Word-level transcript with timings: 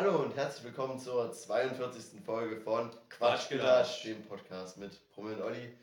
Hallo 0.00 0.22
und 0.22 0.36
herzlich 0.36 0.62
willkommen 0.62 0.96
zur 0.96 1.32
42. 1.32 2.20
Folge 2.24 2.60
von 2.60 2.88
Quatschgedatsch. 3.08 4.04
dem 4.04 4.22
Podcast 4.26 4.76
mit 4.76 4.96
Brummel 5.10 5.34
und 5.34 5.42
Olli. 5.42 5.76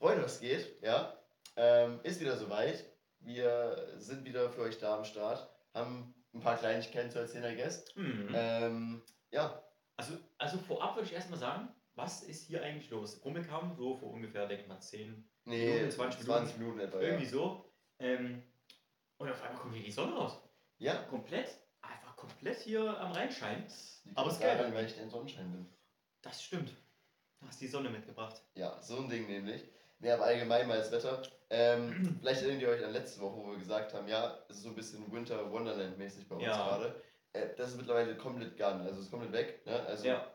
Freunde, 0.00 0.24
was 0.24 0.40
geht? 0.40 0.82
Ja, 0.82 1.16
ähm, 1.54 2.00
ist 2.02 2.20
wieder 2.20 2.36
soweit. 2.36 2.84
Wir 3.20 3.94
sind 3.98 4.24
wieder 4.24 4.50
für 4.50 4.62
euch 4.62 4.78
da 4.78 4.96
am 4.96 5.04
Start, 5.04 5.48
haben 5.74 6.12
ein 6.34 6.40
paar 6.40 6.56
Kleinigkeiten 6.56 7.08
zu 7.12 7.20
erzählen, 7.20 7.52
I 7.52 7.56
guess. 7.56 7.84
Mhm. 7.94 8.30
Ähm, 8.34 9.02
ja, 9.30 9.62
Also, 9.96 10.14
also 10.38 10.58
vorab 10.58 10.96
würde 10.96 11.06
ich 11.06 11.14
erstmal 11.14 11.38
sagen, 11.38 11.68
was 11.94 12.24
ist 12.24 12.48
hier 12.48 12.64
eigentlich 12.64 12.90
los? 12.90 13.24
Rummel 13.24 13.44
kam 13.44 13.76
so 13.76 13.94
vor 13.94 14.10
ungefähr, 14.10 14.48
denke 14.48 14.64
ich 14.64 14.68
mal, 14.68 14.80
10, 14.80 15.24
nee, 15.44 15.66
Minuten, 15.74 15.90
20 15.92 16.20
Minuten. 16.22 16.24
20 16.46 16.58
Minuten 16.58 16.80
etwa. 16.80 16.98
irgendwie 17.00 17.26
Ja. 17.26 17.30
so. 17.30 17.72
Ähm, 18.00 18.42
und 19.18 19.30
auf 19.30 19.40
einmal 19.40 19.62
kommt 19.62 19.74
hier 19.76 19.84
die 19.84 19.92
Sonne 19.92 20.16
raus. 20.16 20.36
ja, 20.78 20.96
Komplett, 21.04 21.48
komplett 22.22 22.58
hier 22.60 22.98
am 23.00 23.12
Rheinschein. 23.12 23.64
das 23.64 24.00
liegt 24.04 24.18
Aber 24.18 24.30
es 24.30 24.38
geil. 24.40 24.56
daran, 24.58 24.74
weil 24.74 24.86
ich 24.86 24.94
der 24.94 25.08
Sonnenschein 25.08 25.50
bin. 25.52 25.66
Das 26.22 26.42
stimmt. 26.42 26.70
Du 27.40 27.46
hast 27.48 27.60
die 27.60 27.66
Sonne 27.68 27.90
mitgebracht. 27.90 28.40
Ja, 28.54 28.80
so 28.80 28.96
ein 28.98 29.08
Ding 29.08 29.26
nämlich. 29.26 29.62
Nee, 29.98 30.10
aber 30.12 30.24
allgemein 30.24 30.66
mal 30.68 30.78
das 30.78 30.90
Wetter. 30.92 31.22
Ähm, 31.50 32.16
vielleicht 32.20 32.42
erinnert 32.42 32.62
ihr 32.62 32.68
euch 32.68 32.84
an 32.84 32.92
letzte 32.92 33.20
Woche, 33.20 33.36
wo 33.36 33.50
wir 33.50 33.58
gesagt 33.58 33.92
haben, 33.94 34.08
ja, 34.08 34.38
es 34.48 34.56
ist 34.56 34.62
so 34.62 34.68
ein 34.70 34.74
bisschen 34.76 35.10
Winter 35.12 35.50
Wonderland 35.50 35.98
mäßig 35.98 36.28
bei 36.28 36.36
uns 36.36 36.44
Ja. 36.44 36.56
gerade. 36.56 37.02
Äh, 37.32 37.54
das 37.56 37.70
ist 37.70 37.76
mittlerweile 37.76 38.16
komplett 38.16 38.56
gone, 38.56 38.82
also 38.84 38.98
es 39.00 39.06
ist 39.06 39.10
komplett 39.10 39.32
weg. 39.32 39.66
Ne? 39.66 39.80
Also 39.86 40.06
Ja. 40.06 40.32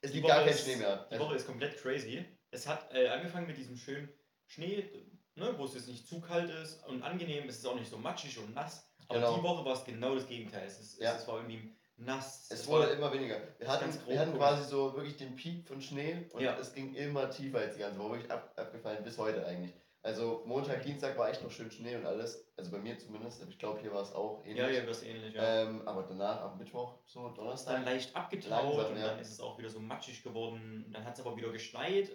es 0.00 0.10
Die 0.10 0.16
liegt 0.18 0.28
gar 0.28 0.38
Woche 0.38 0.46
kein 0.46 0.54
ist- 0.54 0.64
Schnee 0.64 0.76
mehr. 0.76 1.06
Die 1.08 1.14
Also, 1.14 1.24
Woche 1.26 1.36
ist 1.36 1.46
komplett 1.46 1.76
crazy. 1.80 2.24
Es 2.50 2.66
hat 2.66 2.92
äh, 2.94 3.08
angefangen 3.08 3.46
mit 3.46 3.56
diesem 3.56 3.76
schönen 3.76 4.08
Schnee, 4.46 4.90
ne, 5.36 5.54
wo 5.58 5.64
es 5.64 5.74
jetzt 5.74 5.88
nicht 5.88 6.06
zu 6.06 6.20
kalt 6.20 6.50
ist 6.50 6.84
und 6.86 7.02
angenehm. 7.02 7.48
Es 7.48 7.56
ist 7.58 7.66
auch 7.66 7.74
nicht 7.74 7.90
so 7.90 7.98
matschig 7.98 8.38
und 8.38 8.54
nass. 8.54 8.93
Aber 9.08 9.18
Genau. 9.20 9.36
die 9.36 9.42
Woche 9.42 9.64
war 9.64 9.72
es 9.74 9.84
genau 9.84 10.14
das 10.14 10.26
Gegenteil. 10.26 10.66
Es, 10.66 10.80
ist, 10.80 11.00
Ja. 11.00 11.12
es, 11.14 11.22
es 11.22 11.28
war 11.28 11.36
irgendwie 11.36 11.74
nass. 11.96 12.46
es 12.50 12.66
wurde 12.66 12.86
immer 12.86 13.12
weniger. 13.12 13.36
Wir 13.58 13.68
hatten, 13.68 13.90
wir 14.08 14.18
hatten 14.18 14.34
quasi 14.34 14.64
so 14.68 14.94
wirklich 14.94 15.16
den 15.16 15.36
Peak 15.36 15.66
von 15.66 15.80
Schnee 15.80 16.28
und 16.32 16.40
Ja. 16.42 16.56
es 16.58 16.72
ging 16.74 16.94
immer 16.94 17.30
tiefer 17.30 17.58
als 17.58 17.74
die 17.74 17.80
ganze 17.80 17.98
Woche, 18.00 18.12
wirklich 18.12 18.30
ab, 18.30 18.52
abgefallen 18.56 19.04
bis 19.04 19.16
heute 19.18 19.46
eigentlich. 19.46 19.72
Also 20.02 20.42
Montag, 20.44 20.82
Dienstag 20.82 21.16
war 21.16 21.30
echt 21.30 21.42
noch 21.42 21.50
schön 21.50 21.70
Schnee 21.70 21.96
und 21.96 22.04
alles. 22.04 22.46
Also 22.58 22.70
bei 22.70 22.78
mir 22.78 22.98
zumindest, 22.98 23.40
aber 23.40 23.50
ich 23.50 23.58
glaube 23.58 23.80
hier 23.80 23.90
war 23.94 24.02
es 24.02 24.12
auch 24.12 24.40
ähnlich. 24.44 24.58
ja, 24.58 24.68
ja, 24.68 24.84
das 24.84 25.02
ähnlich, 25.02 25.34
ja. 25.34 25.62
Ähm, 25.62 25.80
aber 25.88 26.02
danach, 26.02 26.42
am 26.42 26.58
Mittwoch, 26.58 26.98
so 27.06 27.30
Donnerstag. 27.30 27.76
dann 27.76 27.84
leicht 27.86 28.14
abgetaut 28.14 28.50
Langsam, 28.50 28.92
und 28.92 28.98
ja. 29.00 29.06
dann 29.08 29.18
ist 29.18 29.30
es 29.30 29.40
auch 29.40 29.56
wieder 29.58 29.70
so 29.70 29.80
matschig 29.80 30.22
geworden. 30.22 30.90
Dann 30.92 31.04
hat 31.06 31.14
es 31.18 31.24
aber 31.24 31.36
wieder 31.38 31.50
geschneit. 31.52 32.10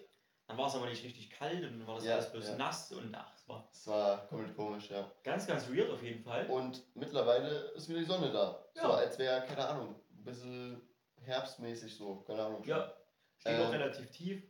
Dann 0.50 0.58
war 0.58 0.66
es 0.66 0.74
aber 0.74 0.88
nicht 0.88 1.04
richtig 1.04 1.30
kalt 1.30 1.64
und 1.64 1.78
dann 1.80 1.88
war 1.88 1.96
das 1.96 2.06
Ja, 2.06 2.14
alles 2.16 2.32
bloß 2.32 2.48
ja. 2.48 2.56
nass 2.56 2.92
und 2.92 3.14
ach, 3.14 3.32
es 3.36 3.48
war 3.48 3.70
Es 3.72 3.86
war 3.86 4.28
komplett 4.30 4.56
komisch, 4.56 4.90
ja. 4.90 5.10
ganz, 5.24 5.46
ganz 5.46 5.70
weird 5.70 5.92
auf 5.92 6.02
jeden 6.02 6.24
Fall. 6.24 6.48
Und 6.48 6.84
mittlerweile 6.96 7.50
ist 7.76 7.88
wieder 7.88 8.00
die 8.00 8.06
Sonne 8.06 8.32
da. 8.32 8.66
So, 8.74 8.82
Ja. 8.82 8.90
als 8.96 9.20
wäre, 9.20 9.46
keine 9.46 9.68
Ahnung, 9.68 9.96
ein 10.12 10.24
bisschen 10.24 10.82
herbstmäßig 11.22 11.96
so, 11.96 12.22
keine 12.22 12.44
Ahnung. 12.44 12.64
Ja, 12.66 12.92
steht 13.38 13.60
auch 13.60 13.66
Ähm. 13.66 13.80
relativ 13.80 14.10
tief, 14.10 14.42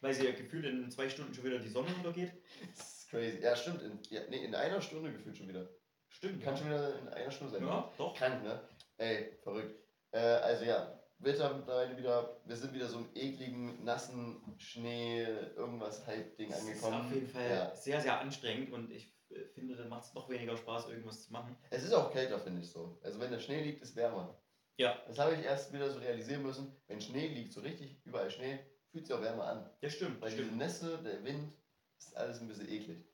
weil 0.00 0.14
sie 0.14 0.24
ja 0.24 0.32
gefühlt 0.32 0.64
in 0.64 0.90
zwei 0.90 1.10
Stunden 1.10 1.34
schon 1.34 1.44
wieder 1.44 1.58
die 1.58 1.68
Sonne 1.68 1.88
untergeht. 1.94 2.32
Das 2.74 3.00
ist 3.00 3.10
crazy. 3.10 3.40
Ja, 3.42 3.54
stimmt. 3.54 3.82
In, 3.82 4.00
ja, 4.08 4.22
nee, 4.30 4.42
in 4.46 4.54
einer 4.54 4.80
Stunde 4.80 5.12
gefühlt 5.12 5.36
schon 5.36 5.48
wieder. 5.48 5.68
Stimmt. 6.08 6.42
Kann 6.42 6.56
schon 6.56 6.68
wieder 6.68 6.98
in 7.00 7.08
einer 7.10 7.30
Stunde 7.30 7.52
sein. 7.52 7.66
Ja, 7.66 7.92
doch. 7.98 8.14
Krank, 8.14 8.42
ne? 8.42 8.66
Ey, 8.96 9.36
verrückt. 9.42 9.78
Äh, 10.12 10.20
also 10.20 10.64
ja, 10.64 10.98
Wetter 11.24 11.54
mittlerweile 11.54 11.96
wieder, 11.96 12.40
wir 12.44 12.56
sind 12.56 12.72
wieder 12.74 12.88
so 12.88 12.98
im 12.98 13.08
ekligen, 13.14 13.82
nassen 13.84 14.42
Schnee, 14.58 15.22
irgendwas 15.56 16.06
Hype-Ding 16.06 16.50
Das 16.50 16.60
ist 16.62 16.68
angekommen. 16.84 17.06
auf 17.06 17.12
jeden 17.12 17.28
Fall 17.28 17.48
Ja. 17.50 17.74
sehr, 17.76 18.00
sehr 18.00 18.20
anstrengend 18.20 18.72
und 18.72 18.90
ich 18.90 19.14
äh, 19.30 19.44
finde, 19.54 19.76
dann 19.76 19.88
macht 19.88 20.04
es 20.04 20.14
noch 20.14 20.28
weniger 20.28 20.56
Spaß, 20.56 20.88
irgendwas 20.88 21.24
zu 21.24 21.32
machen. 21.32 21.56
Es 21.70 21.82
ist 21.82 21.92
auch 21.92 22.12
kälter, 22.12 22.38
finde 22.38 22.60
ich 22.62 22.70
so. 22.70 22.98
Also 23.02 23.18
wenn 23.20 23.30
der 23.30 23.40
Schnee 23.40 23.62
liegt, 23.62 23.82
ist 23.82 23.96
wärmer. 23.96 24.38
Ja. 24.76 24.98
Das 25.06 25.18
habe 25.18 25.34
ich 25.34 25.44
erst 25.44 25.72
wieder 25.72 25.90
so 25.90 25.98
realisieren 26.00 26.42
müssen. 26.42 26.74
Wenn 26.88 27.00
Schnee 27.00 27.28
liegt, 27.28 27.52
so 27.52 27.60
richtig 27.60 28.00
überall 28.04 28.30
Schnee, 28.30 28.58
fühlt 28.90 29.06
sich 29.06 29.14
auch 29.16 29.22
wärmer 29.22 29.44
an. 29.46 29.70
Das 29.80 29.92
stimmt, 29.94 30.20
Weil 30.20 30.28
das 30.30 30.32
diese 30.36 30.44
stimmt. 30.46 30.58
Nässe, 30.58 30.98
der 31.02 31.24
Wind, 31.24 31.52
ist 31.98 32.16
alles 32.16 32.40
ein 32.40 32.48
bisschen 32.48 32.68
eklig. 32.68 33.04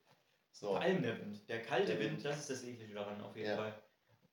So. 0.53 0.69
Vor 0.69 0.81
allem 0.81 1.03
der 1.03 1.19
Wind. 1.21 1.49
Der 1.49 1.63
kalte 1.63 1.93
Der 1.93 2.01
Wind, 2.01 2.13
Wind. 2.13 2.25
das 2.25 2.41
ist 2.41 2.51
das 2.51 2.65
Eklige 2.65 2.95
daran 2.95 3.21
auf 3.21 3.37
jeden 3.37 3.51
Ja. 3.51 3.57
Fall. 3.57 3.83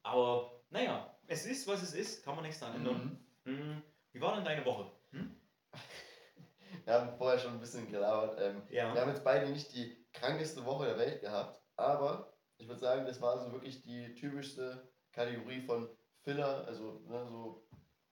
Aber 0.03 0.63
naja, 0.69 1.17
es 1.27 1.45
ist, 1.45 1.67
was 1.67 1.83
es 1.83 1.93
ist, 1.93 2.23
kann 2.23 2.35
man 2.35 2.43
nichts 2.45 2.59
daran 2.59 2.77
ändern. 2.77 3.03
Mhm. 3.05 3.26
Hm, 3.47 3.81
Wie 4.11 4.19
war 4.21 4.35
denn 4.35 4.43
deine 4.43 4.65
Woche? 4.65 4.91
Hm? 5.11 5.33
Wir 6.85 6.93
haben 6.93 7.17
vorher 7.17 7.39
schon 7.39 7.53
ein 7.53 7.59
bisschen 7.61 7.89
gelabert. 7.89 8.37
Ähm, 8.41 8.61
Ja. 8.69 8.93
Wir 8.93 9.01
haben 9.01 9.09
jetzt 9.09 9.23
beide 9.23 9.47
nicht 9.49 9.73
die 9.73 10.05
krankeste 10.13 10.65
Woche 10.65 10.85
der 10.87 10.97
Welt 10.97 11.21
gehabt, 11.21 11.61
aber 11.77 12.33
ich 12.57 12.67
würde 12.67 12.79
sagen, 12.81 13.05
das 13.05 13.21
war 13.21 13.39
so 13.39 13.51
wirklich 13.53 13.81
die 13.83 14.13
typischste 14.15 14.89
Kategorie 15.13 15.61
von 15.61 15.87
Filler, 16.23 16.65
also 16.67 16.99
ne, 17.07 17.25
so 17.25 17.65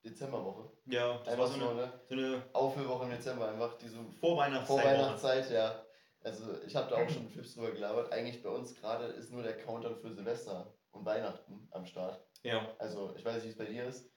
Dezemberwoche. 0.05 0.71
Ja, 0.85 1.17
das 1.17 1.27
Einfach 1.27 1.39
war 1.39 1.47
so 1.47 1.59
so 1.59 1.69
eine, 1.71 1.81
eine 1.81 1.91
so 2.07 2.15
eine 2.15 2.43
Auffüllwoche 2.53 3.03
im 3.05 3.11
Dezember, 3.11 3.49
einfach 3.49 3.77
diese 3.77 3.97
Vorweihnachtszeit. 4.21 4.81
Vorweihnachtszeit, 4.83 5.51
ja. 5.51 5.81
Also 6.23 6.61
ich 6.63 6.75
habe 6.75 6.89
da 6.89 6.95
auch 7.03 7.09
schon 7.09 7.29
Tipps 7.29 7.55
drüber 7.55 7.71
gelabert. 7.71 8.11
Eigentlich 8.13 8.41
bei 8.41 8.49
uns 8.49 8.73
gerade 8.75 9.05
ist 9.05 9.31
nur 9.31 9.43
der 9.43 9.57
Countdown 9.57 9.97
für 9.97 10.13
Silvester 10.13 10.73
und 10.91 11.05
Weihnachten 11.05 11.67
am 11.71 11.85
Start. 11.85 12.23
Ja, 12.43 12.73
Also 12.79 13.13
ich 13.15 13.25
weiß 13.25 13.35
nicht, 13.35 13.45
wie 13.45 13.49
es 13.49 13.57
bei 13.57 13.65
dir 13.65 13.85
ist. 13.85 14.11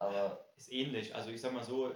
Aber 0.00 0.50
ist 0.56 0.72
ähnlich. 0.72 1.14
Also 1.14 1.30
ich 1.30 1.40
sag 1.40 1.52
mal 1.52 1.62
so, 1.62 1.92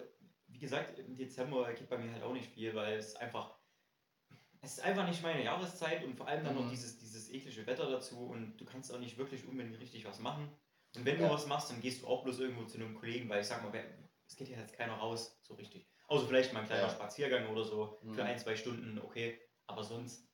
wie 0.46 0.58
gesagt, 0.58 0.98
im 0.98 1.16
Dezember 1.16 1.72
geht 1.72 1.88
bei 1.88 1.98
mir 1.98 2.12
halt 2.12 2.22
auch 2.22 2.32
nicht 2.32 2.48
viel, 2.50 2.74
weil 2.74 2.96
es 2.96 3.16
einfach, 3.16 3.56
es 4.60 4.74
ist 4.78 4.84
einfach 4.84 5.06
nicht 5.08 5.22
meine 5.22 5.42
Jahreszeit 5.42 6.04
und 6.04 6.14
vor 6.16 6.28
allem 6.28 6.44
dann 6.44 6.54
Mhm. 6.54 6.62
noch 6.62 6.70
dieses, 6.70 6.98
dieses 6.98 7.30
eklige 7.30 7.66
Wetter 7.66 7.90
dazu 7.90 8.18
und 8.26 8.56
du 8.58 8.64
kannst 8.64 8.92
auch 8.94 8.98
nicht 9.00 9.18
wirklich 9.18 9.46
unbedingt 9.48 9.80
richtig 9.80 10.04
was 10.06 10.20
machen. 10.20 10.48
Und 10.96 11.04
wenn 11.04 11.20
Ja. 11.20 11.26
du 11.28 11.34
was 11.34 11.46
machst, 11.46 11.70
dann 11.70 11.80
gehst 11.80 12.02
du 12.02 12.06
auch 12.06 12.22
bloß 12.22 12.38
irgendwo 12.38 12.64
zu 12.64 12.78
einem 12.78 12.94
Kollegen, 12.94 13.28
weil 13.28 13.40
ich 13.40 13.46
sag 13.48 13.62
mal, 13.62 13.72
es 14.28 14.36
geht 14.36 14.48
ja 14.48 14.58
jetzt 14.58 14.74
keiner 14.74 14.94
raus, 14.94 15.38
so 15.42 15.54
richtig. 15.54 15.88
Außer 16.06 16.26
vielleicht 16.26 16.52
mal 16.52 16.60
ein 16.60 16.66
kleiner 16.66 16.82
Ja. 16.84 16.90
Spaziergang 16.90 17.48
oder 17.48 17.64
so 17.64 17.98
Mhm. 18.02 18.14
für 18.14 18.24
ein, 18.24 18.38
zwei 18.38 18.54
Stunden, 18.54 18.98
okay. 19.00 19.40
Aber 19.66 19.82
sonst. 19.82 20.28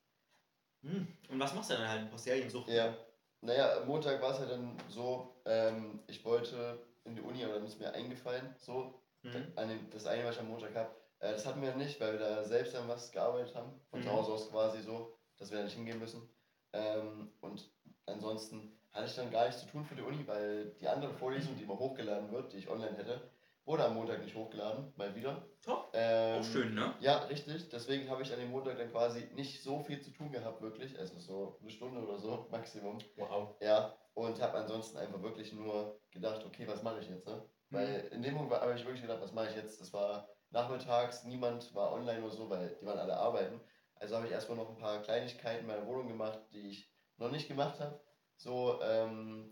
Hm. 0.83 1.07
Und 1.29 1.39
was 1.39 1.55
machst 1.55 1.71
du 1.71 1.75
dann 1.75 1.89
halt? 1.89 2.01
Ein 2.03 2.11
paar 2.11 2.19
Serien 2.19 2.51
suchen? 2.51 2.73
Ja. 2.73 2.97
Naja, 3.43 3.79
am 3.79 3.87
Montag 3.87 4.21
war 4.21 4.33
es 4.33 4.39
halt 4.41 4.51
dann 4.51 4.77
so, 4.89 5.41
ähm, 5.47 6.03
ich 6.09 6.25
wollte 6.25 6.85
in 7.05 7.15
die 7.17 7.23
Uni, 7.23 7.45
aber 7.45 7.55
dann 7.55 7.67
ist 7.67 7.79
mir 7.81 7.93
eingefallen, 7.93 8.55
so, 8.59 9.03
Mhm. 9.23 9.53
an 9.57 9.69
dem, 9.69 9.91
das 9.91 10.07
eine, 10.07 10.25
was 10.25 10.37
ich 10.37 10.41
am 10.41 10.49
Montag 10.49 10.75
habe, 10.75 10.91
äh, 11.21 11.33
das 11.33 11.45
hatten 11.47 11.61
wir 11.63 11.75
nicht, 11.75 12.01
weil 12.01 12.13
wir 12.13 12.21
da 12.21 12.45
selbst 12.45 12.75
an 12.75 12.89
was 12.89 13.13
gearbeitet 13.13 13.55
haben, 13.55 13.73
von 13.91 14.03
zu 14.03 14.09
Mhm. 14.09 14.13
Hause 14.15 14.33
aus 14.33 14.51
quasi 14.51 14.81
so, 14.83 15.15
dass 15.39 15.51
wir 15.51 15.59
da 15.59 15.65
nicht 15.65 15.75
hingehen 15.75 15.99
müssen. 15.99 16.29
Ähm, 16.73 17.31
und 17.41 17.71
ansonsten 18.07 18.77
hatte 18.93 19.07
ich 19.07 19.15
dann 19.15 19.31
gar 19.31 19.47
nichts 19.47 19.61
zu 19.61 19.67
tun 19.69 19.85
für 19.85 19.95
die 19.95 20.03
Uni, 20.03 20.27
weil 20.27 20.75
die 20.81 20.89
andere 20.89 21.13
Vorlesung, 21.13 21.57
die 21.57 21.65
immer 21.65 21.79
hochgeladen 21.79 22.31
wird, 22.33 22.53
die 22.53 22.59
ich 22.59 22.69
online 22.71 22.97
hätte, 22.97 23.31
wurde 23.65 23.85
am 23.85 23.95
Montag 23.95 24.23
nicht 24.23 24.35
hochgeladen, 24.35 24.93
mal 24.97 25.15
wieder. 25.15 25.43
Top. 25.63 25.91
Ähm, 25.93 26.41
Auch 26.41 26.45
schön, 26.45 26.75
ne? 26.75 26.95
ja, 27.01 27.19
richtig. 27.19 27.69
Deswegen 27.69 28.09
habe 28.09 28.23
ich 28.23 28.33
an 28.33 28.41
dem 28.41 28.51
Montag 28.51 28.79
dann 28.79 28.91
quasi 28.91 29.29
nicht 29.35 29.63
so 29.63 29.81
viel 29.81 30.01
zu 30.01 30.11
tun 30.11 30.33
gehabt, 30.33 30.61
wirklich. 30.63 30.99
Also 30.99 31.19
so 31.19 31.57
eine 31.61 31.71
Stunde 31.71 32.01
oder 32.01 32.19
so, 32.19 32.47
Maximum. 32.51 32.99
Wow. 33.17 33.55
Ja, 33.61 33.95
und 34.15 34.41
habe 34.41 34.59
ansonsten 34.59 34.99
einfach 34.99 35.23
wirklich 35.23 35.53
nur 35.53 36.01
gedacht, 36.11 36.45
okay, 36.45 36.67
was 36.67 36.83
mache 36.83 37.01
ich 37.01 37.09
jetzt? 37.09 37.27
Ne? 37.27 37.43
Weil 37.71 38.09
in 38.13 38.23
dem 38.23 38.35
Moment 38.35 38.61
habe 38.61 38.75
ich 38.75 38.85
wirklich 38.85 39.03
gedacht, 39.03 39.21
was 39.23 39.33
mache 39.33 39.51
ich 39.51 39.57
jetzt? 39.57 39.81
Das 39.81 39.93
war 39.93 40.29
nachmittags, 40.51 41.25
niemand 41.25 41.73
war 41.75 41.93
online 41.93 42.23
oder 42.25 42.35
so, 42.35 42.51
weil 42.51 42.77
die 42.81 42.87
waren 42.87 42.99
alle 42.99 43.17
arbeiten. 43.17 43.61
Also 43.95 44.17
habe 44.17 44.27
ich 44.27 44.33
erstmal 44.33 44.57
noch 44.59 44.71
ein 44.71 44.79
paar 44.79 45.03
Kleinigkeiten 45.03 45.61
in 45.61 45.67
meiner 45.67 45.87
Wohnung 45.87 46.09
gemacht, 46.09 46.41
die 46.53 46.71
ich 46.71 46.91
noch 47.19 47.31
nicht 47.31 47.49
gemacht 47.49 47.79
habe. 47.81 48.01
So 48.37 48.81
ähm, 48.83 49.51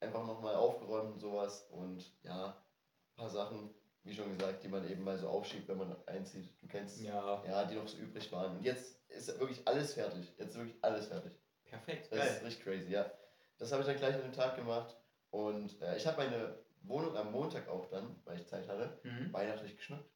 einfach 0.00 0.26
nochmal 0.26 0.56
aufgeräumt 0.56 1.14
und 1.14 1.20
sowas. 1.20 1.66
Und 1.70 2.04
ja, 2.22 2.48
ein 2.48 3.16
paar 3.16 3.30
Sachen, 3.30 3.72
wie 4.02 4.14
schon 4.14 4.36
gesagt, 4.36 4.62
die 4.62 4.68
man 4.68 4.88
eben 4.90 5.04
mal 5.04 5.16
so 5.16 5.28
aufschiebt, 5.28 5.68
wenn 5.68 5.78
man 5.78 5.96
einzieht. 6.06 6.50
Du 6.60 6.66
kennst 6.66 7.00
Ja, 7.00 7.42
ja, 7.46 7.64
die 7.64 7.76
noch 7.76 7.88
so 7.88 7.96
übrig 7.96 8.30
waren. 8.32 8.56
Und 8.56 8.64
jetzt 8.64 9.00
ist 9.08 9.28
wirklich 9.38 9.66
alles 9.66 9.94
fertig. 9.94 10.34
Jetzt 10.36 10.50
ist 10.50 10.56
wirklich 10.58 10.76
alles 10.82 11.06
fertig. 11.06 11.32
perfekt. 11.64 12.08
Das 12.10 12.18
Geil. 12.18 12.28
ist 12.28 12.44
richtig 12.44 12.64
crazy, 12.64 12.92
ja. 12.92 13.10
Das 13.58 13.72
habe 13.72 13.82
ich 13.82 13.86
dann 13.88 13.96
gleich 13.96 14.14
an 14.14 14.22
dem 14.22 14.32
Tag 14.32 14.56
gemacht. 14.56 14.96
Und 15.30 15.80
äh, 15.82 15.96
ich 15.96 16.06
habe 16.06 16.18
meine 16.18 16.58
Wohnung 16.82 17.16
am 17.16 17.32
Montag 17.32 17.68
auch 17.68 17.86
dann, 17.86 18.16
weil 18.24 18.38
ich 18.40 18.46
Zeit 18.46 18.68
hatte, 18.68 19.00
Mhm. 19.02 19.32
weihnachtlich 19.32 19.76
geschmückt. 19.76 20.08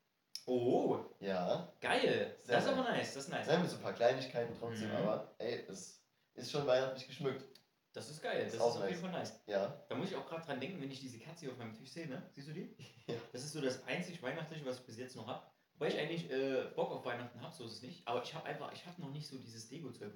Oh, 0.46 0.98
Ja. 1.20 1.72
geil. 1.81 2.34
Sehr 2.44 2.56
das 2.56 2.64
ist 2.64 2.70
aber 2.72 2.82
nice. 2.82 3.14
Das 3.14 3.25
ist 3.25 3.28
nice. 3.28 3.46
Ja, 3.46 3.58
mit 3.58 3.70
so 3.70 3.76
ein 3.76 3.82
paar 3.82 3.92
Kleinigkeiten 3.92 4.54
trotzdem, 4.58 4.88
Mhm. 4.90 4.96
aber 4.96 5.34
ey, 5.38 5.64
es 5.69 6.02
ist 6.34 6.50
schon 6.50 6.66
weihnachtlich 6.66 7.06
geschmückt. 7.06 7.44
Das 7.92 8.08
ist 8.08 8.22
geil. 8.22 8.38
Das 8.44 8.48
Ist 8.48 8.54
ist, 8.54 8.60
auch 8.60 8.69
auf 8.76 8.88
jeden 8.88 8.90
nice. 8.92 9.00
Fall 9.00 9.10
nice. 9.10 9.40
Ja. 9.46 9.84
Da 9.88 9.94
muss 9.96 10.10
ich 10.10 10.16
auch 10.16 10.26
gerade 10.26 10.44
dran 10.46 10.60
denken, 10.60 10.81
wenn 10.81 10.90
ich 10.90 11.00
diese 11.00 11.19
Katze 11.19 11.40
hier 11.40 11.50
auf 11.50 11.58
meinem 11.58 11.75
Tisch 11.75 11.90
sehe, 11.90 12.06
ne? 12.08 12.22
Siehst 12.32 12.48
du 12.48 12.52
die? 12.52 12.76
Ja. 13.08 13.16
Das 13.32 13.42
ist 13.42 13.52
so 13.52 13.60
das 13.60 13.84
einzig 13.88 14.22
Weihnachtliche, 14.22 14.64
was 14.64 14.78
ich 14.78 14.87
bis 14.87 14.96
jetzt 14.96 15.16
noch 15.16 15.26
habe. 15.26 15.44
Wobei 15.75 15.88
ich 15.88 15.98
eigentlich 15.98 16.31
äh, 16.31 16.66
Bock 16.76 16.92
auf 16.92 17.04
Weihnachten 17.04 17.40
habe, 17.42 17.52
so 17.52 17.64
ist 17.64 17.72
es 17.72 17.82
nicht. 17.82 18.06
Aber 18.06 18.22
ich 18.22 18.32
habe 18.34 18.46
einfach, 18.46 18.72
ich 18.72 18.87
habe 18.87 19.00
noch 19.00 19.10
nicht 19.10 19.26
so 19.26 19.37
dieses 19.38 19.69
Dego-Zeug. 19.69 20.12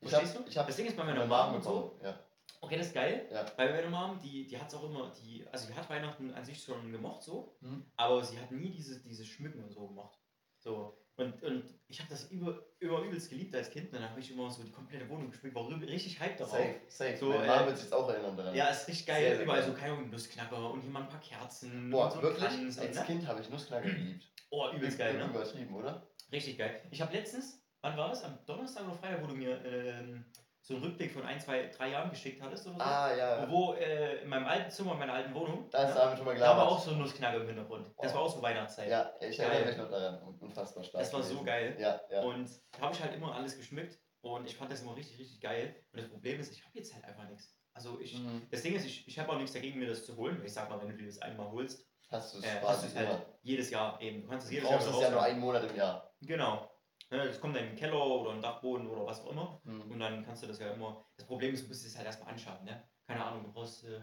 Ich 0.00 0.08
Verstehst 0.10 0.36
hab, 0.36 0.44
du? 0.44 0.50
ich 0.50 0.56
hab 0.56 0.66
Das 0.68 0.76
Ding 0.76 0.86
ist 0.86 0.96
bei 0.96 1.02
meiner 1.02 1.26
meine 1.26 1.46
Mom 1.48 1.54
und 1.56 1.64
so. 1.64 1.98
Ja. 2.04 2.16
Okay, 2.60 2.78
das 2.78 2.88
ist 2.88 2.94
geil. 2.94 3.26
Ja. 3.30 3.46
Weil 3.56 3.72
meine 3.72 3.88
Mom, 3.90 4.18
die, 4.18 4.46
die 4.46 4.58
hat 4.58 4.68
es 4.68 4.74
auch 4.74 4.84
immer, 4.84 5.12
die, 5.22 5.46
also 5.52 5.66
die 5.68 5.74
hat 5.74 5.88
Weihnachten 5.88 6.32
an 6.32 6.44
sich 6.44 6.62
schon 6.62 6.90
gemocht 6.90 7.22
so, 7.22 7.56
Hm. 7.60 7.84
aber 7.96 8.24
sie 8.24 8.38
hat 8.38 8.50
nie 8.50 8.70
diese, 8.70 9.00
diese 9.02 9.24
Schmücken 9.24 9.62
und 9.62 9.70
so 9.70 9.86
gemocht. 9.86 10.18
So. 10.58 10.98
Und, 11.16 11.42
und 11.42 11.64
ich 11.88 11.98
habe 11.98 12.10
das 12.10 12.30
über, 12.30 12.62
über 12.78 13.00
übelst 13.00 13.30
geliebt 13.30 13.54
als 13.54 13.70
Kind. 13.70 13.86
Und 13.86 14.00
dann 14.00 14.10
habe 14.10 14.20
ich 14.20 14.30
immer 14.30 14.50
so 14.50 14.62
die 14.62 14.70
komplette 14.70 15.08
Wohnung 15.08 15.30
gespielt, 15.30 15.54
war 15.54 15.66
richtig 15.80 16.20
hype 16.20 16.36
darauf. 16.36 16.52
Safe, 16.58 16.80
safe. 16.88 17.16
So, 17.16 17.28
Meine 17.30 17.44
äh, 17.44 17.46
Mama 17.46 17.66
wird 17.66 17.76
sich 17.76 17.84
jetzt 17.86 17.92
auch 17.94 18.08
erinnern 18.08 18.36
daran. 18.36 18.54
Ja, 18.54 18.68
ist 18.68 18.86
richtig 18.86 19.06
geil. 19.06 19.22
Sehr, 19.22 19.34
sehr 19.36 19.44
Überall 19.44 19.60
geil. 19.60 19.70
so, 19.70 19.76
keine 19.78 19.92
Ahnung, 19.94 20.10
Nussknacker 20.10 20.70
und 20.70 20.82
hier 20.82 20.90
mal 20.90 21.02
ein 21.04 21.08
paar 21.08 21.20
Kerzen 21.20 21.90
Boah, 21.90 22.06
und 22.06 22.12
so 22.12 22.22
wirklich? 22.22 22.44
Kranz 22.44 22.78
Als 22.78 22.96
ne? 22.98 23.04
Kind 23.06 23.26
habe 23.26 23.40
ich 23.40 23.48
Nussknacker 23.50 23.88
geliebt. 23.88 24.24
Oh, 24.48 24.70
übelst 24.72 24.96
geil, 24.96 25.18
ne? 25.18 25.24
Übertrieben, 25.24 25.74
oder? 25.74 26.06
Richtig 26.30 26.56
geil. 26.56 26.80
Ich 26.92 27.00
habe 27.00 27.12
letztens, 27.12 27.60
wann 27.80 27.96
war 27.96 28.10
das? 28.10 28.22
Am 28.22 28.38
Donnerstag 28.46 28.84
oder 28.84 28.94
Freitag, 28.94 29.22
wo 29.24 29.26
du 29.26 29.34
mir 29.34 29.60
ähm, 29.64 30.24
so 30.66 30.74
einen 30.74 30.82
Rückblick 30.82 31.12
von 31.12 31.22
ein, 31.24 31.38
zwei, 31.38 31.68
drei 31.68 31.90
Jahren 31.90 32.10
geschickt 32.10 32.42
hattest 32.42 32.66
oder 32.66 32.74
so. 32.76 32.82
Ah, 32.82 33.14
ja. 33.16 33.48
Wo 33.48 33.74
äh, 33.74 34.22
in 34.22 34.28
meinem 34.28 34.46
alten 34.46 34.68
Zimmer, 34.68 34.92
in 34.94 34.98
meiner 34.98 35.12
alten 35.12 35.32
Wohnung, 35.32 35.68
Da 35.70 35.84
ist 35.88 35.94
ne, 35.94 36.16
schon 36.16 36.24
mal 36.24 36.32
da 36.32 36.38
klar. 36.38 36.56
war 36.56 36.68
auch 36.68 36.80
so 36.80 36.90
ein 36.90 36.98
Nussknacker 36.98 37.36
im 37.40 37.46
Hintergrund. 37.46 37.88
Das 37.98 38.10
Oh. 38.12 38.16
war 38.16 38.22
auch 38.22 38.34
so 38.34 38.42
Weihnachtszeit. 38.42 38.90
Ja, 38.90 39.12
ich 39.20 39.38
Geil. 39.38 39.46
erinnere 39.48 39.68
mich 39.68 39.78
noch 39.78 39.90
daran. 39.90 40.22
Unfassbar 40.40 40.82
stark. 40.82 41.02
Das 41.04 41.12
war 41.12 41.22
so 41.22 41.28
gewesen. 41.34 41.46
geil. 41.46 41.76
Ja, 41.78 42.00
ja. 42.10 42.20
Und 42.22 42.50
da 42.72 42.80
habe 42.80 42.94
ich 42.94 43.00
halt 43.00 43.14
immer 43.14 43.32
alles 43.32 43.56
geschmückt 43.56 43.96
und 44.22 44.44
ich 44.46 44.56
fand 44.56 44.72
das 44.72 44.82
immer 44.82 44.96
richtig, 44.96 45.20
richtig 45.20 45.40
geil. 45.40 45.76
Und 45.92 46.00
das 46.00 46.10
Problem 46.10 46.40
ist, 46.40 46.52
ich 46.52 46.64
habe 46.64 46.76
jetzt 46.76 46.92
halt 46.92 47.04
einfach 47.04 47.28
nichts. 47.28 47.56
Also 47.72 48.00
ich, 48.00 48.18
Mhm. 48.18 48.48
das 48.50 48.62
Ding 48.62 48.74
ist, 48.74 48.86
ich, 48.86 49.06
ich 49.06 49.18
habe 49.20 49.30
auch 49.30 49.36
nichts 49.36 49.52
dagegen, 49.52 49.78
mir 49.78 49.88
das 49.88 50.04
zu 50.04 50.16
holen. 50.16 50.42
Ich 50.44 50.52
sag 50.52 50.68
mal, 50.68 50.80
wenn 50.80 50.88
du 50.88 50.96
dir 50.96 51.06
das 51.06 51.18
einmal 51.22 51.48
holst, 51.50 51.86
Hast 52.10 52.34
du 52.34 52.38
es 52.38 52.44
äh, 52.44 52.60
du 52.60 52.66
halt 53.08 53.26
jedes 53.42 53.70
Jahr 53.70 54.00
eben. 54.00 54.22
Du 54.22 54.28
kannst 54.28 54.44
es 54.46 54.50
Du 54.50 54.54
jedes 54.56 54.68
Jahr 54.70 54.78
brauchst 54.78 54.88
wieder 54.92 54.98
es 54.98 55.04
ja 55.08 55.10
nur 55.14 55.22
einen 55.22 55.40
Monat 55.40 55.70
im 55.70 55.76
Jahr. 55.76 56.14
Genau. 56.22 56.70
Ja, 57.10 57.24
Das 57.24 57.40
kommt 57.40 57.54
dann 57.56 57.62
in 57.64 57.70
den 57.70 57.78
Keller 57.78 58.04
oder 58.04 58.30
in 58.30 58.36
den 58.38 58.42
Dachboden 58.42 58.86
oder 58.88 59.06
was 59.06 59.20
auch 59.20 59.30
immer. 59.30 59.60
Mhm. 59.64 59.92
Und 59.92 59.98
dann 60.00 60.24
kannst 60.24 60.42
du 60.42 60.46
das 60.48 60.58
ja 60.58 60.72
immer. 60.72 61.04
Das 61.16 61.26
Problem 61.26 61.54
ist, 61.54 61.64
du 61.64 61.68
musst 61.68 61.86
es 61.86 61.96
halt 61.96 62.06
erstmal 62.06 62.32
anschauen, 62.32 62.64
ne? 62.64 62.88
Keine 63.06 63.24
Ahnung, 63.24 63.44
du 63.44 63.52
brauchst 63.52 63.84
äh, 63.84 64.00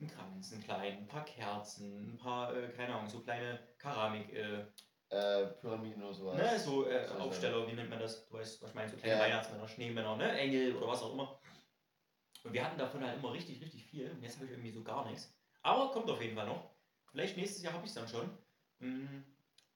einen 0.00 0.08
Kranz, 0.08 0.52
einen 0.52 0.62
kleinen, 0.62 0.98
ein 0.98 1.06
paar 1.06 1.24
Kerzen, 1.24 2.14
ein 2.14 2.16
paar, 2.16 2.54
äh, 2.56 2.68
keine 2.70 2.94
Ahnung, 2.94 3.08
so 3.08 3.20
kleine 3.20 3.58
Keramik, 3.78 4.32
äh, 4.32 4.64
Äh, 5.08 5.46
Pyramiden 5.60 6.02
oder 6.02 6.14
sowas. 6.14 6.36
ne? 6.36 6.58
So 6.58 6.84
äh, 6.86 7.06
So, 7.06 7.14
so. 7.14 7.20
Aufsteller, 7.20 7.66
wie 7.68 7.74
nennt 7.74 7.90
man 7.90 8.00
das? 8.00 8.26
Du 8.26 8.34
weißt, 8.34 8.60
was 8.62 8.70
ich 8.70 8.74
meine, 8.74 8.90
so 8.90 8.96
kleine 8.96 9.14
Ja. 9.14 9.20
Weihnachtsmänner, 9.20 9.68
Schneemänner, 9.68 10.16
ne? 10.16 10.32
Engel 10.38 10.74
oder 10.76 10.88
was 10.88 11.02
auch 11.02 11.12
immer. 11.12 11.40
Und 12.42 12.52
wir 12.52 12.64
hatten 12.64 12.78
davon 12.78 13.04
halt 13.04 13.18
immer 13.18 13.32
richtig, 13.32 13.60
richtig 13.62 13.84
viel. 13.86 14.10
Und 14.10 14.22
jetzt 14.22 14.36
habe 14.36 14.46
ich 14.46 14.52
irgendwie 14.52 14.72
so 14.72 14.82
gar 14.82 15.08
nichts. 15.08 15.32
Aber 15.62 15.90
kommt 15.92 16.08
auf 16.10 16.20
jeden 16.22 16.36
Fall 16.36 16.46
noch. 16.46 16.74
Vielleicht 17.10 17.36
nächstes 17.36 17.62
Jahr 17.62 17.74
habe 17.74 17.84
ich 17.84 17.90
es 17.90 17.94
dann 17.94 18.08
schon. 18.08 18.36
Mhm. 18.78 19.24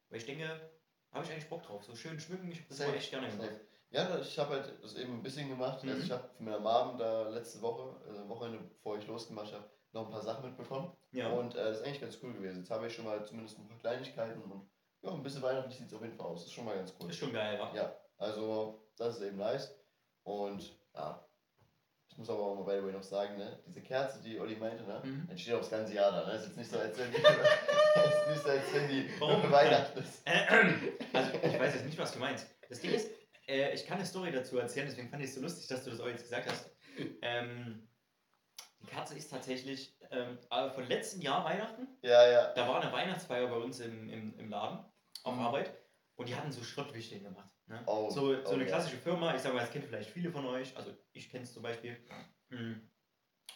Weil 0.09 0.19
ich 0.19 0.27
denke, 0.27 0.71
habe 1.13 1.25
ich 1.25 1.33
eigentlich 1.33 1.49
Bock 1.49 1.63
drauf. 1.63 1.85
So 1.85 1.95
schön 1.95 2.19
schmücken, 2.19 2.51
ich 2.51 2.67
das 2.69 2.81
echt 2.81 3.11
gerne 3.11 3.29
gemacht. 3.29 3.61
Ja, 3.91 4.19
ich 4.21 4.39
habe 4.39 4.55
halt 4.55 4.73
das 4.83 4.95
eben 4.95 5.15
ein 5.15 5.23
bisschen 5.23 5.49
gemacht. 5.49 5.83
Mhm. 5.83 5.91
Also 5.91 6.03
ich 6.05 6.11
habe 6.11 6.29
von 6.37 6.45
meiner 6.45 6.61
Mom 6.61 6.97
da 6.97 7.29
letzte 7.29 7.61
Woche, 7.61 8.01
also 8.07 8.29
Wochenende, 8.29 8.59
bevor 8.59 8.99
ich 8.99 9.07
losgemacht 9.07 9.53
habe, 9.53 9.69
noch 9.93 10.07
ein 10.07 10.13
paar 10.13 10.23
Sachen 10.23 10.45
mitbekommen. 10.45 10.93
Ja. 11.11 11.31
Und 11.31 11.55
äh, 11.57 11.65
das 11.65 11.79
ist 11.79 11.85
eigentlich 11.85 12.01
ganz 12.01 12.19
cool 12.23 12.33
gewesen. 12.33 12.59
Jetzt 12.59 12.71
habe 12.71 12.87
ich 12.87 12.95
schon 12.95 13.05
mal 13.05 13.25
zumindest 13.25 13.59
ein 13.59 13.67
paar 13.67 13.79
Kleinigkeiten 13.79 14.41
und 14.43 14.71
ja, 15.03 15.11
ein 15.11 15.23
bisschen 15.23 15.43
weihnachtlich 15.43 15.79
sieht 15.79 15.89
es 15.89 15.95
auf 15.95 16.03
jeden 16.03 16.15
Fall 16.15 16.27
aus. 16.27 16.41
Das 16.41 16.47
ist 16.47 16.53
schon 16.53 16.65
mal 16.65 16.77
ganz 16.77 16.95
cool. 17.01 17.11
Ist 17.11 17.17
schon 17.17 17.33
geil, 17.33 17.59
wa? 17.59 17.73
Ja, 17.75 17.97
also 18.19 18.87
das 18.97 19.17
ist 19.17 19.23
eben 19.23 19.39
nice. 19.39 19.75
Und 20.23 20.79
ja, 20.95 21.27
ich 22.11 22.19
muss 22.19 22.29
aber 22.29 22.41
auch 22.43 22.55
mal 22.57 22.65
by 22.65 22.81
the 22.81 22.87
way 22.87 22.93
noch 22.93 23.03
sagen, 23.03 23.37
ne, 23.39 23.59
diese 23.67 23.81
Kerze, 23.81 24.21
die 24.23 24.39
Olli 24.39 24.57
meinte, 24.57 24.83
ne, 24.85 25.01
Mhm. 25.05 25.29
die 25.33 25.39
steht 25.39 25.55
aufs 25.55 25.71
ganze 25.71 25.95
Jahr 25.95 26.11
da. 26.13 26.27
Ne? 26.27 26.33
Das 26.33 26.43
ist 26.43 26.49
jetzt 26.49 26.57
nicht 26.59 26.71
so, 26.71 26.79
als 26.79 26.99
wenn 26.99 27.11
die, 27.13 27.23
das 27.23 28.07
ist 28.07 28.29
nicht 28.29 28.43
so, 28.43 28.49
als 28.51 28.75
wenn 28.75 28.89
die 28.89 29.11
Warum? 29.21 29.41
nur 29.43 29.51
Weihnachten 29.53 29.99
ist. 29.99 30.23
Also, 31.13 31.31
ich 31.43 31.59
weiß 31.59 31.75
jetzt 31.75 31.87
nicht, 31.87 31.99
was 31.99 32.13
du 32.13 32.19
meinst. 32.19 32.47
Das 32.69 32.81
Ding 32.81 32.93
ist, 32.93 33.11
äh, 33.47 33.73
ich 33.75 33.87
kann 33.87 33.99
eine 33.99 34.07
Story 34.07 34.31
dazu 34.33 34.59
erzählen, 34.59 34.87
deswegen 34.87 35.09
fand 35.09 35.23
ich 35.23 35.29
es 35.31 35.35
so 35.37 35.41
lustig, 35.41 35.67
dass 35.69 35.85
du 35.85 35.91
das 35.91 36.01
auch 36.01 36.09
jetzt 36.09 36.23
gesagt 36.25 36.51
hast. 36.51 36.71
Ähm, 37.23 37.89
die 38.83 38.87
Katze 38.87 39.15
ist 39.17 39.31
tatsächlich 39.31 39.97
ähm, 40.11 40.39
äh, 40.51 40.71
von 40.71 40.87
letztem 40.87 41.21
Jahr 41.21 41.45
Weihnachten. 41.45 41.87
Ja, 42.03 42.27
ja. 42.29 42.53
Da 42.55 42.67
war 42.69 42.81
eine 42.83 42.93
Weihnachtsfeier 42.93 43.47
bei 43.49 43.57
uns 43.57 43.81
im, 43.81 44.09
im, 44.09 44.39
im 44.39 44.49
Laden 44.51 44.79
auf 45.23 45.35
Mhm. 45.35 45.41
Arbeit 45.41 45.71
und 46.17 46.29
die 46.29 46.35
hatten 46.35 46.51
so 46.53 46.63
Schrottwichteln 46.65 47.23
gemacht. 47.25 47.50
Ne? 47.71 47.81
Oh, 47.87 48.11
so 48.11 48.35
so 48.35 48.51
oh, 48.51 48.53
eine 48.55 48.65
ja. 48.65 48.69
klassische 48.69 48.97
Firma, 48.97 49.33
ich 49.35 49.41
sag 49.43 49.55
mal, 49.55 49.61
das 49.61 49.71
kennt 49.71 49.85
vielleicht 49.85 50.11
viele 50.11 50.31
von 50.33 50.45
euch, 50.47 50.77
also 50.77 50.91
ich 51.13 51.31
kenne 51.31 51.45
es 51.45 51.55
zum 51.55 51.63
Beispiel. 51.63 51.97
Mhm. 52.49 52.91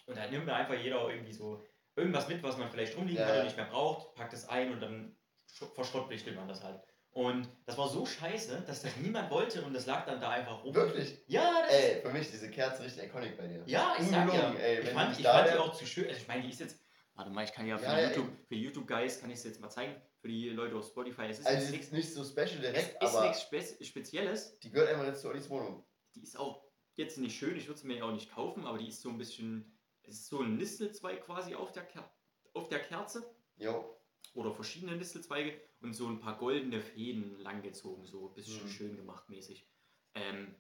Und 0.07 0.17
da 0.17 0.27
nimmt 0.29 0.47
mir 0.47 0.55
einfach 0.55 0.75
jeder 0.77 1.09
irgendwie 1.11 1.33
so 1.33 1.65
irgendwas 1.97 2.29
mit, 2.29 2.41
was 2.43 2.57
man 2.57 2.71
vielleicht 2.71 2.97
rumliegen 2.97 3.21
Ja, 3.23 3.29
hat 3.29 3.39
und 3.39 3.45
nicht 3.47 3.57
mehr 3.57 3.67
braucht, 3.67 4.15
packt 4.15 4.33
es 4.33 4.49
ein 4.49 4.73
und 4.73 4.81
dann 4.81 5.17
sch- 5.53 5.73
verschrottwichtelt 5.75 6.37
man 6.37 6.47
das 6.47 6.63
halt. 6.63 6.81
Und 7.11 7.49
das 7.67 7.77
war 7.79 7.89
so 7.89 8.07
scheiße, 8.07 8.63
dass 8.67 8.83
das 8.83 8.97
niemand 8.97 9.31
wollte 9.31 9.63
und 9.63 9.73
das 9.75 9.87
lag 9.87 10.05
dann 10.07 10.21
da 10.21 10.31
einfach 10.31 10.63
rum. 10.63 10.75
Wirklich? 10.75 11.23
Ja, 11.27 11.63
das 11.63 11.73
Ey, 11.73 12.01
für 12.03 12.11
mich 12.11 12.31
diese 12.31 12.51
Kerze 12.51 12.85
richtig 12.85 13.05
iconic 13.05 13.37
bei 13.37 13.47
dir. 13.49 13.63
ja, 13.67 13.95
ich 13.99 14.07
sag 14.07 14.33
ja. 14.33 14.53
Ey, 14.55 14.81
ich 14.81 14.89
fand, 14.91 15.17
die 15.17 15.23
ich 15.23 15.27
fand 15.27 15.49
die 15.49 15.57
auch 15.57 15.73
zu 15.75 15.87
schön. 15.87 16.07
Also 16.07 16.19
ich 16.21 16.29
meine, 16.29 16.43
die 16.43 16.51
ist 16.51 16.61
jetzt. 16.61 16.81
Warte 17.15 17.31
mal, 17.31 17.45
ich 17.45 17.53
kann 17.53 17.67
ja 17.67 17.79
für 17.79 17.85
Ja. 17.85 18.01
YouTube, 18.09 18.29
für 18.49 18.55
YouTube 18.57 18.87
Guys 18.89 19.21
kann 19.21 19.31
ich 19.31 19.37
es 19.39 19.45
jetzt 19.45 19.61
mal 19.61 19.71
zeigen. 19.71 19.95
Für 20.25 20.29
die 20.29 20.49
Leute 20.49 20.75
auf 20.75 20.87
Spotify. 20.87 21.25
Es 21.29 21.41
ist 21.41 21.47
Also 21.47 21.71
nichts 21.71 21.89
ist 21.89 21.93
nicht 21.93 22.11
so 22.15 22.25
special 22.25 22.59
direkt, 22.59 22.95
ist 22.95 23.15
aber 23.15 23.29
nichts 23.29 23.43
Spe 23.43 23.85
Spezielles. 23.85 24.59
die 24.61 24.71
gehört 24.71 24.89
einfach 24.89 25.05
jetzt 25.05 25.21
zu 25.21 25.29
Ollis 25.29 25.51
Wohnung. 25.51 25.85
Die 26.15 26.23
ist 26.23 26.39
auch 26.39 26.65
jetzt 26.95 27.19
nicht 27.19 27.37
schön. 27.37 27.55
Ich 27.59 27.67
würde 27.69 27.79
sie 27.79 27.87
mir 27.87 28.03
auch 28.03 28.11
nicht 28.11 28.33
kaufen, 28.33 28.65
aber 28.65 28.79
die 28.79 28.89
ist 28.89 29.03
so 29.03 29.11
ein 29.11 29.19
bisschen. 29.19 29.79
Es 30.03 30.15
ist 30.21 30.29
so 30.29 30.41
ein 30.41 30.57
Nistelzweig 30.57 31.21
quasi 31.27 31.55
auf 31.55 31.73
der, 31.73 31.85
Ker 31.85 32.11
auf 32.55 32.69
der 32.69 32.81
Kerze. 32.81 33.35
Jo. 33.59 33.99
Oder 34.33 34.51
verschiedene 34.55 34.97
Nistelzweige 34.97 35.61
und 35.83 35.93
so 35.93 36.07
ein 36.09 36.21
paar 36.21 36.39
goldene 36.39 36.81
Fäden 36.81 37.39
langgezogen, 37.41 38.07
so 38.07 38.29
ein 38.29 38.35
bisschen 38.35 38.65
Mhm. 38.65 38.69
schön 38.71 38.97
gemacht 38.97 39.29
mäßig. 39.29 39.69
Ähm, 40.15 40.55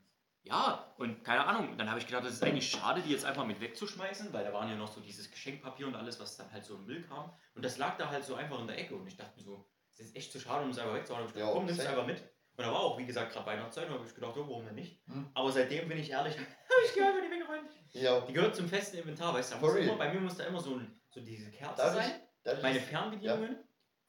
ja, 0.45 0.93
und 0.99 1.25
keine 1.25 1.45
Ahnung, 1.47 1.77
dann 1.77 1.89
habe 1.91 1.99
ich 1.99 2.07
gedacht, 2.07 2.25
das 2.25 2.35
ist 2.35 2.43
eigentlich 2.43 2.71
schade, 2.71 3.01
die 3.03 3.11
jetzt 3.11 3.25
einfach 3.25 3.45
mit 3.45 3.61
wegzuschmeißen, 3.61 4.33
weil 4.33 4.45
da 4.45 4.53
waren 4.53 4.69
ja 4.69 4.77
noch 4.77 4.93
so 4.93 5.01
dieses 5.01 5.31
Geschenkpapier 5.31 5.87
und 5.87 5.95
alles, 5.95 6.21
was 6.21 6.37
dann 6.37 6.53
halt 6.53 6.65
so 6.65 6.77
im 6.77 6.85
Müll 6.87 7.03
kam. 7.03 7.33
Und 7.55 7.65
das 7.65 7.79
lag 7.79 7.97
da 7.97 8.09
halt 8.11 8.25
so 8.25 8.35
einfach 8.35 8.61
in 8.61 8.67
der 8.67 8.79
Ecke 8.79 8.95
und 8.95 9.07
ich 9.07 9.17
dachte 9.17 9.37
mir 9.37 9.43
so, 9.43 9.67
das 9.97 10.07
ist 10.07 10.17
echt 10.17 10.31
zu 10.33 10.39
schade, 10.39 10.65
um 10.65 10.71
es 10.71 10.79
einfach 10.79 10.95
wegzuhauen. 10.95 11.25
Und 11.25 11.31
ich 11.31 11.37
Ja, 11.37 11.43
dachte, 11.47 11.55
komm, 11.57 11.65
nimm's 11.67 11.79
safe. 11.79 11.89
einfach 11.91 12.07
mit. 12.07 12.21
Und 12.21 12.65
da 12.65 12.73
war 12.73 12.81
auch, 12.81 12.99
wie 12.99 13.07
gesagt, 13.07 13.33
gerade 13.33 13.47
Weihnachtszeit, 13.47 13.89
und 13.89 13.95
habe 13.95 14.07
ich 14.07 14.15
gedacht, 14.15 14.35
oh, 14.37 14.47
warum 14.49 14.65
denn 14.67 14.75
nicht? 14.77 15.01
Hm. 15.09 15.29
Aber 15.35 15.51
seitdem 15.51 15.89
bin 15.89 15.99
ich 15.99 16.11
ehrlich, 16.11 16.37
habe 16.39 16.47
ich 16.87 16.93
die 16.93 17.01
einfach 17.01 17.21
nicht 17.21 17.33
weggeräumt. 17.33 17.71
Ja. 17.93 18.21
Die 18.21 18.33
gehört 18.33 18.55
zum 18.55 18.69
festen 18.69 18.99
Inventar, 18.99 19.35
weißt 19.35 19.55
du, 19.55 19.67
immer, 19.67 19.97
bei 19.97 20.13
mir 20.13 20.21
muss 20.21 20.37
da 20.37 20.45
immer 20.45 20.61
so, 20.61 20.77
ein, 20.77 21.01
so 21.11 21.21
diese 21.21 21.51
Kerze 21.51 21.91
sein 21.93 22.21
meine 22.63 22.81
Fernbedienungen 22.81 23.57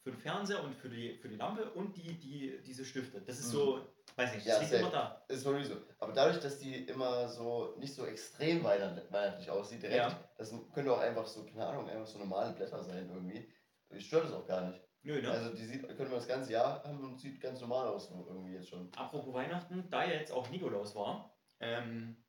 für 0.05 0.11
den 0.11 0.19
Fernseher 0.19 0.63
und 0.63 0.75
für 0.75 0.87
die, 0.87 1.17
für 1.17 1.27
die 1.27 1.35
Lampe 1.35 1.67
und 1.71 1.97
die, 1.97 2.13
die, 2.19 2.61
diese 2.63 2.85
Stifte. 2.85 3.21
Das 3.21 3.39
ist 3.39 3.47
Mhm. 3.47 3.51
so, 3.53 3.87
weiß 4.15 4.35
nicht, 4.35 4.45
das 4.47 4.53
Ja, 4.53 4.59
liegt 4.61 4.73
immer 4.73 4.91
da. 4.91 5.25
ist 5.27 5.41
sowieso. 5.41 5.77
Aber 5.97 6.13
dadurch, 6.13 6.39
dass 6.39 6.59
die 6.59 6.75
immer 6.85 7.27
so 7.27 7.73
nicht 7.79 7.91
so 7.95 8.05
extrem 8.05 8.63
weihnacht- 8.63 9.11
weihnachtlich 9.11 9.49
aussieht, 9.49 9.81
direkt, 9.81 9.97
Ja. 9.97 10.29
das 10.37 10.53
könnte 10.75 10.93
auch 10.93 10.99
einfach 10.99 11.25
so, 11.25 11.43
keine 11.43 11.65
Ahnung, 11.65 11.89
einfach 11.89 12.05
so 12.05 12.19
normale 12.19 12.53
Blätter 12.53 12.83
sein 12.83 13.09
irgendwie. 13.09 13.51
Mich 13.89 14.05
stört 14.05 14.25
das 14.25 14.33
auch 14.33 14.45
gar 14.45 14.61
nicht. 14.69 14.79
Nö, 15.01 15.19
ne? 15.19 15.31
Also 15.31 15.55
die 15.55 15.65
sieht, 15.65 15.81
können 15.87 16.11
wir 16.11 16.17
das 16.17 16.27
ganze 16.27 16.51
Jahr 16.51 16.83
haben 16.83 17.03
und 17.03 17.19
sieht 17.19 17.41
ganz 17.41 17.59
normal 17.61 17.87
aus 17.87 18.07
so 18.07 18.25
irgendwie 18.27 18.53
jetzt 18.53 18.69
schon. 18.69 18.91
Apropos 18.95 19.33
Weihnachten, 19.33 19.89
da 19.89 20.03
ja 20.05 20.19
jetzt 20.19 20.31
auch 20.31 20.47
Nikolaus 20.51 20.93
war, 20.95 21.35
ähm, 21.59 22.23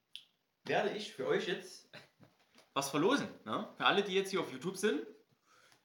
werde 0.64 0.90
ich 0.96 1.12
für 1.12 1.26
euch 1.26 1.46
jetzt 1.46 1.90
was 2.72 2.88
verlosen. 2.88 3.28
Ne? 3.44 3.68
Für 3.76 3.84
alle, 3.84 4.02
die 4.02 4.14
jetzt 4.14 4.30
hier 4.30 4.40
auf 4.40 4.50
YouTube 4.50 4.78
sind. 4.78 5.06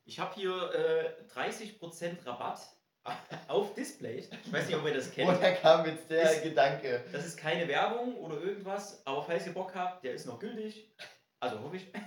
Ich 0.05 0.19
habe 0.19 0.33
hier 0.35 0.51
äh, 0.73 1.23
30% 1.33 2.25
Rabatt 2.25 2.59
auf 3.47 3.73
Display. 3.73 4.27
Ich 4.45 4.51
weiß 4.53 4.67
nicht, 4.67 4.75
ob 4.77 4.85
ihr 4.85 4.93
das 4.93 5.11
kennt. 5.11 5.29
Woher 5.29 5.55
kam 5.55 5.85
jetzt 5.85 6.09
der 6.09 6.31
Ist- 6.31 6.43
Gedanke? 6.43 7.03
Das 7.11 7.25
ist 7.25 7.37
keine 7.37 7.67
Werbung 7.67 8.15
oder 8.17 8.39
irgendwas, 8.41 9.01
aber 9.05 9.23
falls 9.23 9.45
ihr 9.47 9.53
Bock 9.53 9.73
habt, 9.75 10.03
der 10.03 10.13
ist 10.13 10.25
noch 10.25 10.39
gültig. 10.39 10.91
Also 11.39 11.59
hoffe 11.61 11.77
ich. 11.77 11.87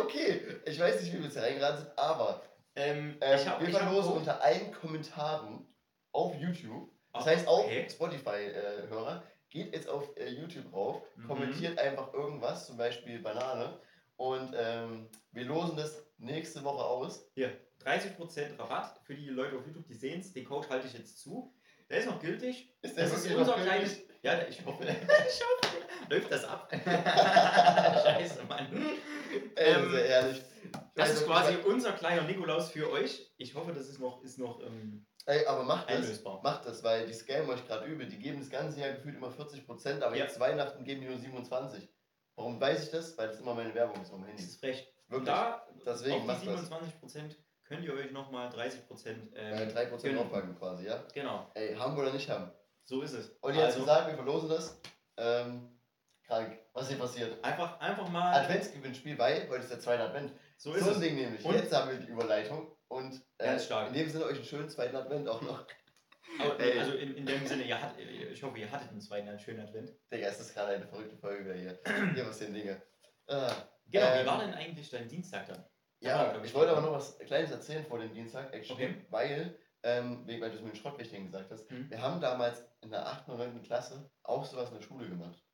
Okay, 0.00 0.40
ich 0.64 0.78
weiß 0.78 1.00
nicht, 1.00 1.12
wie 1.12 1.18
wir 1.18 1.24
jetzt 1.24 1.36
reingeraten 1.38 1.78
sind, 1.78 1.98
aber 1.98 2.40
Ähm, 2.76 3.16
ähm, 3.20 3.48
hab, 3.48 3.60
wir 3.60 3.68
verlosen 3.68 4.12
unter 4.12 4.40
allen 4.40 4.70
Kommentaren 4.72 5.66
auf 6.12 6.36
YouTube. 6.36 6.88
Das 7.12 7.26
heißt 7.26 7.48
auch 7.48 7.64
okay. 7.64 7.84
Spotify-Hörer, 7.90 9.24
geht 9.50 9.72
jetzt 9.74 9.88
auf 9.88 10.16
äh, 10.16 10.28
YouTube 10.28 10.72
rauf, 10.72 11.02
Mhm. 11.16 11.26
kommentiert 11.26 11.78
einfach 11.80 12.14
irgendwas, 12.14 12.66
zum 12.68 12.76
Beispiel 12.76 13.18
Banane. 13.18 13.80
Und 14.16 14.54
ähm, 14.56 15.08
wir 15.32 15.44
losen 15.46 15.76
das 15.76 16.06
nächste 16.18 16.62
Woche 16.64 16.84
aus. 16.84 17.26
Hier, 17.34 17.56
30% 17.84 18.58
Rabatt 18.58 19.00
für 19.04 19.14
die 19.14 19.28
Leute 19.28 19.56
auf 19.56 19.66
YouTube, 19.66 19.86
die 19.86 19.94
sehen 19.94 20.20
es. 20.20 20.32
Den 20.32 20.44
Code 20.44 20.68
halte 20.68 20.86
ich 20.86 20.94
jetzt 20.94 21.18
zu. 21.20 21.54
Der 21.88 21.98
ist 22.00 22.06
noch 22.06 22.20
gültig. 22.20 22.74
Ist 22.82 22.98
Das 22.98 23.12
ist 23.12 23.30
unser 23.34 23.56
noch 23.56 23.62
kleines. 23.62 23.96
gültig? 23.96 24.08
Ja, 24.22 24.46
ich 24.46 24.64
hoffe. 24.66 24.82
ich 24.84 24.90
hoffe. 24.90 25.76
Läuft 26.10 26.30
das 26.32 26.44
ab? 26.44 26.70
Scheiße, 26.84 28.44
Mann. 28.44 28.66
Ey, 29.54 29.74
Ähm, 29.74 29.90
sehr 29.90 30.06
ehrlich. 30.06 30.42
Das 30.94 31.10
Also, 31.10 31.20
ist 31.20 31.26
quasi 31.26 31.56
unser 31.66 31.92
kleiner 31.92 32.22
Nikolaus 32.22 32.70
für 32.70 32.90
euch. 32.90 33.30
Ich 33.38 33.54
hoffe, 33.54 33.72
das 33.72 33.88
ist 33.88 34.00
noch, 34.00 34.22
ist 34.22 34.38
noch 34.38 34.60
ähm, 34.64 35.06
Ey, 35.26 35.44
aber 35.46 35.62
macht 35.62 35.90
das. 35.90 36.22
Macht 36.42 36.66
das, 36.66 36.82
weil 36.82 37.06
die 37.06 37.12
scammen 37.12 37.50
euch 37.50 37.66
gerade 37.66 37.86
übel. 37.86 38.08
Die 38.08 38.18
geben 38.18 38.38
das 38.40 38.48
ganze 38.50 38.80
Jahr 38.80 38.92
gefühlt 38.92 39.16
immer 39.16 39.28
40%, 39.28 40.02
aber 40.02 40.16
Ja. 40.16 40.24
jetzt 40.24 40.40
Weihnachten 40.40 40.84
geben 40.84 41.02
die 41.02 41.06
nur 41.08 41.16
27%. 41.18 41.88
Warum 42.36 42.60
weiß 42.60 42.84
ich 42.84 42.90
das? 42.90 43.16
Weil 43.18 43.28
das 43.28 43.40
immer 43.40 43.54
meine 43.54 43.74
Werbung 43.74 44.00
ist 44.00 44.10
auf 44.10 44.16
dem 44.16 44.22
Das 44.22 44.30
Handy. 44.30 44.42
ist 44.44 44.60
frech. 44.60 44.92
Wirklich. 45.08 45.28
Da, 45.28 45.66
Deswegen 45.86 46.30
auf 46.30 46.40
die 46.40 46.46
das. 46.46 46.70
27% 46.70 47.36
könnt 47.64 47.84
ihr 47.84 47.94
euch 47.94 48.10
nochmal 48.12 48.48
30% 48.50 49.34
Äh, 49.34 49.62
ähm, 49.62 49.68
3% 49.70 50.02
gönnen. 50.02 50.16
draufpacken 50.18 50.56
quasi, 50.58 50.86
ja? 50.86 51.02
Genau, 51.14 51.50
Ey, 51.54 51.74
haben 51.76 51.96
oder 51.98 52.12
nicht 52.12 52.28
haben. 52.28 52.50
so 52.84 53.02
ist 53.02 53.12
es. 53.12 53.28
Und 53.40 53.54
jetzt 53.54 53.64
Also, 53.64 53.80
gesagt, 53.80 54.08
wir 54.08 54.14
verlosen 54.14 54.48
das. 54.50 54.80
Ähm, 55.16 55.78
krank. 56.26 56.58
Was 56.74 56.88
hier 56.88 56.98
passiert? 56.98 57.42
einfach, 57.44 57.80
einfach 57.80 58.08
mal. 58.08 58.34
Adventsgewinnspiel, 58.34 59.18
weil 59.18 59.48
heute 59.48 59.62
ist 59.62 59.70
der 59.72 59.80
zweite 59.80 60.02
Advent. 60.04 60.32
So 60.56 60.70
So, 60.72 60.76
ist 60.76 60.84
ein 60.86 60.92
es. 60.92 61.00
Ding 61.00 61.14
nämlich. 61.16 61.44
Und- 61.44 61.54
Jetzt 61.54 61.72
haben 61.74 61.90
wir 61.90 61.98
die 61.98 62.06
Überleitung. 62.10 62.74
Und 62.88 63.14
äh, 63.38 63.44
Ganz 63.44 63.64
stark. 63.66 63.88
in 63.88 63.94
dem 63.94 64.08
Sinne 64.08 64.24
euch 64.24 64.36
einen 64.36 64.44
schönen 64.44 64.68
zweiten 64.68 64.96
Advent 64.96 65.28
auch 65.28 65.42
noch. 65.42 65.66
Aber, 66.40 66.58
Ey. 66.60 66.78
also 66.78 66.92
in, 66.92 67.14
in 67.16 67.26
dem 67.26 67.46
Sinne, 67.46 67.64
ihr 67.64 67.80
hat, 67.80 67.98
ich 67.98 68.42
hoffe, 68.42 68.58
ihr 68.58 68.70
hattet 68.70 68.90
einen 68.90 69.00
zweiten 69.00 69.38
schönen 69.38 69.60
Advent. 69.60 69.92
Digga, 70.12 70.28
es 70.28 70.40
ist 70.40 70.54
gerade 70.54 70.74
eine 70.74 70.86
verrückte 70.86 71.16
Folge 71.16 71.44
wieder 71.44 71.54
hier. 71.54 71.78
Hier 72.14 72.24
passieren 72.24 72.54
Dinge. 72.54 72.80
Ah, 73.26 73.50
Genau, 73.90 74.06
Ähm, 74.06 74.22
wie 74.22 74.26
war 74.26 74.38
denn 74.38 74.52
eigentlich 74.54 74.90
dein 74.90 75.08
Dienstag 75.08 75.46
dann? 75.46 75.64
Ja, 76.00 76.32
Ja, 76.32 76.38
ich. 76.38 76.44
ich 76.44 76.54
wollte 76.54 76.70
aber 76.72 76.80
noch 76.80 76.92
was 76.92 77.18
Kleines 77.18 77.50
erzählen 77.50 77.84
vor 77.84 77.98
dem 77.98 78.12
Dienstag, 78.12 78.52
actually, 78.54 78.84
Okay. 78.84 79.04
weil, 79.10 79.58
ähm, 79.82 80.26
weil 80.26 80.50
du 80.50 80.56
es 80.56 80.62
mit 80.62 80.72
den 80.74 80.76
Schrottwichtigen 80.76 81.24
gesagt 81.24 81.50
hast, 81.50 81.68
Hm. 81.70 81.88
wir 81.90 82.00
haben 82.00 82.20
damals 82.20 82.64
in 82.82 82.90
der 82.90 83.06
8. 83.06 83.32
oder 83.32 83.38
9. 83.44 83.60
Klasse 83.62 84.10
auch 84.22 84.44
sowas 84.44 84.68
in 84.68 84.74
der 84.74 84.82
Schule 84.82 85.08
gemacht. 85.08 85.44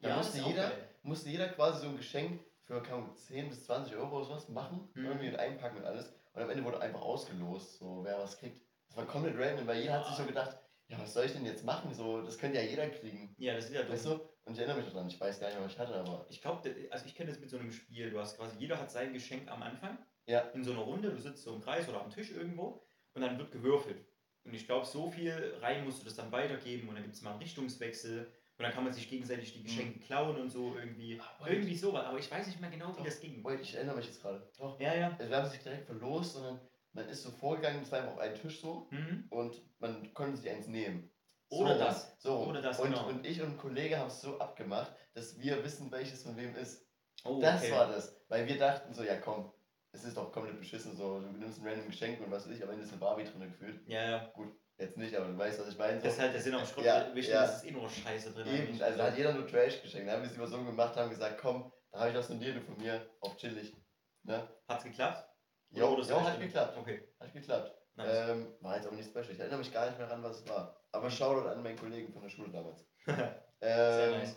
Da 0.00 0.08
das 0.08 0.16
musste, 0.16 0.38
jeder, 0.38 0.72
musste 1.02 1.28
jeder 1.30 1.48
quasi 1.48 1.80
so 1.80 1.88
ein 1.88 1.96
Geschenk 1.96 2.44
für 2.60 2.80
Ahnung, 2.82 3.14
10 3.14 3.48
bis 3.48 3.64
20 3.64 3.94
Euro 3.96 4.16
oder 4.16 4.24
sowas 4.24 4.48
machen, 4.48 4.88
Hm. 4.94 5.04
irgendwie 5.04 5.26
mit 5.26 5.38
einpacken 5.38 5.78
und 5.78 5.84
alles. 5.84 6.12
Und 6.32 6.42
am 6.42 6.50
Ende 6.50 6.64
wurde 6.64 6.80
einfach 6.80 7.00
ausgelost, 7.00 7.78
so 7.78 8.04
wer 8.04 8.18
was 8.18 8.36
kriegt. 8.38 8.62
Das 8.88 8.96
war 8.96 9.06
komplett 9.06 9.36
random, 9.38 9.66
weil 9.66 9.80
jeder 9.80 9.94
hat 9.94 10.06
sich 10.06 10.16
so 10.16 10.24
gedacht, 10.24 10.58
ja, 10.88 10.98
was 10.98 11.12
soll 11.12 11.24
ich 11.24 11.32
denn 11.32 11.44
jetzt 11.44 11.64
machen? 11.64 11.92
So, 11.94 12.22
das 12.22 12.38
könnte 12.38 12.58
ja 12.58 12.64
jeder 12.64 12.88
kriegen. 12.88 13.34
Ja, 13.36 13.54
das 13.54 13.66
ist 13.66 13.72
ja 13.74 13.88
Weißt 13.88 14.04
dumm. 14.04 14.20
du? 14.20 14.28
Und 14.48 14.54
ich 14.54 14.60
erinnere 14.60 14.78
mich 14.82 14.90
daran, 14.92 15.06
ich 15.08 15.20
weiß 15.20 15.40
gar 15.40 15.48
nicht 15.48 15.60
was 15.60 15.72
ich 15.72 15.78
hatte, 15.78 15.94
aber 15.94 16.26
Ich 16.30 16.40
glaube, 16.40 16.74
also 16.90 17.04
ich 17.06 17.14
kenne 17.14 17.30
das 17.30 17.38
mit 17.40 17.50
so 17.50 17.58
einem 17.58 17.70
Spiel. 17.70 18.10
Du 18.10 18.18
hast 18.18 18.36
quasi, 18.38 18.56
jeder 18.58 18.78
hat 18.80 18.90
sein 18.90 19.12
Geschenk 19.12 19.48
am 19.50 19.62
Anfang. 19.62 19.98
Ja. 20.26 20.40
In 20.54 20.64
so 20.64 20.72
einer 20.72 20.80
Runde, 20.80 21.10
du 21.10 21.18
sitzt 21.20 21.42
so 21.44 21.54
im 21.54 21.60
Kreis 21.60 21.88
oder 21.88 22.00
am 22.02 22.10
Tisch 22.10 22.30
irgendwo 22.32 22.82
und 23.14 23.22
dann 23.22 23.38
wird 23.38 23.52
gewürfelt. 23.52 24.04
Und 24.44 24.54
ich 24.54 24.66
glaube, 24.66 24.86
so 24.86 25.10
viel 25.10 25.54
rein 25.60 25.84
musst 25.84 26.00
du 26.00 26.04
das 26.06 26.16
dann 26.16 26.32
weitergeben 26.32 26.88
und 26.88 26.94
dann 26.94 27.04
gibt 27.04 27.14
es 27.14 27.22
mal 27.22 27.30
einen 27.32 27.40
Richtungswechsel 27.40 28.20
und 28.56 28.62
dann 28.62 28.72
kann 28.72 28.84
man 28.84 28.92
sich 28.92 29.08
gegenseitig 29.08 29.52
die 29.52 29.62
Geschenke 29.62 29.98
klauen 30.00 30.36
und 30.36 30.50
so 30.50 30.74
irgendwie. 30.76 31.20
Ah, 31.20 31.46
Irgendwie 31.46 31.76
sowas, 31.76 32.04
aber 32.06 32.18
ich 32.18 32.30
weiß 32.30 32.46
nicht 32.46 32.60
mehr 32.60 32.70
genau, 32.70 32.88
wie 32.94 32.96
Doch. 32.98 33.04
das 33.04 33.20
ging. 33.20 33.44
wait, 33.44 33.60
ich 33.60 33.74
erinnere 33.74 33.96
mich 33.96 34.06
jetzt 34.06 34.20
gerade. 34.22 34.50
Doch. 34.58 34.80
Ja, 34.80 34.94
ja. 34.94 35.14
Also 35.18 35.30
wir 35.30 35.36
haben 35.36 35.46
es 35.46 35.52
nicht 35.52 35.64
direkt 35.64 35.84
verlost, 35.86 36.32
sondern 36.32 36.58
man 36.94 37.08
ist 37.08 37.22
so 37.22 37.30
vorgegangen, 37.30 37.82
es 37.82 37.92
war 37.92 38.00
einfach 38.00 38.14
auf 38.14 38.18
einen 38.18 38.34
Tisch 38.34 38.60
so 38.60 38.88
Mhm. 38.90 39.26
und 39.30 39.60
man 39.78 40.12
konnte 40.14 40.36
sich 40.38 40.50
eins 40.50 40.66
nehmen. 40.66 41.10
Oder 41.50 41.74
so, 41.74 41.84
das. 41.84 42.16
So. 42.18 42.38
Oder 42.46 42.62
das, 42.62 42.78
und, 42.78 42.90
genau. 42.90 43.08
und 43.08 43.26
ich 43.26 43.40
und 43.40 43.52
ein 43.52 43.56
Kollege 43.56 43.98
haben 43.98 44.08
es 44.08 44.20
so 44.20 44.38
abgemacht, 44.38 44.92
dass 45.14 45.38
wir 45.38 45.64
wissen, 45.64 45.90
welches 45.90 46.22
von 46.22 46.36
wem 46.36 46.54
ist. 46.56 46.86
Oh, 47.24 47.40
das 47.40 47.62
okay. 47.62 47.72
war 47.72 47.88
das. 47.88 48.16
Weil 48.28 48.46
wir 48.46 48.58
dachten 48.58 48.92
so, 48.92 49.02
ja 49.02 49.16
komm, 49.16 49.50
es 49.92 50.04
ist 50.04 50.16
doch 50.16 50.30
komplett 50.30 50.58
beschissen 50.58 50.96
so, 50.96 51.20
du 51.20 51.28
nimmst 51.32 51.60
ein 51.60 51.66
random 51.66 51.88
Geschenk 51.88 52.20
und 52.20 52.30
was 52.30 52.46
weiß 52.46 52.56
ich, 52.56 52.62
am 52.62 52.70
Ende 52.70 52.84
ist 52.84 52.92
eine 52.92 53.00
Barbie 53.00 53.24
drin 53.24 53.50
gefühlt. 53.50 53.80
Ja, 53.86 54.10
ja. 54.10 54.32
Jetzt 54.78 54.96
nicht, 54.96 55.14
aber 55.16 55.26
du 55.26 55.36
weißt, 55.36 55.60
was 55.60 55.68
ich 55.68 55.78
meine. 55.78 55.98
So. 55.98 56.04
Das 56.04 56.14
ist 56.14 56.20
halt 56.20 56.34
der 56.34 56.40
Sinn 56.40 56.54
am 56.54 56.64
Schrott. 56.64 56.84
Ja, 56.84 57.12
Wichtig, 57.12 57.34
ja. 57.34 57.42
das 57.42 57.56
ist 57.56 57.68
eh 57.68 57.72
nur 57.72 57.88
Scheiße 57.88 58.32
drin. 58.32 58.46
Eben, 58.46 58.80
also 58.80 59.02
hat 59.02 59.16
jeder 59.16 59.32
nur 59.32 59.46
Trash 59.46 59.82
geschenkt. 59.82 60.08
Da 60.08 60.12
haben 60.12 60.22
wir 60.22 60.30
es 60.30 60.36
immer 60.36 60.46
so 60.46 60.62
gemacht, 60.62 60.94
haben 60.96 61.10
gesagt, 61.10 61.38
komm, 61.40 61.72
da 61.90 62.00
habe 62.00 62.10
ich 62.10 62.16
was 62.16 62.26
von 62.26 62.38
dir, 62.38 62.54
du 62.54 62.60
von 62.60 62.76
mir, 62.76 63.04
auf 63.20 63.36
chillig. 63.36 63.74
Ne? 64.22 64.48
Hat's 64.68 64.84
geklappt? 64.84 65.28
Oder 65.72 65.80
Jo, 65.80 66.00
jo 66.00 66.22
hat 66.22 66.38
geklappt. 66.38 66.76
Okay. 66.76 67.08
Hat 67.18 67.32
geklappt. 67.32 67.74
Nice. 67.98 68.30
Ähm, 68.30 68.54
war 68.60 68.76
jetzt 68.76 68.86
aber 68.86 68.96
nicht 68.96 69.08
special. 69.08 69.30
Ich 69.30 69.40
erinnere 69.40 69.58
mich 69.58 69.72
gar 69.72 69.86
nicht 69.86 69.98
mehr 69.98 70.10
an, 70.10 70.22
was 70.22 70.40
es 70.40 70.48
war. 70.48 70.80
Aber 70.92 71.10
Shoutout 71.10 71.48
an 71.48 71.62
meinen 71.62 71.76
Kollegen 71.76 72.12
von 72.12 72.22
der 72.22 72.28
Schule 72.30 72.50
damals. 72.50 72.86
Sehr 73.06 73.40
Ähm, 73.60 74.18
nice. 74.20 74.36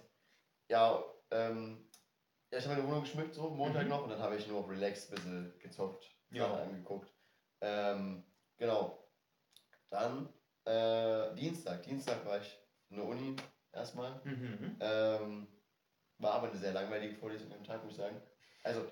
Ja, 0.68 1.04
ähm, 1.30 1.88
ja, 2.50 2.58
ich 2.58 2.66
habe 2.66 2.76
meine 2.76 2.88
Wohnung 2.88 3.02
geschmückt, 3.04 3.34
so 3.36 3.50
Montag 3.50 3.84
Mhm. 3.84 3.90
noch, 3.90 4.04
und 4.04 4.10
dann 4.10 4.20
habe 4.20 4.36
ich 4.36 4.48
nur 4.48 4.60
auf 4.60 4.70
Relax 4.70 5.10
ein 5.10 5.16
bisschen 5.16 5.60
gezockt, 5.60 6.10
Ja. 6.32 6.48
Sachen 6.50 6.62
angeguckt. 6.70 7.14
Ähm, 7.62 8.26
genau. 8.58 9.08
Dann 9.90 10.34
äh, 10.66 11.34
Dienstag. 11.36 11.84
Dienstag 11.84 12.26
war 12.26 12.40
ich 12.40 12.58
in 12.90 12.96
der 12.98 13.06
Uni 13.06 13.36
erstmal. 13.72 14.20
Mhm. 14.24 14.78
Ähm, 14.80 15.48
war 16.18 16.34
aber 16.34 16.50
eine 16.50 16.58
sehr 16.58 16.74
langweilige 16.74 17.16
Vorlesung 17.16 17.52
am 17.54 17.64
Tag, 17.64 17.84
muss 17.84 17.94
ich 17.94 17.98
sagen. 18.00 18.20
Also, 18.64 18.86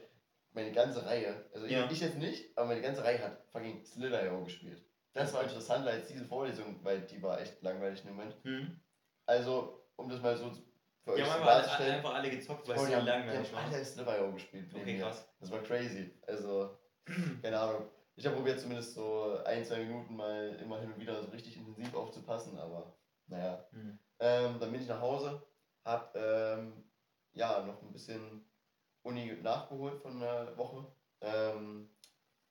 meine 0.52 0.72
ganze 0.72 1.06
Reihe, 1.06 1.46
also 1.54 1.66
ich- 1.66 1.72
Ja. 1.72 1.90
ich 1.90 2.00
jetzt 2.00 2.18
nicht, 2.18 2.58
aber 2.58 2.68
meine 2.68 2.82
ganze 2.82 3.04
Reihe 3.04 3.20
hat 3.24 3.46
fucking 3.52 3.86
Slither.io 3.86 4.44
gespielt. 4.44 4.84
Das 5.14 5.34
war 5.34 5.44
interessanter 5.44 5.92
als 5.92 6.08
diese 6.08 6.26
Vorlesung, 6.26 6.80
weil 6.84 7.02
die 7.02 7.22
war 7.22 7.40
echt 7.42 7.62
langweilig 7.62 8.04
im 8.06 8.12
Moment. 8.16 8.44
Mhm. 8.46 8.80
Also, 9.26 9.86
um 9.96 10.10
das 10.10 10.22
mal 10.22 10.38
so 10.38 10.52
für 11.04 11.14
euch 11.14 11.22
haben 11.22 11.28
zu 11.30 11.34
einfach 11.36 11.48
alle, 11.48 11.62
darzustellen, 11.62 11.96
einfach 11.96 12.14
alle 12.14 12.30
gezockt, 12.30 12.68
weil 12.68 12.78
oh, 12.78 12.82
es 12.82 12.88
die 12.90 12.94
so 12.96 13.02
langweilig 13.02 13.54
war. 13.54 13.64
alle 13.64 13.86
Slither.io 13.86 14.32
gespielt. 14.34 14.74
Okay, 14.74 14.94
mir. 14.94 15.00
krass. 15.04 15.28
Das 15.40 15.52
war 15.52 15.60
crazy. 15.64 16.14
Also, 16.28 16.78
keine 17.42 17.60
Ahnung. 17.60 17.90
Ich 18.16 18.26
habe 18.26 18.36
probiert, 18.36 18.60
zumindest 18.60 18.94
so 18.96 19.38
ein, 19.46 19.64
zwei 19.64 19.80
Minuten 19.80 20.16
mal 20.16 20.50
immer 20.62 20.80
hin 20.80 20.92
und 20.92 21.00
wieder 21.00 21.22
so 21.24 21.30
richtig 21.30 21.58
intensiv 21.58 21.94
aufzupassen, 21.96 22.58
aber 22.60 22.94
naja. 23.28 23.66
Mhm. 23.72 23.98
Ähm, 24.20 24.58
dann 24.60 24.72
bin 24.72 24.82
ich 24.82 24.88
nach 24.88 25.00
Hause, 25.00 25.42
hab 25.86 26.14
ähm, 26.16 26.84
ja 27.32 27.64
noch 27.66 27.82
ein 27.82 27.94
bisschen 27.94 28.46
Uni 29.10 29.34
nachgeholt 29.42 30.00
von 30.02 30.16
einer 30.22 30.58
Woche. 30.58 30.86
Ähm, 31.22 31.90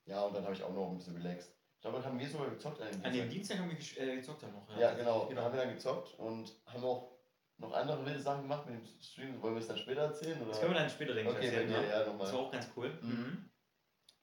ja, 0.04 0.22
und 0.24 0.34
dann 0.34 0.44
habe 0.44 0.54
ich 0.54 0.62
auch 0.62 0.72
noch 0.72 0.90
ein 0.90 0.98
bisschen 0.98 1.16
relaxed. 1.16 1.54
Ich 1.76 1.80
glaube, 1.82 1.98
dann 1.98 2.06
haben 2.06 2.18
wir 2.18 2.28
sogar 2.28 2.50
gezockt 2.50 2.80
an 2.80 2.90
dem 2.90 3.04
An 3.04 3.12
dem 3.12 3.30
Dienstag. 3.30 3.56
Dienstag 3.56 3.58
haben 3.58 3.70
wir 3.70 4.08
äh, 4.12 4.16
gezockt 4.16 4.42
dann 4.42 4.52
noch. 4.52 4.68
Ja, 4.78 4.94
genau. 4.94 5.12
tatsächlich, 5.20 5.36
Dann 5.36 5.44
haben 5.44 5.54
wir 5.54 5.60
dann 5.62 5.74
gezockt 5.74 6.18
und 6.18 6.52
haben 6.66 6.84
auch 6.84 7.12
noch 7.58 7.72
andere 7.72 8.04
wilde 8.06 8.20
Sachen 8.20 8.42
gemacht 8.42 8.66
mit 8.66 8.74
dem 8.76 9.00
Stream. 9.00 9.40
Wollen 9.42 9.54
wir 9.54 9.60
es 9.60 9.68
dann 9.68 9.78
später 9.78 10.02
erzählen? 10.02 10.40
Oder? 10.40 10.50
Das 10.50 10.60
können 10.60 10.72
wir 10.74 10.80
dann 10.80 10.90
später, 10.90 11.14
denke 11.14 11.30
ich, 11.32 11.36
okay, 11.36 11.50
bei 11.50 11.56
erzählen. 11.62 11.68
dir, 11.68 11.80
ne? 11.80 11.88
ja, 11.88 11.98
Das 12.00 12.06
war 12.08 12.14
nochmal. 12.14 12.34
auch 12.34 12.50
ganz 12.52 12.68
cool. 12.76 12.98
Mhm. 13.02 13.50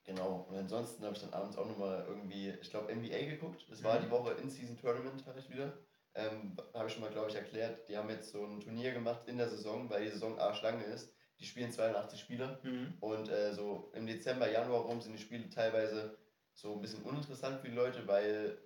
Genau. 0.03 0.45
Und 0.49 0.55
ansonsten 0.55 1.03
habe 1.03 1.15
ich 1.15 1.21
dann 1.21 1.33
abends 1.33 1.57
auch 1.57 1.65
nochmal 1.65 2.05
irgendwie, 2.07 2.49
ich 2.61 2.69
glaube, 2.69 2.93
NBA 2.93 3.25
geguckt. 3.25 3.65
Das 3.69 3.81
war 3.83 3.99
Mhm. 3.99 4.03
die 4.03 4.11
Woche 4.11 4.31
In-Season-Tournament, 4.33 5.25
hatte 5.25 5.39
ich 5.39 5.49
wieder. 5.49 5.73
Ähm, 6.13 6.55
habe 6.73 6.87
ich 6.87 6.93
schon 6.93 7.01
mal, 7.01 7.11
glaube 7.11 7.29
ich, 7.29 7.35
erklärt. 7.35 7.87
Die 7.89 7.97
haben 7.97 8.09
jetzt 8.09 8.31
so 8.31 8.45
ein 8.45 8.59
Turnier 8.61 8.91
gemacht 8.93 9.27
in 9.27 9.37
der 9.37 9.49
Saison, 9.49 9.89
weil 9.89 10.03
die 10.03 10.09
Saison 10.11 10.37
arschlange 10.39 10.83
ist. 10.83 11.14
Die 11.39 11.45
spielen 11.45 11.71
82 11.71 12.19
Spieler. 12.19 12.59
Mhm. 12.63 12.93
Und 12.99 13.29
äh, 13.29 13.53
so 13.53 13.91
im 13.93 14.07
Dezember, 14.07 14.49
Januar 14.49 14.81
rum 14.81 15.01
sind 15.01 15.13
die 15.13 15.21
Spiele 15.21 15.49
teilweise 15.49 16.17
so 16.53 16.73
ein 16.73 16.81
bisschen 16.81 17.03
uninteressant 17.03 17.59
für 17.59 17.69
die 17.69 17.75
Leute, 17.75 18.07
weil 18.07 18.57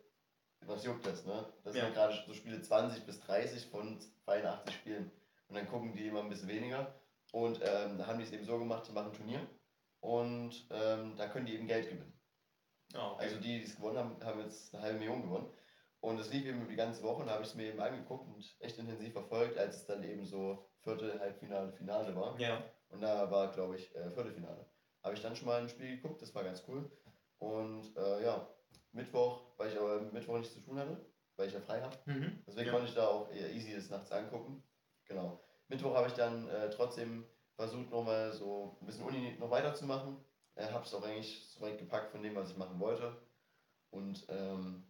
was 0.65 0.83
juckt 0.83 1.05
das, 1.05 1.25
ne? 1.25 1.45
Das 1.63 1.75
Ja. 1.75 1.85
sind 1.85 1.93
gerade 1.95 2.13
so 2.27 2.33
Spiele 2.33 2.61
20 2.61 3.05
bis 3.05 3.19
30 3.21 3.65
von 3.67 3.99
82 4.25 4.75
Spielen. 4.75 5.11
Und 5.47 5.55
dann 5.55 5.67
gucken 5.67 5.93
die 5.93 6.07
immer 6.07 6.21
ein 6.21 6.29
bisschen 6.29 6.49
weniger. 6.49 6.93
Und 7.31 7.59
ähm, 7.63 7.97
da 7.97 8.05
haben 8.07 8.19
die 8.19 8.25
es 8.25 8.31
eben 8.31 8.43
so 8.45 8.59
gemacht, 8.59 8.87
die 8.87 8.91
machen 8.91 9.11
ein 9.11 9.17
Turnier 9.17 9.47
und 10.01 10.65
ähm, 10.71 11.15
da 11.15 11.27
können 11.27 11.45
die 11.45 11.53
eben 11.55 11.67
Geld 11.67 11.89
gewinnen. 11.89 12.13
Ah, 12.93 13.11
okay. 13.11 13.23
Also 13.25 13.35
die, 13.37 13.59
die 13.59 13.63
es 13.65 13.75
gewonnen 13.75 13.97
haben, 13.99 14.15
haben 14.25 14.39
jetzt 14.41 14.73
eine 14.73 14.83
halbe 14.83 14.99
Million 14.99 15.21
gewonnen. 15.21 15.47
Und 16.01 16.19
es 16.19 16.31
lief 16.31 16.45
eben 16.45 16.67
die 16.69 16.75
ganze 16.75 17.03
Woche 17.03 17.21
und 17.21 17.27
da 17.27 17.33
habe 17.33 17.43
ich 17.43 17.49
es 17.49 17.55
mir 17.55 17.67
eben 17.67 17.79
angeguckt 17.81 18.27
und 18.27 18.55
echt 18.59 18.77
intensiv 18.77 19.11
verfolgt, 19.13 19.57
als 19.57 19.77
es 19.77 19.85
dann 19.85 20.03
eben 20.03 20.25
so 20.25 20.65
Viertel, 20.81 21.19
Halbfinale, 21.19 21.71
Finale 21.73 22.15
war. 22.15 22.39
ja. 22.39 22.63
Und 22.89 23.01
da 23.01 23.29
war, 23.29 23.51
glaube 23.51 23.75
ich, 23.75 23.93
äh, 23.95 24.09
Viertelfinale. 24.09 24.65
Habe 25.03 25.13
ich 25.13 25.21
dann 25.21 25.35
schon 25.35 25.47
mal 25.47 25.61
ein 25.61 25.69
Spiel 25.69 25.97
geguckt, 25.97 26.21
das 26.21 26.33
war 26.33 26.43
ganz 26.43 26.63
cool. 26.67 26.89
Und 27.37 27.95
äh, 27.97 28.23
ja, 28.23 28.49
Mittwoch, 28.93 29.53
weil 29.57 29.71
ich 29.71 29.77
aber 29.79 30.01
Mittwoch 30.11 30.37
nichts 30.37 30.55
zu 30.55 30.61
tun 30.61 30.79
hatte, 30.79 31.05
weil 31.35 31.47
ich 31.47 31.53
ja 31.53 31.59
frei 31.61 31.81
habe. 31.81 31.95
Mhm. 32.05 32.43
Deswegen 32.47 32.67
Ja. 32.67 32.71
konnte 32.73 32.87
ich 32.87 32.95
da 32.95 33.07
auch 33.07 33.29
eher 33.31 33.51
easy 33.51 33.75
das 33.75 33.89
nachts 33.89 34.11
angucken. 34.11 34.63
Genau. 35.05 35.39
Mittwoch 35.67 35.93
habe 35.95 36.07
ich 36.07 36.13
dann 36.13 36.47
äh, 36.49 36.69
trotzdem 36.71 37.25
versucht, 37.55 37.91
nochmal 37.91 38.31
so 38.33 38.77
ein 38.81 38.85
bisschen 38.87 39.05
Uni 39.05 39.35
noch 39.37 39.51
weiterzumachen. 39.51 40.17
Äh, 40.55 40.65
habe 40.71 40.83
es 40.83 40.93
auch 40.93 41.03
eigentlich 41.03 41.47
so 41.49 41.61
weit 41.61 41.77
gepackt 41.77 42.11
von 42.11 42.23
dem, 42.23 42.35
was 42.35 42.49
ich 42.49 42.57
machen 42.57 42.79
wollte. 42.79 43.15
Und 43.91 44.25
ähm, 44.29 44.88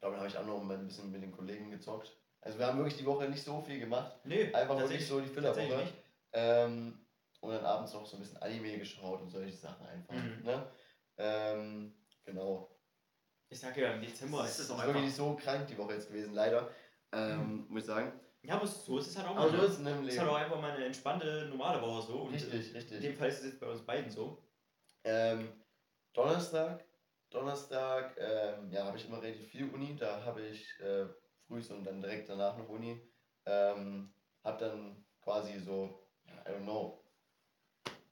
dann 0.00 0.16
habe 0.16 0.26
ich 0.28 0.36
auch 0.36 0.46
noch 0.46 0.60
ein 0.60 0.86
bisschen 0.86 1.10
mit 1.10 1.22
den 1.22 1.32
Kollegen 1.32 1.70
gezockt. 1.70 2.12
Also 2.40 2.58
wir 2.58 2.66
haben 2.66 2.78
wirklich 2.78 2.96
die 2.96 3.06
Woche 3.06 3.28
nicht 3.28 3.42
so 3.42 3.60
viel 3.60 3.80
gemacht. 3.80 4.12
Nee, 4.24 4.52
Einfach 4.52 4.78
wirklich 4.78 5.06
so 5.06 5.20
die 5.20 5.28
Fillerwoche. 5.28 5.88
Ähm, 6.32 6.98
und 7.40 7.52
dann 7.52 7.64
abends 7.64 7.92
noch 7.92 8.06
so 8.06 8.16
ein 8.16 8.20
bisschen 8.20 8.38
Anime 8.38 8.78
geschaut 8.78 9.20
und 9.20 9.30
solche 9.30 9.56
Sachen 9.56 9.86
einfach. 9.86 10.14
Mhm. 10.14 10.42
Ne? 10.44 10.66
Ähm, 11.18 11.94
genau. 12.24 12.70
Ich 13.48 13.60
sag 13.60 13.76
ja, 13.76 13.92
im 13.92 14.00
Dezember 14.00 14.44
ist 14.44 14.52
es 14.52 14.60
ist 14.60 14.70
auch 14.70 14.76
wirklich 14.78 14.88
einfach. 14.90 15.02
nicht 15.02 15.16
so 15.16 15.34
krank 15.36 15.66
die 15.66 15.78
Woche 15.78 15.94
jetzt 15.94 16.08
gewesen, 16.08 16.34
leider. 16.34 16.68
Ähm, 17.12 17.66
Muss 17.68 17.82
ich 17.82 17.86
sagen. 17.86 18.12
Ja, 18.42 18.54
aber 18.54 18.66
so 18.66 18.98
ist 18.98 19.08
es 19.08 19.16
halt 19.16 19.28
auch 19.28 19.34
mal. 19.34 19.50
so 19.50 19.56
ne? 19.56 19.62
ist 19.64 19.72
es 19.72 19.78
in 19.78 19.86
Es 19.86 20.14
ist 20.14 20.20
halt 20.20 20.30
auch 20.30 20.36
einfach 20.36 20.60
mal 20.60 20.70
eine 20.72 20.84
entspannte, 20.84 21.46
normale 21.48 21.80
Woche 21.82 22.06
so. 22.06 22.18
Und 22.22 22.34
Richtig, 22.34 22.70
In 22.70 22.76
richtig. 22.76 23.00
dem 23.00 23.16
Fall 23.16 23.28
ist 23.28 23.38
es 23.40 23.46
jetzt 23.46 23.60
bei 23.60 23.66
uns 23.66 23.82
beiden 23.82 24.10
so. 24.10 24.42
Ähm, 25.04 25.48
Donnerstag, 26.12 26.84
Donnerstag, 27.30 28.16
ähm, 28.18 28.70
ja, 28.70 28.84
habe 28.84 28.96
ich 28.96 29.06
immer 29.06 29.22
relativ 29.22 29.48
viel 29.48 29.68
Uni. 29.70 29.96
Da 29.96 30.24
habe 30.24 30.42
ich 30.42 30.78
äh, 30.80 31.06
früh 31.46 31.62
und 31.70 31.84
dann 31.84 32.00
direkt 32.00 32.28
danach 32.28 32.56
noch 32.56 32.68
Uni. 32.68 33.00
Ähm, 33.44 34.12
habe 34.42 34.58
dann 34.58 35.04
quasi 35.22 35.58
so, 35.58 36.06
I 36.26 36.50
don't 36.50 36.62
know, 36.62 37.02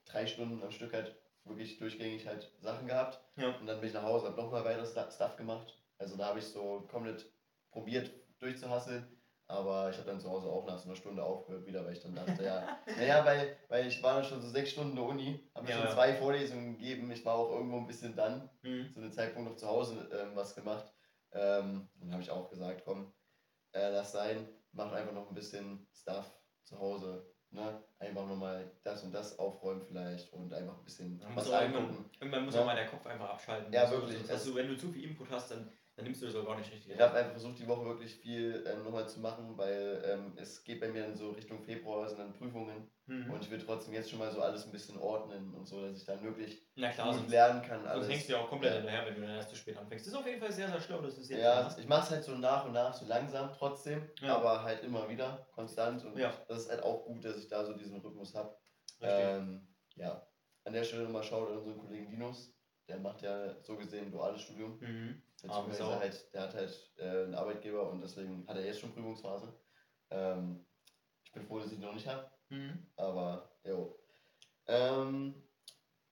drei 0.04 0.26
Stunden 0.26 0.62
am 0.62 0.70
Stück 0.70 0.92
halt 0.92 1.16
wirklich 1.44 1.78
durchgängig 1.78 2.26
halt 2.26 2.52
Sachen 2.60 2.86
gehabt. 2.86 3.20
Ja. 3.36 3.56
Und 3.56 3.66
dann 3.66 3.80
bin 3.80 3.88
ich 3.88 3.94
nach 3.94 4.02
Hause, 4.02 4.26
habe 4.26 4.40
nochmal 4.40 4.64
weiter 4.64 4.86
Stuff 4.86 5.36
gemacht. 5.36 5.74
Also 5.98 6.16
da 6.16 6.26
habe 6.26 6.38
ich 6.38 6.46
so 6.46 6.86
komplett 6.88 7.30
probiert 7.70 8.10
durchzuhasseln. 8.40 9.06
Aber 9.54 9.88
ich 9.90 9.96
habe 9.96 10.06
dann 10.08 10.20
zu 10.20 10.28
Hause 10.28 10.48
auch 10.48 10.66
nach 10.66 10.78
so 10.78 10.88
einer 10.88 10.96
Stunde 10.96 11.22
aufgehört 11.22 11.64
wieder, 11.66 11.84
weil 11.84 11.92
ich 11.92 12.00
dann 12.00 12.14
dachte, 12.14 12.42
ja, 12.42 12.76
naja, 12.98 13.24
weil, 13.24 13.56
weil 13.68 13.86
ich 13.86 14.02
war 14.02 14.14
dann 14.14 14.24
schon 14.24 14.42
so 14.42 14.48
sechs 14.48 14.70
Stunden 14.70 14.90
in 14.90 14.96
der 14.96 15.04
Uni, 15.04 15.40
habe 15.54 15.64
mir 15.66 15.70
Ja, 15.70 15.76
schon 15.78 15.86
ja. 15.86 15.92
zwei 15.94 16.14
Vorlesungen 16.14 16.76
gegeben. 16.76 17.10
Ich 17.12 17.24
war 17.24 17.34
auch 17.36 17.50
irgendwo 17.50 17.76
ein 17.76 17.86
bisschen 17.86 18.16
dann, 18.16 18.50
Mhm. 18.62 18.90
zu 18.92 19.00
dem 19.00 19.12
Zeitpunkt 19.12 19.50
noch 19.50 19.56
zu 19.56 19.68
Hause 19.68 20.08
ähm, 20.12 20.32
was 20.34 20.54
gemacht. 20.54 20.86
Ähm, 21.32 21.88
dann 21.94 22.12
habe 22.12 22.22
ich 22.22 22.30
auch 22.30 22.48
gesagt, 22.50 22.82
komm, 22.84 23.12
äh, 23.72 23.90
lass 23.90 24.12
sein, 24.12 24.48
mach 24.72 24.92
einfach 24.92 25.12
noch 25.12 25.28
ein 25.28 25.34
bisschen 25.34 25.86
Stuff 25.92 26.26
zu 26.64 26.78
Hause. 26.78 27.24
Ne? 27.50 27.80
einfach 28.00 28.26
nochmal 28.26 28.68
das 28.82 29.04
und 29.04 29.12
das 29.14 29.38
aufräumen 29.38 29.80
vielleicht 29.80 30.32
und 30.32 30.52
einfach 30.52 30.76
ein 30.76 30.84
bisschen 30.84 31.18
Man 31.18 31.36
was 31.36 31.44
muss 31.46 31.54
auch 31.54 31.60
irgendwann, 31.60 32.10
irgendwann 32.20 32.44
muss 32.46 32.54
Ja. 32.54 32.60
auch 32.62 32.66
mal 32.66 32.74
der 32.74 32.86
Kopf 32.88 33.06
einfach 33.06 33.30
abschalten. 33.30 33.72
Ja, 33.72 33.82
Also, 33.82 34.02
wirklich. 34.02 34.26
du, 34.26 34.54
wenn 34.56 34.68
du 34.68 34.76
zu 34.76 34.88
viel 34.90 35.04
Input 35.04 35.30
hast, 35.30 35.52
dann, 35.52 35.70
dann 35.96 36.04
nimmst 36.04 36.22
du 36.22 36.26
das 36.26 36.34
auch 36.36 36.44
gar 36.46 36.58
nicht 36.58 36.72
richtig. 36.72 36.92
Ich 36.94 37.00
habe 37.00 37.14
einfach 37.16 37.32
versucht, 37.32 37.58
die 37.58 37.68
Woche 37.68 37.84
wirklich 37.84 38.14
viel 38.16 38.64
ähm, 38.66 38.82
nochmal 38.84 39.08
zu 39.08 39.20
machen, 39.20 39.56
weil 39.56 40.02
ähm, 40.04 40.32
es 40.36 40.64
geht 40.64 40.80
bei 40.80 40.88
mir 40.88 41.02
dann 41.02 41.16
so 41.16 41.30
Richtung 41.30 41.62
Februar, 41.62 42.08
sind 42.08 42.18
dann 42.18 42.32
Prüfungen 42.32 42.90
Mhm. 43.06 43.30
und 43.30 43.42
ich 43.42 43.50
will 43.50 43.58
trotzdem 43.58 43.92
jetzt 43.92 44.08
schon 44.08 44.18
mal 44.18 44.32
so 44.32 44.40
alles 44.40 44.64
ein 44.64 44.72
bisschen 44.72 44.96
ordnen 44.96 45.52
und 45.52 45.66
so, 45.68 45.82
dass 45.82 45.98
ich 45.98 46.06
dann 46.06 46.22
wirklich 46.22 46.66
Na 46.74 46.88
klar, 46.90 47.08
gut 47.10 47.16
sonst, 47.18 47.30
lernen 47.30 47.60
kann. 47.60 47.80
sonst 47.82 47.86
Alles. 47.90 48.08
hängst 48.08 48.28
du 48.28 48.32
ja 48.32 48.38
auch 48.38 48.48
komplett 48.48 48.72
Ja. 48.72 48.78
hinterher, 48.78 49.04
wenn 49.06 49.14
du 49.16 49.20
dann 49.20 49.30
erst 49.36 49.50
zu 49.50 49.56
spät 49.56 49.76
anfängst. 49.76 50.06
Das 50.06 50.14
ist 50.14 50.18
auf 50.18 50.26
jeden 50.26 50.40
Fall 50.40 50.50
sehr, 50.50 50.68
sehr 50.70 50.80
schlau, 50.80 51.02
dass 51.02 51.16
du 51.16 51.20
es 51.20 51.28
jetzt 51.28 51.42
Ja, 51.42 51.62
machst. 51.64 51.78
ich 51.78 51.86
mache 51.86 52.02
es 52.04 52.10
halt 52.10 52.24
so 52.24 52.32
nach 52.32 52.64
und 52.64 52.72
nach, 52.72 52.94
so 52.94 53.04
langsam 53.04 53.52
trotzdem, 53.52 54.08
Ja. 54.22 54.36
aber 54.36 54.62
halt 54.62 54.82
immer 54.84 55.06
wieder, 55.10 55.46
konstant 55.52 56.02
und 56.06 56.16
Ja. 56.16 56.32
das 56.48 56.60
ist 56.62 56.70
halt 56.70 56.82
auch 56.82 57.04
gut, 57.04 57.26
dass 57.26 57.36
ich 57.36 57.48
da 57.48 57.62
so 57.66 57.74
diesen 57.74 58.00
Rhythmus 58.00 58.34
habe. 58.34 58.56
Ähm, 59.02 59.68
ja, 59.96 60.26
an 60.64 60.72
der 60.72 60.84
Stelle 60.84 61.02
nochmal 61.04 61.24
schaut 61.24 61.50
an 61.50 61.58
unseren 61.58 61.76
Kollegen 61.78 62.08
Dinos, 62.10 62.53
der 62.88 62.98
macht 62.98 63.22
ja 63.22 63.60
so 63.62 63.76
gesehen 63.76 64.06
ein 64.06 64.12
duales 64.12 64.42
Studium. 64.42 64.78
mhm. 64.80 65.22
Beziehungsweise 65.42 65.78
Sau. 65.78 65.98
halt, 65.98 66.34
der 66.34 66.42
hat 66.42 66.54
halt 66.54 66.92
äh, 66.98 67.02
einen 67.24 67.34
Arbeitgeber 67.34 67.90
und 67.90 68.00
deswegen 68.00 68.46
hat 68.48 68.56
er 68.56 68.64
jetzt 68.64 68.80
schon 68.80 68.92
Prüfungsphase. 68.92 69.52
Ähm, 70.10 70.64
ich 71.24 71.32
bin 71.32 71.44
froh, 71.46 71.58
dass 71.58 71.68
ich 71.68 71.74
ihn 71.74 71.80
noch 71.80 71.92
nicht 71.94 72.06
habe, 72.06 72.30
Mhm. 72.48 72.86
aber 72.96 73.50
jo. 73.64 73.98
Ähm, 74.66 75.34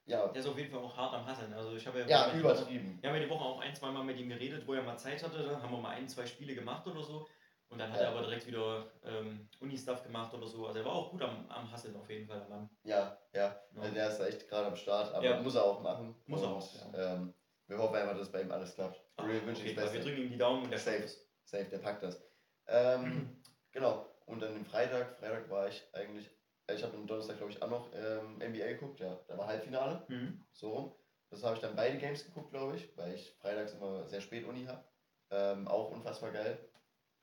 ja, 0.05 0.26
Der 0.29 0.41
ist 0.41 0.49
auf 0.49 0.59
jeden 0.59 0.71
Fall 0.71 0.81
auch 0.81 0.97
hart 0.97 1.14
am 1.14 1.25
Hasseln. 1.26 1.52
Also 1.52 1.76
ich 1.76 1.87
habe 1.87 2.00
ja, 2.00 2.07
ja, 2.09 2.26
Woche- 2.29 2.38
übertrieben. 2.41 2.99
Wir 3.00 3.09
haben 3.11 3.17
ja 3.17 3.23
die 3.25 3.31
Woche 3.31 3.45
auch 3.45 3.61
ein, 3.61 3.75
zwei 3.75 3.91
Mal 3.91 4.05
mit 4.05 4.19
ihm 4.19 4.29
geredet, 4.29 4.67
wo 4.67 4.75
er 4.75 4.83
mal 4.83 4.99
Zeit 4.99 5.23
hatte. 5.23 5.43
Da 5.43 5.62
haben 5.62 5.73
wir 5.73 5.79
mal 5.81 5.91
ein, 5.91 6.09
zwei 6.09 6.26
Spiele 6.26 6.55
gemacht 6.55 6.87
oder 6.87 7.02
so. 7.02 7.26
Und 7.73 7.79
dann 7.79 7.91
hat 7.91 8.00
Ja. 8.00 8.07
er 8.09 8.12
aber 8.12 8.21
direkt 8.23 8.47
wieder 8.47 8.87
ähm, 9.02 9.49
Uni-Stuff 9.61 10.02
gemacht 10.02 10.33
oder 10.35 10.47
so. 10.47 10.67
Also 10.67 10.79
er 10.81 10.85
war 10.85 10.93
auch 10.93 11.11
gut 11.11 11.23
am, 11.23 11.49
am 11.49 11.73
Hasseln 11.73 11.97
auf 11.97 12.09
jeden 12.11 12.26
Fall, 12.26 12.38
der 12.41 12.49
Mann. 12.49 12.69
Ja, 12.85 13.19
ja, 13.33 13.59
Ja. 13.75 13.81
also 13.81 13.95
der 13.95 14.09
ist 14.09 14.21
echt 14.21 14.47
gerade 14.47 14.67
am 14.69 14.76
Start, 14.76 15.12
aber 15.14 15.25
Ja. 15.25 15.41
muss 15.41 15.55
er 15.55 15.64
auch 15.64 15.81
machen. 15.81 16.14
Muss 16.26 16.43
er 16.43 16.50
auch, 16.50 16.69
Ähm, 16.93 17.33
wir 17.67 17.79
hoffen 17.79 17.97
einfach, 17.97 18.17
dass 18.19 18.31
bei 18.31 18.43
ihm 18.43 18.52
alles 18.52 18.75
klappt. 18.75 19.02
Ach, 19.17 19.26
wir 19.26 19.47
wünschen 19.47 19.62
okay, 19.62 19.75
das 19.75 19.85
wir 19.85 19.91
Beste. 19.93 20.11
drücken 20.11 20.23
ihm 20.25 20.31
die 20.33 20.37
Daumen 20.37 20.64
und 20.64 20.71
der 20.71 20.79
Safe. 20.79 21.09
Safe, 21.45 21.64
der 21.64 21.79
packt 21.79 22.02
das. 22.02 22.23
Ähm, 22.67 23.02
Mhm. 23.05 23.43
Genau. 23.71 24.07
Und 24.26 24.43
dann 24.43 24.55
am 24.55 24.64
Freitag, 24.67 25.17
Freitag 25.19 25.49
war 25.49 25.67
ich 25.69 25.83
eigentlich, 25.95 26.29
äh, 26.67 26.75
ich 26.75 26.83
habe 26.83 26.95
am 26.95 27.07
Donnerstag 27.07 27.38
glaube 27.38 27.52
ich 27.52 27.62
auch 27.62 27.71
noch 27.71 27.88
ähm, 27.95 28.38
NBA 28.43 28.67
geguckt, 28.67 29.00
ja, 29.00 29.19
da 29.26 29.38
war 29.38 29.47
Halbfinale, 29.47 30.05
Mhm. 30.09 30.45
so 30.52 30.71
rum. 30.75 30.93
Das 31.31 31.43
habe 31.43 31.55
ich 31.55 31.62
dann 31.62 31.75
beide 31.75 31.97
Games 31.97 32.23
geguckt, 32.26 32.50
glaube 32.50 32.76
ich, 32.76 32.95
weil 32.99 33.14
ich 33.14 33.35
freitags 33.41 33.73
immer 33.73 34.07
sehr 34.07 34.21
spät 34.21 34.45
Uni 34.47 34.67
habe. 34.67 34.85
Ähm, 35.31 35.67
auch 35.67 35.91
unfassbar 35.91 36.31
geil. 36.33 36.59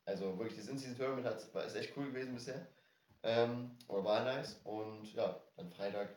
Also 0.10 0.38
wirklich, 0.39 0.58
das 0.58 0.68
In-Season-Tournament 0.68 1.28
hat- 1.28 1.54
war- 1.54 1.66
ist 1.66 1.75
echt 1.75 1.96
cool 1.96 2.08
gewesen 2.08 2.34
bisher. 2.34 2.66
Ähm, 3.24 3.78
oder 3.88 4.04
war 4.04 4.24
nice. 4.24 4.60
Und 4.63 5.13
ja, 5.13 5.39
dann 5.56 5.70
Freitag 5.70 6.10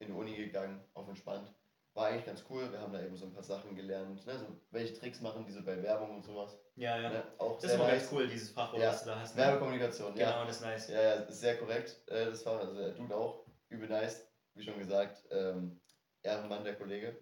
in 0.00 0.08
die 0.08 0.12
Uni 0.12 0.34
gegangen, 0.34 0.82
auf 0.94 1.06
entspannt. 1.08 1.52
War 1.94 2.06
eigentlich 2.08 2.26
ganz 2.26 2.44
cool. 2.50 2.70
Wir 2.72 2.80
haben 2.80 2.92
da 2.92 3.00
eben 3.02 3.16
so 3.16 3.26
ein 3.26 3.32
paar 3.32 3.42
Sachen 3.42 3.76
gelernt, 3.76 4.24
ne? 4.26 4.38
so, 4.38 4.46
welche 4.70 4.94
Tricks 4.94 5.20
machen 5.20 5.44
diese 5.46 5.62
bei 5.62 5.80
Werbung 5.82 6.16
und 6.16 6.24
sowas. 6.24 6.56
Ja, 6.76 6.98
ja. 7.00 7.10
Ne? 7.10 7.22
Auch 7.38 7.54
Das 7.56 7.64
ist 7.64 7.70
sehr 7.70 7.78
immer 7.78 7.88
nice. 7.88 8.00
ganz 8.02 8.12
cool, 8.12 8.28
dieses 8.28 8.50
Fach, 8.50 8.72
Ja. 8.74 8.88
was 8.88 9.02
du 9.04 9.10
da 9.10 9.20
hast. 9.20 9.36
ne? 9.36 9.42
Werbekommunikation, 9.42 10.16
ja. 10.16 10.30
Genau, 10.30 10.44
das 10.46 10.56
ist 10.56 10.62
nice. 10.62 10.88
Ja, 10.88 11.02
ja, 11.02 11.12
ist 11.14 11.40
sehr 11.40 11.56
korrekt. 11.58 12.00
Äh, 12.08 12.26
das 12.26 12.44
war 12.46 12.60
also 12.60 12.74
der 12.76 12.90
Dude 12.92 13.14
auch 13.14 13.44
übel 13.68 13.88
nice, 13.88 14.26
wie 14.54 14.62
schon 14.64 14.78
gesagt. 14.78 15.24
Ähm, 15.30 15.80
Ehrenmann, 16.22 16.64
der 16.64 16.76
Kollege. 16.76 17.16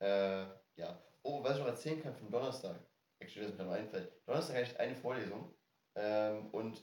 Äh, 0.00 0.44
ja. 0.76 1.02
Oh, 1.22 1.42
was 1.44 1.54
ich 1.54 1.58
noch 1.60 1.68
erzählen 1.68 2.02
kann 2.02 2.14
vom 2.16 2.30
Donnerstag. 2.30 2.76
Actually, 3.22 3.46
das 3.46 3.56
mir 3.56 3.64
gerade 3.64 3.80
einfällt. 3.80 4.12
Donnerstag 4.26 4.56
hatte 4.56 4.72
ich 4.72 4.80
eine 4.80 4.96
Vorlesung 4.96 5.54
ähm, 5.94 6.50
und 6.50 6.82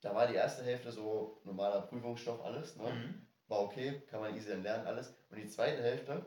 da 0.00 0.14
war 0.14 0.26
die 0.26 0.34
erste 0.34 0.64
Hälfte 0.64 0.92
so 0.92 1.40
normaler 1.44 1.82
Prüfungsstoff, 1.82 2.44
alles. 2.44 2.76
Ne? 2.76 2.90
Mhm. 2.90 3.26
War 3.48 3.60
okay, 3.60 4.02
kann 4.08 4.20
man 4.20 4.36
easy 4.36 4.50
dann 4.50 4.62
lernen, 4.62 4.86
alles. 4.86 5.14
Und 5.30 5.38
die 5.38 5.48
zweite 5.48 5.82
Hälfte, 5.82 6.24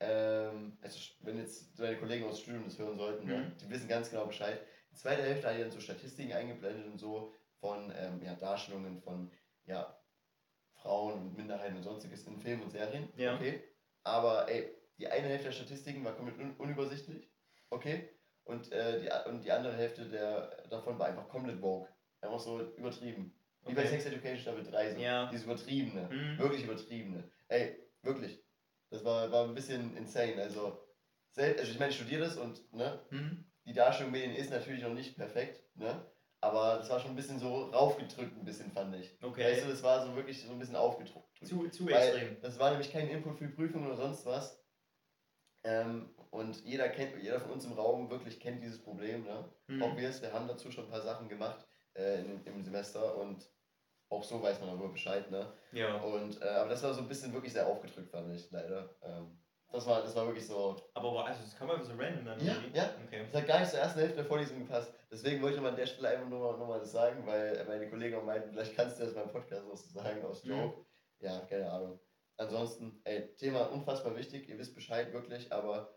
ähm, 0.00 0.76
also 0.82 0.98
wenn 1.20 1.38
jetzt 1.38 1.78
meine 1.78 1.96
Kollegen 1.96 2.26
aus 2.26 2.36
dem 2.36 2.42
Studium 2.42 2.64
das 2.64 2.78
hören 2.78 2.98
sollten, 2.98 3.26
ne? 3.26 3.36
Mhm. 3.36 3.56
die 3.58 3.70
wissen 3.70 3.88
ganz 3.88 4.10
genau 4.10 4.26
Bescheid. 4.26 4.60
Die 4.90 4.96
zweite 4.96 5.22
Hälfte 5.22 5.48
hat 5.48 5.60
dann 5.60 5.70
so 5.70 5.80
Statistiken 5.80 6.32
eingeblendet 6.32 6.86
und 6.86 6.98
so 6.98 7.32
von 7.60 7.92
ähm, 7.96 8.22
ja, 8.22 8.34
Darstellungen 8.34 9.00
von 9.00 9.30
ja, 9.64 9.98
Frauen 10.74 11.20
und 11.20 11.36
Minderheiten 11.36 11.76
und 11.76 11.82
sonstiges 11.82 12.26
in 12.26 12.38
Filmen 12.38 12.64
und 12.64 12.70
Serien. 12.70 13.08
Ja. 13.16 13.34
Okay. 13.36 13.62
Aber 14.04 14.48
ey, 14.48 14.70
die 14.98 15.08
eine 15.08 15.28
Hälfte 15.28 15.46
der 15.46 15.52
Statistiken 15.52 16.04
war 16.04 16.14
komplett 16.14 16.38
un 16.38 16.54
unübersichtlich. 16.56 17.30
Okay. 17.70 18.08
Und, 18.46 18.70
äh, 18.72 19.00
die, 19.00 19.28
und 19.28 19.44
die 19.44 19.50
andere 19.52 19.74
Hälfte 19.76 20.08
der, 20.08 20.62
davon 20.70 20.98
war 20.98 21.06
einfach 21.08 21.28
komplett 21.28 21.58
vogue. 21.60 21.88
Einfach 22.20 22.38
so 22.40 22.60
übertrieben. 22.76 23.34
Wie 23.64 23.74
bei 23.74 23.82
Okay. 23.82 23.90
Sex 23.90 24.06
Education 24.06 24.38
Staffel 24.38 24.64
3 24.64 24.94
so. 24.94 25.00
Ja. 25.00 25.26
Dieses 25.30 25.44
übertriebene. 25.44 26.08
Mhm. 26.08 26.38
Wirklich 26.38 26.62
übertriebene. 26.64 27.28
Ey, 27.48 27.76
wirklich. 28.02 28.42
Das 28.90 29.04
war, 29.04 29.30
war 29.32 29.44
ein 29.44 29.54
bisschen 29.54 29.96
insane. 29.96 30.40
Also, 30.40 30.80
sel- 31.32 31.58
also 31.58 31.70
ich 31.72 31.78
meine, 31.78 31.90
ich 31.90 31.96
studiere 31.96 32.20
das 32.22 32.36
und 32.36 32.72
ne, 32.72 33.00
Mhm. 33.10 33.44
die 33.64 33.72
Darstellung 33.72 34.12
Medien 34.12 34.34
ist 34.36 34.50
natürlich 34.50 34.82
noch 34.84 34.94
nicht 34.94 35.16
perfekt, 35.16 35.64
ne? 35.74 36.06
Aber 36.40 36.76
das 36.76 36.88
war 36.90 37.00
schon 37.00 37.10
ein 37.10 37.16
bisschen 37.16 37.40
so 37.40 37.64
raufgedrückt, 37.64 38.36
ein 38.36 38.44
bisschen 38.44 38.70
fand 38.70 38.94
ich. 38.94 39.18
Okay. 39.20 39.42
Weißt 39.44 39.64
du, 39.64 39.68
das 39.70 39.82
war 39.82 40.06
so 40.06 40.14
wirklich 40.14 40.40
so 40.44 40.52
ein 40.52 40.58
bisschen 40.60 40.76
aufgedrückt. 40.76 41.26
Zu, 41.44 41.68
zu 41.70 41.88
extrem. 41.88 42.40
das 42.42 42.58
war 42.60 42.70
nämlich 42.70 42.92
kein 42.92 43.08
Input 43.08 43.38
für 43.38 43.48
die 43.48 43.54
Prüfung 43.54 43.84
oder 43.86 43.96
sonst 43.96 44.24
was. 44.26 44.62
Ähm, 45.64 46.14
und 46.36 46.62
jeder 46.64 46.88
kennt, 46.88 47.20
jeder 47.22 47.40
von 47.40 47.52
uns 47.52 47.64
im 47.64 47.72
Raum 47.72 48.10
wirklich 48.10 48.38
kennt 48.40 48.62
dieses 48.62 48.80
Problem, 48.82 49.24
ne? 49.24 49.44
Mhm. 49.66 49.82
Obvious, 49.82 50.22
wir 50.22 50.32
haben 50.32 50.46
dazu 50.48 50.70
schon 50.70 50.84
ein 50.84 50.90
paar 50.90 51.02
Sachen 51.02 51.28
gemacht 51.28 51.66
äh, 51.94 52.20
in, 52.20 52.44
im 52.44 52.62
Semester 52.62 53.16
und 53.16 53.48
auch 54.08 54.22
so 54.22 54.40
weiß 54.42 54.60
man 54.60 54.68
darüber 54.68 54.88
Bescheid, 54.90 55.30
ne? 55.30 55.52
Ja. 55.72 55.96
Und, 55.96 56.40
äh, 56.40 56.44
aber 56.48 56.70
das 56.70 56.82
war 56.82 56.94
so 56.94 57.00
ein 57.02 57.08
bisschen 57.08 57.32
wirklich 57.32 57.52
sehr 57.52 57.66
aufgedrückt, 57.66 58.10
fand 58.10 58.32
ich, 58.34 58.50
leider. 58.52 58.88
Ähm, 59.02 59.38
das, 59.72 59.84
war, 59.86 60.02
das 60.02 60.14
war 60.14 60.26
wirklich 60.26 60.46
so. 60.46 60.76
Aber 60.94 61.12
war- 61.14 61.26
also 61.26 61.40
das 61.42 61.56
kann 61.56 61.66
man 61.66 61.82
so 61.82 61.92
random 61.98 62.24
dann 62.24 62.40
Ja, 62.44 62.52
irgendwie? 62.54 62.76
ja. 62.78 62.90
Okay. 63.04 63.26
Das 63.32 63.40
hat 63.42 63.48
gar 63.48 63.58
nicht 63.60 63.70
zur 63.70 63.80
ersten 63.80 63.98
Hälfte 63.98 64.16
der 64.16 64.24
Vorlesung 64.26 64.58
gepasst. 64.60 64.92
Deswegen 65.10 65.42
wollte 65.42 65.56
ich 65.56 65.62
mal 65.62 65.70
an 65.70 65.76
der 65.76 65.86
Stelle 65.86 66.08
einfach 66.10 66.28
nur 66.28 66.52
mal, 66.52 66.58
nur 66.58 66.66
mal 66.68 66.78
das 66.80 66.92
sagen, 66.92 67.26
weil 67.26 67.64
meine 67.66 67.90
Kollegen 67.90 68.16
auch 68.16 68.22
meinten, 68.24 68.50
vielleicht 68.50 68.76
kannst 68.76 69.00
du 69.00 69.04
das 69.04 69.14
beim 69.14 69.28
Podcast 69.30 69.66
noch 69.66 69.76
so 69.76 69.88
sagen 69.98 70.24
aus 70.24 70.44
Mhm. 70.44 70.50
Joke. 70.52 70.84
Ja, 71.18 71.40
keine 71.40 71.70
Ahnung. 71.70 71.98
Ansonsten, 72.36 73.00
ey, 73.04 73.34
Thema 73.36 73.62
unfassbar 73.72 74.14
wichtig, 74.16 74.48
ihr 74.48 74.58
wisst 74.58 74.74
Bescheid 74.74 75.12
wirklich, 75.12 75.50
aber 75.52 75.95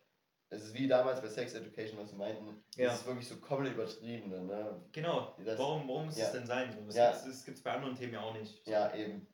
es 0.52 0.64
ist 0.64 0.74
wie 0.74 0.88
damals 0.88 1.22
bei 1.22 1.28
Sex 1.28 1.54
Education, 1.54 2.00
was 2.00 2.10
sie 2.10 2.16
meinten, 2.16 2.64
Ja. 2.76 2.92
es 2.92 3.00
ist 3.02 3.06
wirklich 3.06 3.28
so 3.28 3.38
komplett 3.38 3.74
übertrieben. 3.74 4.30
Ne? 4.30 4.82
Genau. 4.92 5.36
Das- 5.46 5.60
warum 5.60 5.88
warum 5.88 6.06
muss 6.08 6.18
ja. 6.18 6.26
es 6.26 6.32
denn 6.32 6.46
sein? 6.46 6.76
Das 6.88 6.96
Ja. 6.96 7.12
das 7.12 7.46
gibt 7.46 7.58
es 7.58 7.64
bei 7.64 7.72
anderen 7.72 7.96
Themen 7.96 8.14
ja 8.14 8.22
auch 8.22 8.34
nicht. 8.34 8.66
Ja, 8.68 8.94
eben. 8.96 9.28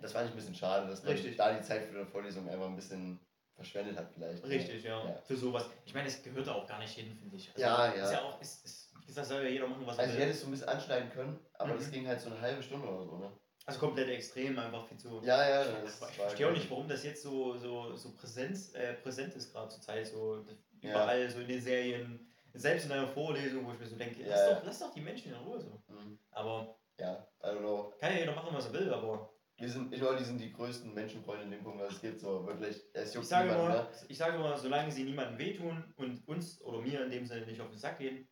Das 0.00 0.12
fand 0.12 0.26
ich 0.26 0.32
ein 0.32 0.36
bisschen 0.36 0.54
schade, 0.54 0.88
dass 0.88 1.02
man 1.02 1.12
Richtig. 1.12 1.36
da 1.36 1.52
die 1.56 1.62
Zeit 1.62 1.84
für 1.84 1.98
die 2.04 2.10
Vorlesung 2.10 2.48
einfach 2.48 2.66
ein 2.66 2.74
bisschen 2.76 3.20
verschwendet 3.54 3.96
hat 3.96 4.10
vielleicht. 4.12 4.42
Richtig, 4.44 4.82
ja. 4.82 5.04
Ja. 5.06 5.14
Für 5.22 5.36
sowas. 5.36 5.68
Ich 5.84 5.94
meine, 5.94 6.08
es 6.08 6.22
gehört 6.22 6.46
da 6.46 6.54
auch 6.54 6.66
gar 6.66 6.78
nicht 6.80 6.92
hin, 6.94 7.14
finde 7.14 7.36
ich. 7.36 7.48
Also, 7.50 7.60
Ja, 7.60 7.94
ja. 7.94 8.04
Ist 8.04 8.12
ja 8.12 8.22
auch, 8.22 8.40
ist, 8.40 8.64
ist, 8.64 8.92
wie 9.00 9.06
gesagt, 9.06 9.28
soll 9.28 9.42
ja 9.44 9.48
jeder 9.50 9.68
machen, 9.68 9.86
was 9.86 9.96
er 9.98 10.02
Also 10.04 10.12
ich 10.14 10.18
will. 10.18 10.24
hätte 10.26 10.34
es 10.34 10.40
so 10.40 10.46
ein 10.48 10.50
bisschen 10.50 10.68
anschneiden 10.68 11.10
können, 11.10 11.38
aber 11.54 11.74
Mhm. 11.74 11.78
das 11.78 11.90
ging 11.90 12.06
halt 12.08 12.20
so 12.20 12.30
eine 12.30 12.40
halbe 12.40 12.62
Stunde 12.62 12.88
oder 12.88 13.04
so, 13.04 13.16
ne? 13.18 13.30
Also 13.66 13.78
komplett 13.78 14.08
extrem, 14.08 14.58
einfach 14.58 14.86
viel 14.88 14.98
zu. 14.98 15.20
Ja, 15.22 15.48
ja, 15.48 15.62
Ich, 15.62 15.68
das 15.84 16.10
ich 16.10 16.16
verstehe 16.16 16.48
auch 16.48 16.52
nicht, 16.52 16.68
warum 16.70 16.88
das 16.88 17.04
jetzt 17.04 17.22
so, 17.22 17.56
so, 17.56 17.94
so 17.94 18.12
Präsenz, 18.14 18.74
äh, 18.74 18.94
präsent 18.94 19.34
ist 19.34 19.52
gerade 19.52 19.68
zur 19.68 19.80
Zeit. 19.80 20.06
So 20.06 20.38
das- 20.42 20.56
Ja. 20.80 20.90
überall, 20.90 21.30
so 21.30 21.38
in 21.40 21.46
den 21.48 21.60
Serien, 21.60 22.28
selbst 22.54 22.86
in 22.86 22.92
einer 22.92 23.06
Vorlesung, 23.06 23.64
wo 23.66 23.72
ich 23.72 23.78
mir 23.78 23.86
so 23.86 23.96
denke, 23.96 24.20
Ja, 24.22 24.28
lass, 24.30 24.48
doch, 24.58 24.64
lass 24.66 24.78
doch 24.80 24.92
die 24.92 25.00
Menschen 25.00 25.32
in 25.32 25.38
Ruhe 25.38 25.60
so. 25.60 25.80
Mhm. 25.86 26.18
Aber 26.32 26.76
Ja, 26.98 27.26
I 27.42 27.46
don't 27.46 27.58
know. 27.60 27.92
kann 28.00 28.12
ja 28.14 28.18
jeder 28.20 28.34
machen, 28.34 28.52
was 28.54 28.66
er 28.66 28.72
will, 28.72 28.92
aber 28.92 29.32
Wir 29.58 29.68
sind, 29.68 29.92
ich 29.92 30.00
glaube, 30.00 30.16
die 30.16 30.24
sind 30.24 30.38
die 30.40 30.52
größten 30.52 30.92
Menschenfreunde 30.92 31.44
in 31.44 31.50
dem 31.52 31.62
Punkt, 31.62 31.80
was 31.80 31.92
es 31.94 32.00
gibt. 32.00 32.18
So 32.20 32.44
wirklich, 32.44 32.82
es 32.94 33.14
juckt 33.14 33.24
ich 33.24 33.28
sage, 33.30 33.48
niemanden, 33.48 33.72
immer, 33.74 33.82
ne? 33.84 33.88
ich 34.08 34.18
sage 34.18 34.36
immer, 34.36 34.56
solange 34.56 34.90
sie 34.90 35.04
niemandem 35.04 35.38
wehtun 35.38 35.94
und 35.98 36.26
uns 36.26 36.60
oder 36.62 36.80
mir 36.80 37.04
in 37.04 37.10
dem 37.12 37.26
Sinne 37.26 37.46
nicht 37.46 37.60
auf 37.60 37.68
den 37.68 37.78
Sack 37.78 37.98
gehen, 37.98 38.28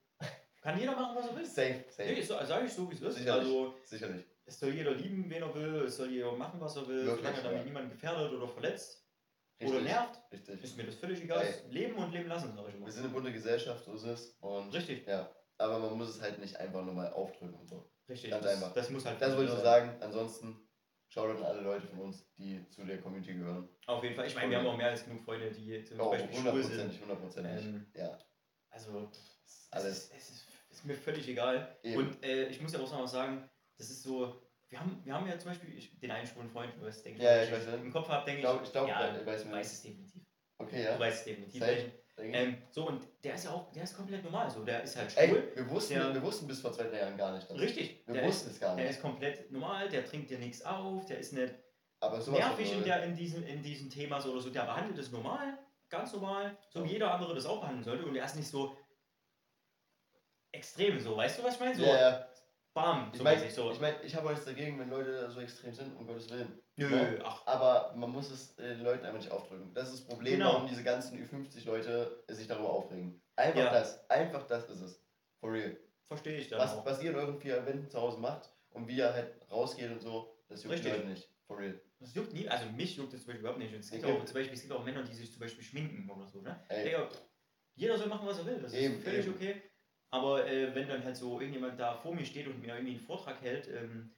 kann 0.60 0.76
jeder 0.78 0.96
machen, 0.96 1.16
was 1.16 1.28
er 1.28 1.36
will. 1.36 1.46
Safe, 1.46 1.84
safe. 1.88 2.12
Nee, 2.12 2.20
so- 2.22 2.34
sage 2.44 2.66
ich 2.66 2.72
so, 2.72 2.90
wie 2.90 2.94
es 2.96 3.00
ist. 3.02 3.14
Sicherlich. 3.16 3.44
Also, 3.46 3.74
Sicherlich. 3.84 4.24
Es 4.50 4.58
soll 4.60 4.74
jeder 4.74 4.92
lieben, 4.92 5.30
wen 5.30 5.42
er 5.42 5.54
will, 5.54 5.82
es 5.86 5.96
soll 5.96 6.10
jeder 6.10 6.32
machen, 6.32 6.60
was 6.60 6.76
er 6.76 6.86
will, 6.88 7.06
Wirklich, 7.06 7.24
solange 7.26 7.42
damit 7.42 7.58
ja. 7.60 7.64
niemand 7.64 7.90
gefährdet 7.90 8.32
oder 8.32 8.48
verletzt 8.48 9.06
oder 9.60 9.68
Richtig. 9.74 9.84
nervt, 9.84 10.20
Richtig. 10.32 10.64
ist 10.64 10.76
mir 10.76 10.84
das 10.84 10.94
völlig 10.96 11.22
egal. 11.22 11.42
Ey. 11.44 11.70
Leben 11.72 11.94
und 11.96 12.12
leben 12.12 12.28
lassen, 12.28 12.54
sage 12.54 12.68
ich 12.70 12.74
immer. 12.74 12.86
Wir 12.86 12.92
sind 12.92 13.04
eine 13.04 13.12
bunte 13.12 13.32
Gesellschaft, 13.32 13.84
so 13.84 13.94
ist 13.94 14.04
es. 14.04 14.36
Und 14.40 14.74
Richtig, 14.74 15.06
ja, 15.06 15.30
aber 15.58 15.78
man 15.78 15.96
muss 15.96 16.08
es 16.16 16.20
halt 16.22 16.38
nicht 16.38 16.56
einfach 16.56 16.82
nur 16.84 16.94
mal 16.94 17.12
aufdrücken 17.12 17.54
und 17.54 17.68
so. 17.68 17.90
richtig. 18.08 18.30
Ganz 18.30 18.44
das, 18.44 18.54
einfach. 18.54 18.72
das 18.74 18.90
muss 18.90 19.04
halt 19.06 19.20
Das 19.22 19.36
wollte 19.36 19.44
ich 19.52 19.58
sein. 19.58 19.62
sagen. 19.64 20.02
Ansonsten, 20.02 20.68
schaut 21.08 21.36
an 21.36 21.42
alle 21.44 21.60
Leute 21.60 21.86
von 21.86 22.00
uns, 22.00 22.26
die 22.36 22.66
zu 22.70 22.84
der 22.84 23.00
Community 23.00 23.34
gehören. 23.34 23.68
Auf 23.86 24.02
jeden 24.02 24.14
Fall. 24.16 24.26
Ich 24.26 24.34
meine, 24.34 24.50
wir 24.50 24.58
haben 24.58 24.66
auch 24.66 24.76
mehr 24.76 24.90
als 24.90 25.04
genug 25.04 25.20
Freunde, 25.22 25.50
die 25.50 25.84
zum 25.84 26.00
Oh, 26.00 26.10
Beispiel 26.10 26.34
schwul 26.40 26.62
sind. 26.64 27.00
hundertprozentig. 27.00 27.64
Ähm, 27.66 27.86
Ja, 27.94 28.18
Also, 28.70 29.10
es 29.44 29.68
alles. 29.70 30.04
ist, 30.04 30.12
es 30.16 30.30
ist, 30.30 30.44
ist 30.70 30.84
mir 30.86 30.94
völlig 30.94 31.28
egal. 31.28 31.76
Eben. 31.82 31.98
Und 31.98 32.24
äh, 32.24 32.46
ich 32.48 32.60
muss 32.62 32.72
ja 32.72 32.80
auch 32.80 32.90
noch 32.92 33.06
sagen, 33.08 33.48
das 33.80 33.88
ist 33.90 34.02
so, 34.02 34.40
wir 34.68 34.78
haben, 34.78 35.00
wir 35.04 35.14
haben 35.14 35.26
ja 35.26 35.38
zum 35.38 35.50
Beispiel 35.50 35.80
den 36.02 36.10
einen 36.10 36.26
schwulen 36.26 36.50
Freund, 36.50 36.72
wo 36.78 36.84
es 36.86 37.02
denke 37.02 37.22
Ja, 37.22 37.42
ich, 37.42 37.48
ich 37.48 37.54
weiß, 37.56 37.66
im 37.74 37.90
Kopf 37.90 38.08
habe, 38.08 38.24
denke 38.26 38.40
Ich 38.40 38.44
glaub- 38.44 38.62
ich, 38.62 38.70
glaub, 38.70 38.88
ja, 38.88 39.16
ich 39.18 39.26
weiß, 39.26 39.44
du 39.44 39.50
weißt 39.52 39.72
es 39.72 39.82
definitiv. 39.82 40.22
Okay, 40.58 40.76
Du 40.84 40.90
ja. 40.90 40.98
weißt 41.00 41.18
es 41.20 41.24
definitiv. 41.24 41.64
Ähm, 42.18 42.58
so, 42.70 42.86
und 42.86 43.08
der 43.24 43.34
ist 43.34 43.44
ja 43.44 43.50
auch, 43.52 43.72
der 43.72 43.84
ist 43.84 43.96
komplett 43.96 44.22
normal. 44.22 44.50
So, 44.50 44.62
der 44.62 44.82
ist 44.82 44.94
halt 44.94 45.16
Ey, 45.16 45.28
schwul. 45.28 45.52
wir 45.54 45.70
wussten, 45.70 45.94
der- 45.94 46.12
wir 46.12 46.22
wussten 46.22 46.46
bis 46.46 46.60
vor 46.60 46.70
zwei, 46.70 46.84
drei 46.84 46.98
Jahren 46.98 47.16
gar 47.16 47.34
nicht. 47.34 47.48
Das. 47.50 47.58
Richtig. 47.58 48.02
Wir 48.06 48.12
der 48.14 48.24
wussten 48.24 48.48
ist, 48.50 48.54
es 48.56 48.60
gar 48.60 48.76
der 48.76 48.84
nicht. 48.84 48.96
ist 48.96 49.00
komplett 49.00 49.50
normal, 49.50 49.88
der 49.88 50.04
trinkt 50.04 50.28
dir 50.28 50.38
nichts 50.38 50.60
auf, 50.62 51.06
der 51.06 51.18
ist 51.18 51.32
nicht 51.32 51.54
Aber 52.00 52.20
sowas 52.20 52.40
nervig 52.40 52.70
in, 52.74 52.84
der, 52.84 53.04
in, 53.04 53.16
diesem, 53.16 53.42
in 53.46 53.62
diesem 53.62 53.88
Thema 53.88 54.20
so 54.20 54.32
oder 54.32 54.40
so. 54.42 54.50
Der 54.50 54.64
behandelt 54.64 54.98
es 54.98 55.10
normal, 55.10 55.58
ganz 55.88 56.12
normal, 56.12 56.58
so 56.68 56.84
wie 56.84 56.88
jeder 56.92 57.10
andere 57.14 57.34
das 57.34 57.46
auch 57.46 57.60
behandeln 57.60 57.84
sollte. 57.84 58.04
Und 58.04 58.14
er 58.14 58.26
ist 58.26 58.36
nicht 58.36 58.48
so 58.48 58.76
extrem 60.52 60.98
so. 61.00 61.16
Weißt 61.16 61.38
du, 61.38 61.44
was 61.44 61.54
ich 61.54 61.60
meine? 61.60 61.74
So, 61.74 61.82
Ja, 61.84 62.00
ja. 62.00 62.28
Bam, 62.74 63.10
Ich 63.14 63.22
meine, 63.22 63.50
so. 63.50 63.70
ich, 63.72 63.80
mein, 63.80 63.94
ich 64.04 64.14
habe 64.14 64.28
nichts 64.30 64.44
dagegen, 64.44 64.78
wenn 64.78 64.90
Leute 64.90 65.30
so 65.30 65.40
extrem 65.40 65.72
sind, 65.74 65.96
um 65.96 66.06
Gottes 66.06 66.30
Willen. 66.30 66.60
Nö, 66.76 66.88
ne? 66.88 67.18
ach, 67.24 67.46
Aber 67.46 67.94
man 67.96 68.10
muss 68.10 68.30
es 68.30 68.56
äh, 68.58 68.74
den 68.76 68.84
Leuten 68.84 69.04
einfach 69.04 69.18
nicht 69.18 69.30
aufdrücken. 69.30 69.72
Das 69.74 69.88
ist 69.92 70.00
das 70.00 70.06
Problem, 70.06 70.34
Genau. 70.38 70.54
warum 70.54 70.66
diese 70.68 70.82
ganzen 70.82 71.18
Ü50-Leute 71.18 72.24
sich 72.28 72.46
darüber 72.46 72.70
aufregen. 72.70 73.20
Einfach 73.36 73.60
Ja. 73.60 73.72
das. 73.72 74.08
Einfach 74.10 74.46
das 74.46 74.68
ist 74.70 74.80
es. 74.80 75.02
For 75.40 75.52
real. 75.52 75.76
verstehe 76.06 76.38
ich 76.38 76.48
dann 76.48 76.58
Was, 76.58 76.74
auch. 76.74 76.84
was 76.84 77.02
ihr 77.02 77.10
in 77.10 77.16
euren 77.16 77.38
vier 77.38 77.64
Wänden 77.66 77.88
zu 77.90 78.00
Hause 78.00 78.18
macht 78.18 78.50
und 78.70 78.88
wie 78.88 78.96
ihr 78.96 79.12
halt 79.12 79.32
rausgeht 79.50 79.90
und 79.90 80.00
so, 80.00 80.36
das 80.48 80.64
juckt 80.64 80.78
die. 80.84 80.88
Leute 80.88 81.06
nicht. 81.06 81.28
For 81.46 81.58
real. 81.58 81.80
Das 81.98 82.14
juckt 82.14 82.32
nie, 82.32 82.48
also 82.48 82.64
mich 82.70 82.96
juckt 82.96 83.12
das 83.12 83.20
zum 83.20 83.26
Beispiel 83.28 83.40
überhaupt 83.40 83.58
nicht. 83.58 83.74
Und 83.74 83.80
es 83.80 83.90
gibt 83.90 84.04
Okay. 84.04 84.12
auch 84.18 84.24
zum 84.24 84.34
Beispiel, 84.34 84.54
es 84.54 84.60
gibt 84.62 84.72
auch 84.72 84.84
Männer, 84.84 85.02
die 85.02 85.14
sich 85.14 85.30
zum 85.30 85.40
Beispiel 85.40 85.62
schminken 85.64 86.08
oder 86.10 86.26
so, 86.26 86.40
ne? 86.40 86.58
Ey. 86.68 86.84
Digga, 86.84 87.08
jeder 87.74 87.98
soll 87.98 88.08
machen, 88.08 88.26
was 88.26 88.38
er 88.38 88.46
will. 88.46 88.58
Das 88.60 88.72
Eben, 88.72 88.94
ist 88.96 89.04
völlig 89.04 89.26
eben. 89.26 89.34
okay. 89.34 89.62
Aber 90.10 90.46
äh, 90.46 90.74
wenn 90.74 90.88
dann 90.88 91.04
halt 91.04 91.16
so 91.16 91.40
irgendjemand 91.40 91.78
da 91.78 91.94
vor 91.94 92.14
mir 92.14 92.24
steht 92.24 92.46
und 92.48 92.60
mir 92.60 92.74
irgendwie 92.74 92.92
einen 92.96 93.00
Vortrag 93.00 93.40
hält, 93.42 93.68
ähm, 93.68 94.12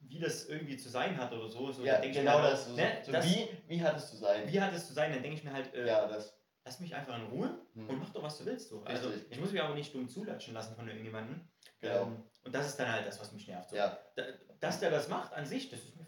wie 0.00 0.18
das 0.18 0.46
irgendwie 0.48 0.76
zu 0.76 0.88
sein 0.88 1.16
hat 1.16 1.32
oder 1.32 1.48
so, 1.48 1.70
so 1.72 1.84
Ja, 1.84 2.00
genau 2.00 2.08
ich 2.10 2.22
mir 2.22 2.32
halt, 2.32 2.52
das. 2.52 2.66
So, 2.68 2.76
ne, 2.76 3.02
so 3.04 3.12
das 3.12 3.26
wie, 3.26 3.48
wie 3.68 3.82
hat 3.82 3.96
es 3.96 4.10
zu 4.10 4.16
sein? 4.16 4.50
wie 4.50 4.60
hat 4.60 4.72
es 4.74 4.86
zu 4.86 4.92
sein, 4.94 5.12
dann 5.12 5.22
denke 5.22 5.36
ich 5.38 5.44
mir 5.44 5.52
halt, 5.52 5.72
äh, 5.74 5.86
Ja, 5.86 6.06
das. 6.06 6.34
lass 6.64 6.80
mich 6.80 6.94
einfach 6.94 7.16
in 7.16 7.24
Ruhe 7.26 7.58
Hm. 7.74 7.88
und 7.88 7.98
mach 7.98 8.10
doch, 8.10 8.22
was 8.22 8.38
du 8.38 8.46
willst. 8.46 8.68
So. 8.68 8.82
Also 8.84 9.08
Richtig. 9.08 9.32
ich 9.32 9.40
muss 9.40 9.52
mich 9.52 9.60
aber 9.62 9.74
nicht 9.74 9.94
dumm 9.94 10.08
zulatschen 10.08 10.54
lassen 10.54 10.74
von 10.74 10.86
irgendjemandem. 10.88 11.40
Genau. 11.80 12.02
Ähm, 12.02 12.24
und 12.44 12.54
das 12.54 12.66
ist 12.68 12.76
dann 12.76 12.90
halt 12.92 13.06
das, 13.06 13.20
was 13.20 13.32
mich 13.32 13.46
nervt. 13.46 13.70
So. 13.70 13.76
Ja. 13.76 13.98
Da, 14.16 14.22
dass 14.60 14.80
der 14.80 14.90
das 14.90 15.08
macht 15.08 15.32
an 15.32 15.46
sich, 15.46 15.70
das 15.70 15.80
ist 15.80 15.96
mir 15.96 16.04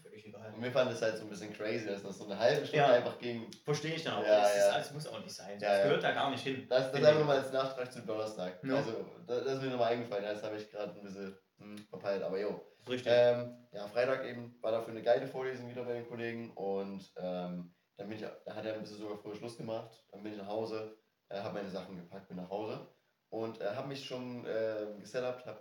Und 0.55 0.63
wir 0.63 0.73
fanden 0.73 0.93
es 0.93 1.03
halt 1.03 1.17
so 1.17 1.25
ein 1.25 1.29
bisschen 1.31 1.53
crazy, 1.53 1.87
dass 1.87 2.03
das 2.03 2.19
so 2.19 2.25
eine 2.25 2.39
halbe 2.39 2.67
Stunde 2.67 2.85
Ja. 2.85 2.93
einfach 2.93 3.19
ging. 3.19 3.51
Verstehe 3.65 3.95
ich 3.95 4.05
dann 4.05 4.15
auch. 4.15 4.25
Ja, 4.25 4.41
das, 4.41 4.57
ja. 4.57 4.69
Ist, 4.69 4.77
das 4.77 4.93
muss 4.93 5.07
auch 5.09 5.21
nicht 5.21 5.35
sein. 5.35 5.59
Das 5.59 5.79
ja. 5.79 5.85
gehört 5.85 6.03
da 6.03 6.13
gar 6.13 6.31
nicht 6.31 6.43
hin. 6.43 6.67
Das, 6.69 6.91
das 6.91 7.03
einfach 7.03 7.21
nochmal 7.21 7.39
als 7.39 7.53
Nachtrag 7.53 7.93
zu 7.93 8.03
Donnerstag. 8.03 8.59
Also, 8.65 9.05
das, 9.27 9.45
das 9.45 9.55
ist 9.55 9.63
mir 9.63 9.71
nochmal 9.71 9.93
eingefallen, 9.93 10.25
das 10.25 10.43
habe 10.43 10.57
ich 10.57 10.71
gerade 10.71 10.95
ein 10.95 11.03
bisschen 11.03 11.37
hm, 11.59 11.79
verpeilt, 11.89 12.23
aber 12.23 12.39
jo. 12.39 12.61
Richtig. 12.89 13.13
Ähm, 13.15 13.69
ja, 13.73 13.87
Freitag 13.87 14.25
eben 14.25 14.59
war 14.61 14.73
dafür 14.73 14.93
eine 14.93 15.03
geile 15.03 15.27
Vorlesung 15.27 15.69
wieder 15.69 15.85
bei 15.85 15.95
den 15.95 16.09
Kollegen 16.09 16.51
und 16.55 17.13
ähm, 17.17 17.75
dann 17.97 18.09
bin 18.09 18.19
ich, 18.19 18.25
da 18.45 18.55
hat 18.55 18.65
er 18.65 18.75
ein 18.75 18.81
bisschen 18.81 18.99
sogar 18.99 19.19
früher 19.19 19.37
Schluss 19.37 19.57
gemacht. 19.57 20.05
Dann 20.11 20.23
bin 20.23 20.33
ich 20.33 20.39
nach 20.39 20.49
Hause, 20.49 20.97
äh, 21.29 21.39
habe 21.39 21.55
meine 21.55 21.71
Sachen 21.71 21.97
gepackt, 21.97 22.29
bin 22.29 22.39
nach 22.39 22.51
Hause 22.51 22.89
und 23.29 23.61
äh, 23.61 23.75
habe 23.75 23.89
mich 23.89 24.05
schon 24.05 24.45
äh, 24.47 24.87
gesetupt, 24.99 25.47
habe 25.47 25.61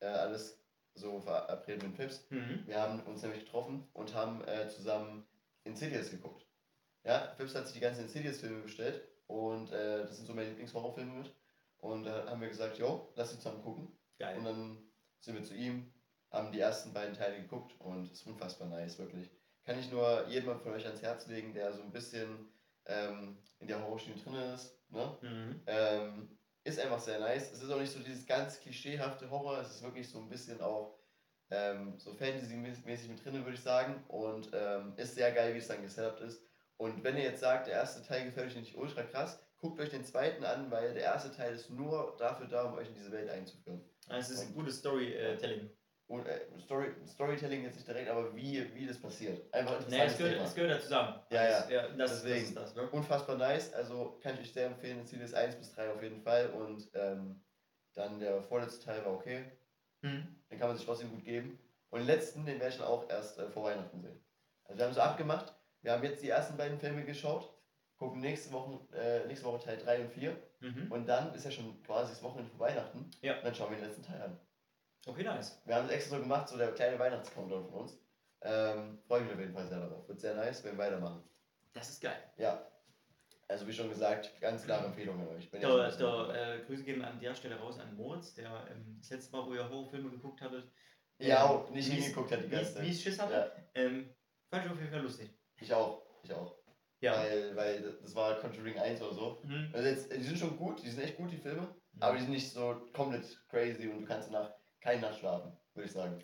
äh, 0.00 0.06
alles 0.06 0.59
so 0.94 1.20
verabredet 1.20 1.82
mit 1.82 1.96
Pips. 1.96 2.26
Mhm. 2.30 2.64
Wir 2.66 2.80
haben 2.80 3.00
uns 3.04 3.22
nämlich 3.22 3.44
getroffen 3.44 3.88
und 3.92 4.14
haben 4.14 4.42
äh, 4.44 4.68
zusammen 4.68 5.26
Insidious 5.64 6.10
geguckt. 6.10 6.46
Ja, 7.04 7.18
Pips 7.38 7.54
hat 7.54 7.66
sich 7.66 7.74
die 7.74 7.80
ganzen 7.80 8.02
Insidious-Filme 8.02 8.62
bestellt 8.62 9.02
und 9.26 9.72
äh, 9.72 10.02
das 10.02 10.16
sind 10.16 10.26
so 10.26 10.34
meine 10.34 10.48
Lieblingshorrorfilme 10.50 11.12
mit. 11.12 11.34
Und 11.78 12.04
da 12.04 12.26
haben 12.26 12.40
wir 12.40 12.48
gesagt, 12.48 12.78
jo, 12.78 13.10
lass 13.14 13.32
uns 13.32 13.42
zusammen 13.42 13.62
gucken. 13.62 13.88
Geil. 14.18 14.36
Und 14.38 14.44
dann 14.44 14.78
sind 15.20 15.34
wir 15.34 15.44
zu 15.44 15.54
ihm, 15.54 15.90
haben 16.30 16.52
die 16.52 16.60
ersten 16.60 16.92
beiden 16.92 17.14
Teile 17.14 17.40
geguckt 17.40 17.74
und 17.80 18.04
es 18.04 18.20
ist 18.20 18.26
unfassbar 18.26 18.68
nice, 18.68 18.98
wirklich. 18.98 19.30
Kann 19.64 19.78
ich 19.78 19.90
nur 19.90 20.26
jedem 20.28 20.58
von 20.60 20.72
euch 20.72 20.86
ans 20.86 21.02
Herz 21.02 21.26
legen, 21.26 21.54
der 21.54 21.72
so 21.72 21.82
ein 21.82 21.92
bisschen 21.92 22.50
ähm, 22.86 23.38
in 23.58 23.68
der 23.68 23.82
Horrorschiene 23.82 24.16
drin 24.16 24.34
ist. 24.34 24.76
Ne? 24.90 25.16
Mhm. 25.22 25.60
Ähm, 25.66 26.38
ist 26.64 26.78
einfach 26.78 27.00
sehr 27.00 27.18
nice. 27.18 27.52
Es 27.52 27.62
ist 27.62 27.70
auch 27.70 27.78
nicht 27.80 27.92
so 27.92 28.00
dieses 28.00 28.26
ganz 28.26 28.60
klischeehafte 28.60 29.30
Horror, 29.30 29.60
es 29.60 29.70
ist 29.70 29.82
wirklich 29.82 30.08
so 30.08 30.18
ein 30.18 30.28
bisschen 30.28 30.60
auch 30.60 30.98
ähm, 31.50 31.98
so 31.98 32.14
Fantasy-mäßig 32.14 33.08
mit 33.08 33.24
drin, 33.24 33.34
würde 33.44 33.54
ich 33.54 33.62
sagen. 33.62 34.04
Und 34.08 34.50
ähm, 34.52 34.94
ist 34.96 35.14
sehr 35.14 35.32
geil, 35.32 35.54
wie 35.54 35.58
es 35.58 35.68
dann 35.68 35.82
gesetupt 35.82 36.20
ist. 36.20 36.42
Und 36.76 37.04
wenn 37.04 37.16
ihr 37.16 37.24
jetzt 37.24 37.40
sagt, 37.40 37.66
der 37.66 37.74
erste 37.74 38.02
Teil 38.06 38.24
gefällt 38.24 38.48
euch 38.48 38.56
nicht 38.56 38.76
ultra 38.76 39.02
krass, 39.02 39.38
guckt 39.58 39.78
euch 39.80 39.90
den 39.90 40.04
zweiten 40.04 40.44
an, 40.44 40.70
weil 40.70 40.94
der 40.94 41.02
erste 41.02 41.30
Teil 41.30 41.54
ist 41.54 41.70
nur 41.70 42.16
dafür 42.18 42.46
da, 42.46 42.64
um 42.64 42.74
euch 42.74 42.88
in 42.88 42.94
diese 42.94 43.12
Welt 43.12 43.28
einzuführen. 43.28 43.84
Es 44.08 44.30
ist 44.30 44.40
ein 44.40 44.54
gutes 44.54 44.78
Storytelling. 44.78 45.70
Und, 46.10 46.26
äh, 46.26 46.40
Story, 46.58 46.88
Storytelling 47.06 47.62
jetzt 47.62 47.76
nicht 47.76 47.86
direkt, 47.86 48.08
aber 48.10 48.34
wie, 48.34 48.74
wie 48.74 48.84
das 48.86 48.98
passiert. 49.00 49.52
Einfach 49.54 49.80
Nee, 49.88 50.00
es 50.02 50.18
gehört, 50.18 50.40
es 50.44 50.54
gehört 50.56 50.72
da 50.72 50.80
zusammen. 50.80 51.20
Ja, 51.30 51.44
ja. 51.44 51.60
Das, 51.60 51.70
ja 51.70 51.88
das, 51.88 52.10
Deswegen. 52.22 52.44
ist 52.46 52.56
das, 52.56 52.74
ne? 52.74 52.90
Unfassbar 52.90 53.36
nice, 53.36 53.72
also 53.74 54.18
kann 54.20 54.34
ich 54.34 54.40
euch 54.40 54.52
sehr 54.52 54.66
empfehlen, 54.66 54.98
Insidious 54.98 55.34
1 55.34 55.54
bis 55.54 55.72
3 55.72 55.92
auf 55.92 56.02
jeden 56.02 56.20
Fall. 56.20 56.50
Und 56.50 56.90
ähm, 56.94 57.40
dann 57.94 58.18
der 58.18 58.42
vorletzte 58.42 58.84
Teil 58.84 59.04
war 59.04 59.12
okay. 59.14 59.44
Mhm. 60.02 60.26
Den 60.50 60.58
kann 60.58 60.68
man 60.68 60.76
sich 60.76 60.84
trotzdem 60.84 61.10
gut 61.10 61.22
geben. 61.24 61.58
Und 61.90 62.00
den 62.00 62.06
letzten, 62.06 62.44
den 62.44 62.58
werde 62.58 62.72
ich 62.72 62.78
dann 62.78 62.88
auch 62.88 63.08
erst 63.08 63.38
äh, 63.38 63.48
vor 63.48 63.64
Weihnachten 63.64 64.00
sehen. 64.00 64.20
Also 64.64 64.78
wir 64.78 64.86
haben 64.86 64.94
so 64.94 65.00
abgemacht, 65.00 65.54
wir 65.82 65.92
haben 65.92 66.02
jetzt 66.02 66.22
die 66.24 66.28
ersten 66.28 66.56
beiden 66.56 66.78
Filme 66.80 67.04
geschaut, 67.04 67.52
gucken 67.98 68.20
nächste 68.20 68.52
Woche, 68.52 68.80
äh, 68.96 69.26
nächste 69.26 69.46
Woche 69.46 69.60
Teil 69.64 69.76
3 69.78 70.00
und 70.00 70.10
4 70.12 70.36
Mhm. 70.62 70.92
und 70.92 71.06
dann 71.06 71.32
ist 71.34 71.44
ja 71.46 71.50
schon 71.50 71.82
quasi 71.84 72.10
das 72.12 72.22
Wochenende 72.22 72.50
vor 72.50 72.66
Weihnachten. 72.66 73.08
Ja. 73.22 73.36
Und 73.38 73.44
dann 73.44 73.54
schauen 73.54 73.70
wir 73.70 73.78
den 73.78 73.86
letzten 73.86 74.02
Teil 74.02 74.20
an. 74.20 74.38
Okay, 75.06 75.22
nice. 75.24 75.60
Wir 75.64 75.74
haben 75.76 75.86
es 75.86 75.92
extra 75.92 76.16
so 76.16 76.22
gemacht, 76.22 76.48
so 76.48 76.56
der 76.56 76.72
kleine 76.72 76.98
Weihnachtscountdown 76.98 77.64
von 77.64 77.74
uns. 77.80 77.98
Ähm, 78.42 78.98
Freue 79.06 79.22
mich 79.22 79.32
auf 79.32 79.38
jeden 79.40 79.52
Fall 79.54 79.66
sehr 79.66 79.80
darauf. 79.80 80.06
Wird 80.08 80.20
sehr 80.20 80.34
nice, 80.34 80.64
wenn 80.64 80.72
wir 80.76 80.84
weitermachen. 80.84 81.22
Das 81.72 81.88
ist 81.90 82.00
geil. 82.02 82.22
Ja. 82.36 82.66
Also 83.48 83.66
wie 83.66 83.72
schon 83.72 83.88
gesagt, 83.88 84.30
ganz 84.40 84.64
klare 84.64 84.86
Empfehlung 84.86 85.20
an 85.20 85.28
euch. 85.28 85.52
Ihr 85.52 85.60
Da, 85.60 85.90
da, 85.90 86.54
äh, 86.54 86.60
Grüße 86.64 86.84
gehen 86.84 87.02
an 87.04 87.18
der 87.18 87.34
Stelle 87.34 87.56
raus 87.58 87.80
an 87.80 87.96
Moritz, 87.96 88.34
der 88.34 88.66
ähm, 88.70 88.96
das 89.00 89.10
letzte 89.10 89.32
Mal, 89.36 89.44
wo 89.46 89.54
ihr 89.54 89.68
Horrorfilme 89.68 90.10
geguckt 90.10 90.40
hattet, 90.40 90.70
ja, 91.18 91.44
ähm, 91.44 91.50
auch 91.50 91.70
nicht 91.70 91.92
hingeguckt 91.92 92.30
hat 92.32 92.44
die 92.44 92.48
ganze 92.48 92.74
Zeit. 92.74 92.82
mies 92.84 93.02
Schiss 93.02 93.18
hatte. 93.20 93.34
Ja, 93.34 93.82
Ähm, 93.82 94.14
fand 94.48 94.66
ich 94.66 94.70
auf 94.72 94.78
jeden 94.78 94.90
Fall 94.92 95.02
lustig. 95.02 95.30
ich 95.58 95.74
auch. 95.74 96.02
Ich 96.22 96.32
auch. 96.32 96.56
Ja. 97.00 97.16
Weil, 97.18 97.56
weil 97.56 97.82
das 98.02 98.14
war 98.14 98.36
Conjuring 98.38 98.78
1 98.78 99.02
oder 99.02 99.14
so. 99.14 99.40
Mhm. 99.42 99.70
Also 99.72 99.88
jetzt, 99.88 100.12
die 100.12 100.22
sind 100.22 100.38
schon 100.38 100.56
gut, 100.56 100.82
die 100.82 100.88
sind 100.90 101.02
echt 101.02 101.16
gut, 101.16 101.32
die 101.32 101.38
Filme. 101.38 101.74
Aber 101.98 102.16
die 102.16 102.22
sind 102.22 102.30
nicht 102.32 102.52
so 102.52 102.88
komplett 102.92 103.24
crazy 103.48 103.88
und 103.88 104.02
du 104.02 104.06
kannst 104.06 104.28
danach 104.28 104.50
keine 104.80 105.00
Nacht 105.02 105.18
schlafen, 105.18 105.52
würde 105.74 105.86
ich 105.86 105.92
sagen. 105.92 106.18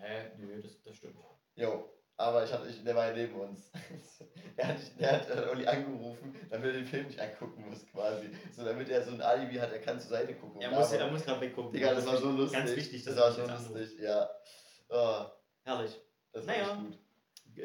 Ja, 0.00 0.08
nö, 0.38 0.60
das, 0.62 0.80
das 0.82 0.96
stimmt. 0.96 1.16
Jo, 1.56 1.90
aber 2.16 2.44
ich 2.44 2.52
hatte, 2.52 2.68
ich, 2.68 2.82
der 2.84 2.94
war 2.94 3.08
ja 3.08 3.12
neben 3.14 3.34
uns. 3.40 3.70
er 4.56 4.68
hat, 4.68 4.76
der 5.00 5.12
hat 5.12 5.30
äh, 5.30 5.48
Olli 5.50 5.66
angerufen, 5.66 6.34
damit 6.50 6.66
er 6.66 6.72
den 6.74 6.86
Film 6.86 7.06
nicht 7.06 7.18
angucken 7.20 7.68
muss, 7.68 7.86
quasi. 7.86 8.30
So, 8.52 8.64
damit 8.64 8.88
er 8.88 9.02
so 9.02 9.12
ein 9.12 9.20
Alibi 9.22 9.56
hat, 9.56 9.72
er 9.72 9.80
kann 9.80 9.98
zur 9.98 10.10
Seite 10.10 10.34
gucken. 10.34 10.60
Er 10.60 10.70
muss, 10.70 10.92
aber- 10.92 10.98
er 11.00 11.10
muss 11.10 11.24
gerade 11.24 11.40
weggucken. 11.40 11.72
Digga, 11.72 11.94
das 11.94 12.06
war 12.06 12.16
so 12.18 12.30
lustig. 12.30 12.58
Ganz 12.58 12.76
wichtig, 12.76 13.04
das 13.04 13.14
dass 13.16 13.38
war 13.38 13.48
jetzt 13.48 13.70
lustig, 13.74 13.98
ja. 14.00 14.28
Oh, 14.88 15.24
Herrlich. 15.64 16.00
das 16.32 16.46
war 16.46 16.54
Naja. 16.54 16.72
echt 16.72 16.80
gut. 16.80 16.98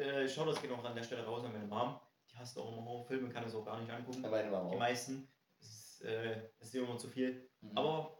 Äh, 0.00 0.28
schau, 0.28 0.44
das 0.46 0.60
geht 0.60 0.70
auch 0.72 0.82
an 0.84 0.94
der 0.96 1.02
Stelle 1.02 1.24
raus 1.24 1.44
an 1.44 1.52
meine 1.52 1.66
Mom. 1.66 2.00
Die 2.30 2.36
hasst 2.38 2.58
auch 2.58 2.72
immer 2.72 2.82
Horrorfilme, 2.84 3.28
kann 3.28 3.44
es 3.44 3.54
auch 3.54 3.64
gar 3.64 3.78
nicht 3.78 3.90
angucken. 3.90 4.22
Ja, 4.24 4.30
Meine 4.30 4.50
Mama 4.50 4.70
Die 4.70 4.74
auch. 4.76 4.78
meisten. 4.78 5.28
Das 5.60 5.68
ist, 5.68 6.00
äh, 6.02 6.48
das 6.58 6.68
ist 6.68 6.74
immer 6.74 6.96
zu 6.98 7.08
viel. 7.08 7.48
Mhm. 7.60 7.76
Aber 7.76 8.18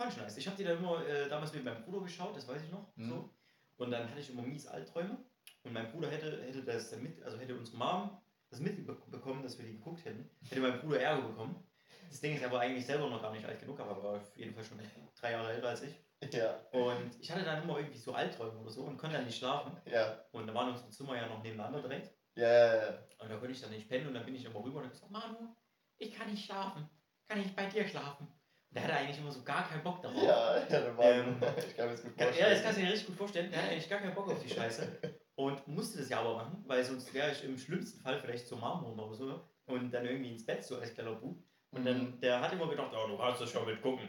fand 0.00 0.38
ich 0.38 0.46
habe 0.46 0.56
die 0.56 0.64
dann 0.64 0.78
immer 0.78 1.06
äh, 1.06 1.28
damals 1.28 1.52
mit 1.52 1.64
meinem 1.64 1.82
Bruder 1.84 2.00
geschaut, 2.00 2.36
das 2.36 2.48
weiß 2.48 2.62
ich 2.62 2.70
noch. 2.70 2.94
Mhm. 2.96 3.08
So. 3.10 3.34
Und 3.76 3.90
dann 3.90 4.08
hatte 4.08 4.20
ich 4.20 4.30
immer 4.30 4.42
mies 4.42 4.66
Albträume. 4.66 5.18
Und 5.62 5.72
mein 5.72 5.90
Bruder 5.90 6.10
hätte, 6.10 6.42
hätte 6.42 6.62
das 6.62 6.96
mit, 6.96 7.22
also 7.22 7.38
hätte 7.38 7.56
unsere 7.56 7.76
Mom 7.76 8.18
das 8.48 8.60
mitbekommen, 8.60 9.42
dass 9.42 9.58
wir 9.58 9.66
die 9.66 9.74
geguckt 9.74 10.04
hätten, 10.04 10.28
hätte 10.48 10.60
mein 10.60 10.80
Bruder 10.80 11.00
Ärger 11.00 11.28
bekommen. 11.28 11.64
Das 12.08 12.20
Ding 12.20 12.34
ist, 12.34 12.42
er 12.42 12.50
war 12.50 12.60
eigentlich 12.60 12.84
selber 12.84 13.08
noch 13.08 13.22
gar 13.22 13.32
nicht 13.32 13.44
alt 13.44 13.60
genug, 13.60 13.78
aber 13.78 13.92
er 13.92 14.02
war 14.02 14.12
auf 14.20 14.36
jeden 14.36 14.52
Fall 14.54 14.64
schon 14.64 14.80
drei 15.14 15.32
Jahre 15.32 15.52
älter 15.52 15.68
als 15.68 15.82
ich. 15.82 15.94
Ja, 16.32 16.56
Und 16.72 17.18
ich 17.20 17.30
hatte 17.30 17.44
dann 17.44 17.62
immer 17.62 17.78
irgendwie 17.78 17.98
so 17.98 18.12
Albträume 18.12 18.58
oder 18.58 18.70
so 18.70 18.82
und 18.82 18.98
konnte 18.98 19.16
dann 19.16 19.26
nicht 19.26 19.38
schlafen. 19.38 19.72
ja, 19.86 20.22
Und 20.32 20.46
da 20.46 20.54
waren 20.54 20.70
unsere 20.70 20.90
Zimmer 20.90 21.16
ja 21.16 21.26
noch 21.26 21.42
nebeneinander 21.42 21.80
direkt. 21.80 22.12
ja, 22.34 22.48
ja, 22.48 22.76
ja. 22.76 22.98
Und 23.18 23.28
da 23.30 23.36
konnte 23.36 23.52
ich 23.52 23.60
dann 23.60 23.70
nicht 23.70 23.88
pennen 23.88 24.08
und 24.08 24.14
dann 24.14 24.24
bin 24.24 24.34
ich 24.34 24.44
immer 24.44 24.62
rüber 24.62 24.78
und 24.78 24.84
habe 24.84 24.90
gesagt, 24.94 25.12
Manu, 25.12 25.54
ich 25.98 26.12
kann 26.12 26.30
nicht 26.30 26.44
schlafen. 26.44 26.88
Kann 27.28 27.40
ich 27.40 27.54
bei 27.54 27.66
dir 27.66 27.86
schlafen? 27.86 28.26
Der 28.72 28.84
hatte 28.84 28.94
eigentlich 28.94 29.18
immer 29.18 29.32
so 29.32 29.42
gar 29.42 29.68
keinen 29.68 29.82
Bock 29.82 30.00
darauf. 30.00 30.22
Ja, 30.22 30.58
ja, 30.58 30.64
der 30.64 30.96
war, 30.96 31.04
Ähm, 31.04 31.36
ich 31.68 31.76
kann 31.76 31.86
mir 31.86 31.92
das 31.92 32.02
gut 32.02 32.16
Kann- 32.16 32.26
vorstellen. 32.28 32.48
Ja, 32.48 32.50
das 32.54 32.62
kannst 32.62 32.78
du 32.78 32.82
dir 32.82 32.90
richtig 32.92 33.06
gut 33.08 33.16
vorstellen. 33.16 33.50
Der 33.50 33.60
hatte 33.62 33.70
eigentlich 33.72 33.88
gar 33.90 33.98
keinen 34.00 34.14
Bock 34.14 34.30
auf 34.30 34.42
die 34.42 34.48
Scheiße. 34.48 34.98
Und 35.34 35.66
musste 35.66 35.98
das 35.98 36.08
ja 36.10 36.20
aber 36.20 36.34
machen, 36.34 36.62
weil 36.66 36.84
sonst 36.84 37.12
wäre 37.14 37.32
ich 37.32 37.42
im 37.44 37.56
schlimmsten 37.56 38.00
Fall 38.00 38.20
vielleicht 38.20 38.46
zur 38.46 38.58
Marmor 38.58 38.94
oder 39.06 39.14
so 39.14 39.40
und 39.66 39.90
dann 39.92 40.04
irgendwie 40.04 40.32
ins 40.32 40.44
Bett 40.44 40.62
so 40.62 40.76
als 40.78 40.94
kleiner 40.94 41.14
Bub. 41.14 41.36
Und 41.72 41.84
dann, 41.86 42.20
der 42.20 42.40
hat 42.40 42.52
immer 42.52 42.68
gedacht, 42.68 42.90
oh, 42.92 43.08
du 43.08 43.16
kannst 43.16 43.40
das 43.40 43.50
schon 43.50 43.64
mit 43.64 43.80
gucken. 43.80 44.06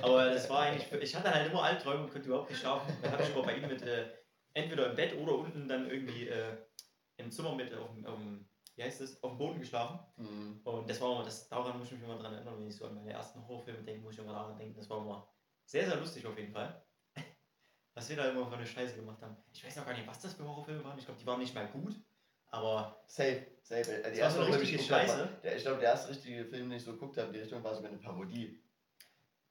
Aber 0.00 0.24
das 0.30 0.48
war 0.50 0.60
eigentlich, 0.62 0.90
ich 1.00 1.14
hatte 1.14 1.32
halt 1.32 1.50
immer 1.50 1.62
Albträume 1.62 2.04
und 2.04 2.10
konnte 2.10 2.26
überhaupt 2.28 2.50
nicht 2.50 2.60
schlafen. 2.60 2.96
Dann 3.02 3.12
habe 3.12 3.22
ich 3.22 3.30
immer 3.30 3.42
bei 3.42 3.56
ihm 3.56 3.68
mit, 3.68 3.82
äh, 3.82 4.06
entweder 4.54 4.90
im 4.90 4.96
Bett 4.96 5.14
oder 5.16 5.34
unten 5.36 5.68
dann 5.68 5.88
irgendwie 5.90 6.26
äh, 6.28 6.56
im 7.18 7.30
Zimmer 7.30 7.54
mit 7.54 7.72
auf 7.74 7.90
dem, 7.94 8.04
auf 8.06 8.16
dem, 8.16 8.48
wie 8.74 8.82
heißt 8.82 9.00
das, 9.00 9.22
auf 9.22 9.30
dem 9.32 9.38
Boden 9.38 9.60
geschlafen. 9.60 9.98
Mhm. 10.16 10.60
Und 10.64 10.88
das 10.88 11.00
war 11.00 11.12
immer, 11.12 11.24
das, 11.24 11.48
daran 11.48 11.78
muss 11.78 11.88
ich 11.88 11.94
mich 11.94 12.02
immer 12.04 12.18
dran 12.18 12.34
erinnern, 12.34 12.58
wenn 12.58 12.66
ich 12.66 12.76
so 12.76 12.86
an 12.86 12.94
meine 12.94 13.12
ersten 13.12 13.46
Horrorfilme 13.46 13.82
denke, 13.82 14.02
muss 14.02 14.14
ich 14.14 14.20
immer 14.20 14.32
daran 14.32 14.56
denken. 14.56 14.74
Das 14.76 14.88
war 14.88 14.98
immer 14.98 15.28
sehr, 15.64 15.86
sehr 15.86 15.96
lustig 15.96 16.26
auf 16.26 16.36
jeden 16.38 16.52
Fall. 16.52 16.82
Was 17.94 18.08
wir 18.08 18.16
da 18.16 18.30
immer 18.30 18.46
für 18.46 18.56
eine 18.56 18.66
Scheiße 18.66 18.96
gemacht 18.96 19.20
haben. 19.20 19.36
Ich 19.52 19.64
weiß 19.64 19.78
auch 19.78 19.86
gar 19.86 19.92
nicht, 19.92 20.06
was 20.06 20.20
das 20.20 20.32
für 20.32 20.48
Horrorfilme 20.48 20.82
waren. 20.82 20.98
Ich 20.98 21.04
glaube, 21.04 21.20
die 21.20 21.26
waren 21.26 21.40
nicht 21.40 21.54
mal 21.54 21.66
gut. 21.68 21.94
Aber 22.46 23.02
Safe, 23.06 23.46
safe. 23.62 24.02
Die 24.10 24.16
so 24.16 24.20
erste 24.20 24.42
ich 24.42 24.54
richtige 24.54 24.82
Scheiße. 24.82 25.28
ich 25.56 25.62
glaube, 25.62 25.80
der 25.80 25.90
erste 25.90 26.10
richtige 26.10 26.44
Film, 26.46 26.70
den 26.70 26.78
ich 26.78 26.84
so 26.84 26.92
geguckt 26.92 27.18
habe, 27.18 27.32
die 27.32 27.40
Richtung 27.40 27.62
war 27.62 27.74
sogar 27.74 27.90
eine 27.90 28.00
Parodie. 28.00 28.62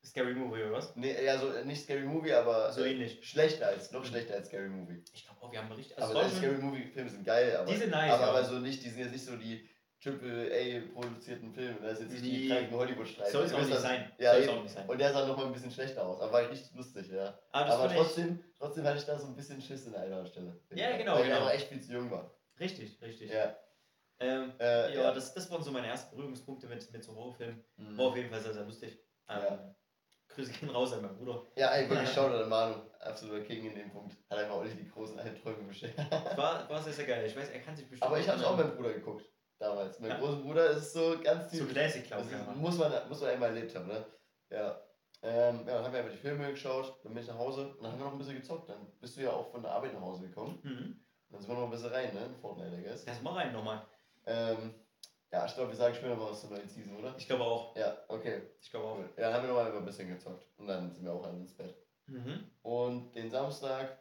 Scary 0.04 0.34
Movie 0.34 0.64
oder 0.64 0.72
was? 0.74 0.96
Nee, 0.96 1.24
ja, 1.24 1.38
so 1.38 1.52
äh, 1.54 1.64
nicht 1.64 1.84
Scary 1.84 2.02
Movie, 2.04 2.34
aber 2.34 2.72
So 2.72 2.84
äh, 2.84 2.92
ähnlich. 2.92 3.20
schlechter 3.28 3.68
als, 3.68 3.92
noch 3.92 4.04
schlechter 4.06 4.34
als 4.36 4.48
Scary 4.48 4.68
Movie. 4.70 5.04
Ich 5.14 5.26
glaube 5.26 5.42
auch, 5.42 5.52
wir 5.52 5.60
haben 5.64 5.72
richtig. 5.72 5.98
aber 5.98 6.16
Also 6.20 6.30
die 6.30 6.36
Scary 6.38 6.58
Movie 6.58 6.84
Filme 6.86 7.10
sind 7.10 7.24
geil, 7.26 7.56
aber, 7.58 7.72
Die 7.72 7.78
sind 7.78 7.92
nice, 7.92 8.12
aber, 8.12 8.24
ja. 8.24 8.30
aber 8.30 8.44
so 8.44 8.56
nicht, 8.60 8.84
die 8.84 8.90
sind 8.90 9.02
jetzt 9.02 9.12
nicht 9.12 9.26
so 9.26 9.36
die 9.38 9.68
Triple 10.02 10.50
A 10.52 10.94
produzierten 10.94 11.54
Filme, 11.54 11.78
das 11.82 12.00
ist 12.00 12.02
jetzt 12.02 12.12
nicht 12.14 12.26
die 12.26 12.40
Nee. 12.40 12.48
kranken 12.50 12.76
Hollywood-Streifen. 12.76 13.32
soll 13.32 13.46
es 13.46 13.54
auch 13.54 13.60
nicht 13.60 13.72
das- 13.72 13.82
sein. 13.84 14.12
Ja, 14.18 14.32
soll 14.34 14.42
es 14.42 14.48
eben. 14.48 14.58
auch 14.58 14.64
nicht 14.64 14.74
sein. 14.74 14.90
Und 14.90 14.98
der 15.00 15.14
sah 15.14 15.28
nochmal 15.28 15.46
ein 15.46 15.54
bisschen 15.54 15.72
schlechter 15.72 16.04
aus, 16.08 16.20
aber 16.20 16.32
war 16.34 16.50
richtig 16.50 16.76
lustig, 16.76 17.10
ja. 17.12 17.38
Aber 17.52 17.66
das 17.66 17.76
aber 17.76 17.84
fand 17.84 17.92
ich 17.92 17.98
trotzdem, 18.00 18.44
trotzdem 18.58 18.84
hatte 18.86 18.98
ich 18.98 19.06
da 19.06 19.20
so 19.20 19.28
ein 19.28 19.36
bisschen 19.36 19.62
Schiss 19.62 19.86
in 19.86 19.94
einer 19.94 20.26
Stelle. 20.26 20.60
Ja, 20.74 20.98
genau, 20.98 21.14
Weil 21.16 21.24
genau. 21.26 21.36
ich 21.36 21.42
einfach 21.42 21.54
echt 21.54 21.68
viel 21.68 21.82
zu 21.82 21.94
jung 21.94 22.10
war. 22.10 22.34
richtig, 22.60 23.00
richtig. 23.04 23.30
Ja. 23.30 23.56
Ähm, 24.20 24.54
Äh, 24.60 24.96
ja, 24.96 25.12
Das, 25.14 25.34
das 25.36 25.50
waren 25.52 25.64
so 25.64 25.72
meine 25.72 25.88
ersten 25.88 26.16
Berührungspunkte 26.16 26.66
mit, 26.68 26.92
mit 26.92 27.04
so 27.04 27.16
Horrorfilmen. 27.16 27.64
Mhm. 27.78 27.98
War 27.98 28.06
auf 28.08 28.16
jeden 28.18 28.30
Fall 28.32 28.42
sehr, 28.42 28.54
sehr 28.54 28.66
lustig. 28.66 29.00
Ähm, 29.30 29.38
Ja. 29.40 29.76
Grüße 30.36 30.52
gehen 30.52 30.70
raus 30.70 30.94
an 30.94 31.02
meinen 31.02 31.18
Bruder. 31.18 31.44
Ja, 31.56 31.70
ey, 31.74 31.90
wirklich 31.90 32.10
Shoutout 32.10 32.44
an 32.44 32.50
Manu. 32.50 32.76
Absoluter 33.00 33.42
King 33.44 33.66
in 33.70 33.76
dem 33.76 33.90
Punkt. 33.92 34.16
Hat 34.30 34.38
einfach 34.40 34.56
auch 34.56 34.64
nicht 34.64 34.78
die 34.80 34.88
großen 34.88 35.18
Albträume 35.20 35.64
beschert. 35.64 35.98
War, 36.38 36.70
war 36.70 36.82
sehr, 36.82 36.94
sehr 36.94 37.06
geil. 37.06 37.26
Ich 37.26 37.36
weiß, 37.36 37.50
er 37.50 37.60
kann 37.62 37.76
sich 37.76 37.88
bestimmt. 37.90 38.04
Aber 38.10 38.20
ich 38.20 38.28
hab's 38.30 38.44
auch 38.44 38.56
meinem 38.56 38.76
Bruder 38.76 38.94
geguckt. 38.94 39.26
Damals. 39.60 40.00
Mein 40.00 40.12
Ja. 40.12 40.18
großer 40.18 40.38
Bruder 40.38 40.70
ist 40.72 40.94
so 40.94 41.16
ganz 41.24 41.52
So 41.52 41.58
typisch. 41.60 41.74
Classic, 41.74 42.02
Das 42.10 42.28
glaube 42.28 42.42
ich. 42.42 42.48
ja. 42.48 42.54
muss, 42.54 42.78
man, 42.78 42.92
muss 43.10 43.22
man 43.22 43.30
einmal 43.32 43.50
erlebt 43.50 43.76
haben, 43.76 43.88
ne? 43.88 44.06
Ja. 44.50 44.82
Ähm, 45.24 45.60
ja, 45.68 45.76
dann 45.76 45.84
haben 45.86 45.94
wir 45.94 46.00
einfach 46.00 46.12
die 46.14 46.18
Filme 46.18 46.50
geschaut, 46.50 47.00
dann 47.04 47.14
bin 47.14 47.22
ich 47.22 47.30
nach 47.30 47.38
Hause 47.38 47.68
und 47.76 47.84
dann 47.84 47.92
haben 47.92 48.00
wir 48.00 48.06
noch 48.06 48.14
ein 48.14 48.18
bisschen 48.18 48.36
gezockt. 48.38 48.70
Dann 48.70 48.88
bist 49.00 49.18
du 49.18 49.22
ja 49.22 49.32
auch 49.32 49.52
von 49.52 49.62
der 49.62 49.72
Arbeit 49.72 49.94
nach 49.94 50.02
Hause 50.02 50.28
gekommen. 50.28 50.60
Mhm. 50.64 51.00
Dann 51.30 51.40
sind 51.42 51.50
wir 51.50 51.56
noch 51.56 51.66
ein 51.66 51.70
bisschen 51.70 51.92
rein, 51.92 52.12
ne? 52.14 52.30
Fortnite, 52.42 52.76
I 52.76 52.84
guess. 52.84 53.06
Lass 53.06 53.22
mal 53.22 53.34
rein 53.36 53.54
nochmal. 53.54 53.86
Ähm, 54.26 54.74
ja, 55.32 55.46
ich 55.46 55.54
glaube, 55.56 55.70
wir 55.72 55.78
sagen 55.78 55.96
später 55.96 56.16
mal 56.16 56.30
was 56.30 56.42
zur 56.42 56.50
neuen 56.52 56.68
Season, 56.68 56.98
oder? 56.98 57.16
Ich 57.18 57.28
glaube 57.28 57.44
auch. 57.44 57.76
Ja, 57.76 57.98
okay. 58.08 58.42
Ich 58.62 58.70
glaube 58.70 58.86
auch. 58.88 58.98
Cool. 58.98 59.10
Ja, 59.18 59.24
dann 59.30 59.34
haben 59.36 59.44
wir 59.48 59.54
nochmal 59.54 59.78
ein 59.78 59.86
bisschen 59.86 60.10
gezockt. 60.10 60.46
Und 60.58 60.68
dann 60.68 60.92
sind 60.92 61.04
wir 61.06 61.14
auch 61.14 61.24
alle 61.24 61.38
ins 61.38 61.56
Bett. 61.56 61.76
Mhm. 62.08 62.52
Und 62.64 63.16
den 63.16 63.30
Samstag 63.30 63.98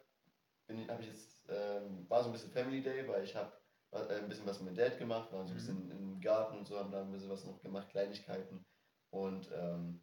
bin 0.67 0.81
ich, 0.81 0.89
jetzt, 1.07 1.49
ähm, 1.49 2.09
war 2.09 2.23
so 2.23 2.29
ein 2.29 2.33
bisschen 2.33 2.51
Family 2.51 2.83
Day, 2.83 3.07
weil 3.09 3.25
ich 3.25 3.35
habe 3.35 3.53
äh, 3.93 4.15
ein 4.21 4.29
bisschen 4.29 4.47
was 4.47 4.61
mit 4.61 4.75
meinem 4.75 4.77
Dad 4.77 4.99
gemacht, 4.99 5.33
waren 5.33 5.47
so 5.47 5.53
ein 5.53 5.57
Mhm. 5.57 5.59
bisschen 5.59 5.91
im 5.91 6.21
Garten 6.21 6.59
und 6.59 6.67
so, 6.67 6.79
haben 6.79 6.93
da 6.93 7.01
ein 7.01 7.11
bisschen 7.13 7.31
was 7.31 7.45
noch 7.45 7.61
gemacht, 7.61 7.89
Kleinigkeiten. 7.91 8.65
Und 9.11 9.51
ähm, 9.53 10.01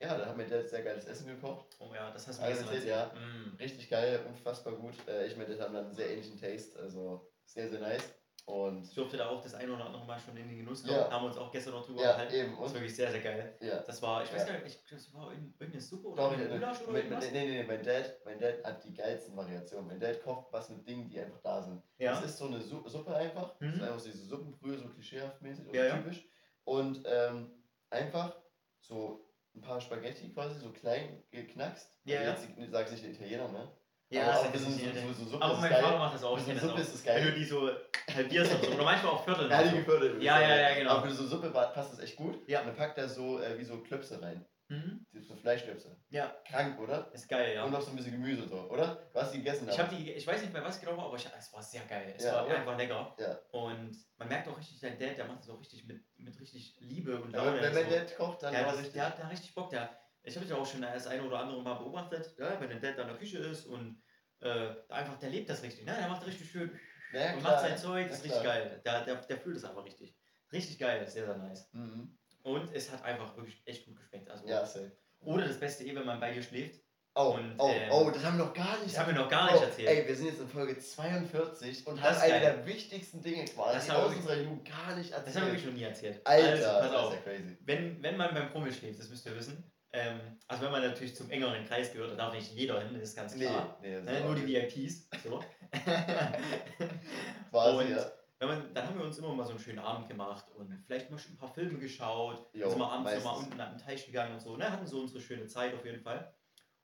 ja, 0.00 0.18
da 0.18 0.26
hat 0.26 0.36
mein 0.36 0.50
Dad 0.50 0.68
sehr 0.68 0.82
geiles 0.82 1.06
Essen 1.06 1.28
gekocht. 1.28 1.76
Oh 1.78 1.92
ja, 1.94 2.10
das 2.10 2.26
hast 2.28 2.38
du 2.38 2.42
mir 2.42 2.48
erzählt, 2.48 2.86
erzählt. 2.86 3.14
Mhm. 3.14 3.56
Richtig 3.58 3.88
geil, 3.88 4.20
unfassbar 4.28 4.74
gut. 4.74 4.94
Äh, 5.06 5.26
ich 5.26 5.32
und 5.32 5.38
mein 5.38 5.48
Dad 5.50 5.60
haben 5.60 5.74
dann 5.74 5.84
einen 5.86 5.94
sehr 5.94 6.10
ähnlichen 6.10 6.38
Taste, 6.40 6.78
also 6.78 7.30
sehr, 7.46 7.68
sehr 7.68 7.80
nice. 7.80 8.12
Und 8.44 8.82
Ich 8.88 8.94
durfte 8.94 9.16
da 9.16 9.28
auch 9.28 9.40
das 9.40 9.54
ein 9.54 9.70
oder 9.70 9.86
andere 9.86 10.04
Mal 10.04 10.18
schon 10.18 10.36
in 10.36 10.48
den 10.48 10.58
Genuss 10.58 10.84
Ja. 10.84 10.98
kommen. 11.04 11.10
Haben 11.12 11.22
wir 11.22 11.28
uns 11.28 11.36
auch 11.36 11.52
gestern 11.52 11.74
noch 11.74 11.86
drüber 11.86 12.02
ja, 12.02 12.10
unterhalten. 12.10 12.34
eben. 12.34 12.50
Das 12.50 12.58
ist 12.58 12.66
Und, 12.66 12.74
wirklich 12.74 12.96
sehr, 12.96 13.10
sehr 13.12 13.20
geil. 13.20 13.56
ja. 13.60 13.78
Das 13.78 14.02
war, 14.02 14.24
ich 14.24 14.32
weiß 14.32 14.46
Ja. 14.48 14.52
gar 14.54 14.62
nicht, 14.64 14.92
das 14.92 15.14
war 15.14 15.30
irgend- 15.30 15.54
irgendeine 15.60 15.80
Suppe 15.80 16.08
oder 16.08 16.22
Doch, 16.24 16.32
ein 16.32 16.40
äh, 16.46 16.48
Gulasch 16.48 16.80
oder 16.82 16.92
mein, 16.92 17.02
irgendwas. 17.04 17.24
nee, 17.30 17.44
nee, 17.46 17.46
nee, 17.58 17.62
mein 17.64 17.82
Dad, 17.84 18.16
mein 18.24 18.38
Dad 18.40 18.64
hat 18.64 18.84
die 18.84 18.94
geilsten 18.94 19.36
Variationen. 19.36 19.86
Mein 19.86 20.00
Dad 20.00 20.20
kocht 20.24 20.52
was 20.52 20.68
mit 20.70 20.86
Dingen, 20.88 21.08
die 21.08 21.20
einfach 21.20 21.38
da 21.40 21.62
sind. 21.62 21.82
Ja. 21.98 22.10
Das 22.14 22.24
ist 22.24 22.38
so 22.38 22.46
eine 22.46 22.60
Su 22.60 22.86
Suppe 22.88 23.14
einfach. 23.14 23.50
Das 23.58 23.60
Mhm. 23.60 23.74
ist 23.74 23.82
einfach 23.82 23.98
so 24.00 24.10
diese 24.10 24.24
Suppenbrühe, 24.26 24.76
so 24.78 24.88
klischeehaft 24.88 25.40
mäßig 25.40 25.68
oder 25.68 25.78
Ja, 25.78 25.84
ja. 25.86 25.96
typisch. 25.98 26.26
Und 26.64 27.02
ähm, 27.06 27.50
einfach 27.90 28.34
so 28.80 29.28
ein 29.54 29.60
paar 29.60 29.80
Spaghetti 29.80 30.32
quasi, 30.32 30.58
so 30.58 30.70
klein 30.72 31.22
geknackst. 31.30 31.94
Ja, 32.04 32.18
Also 32.20 32.30
ja. 32.30 32.48
jetzt, 32.48 32.58
ich 32.58 32.70
sag's 32.70 32.90
nicht 32.90 33.04
der 33.04 33.10
Italiener, 33.12 33.48
ne? 33.48 33.68
Ja, 34.10 34.24
aber 34.24 34.32
das 34.32 34.40
ist 34.40 34.46
ein 34.46 34.52
bisschen 34.52 34.68
nicht 34.72 34.84
so, 34.84 34.90
jeder. 35.00 35.14
so, 35.14 35.24
so 35.24 35.30
Suppe 35.30 35.44
Aber 35.44 35.56
mein. 35.58 35.72
Vater 35.72 35.98
macht 35.98 36.14
das 36.14 36.24
auch. 36.24 36.38
So 36.38 36.52
das 36.52 36.60
Suppe 36.62 36.80
ist 36.82 37.06
Wenn 37.06 37.14
geil. 37.14 37.30
du 37.30 37.38
die 37.38 37.44
so 37.44 37.70
halbierst 38.14 38.54
und 38.54 38.64
so. 38.64 38.70
Oder 38.72 38.84
manchmal 38.84 39.12
auch 39.12 39.24
vierteln. 39.24 39.50
Ja, 39.50 39.62
die 39.62 39.70
so. 39.70 39.76
ich 39.76 40.22
Ja, 40.22 40.40
ja, 40.40 40.56
ja, 40.56 40.74
genau. 40.74 40.90
Aber 40.92 41.08
für 41.08 41.14
so 41.14 41.26
Suppe 41.26 41.50
passt 41.50 41.92
das 41.92 42.00
echt 42.00 42.16
gut. 42.16 42.46
Ja. 42.48 42.60
Und 42.60 42.68
dann 42.68 42.76
packt 42.76 42.98
er 42.98 43.08
so 43.08 43.40
äh, 43.40 43.58
wie 43.58 43.64
so 43.64 43.78
Klöpse 43.82 44.20
rein. 44.20 44.44
Mhm. 44.72 45.06
So 45.20 45.36
Fleischklöpse. 45.36 45.96
Ja, 46.08 46.34
Krank, 46.48 46.80
oder? 46.80 47.10
ist 47.12 47.28
geil, 47.28 47.54
ja. 47.54 47.64
Und 47.64 47.72
noch 47.72 47.82
so 47.82 47.90
ein 47.90 47.96
bisschen 47.96 48.12
Gemüse 48.12 48.48
so, 48.48 48.70
oder? 48.70 49.06
Du 49.12 49.20
hast 49.20 49.32
die 49.34 49.38
gegessen. 49.38 49.68
Ich 49.68 49.78
habe 49.78 49.94
die, 49.94 50.12
ich 50.12 50.26
weiß 50.26 50.40
nicht 50.40 50.52
mehr 50.52 50.64
was 50.64 50.80
genau 50.80 50.96
war, 50.96 51.06
aber 51.06 51.16
ich, 51.16 51.26
es 51.38 51.52
war 51.52 51.62
sehr 51.62 51.82
geil. 51.82 52.14
Es 52.16 52.24
Ja, 52.24 52.34
war 52.36 52.46
oder? 52.46 52.56
einfach 52.56 52.78
lecker. 52.78 53.14
Ja. 53.18 53.38
Und 53.50 53.96
man 54.16 54.28
merkt 54.28 54.48
auch 54.48 54.56
richtig, 54.56 54.80
dein 54.80 54.98
Dad, 54.98 55.18
der 55.18 55.26
macht 55.26 55.40
das 55.40 55.50
auch 55.50 55.60
richtig 55.60 55.86
mit, 55.86 56.02
mit 56.16 56.40
richtig 56.40 56.76
Liebe 56.80 57.20
und 57.20 57.32
Ja, 57.32 57.44
Laune. 57.44 57.56
wenn, 57.60 57.62
wenn 57.64 57.74
so. 57.74 57.80
mein 57.80 57.90
Dad 57.90 58.16
kocht, 58.16 58.42
dann 58.42 58.52
der, 58.52 58.64
das, 58.64 58.76
richtig. 58.78 58.92
der 58.94 59.06
hat 59.06 59.18
da 59.18 59.28
richtig 59.28 59.54
Bock. 59.54 59.68
Der, 59.70 59.90
ich 60.22 60.36
habe 60.36 60.46
ja 60.46 60.56
auch 60.56 60.66
schon 60.66 60.80
das 60.80 61.06
eine 61.06 61.22
oder 61.22 61.40
andere 61.40 61.62
Mal 61.62 61.74
beobachtet, 61.74 62.34
ja, 62.38 62.58
wenn 62.58 62.70
der 62.70 62.80
Dad 62.80 62.96
da 62.96 63.02
in 63.02 63.08
der 63.08 63.18
Küche 63.18 63.38
ist 63.38 63.66
und 63.66 64.02
äh, 64.40 64.70
einfach, 64.88 65.18
der 65.18 65.28
lebt 65.30 65.50
das 65.50 65.62
richtig. 65.62 65.84
Ne? 65.84 65.94
Der 65.98 66.08
macht 66.08 66.26
richtig 66.26 66.50
schön 66.50 66.70
Ja, 67.12 67.34
und 67.34 67.42
macht 67.42 67.60
sein 67.60 67.76
Zeug, 67.78 68.08
das 68.08 68.18
ist 68.18 68.24
richtig 68.24 68.42
geil. 68.42 68.80
Der, 68.84 69.04
der, 69.04 69.16
der 69.16 69.38
fühlt 69.38 69.56
es 69.56 69.64
einfach 69.64 69.84
richtig. 69.84 70.14
Richtig 70.52 70.78
geil, 70.78 71.06
sehr, 71.06 71.26
sehr 71.26 71.36
nice. 71.36 71.68
Mhm. 71.72 72.16
Und 72.42 72.74
es 72.74 72.90
hat 72.90 73.04
einfach 73.04 73.36
wirklich 73.36 73.62
echt 73.64 73.86
gut 73.86 73.96
geschmeckt. 73.96 74.28
Also, 74.30 74.46
Ja, 74.46 74.64
safe. 74.66 74.92
Oder 75.20 75.46
das 75.46 75.58
Beste 75.58 75.84
eh, 75.84 75.94
wenn 75.94 76.04
man 76.04 76.18
bei 76.20 76.32
dir 76.32 76.42
schläft. 76.42 76.80
Oh, 77.14 77.34
Und, 77.36 77.56
oh, 77.58 77.68
ähm, 77.68 77.90
oh, 77.92 78.10
das 78.10 78.24
haben 78.24 78.38
wir 78.38 78.46
noch 78.46 78.54
gar 78.54 78.78
nicht. 78.78 78.90
Das 78.90 78.98
haben 78.98 79.14
wir 79.14 79.22
noch 79.22 79.28
gar 79.28 79.52
nicht 79.52 79.60
oh, 79.60 79.66
erzählt. 79.66 79.88
Ey, 79.88 80.08
wir 80.08 80.16
sind 80.16 80.26
jetzt 80.28 80.40
in 80.40 80.48
Folge 80.48 80.78
42 80.78 81.86
und 81.86 82.02
Das 82.02 82.22
haben 82.22 82.32
eine 82.32 82.40
der 82.40 82.66
wichtigsten 82.66 83.20
Dinge 83.22 83.44
Das 83.44 83.54
quasi 83.54 83.88
haben 83.88 84.02
wir 84.02 84.06
aus 84.06 84.16
unserer 84.16 84.36
Jugend 84.40 84.66
gar 84.66 84.96
nicht 84.96 85.10
erzählt. 85.10 85.26
Das 85.28 85.36
haben 85.36 85.46
wir 85.46 85.52
wirklich 85.52 85.66
noch 85.66 85.74
nie 85.74 85.82
erzählt. 85.82 86.26
Alter, 86.26 86.48
also, 86.48 86.64
pass 86.64 86.80
das 86.80 86.90
ist 86.90 86.96
auf. 86.96 87.26
ja. 87.26 87.32
Wenn, 87.60 88.02
wenn 88.02 88.16
man 88.16 88.34
beim 88.34 88.50
Promi 88.50 88.72
schläft, 88.72 88.98
das 88.98 89.10
müsst 89.10 89.26
ihr 89.26 89.36
wissen, 89.36 89.71
ähm, 89.92 90.20
also 90.48 90.64
wenn 90.64 90.72
man 90.72 90.82
natürlich 90.82 91.14
zum 91.14 91.30
engeren 91.30 91.64
Kreis 91.66 91.92
gehört, 91.92 92.12
da 92.12 92.16
darf 92.16 92.34
nicht 92.34 92.52
jeder 92.52 92.80
hin, 92.80 92.94
das 92.94 93.02
ist 93.10 93.16
ganz 93.16 93.34
Nee, 93.34 93.46
klar. 93.46 93.78
nee, 93.82 93.94
das 93.96 94.04
Ne, 94.04 94.18
ist 94.18 94.24
nur 94.24 94.34
die. 94.34 94.46
VIPs. 94.46 95.08
So. 95.24 95.40
Quasi, 97.50 97.76
Und 97.76 97.90
ja. 97.90 98.12
wenn 98.38 98.48
man, 98.48 98.74
dann 98.74 98.86
haben 98.86 98.98
wir 98.98 99.04
uns 99.06 99.18
immer 99.18 99.34
mal 99.34 99.44
so 99.44 99.50
einen 99.50 99.58
schönen 99.60 99.78
Abend 99.78 100.08
gemacht 100.08 100.46
und 100.56 100.72
vielleicht 100.86 101.10
mal 101.10 101.18
ein 101.18 101.36
paar 101.36 101.52
Filme 101.52 101.78
geschaut. 101.78 102.48
Jo, 102.54 102.68
sind 102.70 102.78
wir 102.78 102.90
abends 102.90 103.14
nochmal 103.14 103.38
unten 103.38 103.60
an 103.60 103.76
den 103.76 103.78
Teich 103.84 104.06
gegangen 104.06 104.34
und 104.34 104.40
so. 104.40 104.56
Ne? 104.56 104.70
Hatten 104.70 104.86
so 104.86 105.00
unsere 105.00 105.20
schöne 105.20 105.46
Zeit 105.46 105.74
auf 105.74 105.84
jeden 105.84 106.00
Fall. 106.00 106.32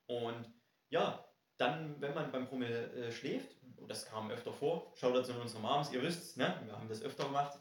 Und 0.07 0.51
ja, 0.90 1.25
dann, 1.57 2.01
wenn 2.01 2.14
man 2.14 2.31
beim 2.31 2.47
Promi 2.47 2.66
äh, 2.66 3.11
schläft, 3.11 3.57
und 3.77 3.88
das 3.90 4.07
kam 4.07 4.31
öfter 4.31 4.53
vor, 4.53 4.92
schaut 4.97 5.14
dazu 5.14 5.33
in 5.33 5.38
unsere 5.40 5.61
Moms, 5.61 5.92
ihr 5.92 6.03
wisst, 6.03 6.37
ne? 6.37 6.61
wir 6.64 6.73
haben 6.75 6.88
das 6.88 7.03
öfter 7.03 7.25
gemacht. 7.25 7.59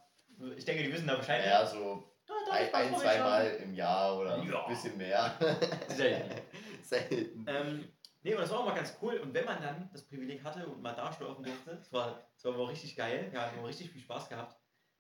Ich 0.56 0.66
denke, 0.66 0.84
die 0.84 0.94
wissen 0.94 1.08
da 1.08 1.16
Bescheid. 1.16 1.44
Ja, 1.46 1.66
so 1.66 2.04
Da 2.28 2.60
ich 2.62 2.74
ein, 2.74 2.74
ein 2.84 2.90
Promi 2.92 3.02
zwei 3.04 3.14
schauen. 3.18 3.24
Mal 3.24 3.46
im 3.64 3.74
Jahr 3.74 4.18
oder 4.20 4.44
Ja. 4.44 4.64
ein 4.66 4.70
bisschen 4.70 4.98
mehr. 4.98 5.38
Selten. 5.88 6.42
Selten. 6.84 7.46
Ähm, 7.48 7.92
nee, 8.24 8.34
und 8.34 8.42
das 8.42 8.50
war 8.52 8.60
auch 8.60 8.66
mal 8.66 8.76
ganz 8.76 8.96
cool. 9.02 9.16
Und 9.18 9.34
wenn 9.34 9.46
man 9.46 9.62
dann 9.62 9.90
das 9.92 10.06
Privileg 10.08 10.44
hatte 10.44 10.68
und 10.68 10.82
mal 10.82 10.94
da 10.94 11.12
schlafen 11.12 11.44
durfte, 11.44 11.76
das 11.76 11.92
war, 11.92 12.30
das 12.34 12.46
war 12.46 12.54
aber 12.54 12.70
richtig 12.70 12.96
geil. 12.96 13.28
Wir 13.32 13.42
haben 13.42 13.58
immer 13.58 13.68
richtig 13.68 13.90
viel 13.92 14.02
Spaß 14.02 14.30
gehabt. 14.30 14.58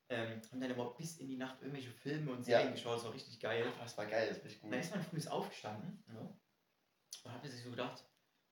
Ähm, 0.09 0.41
haben 0.51 0.61
dann 0.61 0.71
immer 0.71 0.91
bis 0.91 1.17
in 1.17 1.27
die 1.27 1.35
Nacht 1.35 1.61
irgendwelche 1.61 1.91
Filme 1.91 2.31
und 2.31 2.39
Ja. 2.47 2.59
Serien 2.59 2.71
geschaut. 2.73 2.95
Das 2.97 3.03
war 3.05 3.13
richtig 3.13 3.39
geil. 3.39 3.65
Oh, 3.67 3.79
das 3.83 3.97
war 3.97 4.05
geil, 4.05 4.27
das 4.29 4.37
ist 4.37 4.45
richtig 4.45 4.61
gut. 4.61 4.71
dann 4.71 4.79
ist 4.79 4.91
man 4.95 5.03
früh 5.03 5.29
aufgestanden 5.29 6.03
ne? 6.07 6.33
und 7.23 7.31
hat 7.33 7.45
sich 7.45 7.61
so 7.61 7.71
gedacht, 7.71 8.05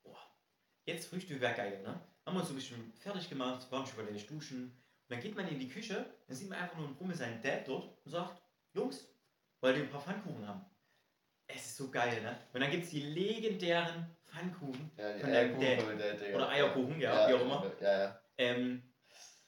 boah, 0.03 0.17
jetzt 0.85 1.07
Frühstück 1.07 1.39
wäre 1.39 1.53
geil. 1.53 1.81
Ne? 1.81 2.01
Haben 2.25 2.35
wir 2.35 2.39
uns 2.39 2.47
so 2.49 2.53
ein 2.53 2.57
bisschen 2.57 2.93
fertig 2.99 3.29
gemacht, 3.29 3.71
waren 3.71 3.85
schon 3.85 4.05
bei 4.05 4.11
der 4.11 4.21
Duschen. 4.21 4.63
Und 4.65 5.09
dann 5.15 5.21
geht 5.21 5.35
man 5.35 5.47
in 5.47 5.59
die 5.59 5.69
Küche, 5.69 6.05
dann 6.27 6.35
sieht 6.35 6.49
man 6.49 6.59
einfach 6.59 6.75
nur 6.75 6.88
einen 6.88 6.95
Brumme 6.97 7.13
seinen 7.15 7.41
Dad 7.41 7.65
dort 7.67 7.97
und 8.03 8.11
sagt, 8.11 8.41
Jungs, 8.75 9.07
wollt 9.61 9.77
ihr 9.77 9.83
ein 9.83 9.89
paar 9.89 10.01
Pfannkuchen 10.01 10.47
haben? 10.47 10.65
Es 11.47 11.65
ist 11.67 11.77
so 11.77 11.89
geil, 11.89 12.21
ne? 12.21 12.38
Und 12.53 12.59
dann 12.61 12.69
gibt 12.71 12.83
es 12.83 12.89
die 12.89 13.01
legendären 13.01 14.15
Pfannkuchen 14.25 14.91
Ja, 14.97 15.13
die 15.13 15.19
von 15.21 15.29
der- 15.31 15.39
Eierkuchen 15.41 15.97
der- 15.97 16.13
der 16.15 16.35
oder 16.35 16.49
Eierkuchen, 16.49 16.99
ja, 16.99 17.29
wie 17.29 17.33
auch 17.35 17.41
immer. 17.41 17.71
Ja, 17.79 17.97
ja. 17.99 18.21
Ähm, 18.38 18.81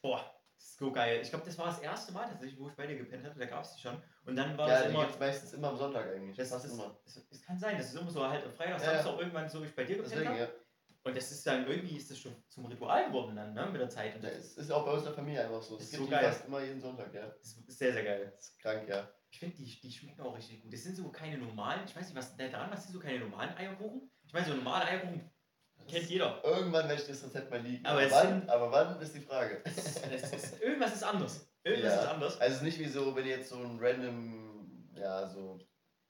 boah, 0.02 0.34
so 0.56 0.92
geil. 0.92 1.20
Ich 1.22 1.30
glaube, 1.30 1.46
das 1.46 1.58
war 1.58 1.66
das 1.68 1.80
erste 1.80 2.12
Mal 2.14 2.30
tatsächlich, 2.30 2.60
wo 2.60 2.68
ich 2.70 2.76
bei 2.76 2.88
dir 2.88 2.98
gepennt 2.98 3.26
hatte. 3.26 3.38
Da 3.40 3.46
gab 3.46 3.64
es 3.64 3.74
die 3.76 3.82
schon. 3.82 4.02
Und 4.26 4.36
dann 4.36 4.58
war 4.58 4.68
Ja, 4.70 4.76
das 4.76 4.84
die 4.88 4.90
immer. 4.94 5.10
es 5.10 5.20
meistens 5.20 5.54
immer 5.54 5.70
am 5.70 5.78
Sonntag 5.78 6.08
eigentlich. 6.08 6.38
Das, 6.38 6.50
das, 6.50 6.66
immer. 6.66 6.98
das, 7.04 7.28
das 7.30 7.42
kann 7.42 7.58
sein, 7.58 7.78
das 7.78 7.88
ist 7.94 8.00
immer 8.00 8.12
so 8.12 8.26
halt 8.28 8.46
am 8.46 8.54
Freitag, 8.54 8.80
Ja, 8.82 8.94
ja. 8.94 9.02
Samstag 9.04 9.20
irgendwann 9.20 9.50
so, 9.50 9.62
wie 9.62 9.66
ich 9.68 9.76
bei 9.76 9.84
dir 9.84 9.98
gepennt 9.98 10.26
habe. 10.28 10.40
ja. 10.40 10.48
Und 11.04 11.16
das 11.16 11.32
ist 11.32 11.48
dann 11.48 11.66
irgendwie 11.66 11.96
ist 11.96 12.12
das 12.12 12.20
schon 12.20 12.36
zum 12.50 12.66
Ritual 12.66 13.06
geworden 13.08 13.36
dann, 13.36 13.54
ne, 13.54 13.66
mit 13.72 13.80
der 13.80 13.90
Zeit. 13.90 14.16
Und 14.16 14.24
Ja, 14.24 14.30
das 14.30 14.40
Es 14.40 14.58
ist 14.58 14.72
auch 14.72 14.84
bei 14.86 14.92
uns 14.92 15.00
in 15.04 15.06
der 15.06 15.14
Familie 15.14 15.44
einfach 15.46 15.62
so. 15.64 15.78
Es 15.78 15.84
Ist 15.84 15.92
gibt 15.92 16.04
so 16.04 16.10
geil. 16.10 16.26
fast 16.26 16.46
immer 16.46 16.62
jeden 16.62 16.82
Sonntag, 16.82 17.14
ja. 17.14 17.26
ist 17.42 17.66
sehr, 17.72 17.94
sehr 17.94 18.04
geil. 18.04 18.32
Das 18.36 18.50
ist 18.50 18.60
krank, 18.60 18.88
ja. 18.90 19.10
Ich 19.30 19.40
finde, 19.40 19.56
die, 19.58 19.80
die 19.82 19.92
schmecken 19.92 20.22
auch 20.22 20.36
richtig 20.36 20.62
gut. 20.64 20.74
Das 20.74 20.84
sind 20.84 20.96
so 20.96 21.10
keine 21.12 21.38
normalen, 21.38 21.82
ich 21.86 21.96
weiß 21.96 22.06
nicht, 22.08 22.16
was 22.18 22.36
da 22.38 22.48
dran, 22.48 22.72
was 22.72 22.84
sind 22.84 22.94
so 22.94 23.00
keine 23.00 23.20
normalen 23.20 23.56
Eierkuchen? 23.58 24.10
Ich 24.26 24.34
meine, 24.34 24.46
so 24.46 24.54
normale 24.54 24.86
Eierkuchen 24.86 25.30
kennt 25.88 26.04
ist- 26.04 26.10
jeder. 26.10 26.42
Irgendwann 26.44 26.88
werde 26.88 27.02
ich 27.02 27.08
das 27.08 27.24
Rezept 27.24 27.50
mal 27.52 27.62
liegen. 27.62 27.86
Aber 27.86 28.02
es 28.02 28.12
wann, 28.12 28.28
sind- 28.28 28.50
aber 28.50 28.72
wann 28.72 29.00
ist 29.02 29.16
die 29.16 29.20
Frage. 29.22 29.62
Es, 29.66 30.02
es 30.04 30.34
ist, 30.34 30.62
irgendwas 30.62 30.96
ist 30.96 31.04
anders. 31.04 31.50
Irgendwas 31.64 31.94
Ja. 31.94 32.02
ist 32.02 32.08
anders. 32.08 32.40
Also 32.42 32.52
es 32.52 32.58
ist 32.58 32.64
nicht 32.64 32.80
wie 32.80 32.88
so, 32.90 33.16
wenn 33.16 33.26
ihr 33.26 33.38
jetzt 33.38 33.50
so 33.50 33.58
ein 33.58 33.78
random, 33.80 34.90
ja, 34.96 35.28
so, 35.28 35.60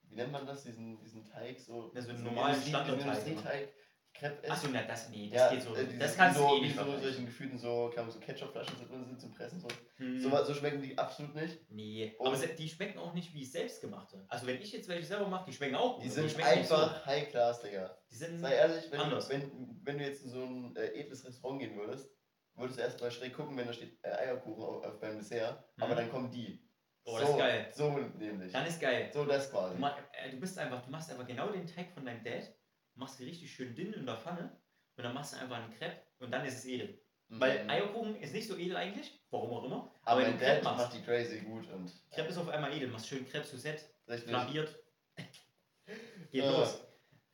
wie 0.04 0.16
nennt 0.16 0.32
man 0.32 0.46
das, 0.46 0.64
diesen, 0.64 1.00
diesen 1.00 1.26
Teig, 1.26 1.60
so. 1.60 1.92
Ja, 1.94 2.02
so 2.02 2.10
einen 2.12 2.24
normalen 2.24 2.62
Standardteig, 2.62 3.02
Industrieteig, 3.28 3.74
Crepe 4.18 4.50
Achso, 4.50 4.68
na 4.72 4.82
das, 4.84 5.10
nee, 5.10 5.30
das 5.30 5.40
ja, 5.42 5.50
geht 5.52 5.62
so. 5.62 5.76
äh, 5.76 5.86
das 5.98 6.12
die 6.12 6.18
kannst 6.18 6.38
so, 6.40 6.48
du 6.50 6.56
eh 6.58 6.62
nicht 6.62 6.76
so 6.76 6.84
solchen 7.00 7.26
Gefühlen 7.26 7.58
so, 7.58 7.92
so 8.10 8.20
Ketchupflaschen 8.20 8.76
so 8.78 8.86
drin 8.86 9.06
sind 9.06 9.20
zum 9.22 9.32
Pressen 9.32 9.60
so. 9.60 9.68
Hm. 9.98 10.20
So, 10.20 10.44
so 10.44 10.54
schmecken 10.54 10.82
die 10.82 10.98
absolut 10.98 11.36
nicht. 11.36 11.60
Nee, 11.70 12.16
Und- 12.18 12.28
aber 12.28 12.38
die 12.48 12.68
schmecken 12.70 12.98
auch 13.00 13.14
nicht 13.14 13.34
wie 13.34 13.46
selbstgemachte. 13.46 14.26
Also 14.30 14.48
wenn 14.48 14.62
ich 14.62 14.72
jetzt 14.72 14.88
welche 14.90 15.06
selber 15.06 15.28
mache, 15.28 15.46
die 15.50 15.54
schmecken 15.54 15.76
auch 15.76 15.96
gut. 15.96 16.04
Die 16.06 16.10
sind 16.10 16.26
nicht 16.26 16.42
einfach 16.44 17.06
High 17.06 17.30
Class, 17.30 17.62
Digga. 17.62 17.88
So. 17.88 17.94
Die 18.12 18.16
sind 18.16 18.40
Sei 18.40 18.54
ehrlich, 18.56 18.92
wenn, 18.92 19.00
Anders. 19.00 19.30
wenn, 19.30 19.80
wenn 19.84 19.98
du 20.00 20.04
jetzt 20.04 20.24
in 20.24 20.30
so 20.32 20.42
ein 20.44 20.76
äh, 20.76 20.88
edles 21.00 21.26
Restaurant 21.26 21.60
gehen 21.60 21.76
würdest, 21.76 22.10
würdest 22.56 22.80
du 22.80 22.84
erst 22.84 23.00
mal 23.02 23.12
schräg 23.12 23.34
gucken, 23.34 23.56
wenn 23.56 23.68
da 23.68 23.74
steht 23.74 24.00
äh, 24.04 24.10
Eierkuchen 24.10 24.64
auf, 24.64 24.84
auf 24.84 25.00
beim 25.00 25.18
Dessert, 25.18 25.64
aber 25.80 25.94
Mhm. 25.94 25.98
dann 25.98 26.12
kommen 26.12 26.32
die. 26.32 26.64
Oh, 27.06 27.12
so, 27.12 27.20
das 27.22 27.30
ist 27.30 27.38
geil. 27.38 27.72
So 27.74 27.90
nämlich. 28.18 28.52
Dann 28.52 28.66
ist 28.66 28.82
geil. 28.82 29.10
So 29.14 29.24
das 29.26 29.50
Du, 29.50 29.56
quasi. 29.56 29.78
ma- 29.78 29.96
äh, 30.12 30.32
du 30.32 30.40
bist 30.40 30.58
einfach, 30.58 30.84
du 30.84 30.90
machst 30.92 31.10
einfach 31.12 31.26
genau 31.28 31.50
den 31.52 31.66
Teig 31.66 31.92
von 31.94 32.04
deinem 32.04 32.22
Dad, 32.24 32.52
machst 32.98 33.20
die 33.20 33.26
richtig 33.26 33.54
schön 33.54 33.76
dünn 33.76 33.94
in 33.94 34.06
der 34.06 34.18
Pfanne 34.18 34.52
und 34.98 35.04
dann 35.04 35.14
machst 35.14 35.34
du 35.34 35.38
einfach 35.38 35.58
einen 35.58 35.74
Crepe 35.78 36.02
und 36.20 36.32
dann 36.32 36.46
ist 36.46 36.58
es 36.60 36.66
edel. 36.66 37.00
Weil 37.30 37.64
Mhm. 37.64 37.70
Eierkuchen 37.70 38.16
ist 38.22 38.34
nicht 38.34 38.48
so 38.48 38.56
edel 38.56 38.78
eigentlich, 38.78 39.20
warum 39.32 39.52
auch 39.52 39.64
immer. 39.66 39.92
aber 40.04 40.22
wenn 40.22 40.30
mein 40.32 40.40
du 40.40 40.46
Crepe 40.46 40.64
machst, 40.64 40.86
macht 40.86 40.94
die 40.94 41.02
crazy 41.04 41.40
gut 41.42 41.70
und 41.72 41.92
Crepe 42.12 42.30
ist 42.30 42.38
auf 42.38 42.48
einmal 42.50 42.74
edel, 42.74 42.88
machst 42.90 43.08
schön 43.08 43.28
Crepe 43.28 43.46
Suzette, 43.46 43.84
richtig. 44.08 44.30
flambiert. 44.30 44.76
Geht 46.32 46.44
Äh, 46.44 46.48
los. 46.50 46.82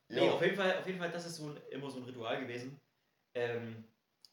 Nee, 0.08 0.28
auf 0.28 0.42
jeden 0.42 0.56
Fall, 0.56 0.78
auf 0.78 0.86
jeden 0.86 0.98
Fall, 0.98 1.10
das 1.10 1.26
ist 1.26 1.36
so 1.36 1.46
ein, 1.48 1.56
immer 1.70 1.90
so 1.90 1.98
ein 1.98 2.04
Ritual 2.04 2.40
gewesen. 2.40 2.80
Ähm, 3.34 3.84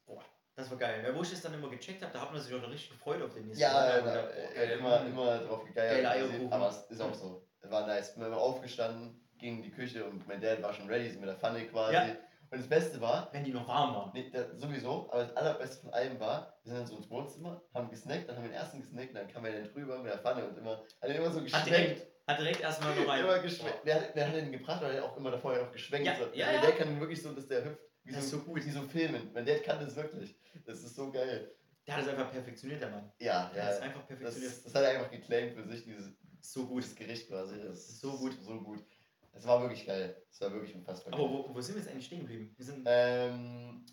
boah, 0.06 0.22
das 0.54 0.70
war 0.70 0.78
geil. 0.78 1.02
Ja, 1.04 1.14
wo 1.14 1.22
ich 1.22 1.30
das 1.30 1.40
dann 1.40 1.54
immer 1.54 1.68
gecheckt 1.70 2.02
habe, 2.02 2.12
da 2.12 2.20
hat 2.20 2.32
man 2.32 2.40
sich 2.40 2.54
auch 2.54 2.60
noch 2.60 2.70
richtig 2.70 2.90
gefreut 2.90 3.22
auf 3.22 3.32
den 3.34 3.46
nächsten 3.46 3.62
Ja, 3.62 3.72
Tag. 3.72 4.04
ja, 4.04 4.14
ja, 4.14 4.52
geil. 4.54 4.78
immer, 4.78 5.06
immer 5.06 5.38
drauf 5.38 5.64
gegeiert. 5.64 6.02
Geile 6.02 6.18
gesehen, 6.20 6.30
Eierkuchen. 6.34 6.52
Aber 6.52 6.68
es 6.68 6.82
ist 6.90 7.00
auch 7.00 7.14
so. 7.14 7.48
War 7.62 7.86
nice. 7.86 8.16
Wir 8.16 8.24
haben 8.26 8.34
aufgestanden, 8.34 9.21
ging 9.42 9.56
in 9.58 9.62
die 9.62 9.70
Küche 9.70 10.04
und 10.06 10.26
mein 10.26 10.40
Dad 10.40 10.62
war 10.62 10.72
schon 10.72 10.88
ready, 10.88 11.10
so 11.10 11.20
mit 11.20 11.28
der 11.28 11.36
Pfanne 11.36 11.66
quasi. 11.66 11.94
Ja. 11.94 12.04
Und 12.50 12.58
das 12.58 12.68
Beste 12.68 13.00
war, 13.00 13.28
Wenn 13.32 13.44
die 13.44 13.52
noch 13.52 13.66
warm 13.66 13.94
waren. 13.94 14.10
nee, 14.14 14.28
das, 14.30 14.46
sowieso, 14.60 15.08
aber 15.10 15.24
das 15.24 15.36
allerbeste 15.36 15.80
von 15.82 15.92
allem 15.94 16.20
war, 16.20 16.58
wir 16.64 16.70
sind 16.72 16.80
dann 16.80 16.86
so 16.86 16.96
ins 16.98 17.08
Wohnzimmer, 17.10 17.62
haben 17.74 17.88
gesnackt, 17.90 18.28
dann 18.28 18.36
haben 18.36 18.42
wir 18.44 18.50
den 18.50 18.56
ersten 18.58 18.80
gesnackt, 18.80 19.14
dann 19.16 19.26
kam 19.28 19.44
er 19.46 19.52
dann 19.52 19.72
drüber 19.72 19.98
mit 20.02 20.12
der 20.12 20.18
Pfanne 20.18 20.46
und 20.46 20.58
immer, 20.58 20.76
hat 21.00 21.08
er 21.08 21.14
immer 21.16 21.30
so 21.30 21.36
Hat 21.38 21.44
geschwenkt. 21.44 21.68
direkt, 21.70 22.06
hat 22.26 22.38
direkt 22.38 22.60
erstmal 22.60 22.94
noch 22.94 23.06
rein. 23.08 23.24
Immer 23.24 23.38
geschwenkt. 23.38 23.86
Der, 23.86 23.94
hat- 23.96 24.14
der 24.16 24.28
hat 24.28 24.34
den 24.36 24.52
gebracht, 24.52 24.82
weil 24.82 24.94
er 24.96 25.04
auch 25.04 25.16
immer 25.16 25.30
davor 25.30 25.54
ja 25.56 25.66
auch 25.66 25.72
geschwenkt 25.72 26.06
Ja, 26.06 26.14
so. 26.16 26.24
ja, 26.34 26.46
also 26.48 26.60
ja. 26.60 26.66
Der 26.66 26.76
kann 26.76 27.00
wirklich 27.00 27.22
so, 27.22 27.32
dass 27.32 27.48
der 27.48 27.64
hüpft. 27.64 27.80
Wie 28.04 28.12
Das 28.12 28.24
ist 28.24 28.30
so, 28.30 28.38
so 28.38 28.44
gut. 28.44 28.64
Wie 28.66 28.70
so 28.70 28.82
Filmen. 28.82 29.30
Mein 29.32 29.46
Dad 29.46 29.62
kann 29.62 29.78
das 29.80 29.94
wirklich. 29.96 30.36
Das 30.66 30.82
ist 30.82 30.94
so 30.96 31.10
geil. 31.10 31.54
Der 31.86 31.96
hat 31.96 32.02
es 32.02 32.08
einfach 32.08 32.30
perfektioniert, 32.30 32.82
der 32.82 32.90
Mann. 32.90 33.10
Ja, 33.18 33.50
Der 33.54 33.62
ja. 33.62 33.68
hat 33.68 33.74
es 33.76 33.80
einfach 33.80 34.00
Das, 34.00 34.06
perfektioniert. 34.08 34.66
das 34.66 34.74
hat 34.74 34.82
er 34.82 34.90
einfach 34.90 35.10
geclaimed 35.10 35.54
für 35.54 35.64
sich, 35.68 35.84
dieses 35.84 36.12
so 36.40 36.60
gut. 36.66 36.68
gutes 36.82 36.94
Gericht 36.96 37.28
quasi. 37.28 37.60
Das 37.62 37.78
ist 37.78 38.00
So 38.00 38.18
gut. 38.18 38.36
So 38.42 38.60
gut. 38.60 38.84
Es 39.32 39.46
war 39.46 39.60
wirklich 39.62 39.86
geil. 39.86 40.22
Es 40.30 40.40
war 40.40 40.52
wirklich 40.52 40.74
unfassbar 40.74 41.14
Aber 41.14 41.22
geil. 41.24 41.44
wo, 41.48 41.54
wo 41.54 41.60
sind 41.60 41.74
wir 41.76 41.82
jetzt 41.82 41.90
eigentlich 41.90 42.06
stehen 42.06 42.20
geblieben? 42.20 42.54
Wir 42.56 42.64
sind 42.64 42.84
Ähm, 42.86 43.84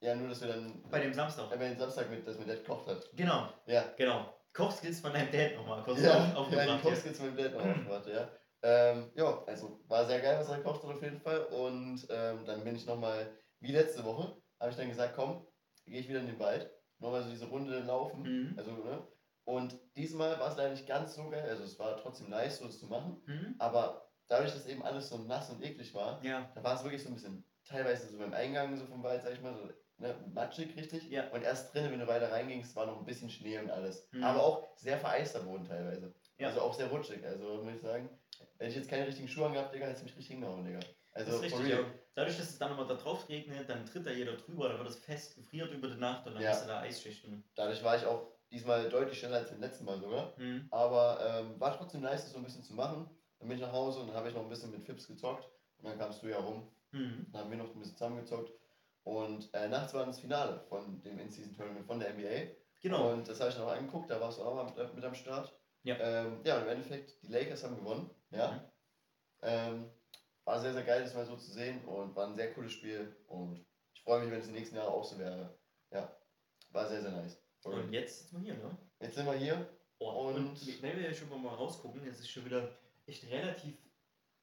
ja, 0.00 0.14
nur, 0.14 0.28
dass 0.28 0.40
wir 0.42 0.48
dann 0.48 0.82
bei 0.90 1.00
dem 1.00 1.14
Samstag. 1.14 1.50
äh, 1.52 1.58
den 1.58 1.78
Samstag 1.78 2.10
mit, 2.10 2.26
dass 2.26 2.38
mein 2.38 2.46
Dad 2.48 2.58
gekocht 2.64 2.86
hat. 2.88 3.10
Genau, 3.14 3.48
Ja. 3.66 3.84
genau. 3.96 4.32
Kochskills 4.52 5.00
von 5.00 5.12
deinem 5.12 5.30
Dad 5.30 5.54
nochmal 5.56 5.82
kurz 5.82 6.00
Ja, 6.00 6.12
auf, 6.12 6.18
ja 6.18 6.30
die 6.30 6.36
aufgebracht. 6.36 6.82
Kochskills 6.82 7.20
mit 7.20 7.38
dem 7.38 7.44
Dad 7.44 7.54
noch 7.54 7.64
aufgemacht, 7.66 8.06
ja. 8.06 8.30
Ähm, 8.62 9.10
ja, 9.14 9.44
also 9.46 9.80
war 9.86 10.04
sehr 10.06 10.20
geil, 10.20 10.38
was 10.38 10.48
er 10.48 10.58
gekocht 10.58 10.82
hat 10.82 10.90
auf 10.94 11.02
jeden 11.02 11.20
Fall. 11.20 11.44
Und 11.46 12.06
ähm, 12.10 12.44
dann 12.46 12.64
bin 12.64 12.74
ich 12.76 12.86
nochmal, 12.86 13.38
wie 13.60 13.72
letzte 13.72 14.04
Woche, 14.04 14.36
habe 14.60 14.70
ich 14.70 14.76
dann 14.76 14.88
gesagt, 14.88 15.14
komm, 15.14 15.46
gehe 15.84 16.00
ich 16.00 16.08
wieder 16.08 16.20
in 16.20 16.26
den 16.26 16.38
Wald. 16.38 16.70
Nochmal 16.98 17.22
so 17.22 17.28
diese 17.30 17.46
Runde 17.48 17.78
laufen. 17.80 18.22
Mhm. 18.22 18.54
Also, 18.58 18.72
ne? 18.72 19.06
Und 19.44 19.78
diesmal 19.96 20.40
war 20.40 20.50
es 20.50 20.56
leider 20.56 20.70
nicht 20.70 20.86
ganz 20.88 21.14
so 21.14 21.28
geil. 21.28 21.46
Also 21.48 21.62
es 21.64 21.78
war 21.78 21.96
trotzdem 21.98 22.30
nice, 22.30 22.58
so 22.58 22.66
das 22.66 22.78
zu 22.78 22.86
machen. 22.86 23.22
Mhm. 23.26 23.54
Aber 23.58 24.05
dadurch, 24.28 24.52
dass 24.52 24.66
eben 24.66 24.82
alles 24.84 25.08
so 25.08 25.18
nass 25.18 25.50
und 25.50 25.62
eklig 25.62 25.94
war, 25.94 26.22
Ja, 26.24 26.50
da 26.54 26.62
war 26.62 26.74
es 26.74 26.84
wirklich 26.84 27.02
so 27.02 27.08
ein 27.08 27.14
bisschen, 27.14 27.44
teilweise 27.64 28.08
so 28.08 28.18
beim 28.18 28.32
Eingang 28.32 28.76
so 28.76 28.86
vom 28.86 29.02
Wald, 29.02 29.22
sag 29.22 29.32
ich 29.32 29.40
mal, 29.42 29.54
so 29.54 29.68
ne, 29.98 30.14
matschig 30.32 30.76
richtig. 30.76 31.10
Ja. 31.10 31.28
Und 31.30 31.42
erst 31.42 31.74
drinnen, 31.74 31.92
wenn 31.92 32.00
du 32.00 32.06
weiter 32.06 32.30
reingingst, 32.30 32.76
war 32.76 32.86
noch 32.86 32.98
ein 32.98 33.04
bisschen 33.04 33.30
Schnee 33.30 33.58
und 33.58 33.70
alles. 33.70 34.08
Mhm. 34.12 34.24
Aber 34.24 34.42
auch 34.42 34.76
sehr 34.76 34.98
vereister 34.98 35.40
Boden 35.40 35.64
teilweise. 35.64 36.14
Ja. 36.38 36.48
Also 36.48 36.60
auch 36.60 36.74
sehr 36.74 36.88
rutschig. 36.88 37.24
Also 37.24 37.62
muss 37.62 37.74
ich 37.74 37.80
sagen, 37.80 38.08
hätte 38.58 38.70
ich 38.70 38.76
jetzt 38.76 38.88
keine 38.90 39.06
richtigen 39.06 39.28
Schuhe 39.28 39.46
angehabt, 39.46 39.74
Digga, 39.74 39.86
hätte 39.86 39.96
es 39.96 40.02
mich 40.02 40.16
richtig 40.16 40.34
hingehauen, 40.34 40.64
Digga. 40.64 40.80
Also 41.12 41.32
das 41.32 41.40
ist 41.40 41.58
richtig. 41.58 41.68
Ja. 41.70 41.78
Dadurch, 42.14 42.36
dass 42.36 42.50
es 42.50 42.58
dann 42.58 42.72
immer 42.72 42.86
da 42.86 42.94
drauf 42.94 43.28
regnet, 43.28 43.68
dann 43.68 43.86
tritt 43.86 44.06
da 44.06 44.10
jeder 44.10 44.34
drüber, 44.34 44.68
dann 44.68 44.78
wird 44.78 44.88
es 44.88 44.98
fest, 44.98 45.34
gefriert 45.34 45.72
über 45.72 45.88
die 45.88 45.98
Nacht 45.98 46.26
und 46.26 46.34
dann 46.34 46.42
Ja. 46.42 46.50
hast 46.50 46.64
du 46.64 46.68
da 46.68 46.80
Eisschichten. 46.80 47.44
Dadurch 47.54 47.82
war 47.82 47.96
ich 47.96 48.04
auch 48.04 48.32
diesmal 48.50 48.88
deutlich 48.88 49.18
schneller 49.18 49.38
als 49.38 49.50
beim 49.50 49.60
letzten 49.60 49.84
Mal 49.86 49.98
sogar. 49.98 50.34
Mhm. 50.36 50.68
Aber 50.70 51.18
ähm, 51.40 51.58
war 51.58 51.76
trotzdem 51.76 52.02
nice, 52.02 52.22
das 52.24 52.32
so 52.32 52.38
ein 52.38 52.44
bisschen 52.44 52.62
zu 52.62 52.74
machen. 52.74 53.08
Dann 53.38 53.48
bin 53.48 53.58
ich 53.58 53.62
nach 53.62 53.72
Hause 53.72 54.00
und 54.00 54.12
habe 54.14 54.28
ich 54.28 54.34
noch 54.34 54.42
ein 54.42 54.48
bisschen 54.48 54.70
mit 54.70 54.82
Fips 54.84 55.06
gezockt. 55.06 55.48
Und 55.78 55.88
dann 55.88 55.98
kamst 55.98 56.22
du 56.22 56.28
ja 56.28 56.38
rum. 56.38 56.68
Mhm. 56.92 57.26
Dann 57.32 57.42
haben 57.42 57.50
wir 57.50 57.58
noch 57.58 57.72
ein 57.74 57.78
bisschen 57.78 57.96
zusammengezockt. 57.96 58.50
Und 59.04 59.52
äh, 59.54 59.68
nachts 59.68 59.94
war 59.94 60.04
das 60.06 60.18
Finale 60.20 60.60
von 60.68 61.00
dem 61.02 61.18
In-Season-Tournament 61.18 61.86
von 61.86 62.00
der 62.00 62.14
NBA. 62.14 62.52
Genau. 62.82 63.12
Und 63.12 63.28
das 63.28 63.40
habe 63.40 63.50
ich 63.50 63.58
noch 63.58 63.68
angeguckt, 63.68 64.10
da 64.10 64.20
warst 64.20 64.38
du 64.38 64.42
auch 64.42 64.54
mal 64.54 64.64
mit, 64.64 64.94
mit 64.94 65.04
am 65.04 65.14
Start. 65.14 65.52
Ja. 65.84 65.96
Ähm, 66.00 66.40
ja, 66.44 66.56
und 66.56 66.62
im 66.62 66.68
Endeffekt, 66.68 67.22
die 67.22 67.28
Lakers 67.28 67.62
haben 67.62 67.76
gewonnen. 67.76 68.10
Ja. 68.30 68.52
Mhm. 68.52 68.60
Ähm, 69.42 69.90
war 70.44 70.60
sehr, 70.60 70.72
sehr 70.72 70.82
geil, 70.84 71.02
das 71.02 71.14
mal 71.14 71.26
so 71.26 71.36
zu 71.36 71.50
sehen 71.52 71.84
und 71.84 72.14
war 72.16 72.26
ein 72.26 72.36
sehr 72.36 72.52
cooles 72.54 72.72
Spiel. 72.72 73.14
Und 73.28 73.64
ich 73.94 74.02
freue 74.02 74.22
mich, 74.22 74.30
wenn 74.30 74.40
es 74.40 74.46
die 74.46 74.52
nächsten 74.52 74.76
Jahre 74.76 74.90
auch 74.92 75.04
so 75.04 75.18
wäre. 75.18 75.56
Ja, 75.90 76.16
war 76.70 76.88
sehr, 76.88 77.02
sehr 77.02 77.10
nice. 77.12 77.38
Und 77.64 77.92
jetzt 77.92 78.30
sind 78.30 78.44
wir 78.44 78.54
hier, 78.54 78.62
ne? 78.62 78.76
Jetzt 79.00 79.14
sind 79.16 79.26
wir 79.26 79.34
hier. 79.34 79.68
Oh, 79.98 80.28
Und- 80.28 80.36
und, 80.36 80.82
wenn 80.82 80.98
wir 80.98 81.12
schon 81.14 81.28
mal 81.42 81.54
rausgucken, 81.54 82.04
jetzt 82.04 82.20
ist 82.20 82.30
schon 82.30 82.44
wieder 82.44 82.68
echt 83.06 83.24
relativ 83.30 83.74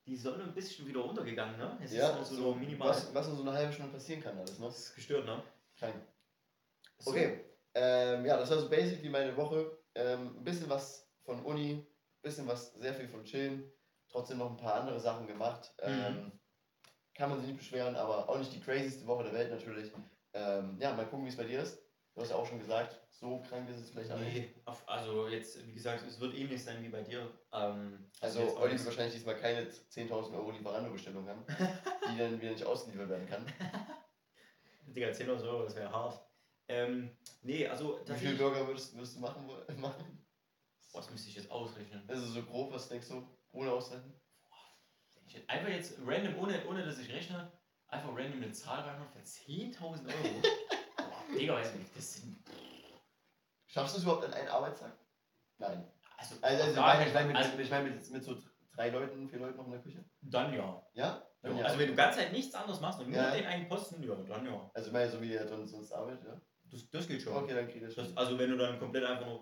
die 0.05 0.17
Sonne 0.17 0.43
ein 0.43 0.53
bisschen 0.53 0.87
wieder 0.87 0.99
runtergegangen, 0.99 1.57
ne? 1.57 1.77
Es 1.81 1.93
ja, 1.93 2.17
ist 2.17 2.29
so, 2.29 2.35
so 2.35 2.55
minimal. 2.55 2.89
Was, 2.89 3.13
was 3.13 3.27
in 3.27 3.35
so 3.37 3.41
einer 3.43 3.53
halben 3.53 3.71
Stunde 3.71 3.91
passieren 3.91 4.21
kann, 4.21 4.37
alles, 4.37 4.59
ne? 4.59 4.65
Das 4.65 4.79
ist 4.79 4.95
gestört, 4.95 5.25
ne? 5.25 5.41
Krank. 5.77 5.95
So. 6.99 7.11
Okay, 7.11 7.45
ähm, 7.73 8.25
ja, 8.25 8.37
das 8.37 8.49
war 8.49 8.59
so 8.59 8.69
basically 8.69 9.09
meine 9.09 9.35
Woche. 9.37 9.77
Ähm, 9.95 10.37
ein 10.37 10.43
bisschen 10.43 10.69
was 10.69 11.07
von 11.23 11.41
Uni, 11.43 11.73
ein 11.73 11.87
bisschen 12.21 12.47
was, 12.47 12.73
sehr 12.73 12.93
viel 12.93 13.07
von 13.07 13.23
Chillen, 13.23 13.71
trotzdem 14.09 14.39
noch 14.39 14.51
ein 14.51 14.57
paar 14.57 14.75
andere 14.75 14.99
Sachen 14.99 15.27
gemacht. 15.27 15.71
Mhm. 15.81 15.89
Ähm, 15.89 16.31
kann 17.15 17.29
man 17.29 17.39
sich 17.39 17.49
nicht 17.49 17.59
beschweren, 17.59 17.95
aber 17.95 18.27
auch 18.27 18.39
nicht 18.39 18.53
die 18.53 18.59
crazyste 18.59 19.05
Woche 19.05 19.25
der 19.25 19.33
Welt 19.33 19.51
natürlich. 19.51 19.91
Ähm, 20.33 20.77
ja, 20.79 20.93
mal 20.95 21.05
gucken, 21.05 21.25
wie 21.25 21.29
es 21.29 21.37
bei 21.37 21.43
dir 21.43 21.61
ist. 21.61 21.82
Du 22.15 22.21
hast 22.21 22.29
ja 22.29 22.35
auch 22.35 22.45
schon 22.45 22.59
gesagt, 22.59 22.99
so 23.09 23.39
krank 23.49 23.67
ist 23.69 23.79
es 23.79 23.89
vielleicht 23.89 24.11
auch 24.11 24.19
nicht. 24.19 24.33
Nee, 24.35 24.53
auf, 24.65 24.87
also 24.87 25.27
jetzt, 25.27 25.65
wie 25.65 25.73
gesagt, 25.73 26.05
es 26.07 26.19
wird 26.19 26.35
ähnlich 26.35 26.63
sein 26.63 26.83
wie 26.83 26.89
bei 26.89 27.01
dir. 27.01 27.27
Ähm, 27.51 28.05
Also 28.21 28.41
auch 28.41 28.61
Olli 28.61 28.73
wird 28.73 28.85
wahrscheinlich 28.85 29.15
diesmal 29.15 29.35
keine 29.37 29.67
10.000 29.67 30.35
Euro 30.35 30.51
Lieferando-Bestellung 30.51 31.27
haben, 31.27 31.43
die 32.13 32.17
dann 32.17 32.39
wieder 32.39 32.51
nicht 32.51 32.65
ausgeliefert 32.65 33.09
werden 33.09 33.27
kann. 33.27 33.45
Digga, 34.87 35.07
10.000 35.07 35.43
Euro, 35.47 35.63
das 35.63 35.75
wäre 35.75 35.91
hart. 35.91 36.23
Ähm, 36.67 37.17
nee, 37.41 37.67
also 37.67 37.99
Wie 38.05 38.13
viele. 38.13 38.35
Burger 38.35 38.67
würdest, 38.67 38.93
würdest 38.93 39.15
du 39.15 39.19
machen? 39.19 39.47
machen? 39.79 40.25
Boah, 40.91 40.99
das 40.99 41.09
müsste 41.09 41.29
ich 41.29 41.35
jetzt 41.35 41.49
ausrechnen. 41.49 42.03
Also 42.07 42.27
so 42.27 42.43
grob, 42.43 42.71
was 42.71 42.89
denkst 42.89 43.07
du? 43.07 43.27
Ohne 43.53 43.71
Ausrechnen? 43.71 44.13
Jetzt 45.27 45.49
einfach 45.49 45.69
jetzt 45.69 45.95
random, 46.05 46.37
ohne, 46.37 46.63
ohne 46.67 46.85
dass 46.85 46.99
ich 46.99 47.11
rechne, 47.11 47.51
einfach 47.87 48.09
random 48.09 48.43
eine 48.43 48.51
Zahl 48.51 48.81
reinhauen 48.81 49.09
für 49.09 49.23
10.000 49.23 50.07
Euro. 50.07 50.41
Digga, 51.37 51.53
weiß 51.55 51.73
nicht, 51.75 51.95
das 51.95 52.13
sind. 52.13 52.37
Schaffst 53.67 53.95
du 53.95 53.97
es 53.97 54.03
überhaupt 54.03 54.25
an 54.25 54.33
einen 54.33 54.47
Arbeitstag? 54.49 54.93
Nein. 55.57 55.87
Also, 56.17 56.35
Also, 56.41 56.63
also, 56.63 56.75
da- 56.75 57.01
ich 57.05 57.13
meine 57.13 57.27
mit, 57.27 57.35
also 57.37 57.57
ich 57.57 57.69
mein 57.69 57.83
mit, 57.85 58.11
mit 58.11 58.23
so 58.23 58.37
drei 58.75 58.89
Leuten, 58.89 59.27
vier 59.27 59.39
Leuten 59.39 59.57
noch 59.57 59.65
in 59.65 59.71
der 59.71 59.81
Küche? 59.81 60.03
dann 60.21 60.53
ja. 60.53 60.85
Ja? 60.93 61.27
Dann 61.41 61.57
ja. 61.57 61.65
Also, 61.65 61.79
wenn 61.79 61.87
du 61.89 61.95
ganz 61.95 62.15
halt 62.17 62.31
nichts 62.31 62.53
anderes 62.55 62.79
machst 62.79 62.99
und 62.99 63.09
nur 63.09 63.17
Ja. 63.17 63.31
den 63.31 63.45
einen 63.45 63.67
Posten, 63.67 64.01
ja, 64.03 64.15
dann 64.15 64.45
ja. 64.45 64.71
also 64.73 64.87
ich 64.87 64.93
meine, 64.93 65.09
so 65.09 65.21
wie 65.21 65.29
der 65.29 65.47
sonst, 65.47 65.71
sonst 65.71 65.91
arbeitet, 65.91 66.25
ja? 66.25 66.39
Das, 66.71 66.89
das 66.89 67.07
geht 67.07 67.21
schon. 67.21 67.35
Okay, 67.35 67.53
dann 67.53 67.67
ich 67.69 67.81
das 67.81 67.95
Das, 67.95 68.07
schon. 68.07 68.17
also 68.17 68.37
wenn 68.39 68.49
du 68.51 68.57
dann 68.57 68.79
komplett 68.79 69.03
einfach 69.05 69.25
nur. 69.25 69.41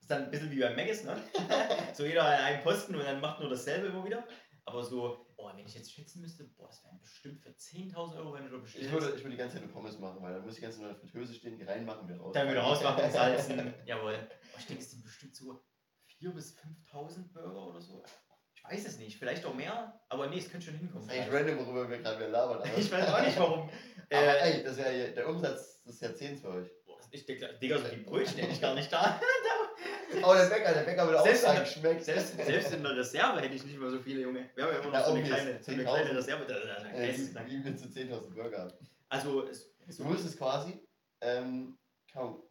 ist 0.00 0.10
dann 0.10 0.24
ein 0.24 0.30
bisschen 0.30 0.50
wie 0.50 0.60
beim 0.60 0.74
Maggis, 0.76 1.04
ne? 1.04 1.16
so 1.94 2.04
jeder 2.04 2.24
an 2.24 2.32
einen 2.44 2.62
Posten 2.62 2.94
und 2.94 3.04
dann 3.04 3.20
macht 3.20 3.40
nur 3.40 3.50
dasselbe 3.50 3.88
immer 3.88 4.04
wieder. 4.04 4.24
Aber 4.64 4.82
so, 4.82 5.23
boah, 5.44 5.54
wenn 5.56 5.66
ich 5.66 5.74
jetzt 5.74 5.92
schätzen 5.92 6.22
müsste, 6.22 6.44
boah, 6.44 6.68
das 6.68 6.82
wären 6.84 6.98
bestimmt 6.98 7.42
für 7.42 7.50
10.000 7.50 8.16
Euro, 8.16 8.32
wenn 8.32 8.44
du 8.44 8.50
da 8.50 8.56
bestellst. 8.56 8.86
Ich 8.86 8.92
würde, 8.92 9.08
ich 9.14 9.22
würde 9.22 9.30
die 9.32 9.36
ganze 9.36 9.56
Zeit 9.56 9.64
nur 9.64 9.72
Pommes 9.72 9.98
machen, 9.98 10.22
weil 10.22 10.32
dann 10.32 10.42
muss 10.42 10.54
ich 10.54 10.60
die 10.60 10.62
ganze 10.62 10.78
Zeit 10.78 10.86
in 10.88 10.94
der 10.94 11.00
Fritteuse 11.00 11.34
stehen, 11.34 11.58
die 11.58 11.64
reinmachen, 11.64 12.08
wir 12.08 12.16
raus. 12.16 12.32
dann 12.32 12.48
wieder 12.48 12.62
rausmachen, 12.62 13.10
salzen. 13.12 13.74
Jawohl. 13.84 14.14
Boah, 14.16 14.58
ich 14.58 14.66
denke, 14.66 14.82
es 14.82 14.90
sind 14.90 15.04
bestimmt 15.04 15.36
so 15.36 15.62
4.000 16.22 16.30
bis 16.32 16.56
5.000 16.90 17.32
Burger 17.34 17.66
oder 17.66 17.80
so. 17.82 18.02
Ich 18.54 18.64
weiß 18.64 18.86
es 18.86 18.98
nicht, 18.98 19.18
vielleicht 19.18 19.44
auch 19.44 19.54
mehr, 19.54 20.00
aber 20.08 20.28
nee, 20.28 20.38
es 20.38 20.50
könnte 20.50 20.66
schon 20.66 20.78
hinkommen. 20.78 21.06
Das 21.06 21.14
ist 21.14 21.22
eigentlich 21.22 21.34
random, 21.34 21.66
worüber 21.66 21.90
wir 21.90 21.98
gerade 21.98 22.16
wieder 22.16 22.28
labern. 22.30 22.62
Aber, 22.62 22.66
Ich 22.78 22.90
weiß 22.90 23.08
auch 23.08 23.20
nicht 23.20 23.38
warum. 23.38 23.68
aber 24.10 24.22
Äh, 24.40 24.52
ey, 24.52 24.64
das 24.64 24.78
wäre 24.78 24.98
ja 24.98 25.06
der 25.12 25.28
Umsatz 25.28 25.82
des 25.82 26.00
Jahrzehnts 26.00 26.40
für 26.40 26.48
euch. 26.48 26.70
boah, 26.86 26.98
ich 27.10 27.26
denke, 27.26 27.58
Digga, 27.60 27.78
so 27.78 27.88
die 27.88 27.96
Brötchen 27.98 28.38
hätte 28.38 28.52
ich 28.52 28.62
gar 28.62 28.74
nicht 28.74 28.90
da. 28.90 29.20
Oh, 30.22 30.34
der 30.34 30.46
Bäcker, 30.46 30.72
der 30.74 30.82
Bäcker 30.82 31.06
würde 31.06 31.20
auch 31.20 31.24
Selbst 31.24 31.42
sagen, 31.42 31.60
in- 31.60 31.66
schmeckt. 31.66 32.04
Selbst, 32.04 32.36
selbst 32.36 32.72
in 32.72 32.82
der 32.82 32.96
Reserve 32.96 33.40
hätte 33.40 33.54
ich 33.54 33.64
nicht 33.64 33.78
mal 33.78 33.90
so 33.90 33.98
viele, 33.98 34.20
Junge. 34.22 34.48
Wir 34.54 34.64
haben 34.64 34.72
ja 34.72 34.78
immer 34.80 34.86
noch 34.88 34.94
Ja, 34.94 35.04
so, 35.06 35.12
eine 35.14 35.22
kleine, 35.24 35.62
so 35.62 35.72
eine 35.72 35.82
10.000. 35.82 35.84
kleine 35.84 36.16
Reserve. 36.18 36.44
Das, 36.46 36.62
das, 36.62 36.82
das, 36.82 36.92
Ey, 36.92 37.50
wie 37.50 37.64
willst 37.64 37.84
du 37.84 37.88
10.000 37.88 38.34
Burger 38.34 38.58
haben? 38.62 38.72
also, 39.08 39.46
es, 39.48 39.70
es, 39.86 39.96
Du 39.96 40.04
müsstest 40.04 40.38
quasi, 40.38 40.80
ähm, 41.20 41.78
kaum, 42.12 42.42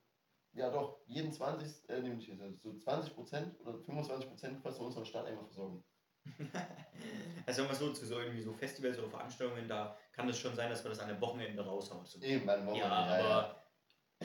ja 0.54 0.70
doch, 0.70 1.00
jeden 1.08 1.32
20, 1.32 1.90
äh, 1.90 2.00
nee, 2.02 2.10
nicht, 2.10 2.28
jeden, 2.28 2.58
so 2.60 2.74
20 2.78 3.14
Prozent 3.16 3.60
oder 3.62 3.78
25 3.80 4.28
Prozent 4.30 4.60
fast 4.62 4.78
von 4.78 4.88
unserer 4.88 5.06
Stadt 5.06 5.26
einfach 5.26 5.46
versorgen. 5.46 5.84
also 7.46 7.62
sagen 7.64 7.70
wir 7.70 7.76
so, 7.76 7.92
zu 7.92 8.06
so 8.06 8.20
irgendwie 8.20 8.42
so 8.42 8.54
Festivals 8.54 8.98
oder 8.98 9.10
Veranstaltungen, 9.10 9.68
da 9.68 9.98
kann 10.14 10.30
es 10.30 10.40
schon 10.40 10.56
sein, 10.56 10.70
dass 10.70 10.84
man 10.84 10.94
das 10.94 11.00
an 11.00 11.10
einem 11.10 11.20
Wochenende 11.22 11.66
raushaut. 11.66 12.08
So. 12.08 12.22
Eben, 12.22 12.46
meine 12.46 12.66
Woche. 12.66 12.80
Ja, 12.80 12.86
aber 12.90 13.18
das 13.18 13.63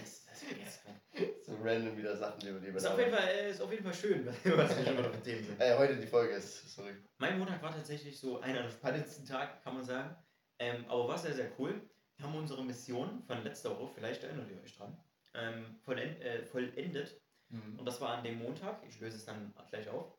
ist 0.03 0.27
geisteskrank. 0.29 1.01
So 1.43 1.55
random 1.63 1.97
wieder 1.97 2.17
Sachen, 2.17 2.41
die 2.41 2.47
wir 2.47 2.61
die 2.61 2.67
wir 2.69 2.77
ist 2.77 2.87
auf 2.87 2.99
jeden 2.99 3.11
Fall, 3.13 3.29
äh, 3.29 3.51
ist 3.51 3.61
auf 3.61 3.71
jeden 3.71 3.85
Fall 3.85 3.95
schön, 3.95 4.27
was 4.27 4.45
wir 4.45 4.85
schon 4.85 4.97
mal 4.97 5.11
Themen 5.23 5.45
sind. 5.45 5.61
Ey, 5.61 5.77
heute 5.77 5.97
die 5.97 6.07
Folge 6.07 6.35
ist, 6.35 6.75
sorry. 6.75 6.93
Mein 7.19 7.39
Montag 7.39 7.63
war 7.63 7.73
tatsächlich 7.73 8.19
so 8.19 8.41
einer 8.41 8.63
der 8.63 8.71
spannendsten 8.71 9.27
Tage, 9.27 9.53
kann 9.63 9.75
man 9.75 9.85
sagen. 9.85 10.15
Ähm, 10.59 10.85
aber 10.89 11.09
war 11.09 11.19
sehr, 11.19 11.35
sehr 11.35 11.51
cool. 11.59 11.81
Wir 12.17 12.27
haben 12.27 12.37
unsere 12.37 12.65
Mission 12.65 13.23
von 13.27 13.43
letzter 13.45 13.71
Woche, 13.79 13.93
vielleicht 13.95 14.23
erinnert 14.25 14.51
ihr 14.51 14.61
euch 14.63 14.77
dran, 14.77 14.97
ähm, 15.35 15.77
vollend, 15.85 16.21
äh, 16.21 16.43
vollendet. 16.45 17.21
Mhm. 17.49 17.79
Und 17.79 17.87
das 17.87 18.01
war 18.01 18.19
an 18.19 18.25
dem 18.25 18.39
Montag. 18.39 18.83
Ich 18.89 18.99
löse 19.01 19.17
es 19.17 19.25
dann 19.25 19.55
gleich 19.71 19.89
auf. 19.89 20.13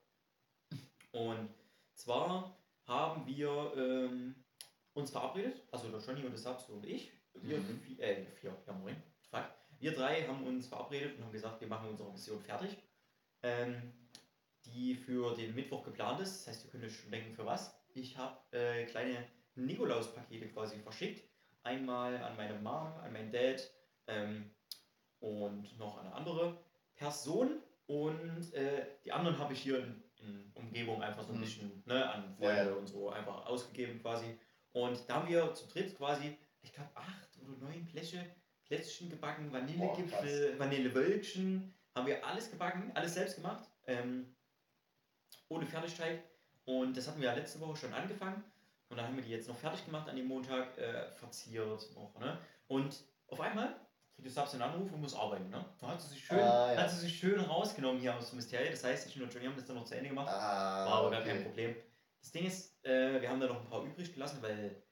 Und 1.12 1.50
zwar 1.94 2.58
haben 2.86 3.26
wir 3.28 3.74
ähm, 3.76 4.36
uns 4.94 5.12
verabredet, 5.12 5.62
also 5.72 5.90
der 5.90 6.00
Johnny 6.00 6.24
und 6.24 6.32
der 6.32 6.40
Sabs 6.40 6.70
und 6.70 6.86
ich, 6.86 7.12
wir, 7.34 7.58
Mhm. 7.58 7.82
vi- 7.86 8.00
äh, 8.00 8.26
vier, 8.26 8.56
ja 8.66 8.74
moin. 8.74 8.96
Wir 9.80 9.94
drei 9.94 10.28
haben 10.28 10.44
uns 10.46 10.68
verabredet 10.68 11.18
und 11.18 11.24
haben 11.26 11.32
gesagt, 11.32 11.62
wir 11.62 11.68
machen 11.68 11.90
unsere 11.90 12.12
Mission 12.12 12.42
fertig, 12.42 12.78
ähm, 13.44 13.94
die 14.66 14.96
für 14.96 15.36
den 15.36 15.56
Mittwoch 15.56 15.84
geplant 15.84 16.20
ist. 16.22 16.40
Das 16.42 16.48
heißt, 16.48 16.66
ihr 16.66 16.72
könnt 16.72 16.84
euch 16.84 16.98
schon 17.00 17.12
denken, 17.12 17.34
für 17.34 17.46
was. 17.46 17.74
Ich 17.94 18.18
habe 18.18 18.38
äh, 18.52 18.86
kleine 18.86 19.26
Nikolaus-Pakete 19.56 20.50
quasi 20.50 20.80
verschickt. 20.80 21.28
Einmal 21.64 22.18
an 22.18 22.36
meine 22.38 22.56
Mom, 22.60 22.94
an 23.04 23.12
meinen 23.14 23.32
Dad 23.32 23.62
ähm, 24.08 24.52
und 25.20 25.78
noch 25.78 25.98
an 25.98 26.08
eine 26.08 26.16
andere 26.16 26.58
Person. 26.96 27.62
Und 27.88 28.54
äh, 28.54 28.86
die 29.04 29.12
anderen 29.12 29.38
habe 29.40 29.54
ich 29.54 29.62
hier 29.62 29.80
in, 29.80 30.04
in 30.18 30.52
Umgebung 30.56 31.02
einfach 31.02 31.24
so 31.24 31.32
ein 31.32 31.38
Mhm. 31.38 31.42
bisschen 31.42 31.84
ne, 31.86 32.10
an 32.12 32.36
Freunde 32.36 32.72
ja. 32.72 32.74
und 32.74 32.88
so 32.88 33.10
einfach 33.10 33.46
ausgegeben 33.46 34.00
quasi. 34.02 34.38
Und 34.74 35.00
da 35.10 35.16
haben 35.16 35.30
wir 35.30 35.54
zu 35.54 35.68
dritt 35.68 35.98
quasi, 35.98 36.38
ich 36.62 36.72
glaube, 36.74 36.92
acht 36.96 37.30
oder 37.42 37.58
neun 37.58 37.86
Pläche, 37.86 38.24
Plätzchen 38.70 39.10
gebacken, 39.10 39.52
Vanillegipfel, 39.52 40.58
Vanillewölkchen, 40.60 41.74
haben 41.96 42.08
wir 42.08 42.26
alles 42.26 42.50
gebacken, 42.52 42.92
alles 42.94 43.16
selbst 43.16 43.36
gemacht, 43.36 43.68
ähm, 43.88 44.36
ohne 45.50 45.66
Fertigteig. 45.66 46.24
Und 46.66 46.96
das 46.96 47.08
hatten 47.08 47.20
wir 47.20 47.30
ja 47.30 47.34
letzte 47.34 47.60
Woche 47.60 47.76
schon 47.76 47.94
angefangen. 47.94 48.44
Und 48.90 48.98
dann 48.98 49.08
haben 49.08 49.16
wir 49.16 49.24
die 49.24 49.32
jetzt 49.32 49.48
noch 49.48 49.58
fertig 49.58 49.86
gemacht 49.86 50.08
an 50.08 50.16
dem 50.16 50.28
Montag, 50.28 50.78
äh, 50.78 51.12
verziert 51.14 51.96
noch. 51.96 52.18
Ne? 52.20 52.38
Und 52.68 53.04
auf 53.28 53.42
einmal 53.42 53.76
kriegt 54.16 54.36
du 54.36 54.42
einen 54.42 54.62
Anruf 54.62 54.92
und 54.92 55.02
muss 55.02 55.16
arbeiten. 55.16 55.50
Ne? 55.50 55.66
Da 55.80 55.88
hat 55.88 56.02
sie 56.02 56.10
sich 56.10 56.24
schön, 56.26 56.40
Ah, 56.40 56.74
ja. 56.74 56.82
hat 56.82 56.92
sie 56.92 57.00
sich 57.00 57.18
schön 57.18 57.40
rausgenommen 57.40 58.00
hier 58.00 58.16
aus 58.16 58.30
dem 58.30 58.38
Mysterie. 58.38 58.70
Das 58.70 58.84
heißt, 58.84 59.08
ich 59.08 59.20
und 59.22 59.34
Johnny 59.34 59.46
haben 59.48 59.56
das 59.56 59.66
dann 59.66 59.78
noch 59.78 59.86
zu 59.86 59.96
Ende 59.96 60.10
gemacht. 60.10 60.28
Ah, 60.30 60.86
War 60.86 60.94
aber 61.00 61.10
gar 61.12 61.22
okay. 61.22 61.30
kein 61.30 61.44
Problem. 61.44 61.76
Das 62.20 62.32
Ding 62.32 62.46
ist, 62.46 62.86
äh, 62.86 63.20
wir 63.20 63.30
haben 63.30 63.40
da 63.40 63.48
noch 63.48 63.62
ein 63.62 63.68
paar 63.70 63.84
übrig 63.84 64.14
gelassen, 64.14 64.40
weil 64.42 64.84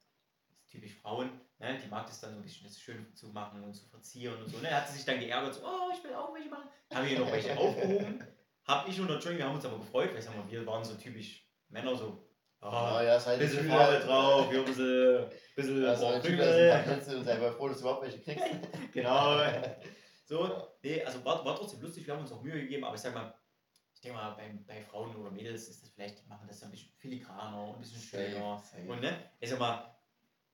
typisch 0.67 0.95
Frauen, 0.95 1.29
ne? 1.59 1.79
die 1.83 1.87
mag 1.87 2.07
das 2.07 2.19
dann 2.21 2.33
so 2.33 2.39
ein 2.39 2.43
bisschen 2.43 2.67
das 2.67 2.79
schön 2.79 3.13
zu 3.15 3.27
machen 3.27 3.63
und 3.63 3.73
zu 3.73 3.85
verzieren 3.85 4.41
und 4.41 4.49
so. 4.49 4.57
Ne? 4.57 4.69
Da 4.69 4.77
hat 4.77 4.87
sie 4.87 4.95
sich 4.95 5.05
dann 5.05 5.19
geärgert, 5.19 5.53
so, 5.53 5.61
oh, 5.65 5.91
ich 5.95 6.03
will 6.03 6.13
auch 6.13 6.33
welche 6.33 6.49
machen. 6.49 6.69
Haben 6.93 7.03
wir 7.03 7.09
hier 7.09 7.19
noch 7.19 7.31
welche 7.31 7.57
aufgehoben. 7.57 8.23
Hab 8.65 8.87
ich 8.87 8.99
und 8.99 9.07
der 9.07 9.19
Johnny, 9.19 9.37
wir 9.37 9.45
haben 9.45 9.55
uns 9.55 9.65
aber 9.65 9.79
gefreut, 9.79 10.13
weil 10.13 10.21
sag 10.21 10.35
mal, 10.35 10.49
wir 10.49 10.65
waren 10.65 10.83
so 10.83 10.95
typisch 10.95 11.47
Männer, 11.69 11.95
so, 11.95 12.27
Ah, 12.59 12.97
ah, 12.97 13.03
ja, 13.03 13.23
halt 13.23 13.39
bisschen 13.39 13.69
Farbe 13.69 13.99
drauf, 13.99 14.49
hier 14.49 14.59
ein 14.59 14.65
bisschen, 14.65 15.29
bisschen 15.55 15.83
Ja, 15.83 15.95
so 15.95 16.19
Krümel. 16.19 16.95
und 17.17 17.23
sei 17.23 17.37
mal 17.37 17.51
froh, 17.51 17.67
dass 17.67 17.77
du 17.77 17.83
überhaupt 17.83 18.03
welche 18.03 18.19
kriegst. 18.19 18.43
Genau. 18.93 19.39
So, 20.25 20.67
nee, 20.81 21.03
also 21.03 21.23
war, 21.23 21.45
war 21.45 21.55
trotzdem 21.55 21.81
lustig, 21.81 22.05
wir 22.05 22.13
haben 22.13 22.21
uns 22.21 22.31
auch 22.31 22.41
Mühe 22.41 22.59
gegeben, 22.59 22.83
aber 22.83 22.95
ich 22.95 23.01
sag 23.01 23.13
mal, 23.13 23.33
ich 23.93 24.01
denke 24.01 24.17
mal, 24.17 24.31
bei, 24.31 24.51
bei 24.67 24.81
Frauen 24.81 25.15
oder 25.15 25.31
Mädels 25.31 25.69
ist 25.69 25.83
das 25.83 25.89
vielleicht, 25.91 26.21
die 26.21 26.27
machen 26.27 26.47
das 26.47 26.61
ein 26.63 26.71
bisschen 26.71 26.91
filigraner 26.97 27.63
und 27.63 27.75
ein 27.75 27.79
bisschen 27.79 28.01
schöner. 28.01 28.57
Safe. 28.57 28.91
Und 28.91 29.01
ne, 29.01 29.31
ich 29.39 29.49
sag 29.49 29.59
mal, 29.59 29.95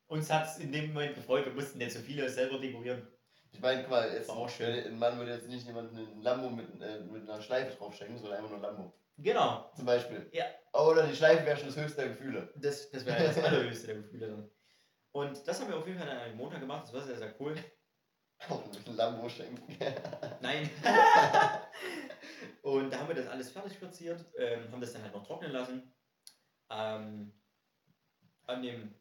uns 0.07 0.29
hat 0.31 0.47
es 0.47 0.57
in 0.59 0.71
dem 0.71 0.93
Moment 0.93 1.15
gefreut, 1.15 1.45
wir 1.45 1.53
mussten 1.53 1.77
nicht 1.77 1.91
so 1.91 1.99
viele 1.99 2.29
selber 2.29 2.59
dekorieren. 2.59 3.07
Ich 3.51 3.61
meine, 3.61 3.81
guck 3.81 3.91
mal, 3.91 4.11
jetzt, 4.11 4.29
War 4.29 4.37
auch 4.37 4.49
schön. 4.49 4.85
ein 4.85 4.97
Mann 4.97 5.17
würde 5.17 5.33
jetzt 5.35 5.47
nicht 5.47 5.65
jemand 5.67 5.91
einen 5.91 6.21
Lambo 6.21 6.49
mit, 6.49 6.81
äh, 6.81 7.01
mit 7.01 7.29
einer 7.29 7.41
Schleife 7.41 7.75
draufstecken, 7.77 8.17
sondern 8.17 8.39
einfach 8.39 8.49
nur 8.51 8.59
Lambo. 8.59 8.93
Genau, 9.17 9.71
Zum 9.75 9.85
Beispiel. 9.85 10.27
Ja. 10.33 10.45
Oder 10.73 11.05
die 11.05 11.15
Schleife 11.15 11.45
wäre 11.45 11.55
schon 11.55 11.67
das 11.67 11.77
höchste 11.77 12.01
der 12.01 12.09
Gefühle. 12.09 12.51
das, 12.55 12.89
das 12.89 13.05
wäre 13.05 13.23
das 13.23 13.37
allerhöchste 13.37 13.87
der 13.87 13.95
Gefühle 13.97 14.27
dann. 14.27 14.49
Und 15.11 15.47
das 15.47 15.61
haben 15.61 15.69
wir 15.69 15.77
auf 15.77 15.85
jeden 15.85 15.99
Fall 15.99 16.09
an 16.09 16.17
einem 16.17 16.37
Montag 16.37 16.59
gemacht, 16.61 16.85
das 16.85 16.93
war 16.93 17.01
sehr, 17.01 17.17
sehr 17.17 17.39
cool. 17.39 17.55
Auch 18.49 18.65
mit 18.65 18.87
einem 18.87 18.97
Lambo 18.97 19.29
schenken. 19.29 19.77
Nein. 20.41 20.67
und 22.63 22.91
da 22.91 22.97
haben 22.99 23.07
wir 23.07 23.15
das 23.15 23.27
alles 23.27 23.51
fertig 23.51 23.77
verziert, 23.77 24.25
ähm, 24.37 24.71
haben 24.71 24.81
das 24.81 24.93
dann 24.93 25.03
halt 25.03 25.13
noch 25.13 25.25
trocknen 25.25 25.51
lassen. 25.51 25.93
Ähm, 26.71 27.31
an 28.47 28.63
dem 28.63 28.95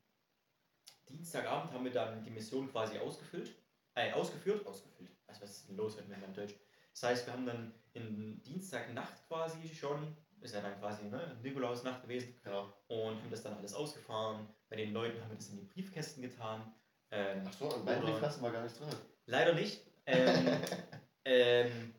Dienstagabend 1.12 1.72
haben 1.72 1.84
wir 1.84 1.92
dann 1.92 2.22
die 2.24 2.30
Mission 2.30 2.70
quasi 2.70 2.98
ausgefüllt. 2.98 3.54
Äh, 3.94 4.12
ausgeführt? 4.12 4.66
Ausgefüllt. 4.66 5.10
Also 5.26 5.42
was 5.42 5.50
ist 5.50 5.68
denn 5.68 5.76
los 5.76 5.96
mit 5.96 6.08
meinem 6.08 6.32
Deutsch? 6.34 6.54
Das 6.92 7.02
heißt, 7.04 7.26
wir 7.26 7.32
haben 7.34 7.46
dann 7.46 7.74
in 7.94 8.42
Dienstagnacht 8.42 9.26
quasi 9.28 9.68
schon, 9.74 10.16
ist 10.40 10.54
ja 10.54 10.60
dann 10.60 10.78
quasi 10.78 11.04
ne, 11.04 11.36
Nikolausnacht 11.42 12.02
gewesen, 12.02 12.34
Genau. 12.42 12.72
und 12.88 13.16
haben 13.22 13.30
das 13.30 13.42
dann 13.42 13.54
alles 13.54 13.74
ausgefahren. 13.74 14.48
Bei 14.68 14.76
den 14.76 14.92
Leuten 14.92 15.20
haben 15.22 15.30
wir 15.30 15.36
das 15.36 15.48
in 15.50 15.56
die 15.56 15.64
Briefkästen 15.64 16.22
getan. 16.22 16.72
Ähm, 17.10 17.46
Achso, 17.46 17.68
und 17.68 17.84
mein 17.84 18.02
Oder- 18.02 18.12
Briefkasten 18.12 18.42
war 18.42 18.52
gar 18.52 18.62
nicht 18.62 18.78
drin. 18.78 18.88
Leider 19.26 19.52
nicht. 19.54 19.82
Ähm, 20.06 20.56
ähm, 21.24 21.94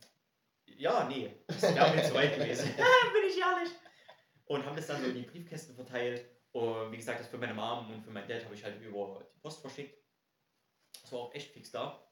ja, 0.66 1.08
nee, 1.08 1.32
das 1.48 1.62
wäre 1.62 1.96
mir 1.96 2.04
zu 2.04 2.14
weit 2.16 2.36
gewesen. 2.36 2.68
Bin 2.76 3.30
ich 3.30 3.38
ehrlich. 3.40 3.70
Und 4.46 4.66
haben 4.66 4.76
das 4.76 4.88
dann 4.88 5.02
so 5.02 5.08
in 5.08 5.16
die 5.16 5.22
Briefkästen 5.24 5.76
verteilt. 5.76 6.26
Und 6.54 6.92
wie 6.92 6.98
gesagt, 6.98 7.20
das 7.20 7.28
für 7.28 7.38
meine 7.38 7.54
Mom 7.54 7.92
und 7.92 8.04
für 8.04 8.12
meinen 8.12 8.28
Dad 8.28 8.46
habe 8.46 8.56
ich 8.56 8.64
halt 8.64 8.80
über 8.82 9.26
die 9.36 9.40
Post 9.40 9.62
verschickt. 9.62 9.98
Das 11.02 11.12
war 11.12 11.20
auch 11.20 11.34
echt 11.34 11.52
fix 11.52 11.72
da. 11.72 12.08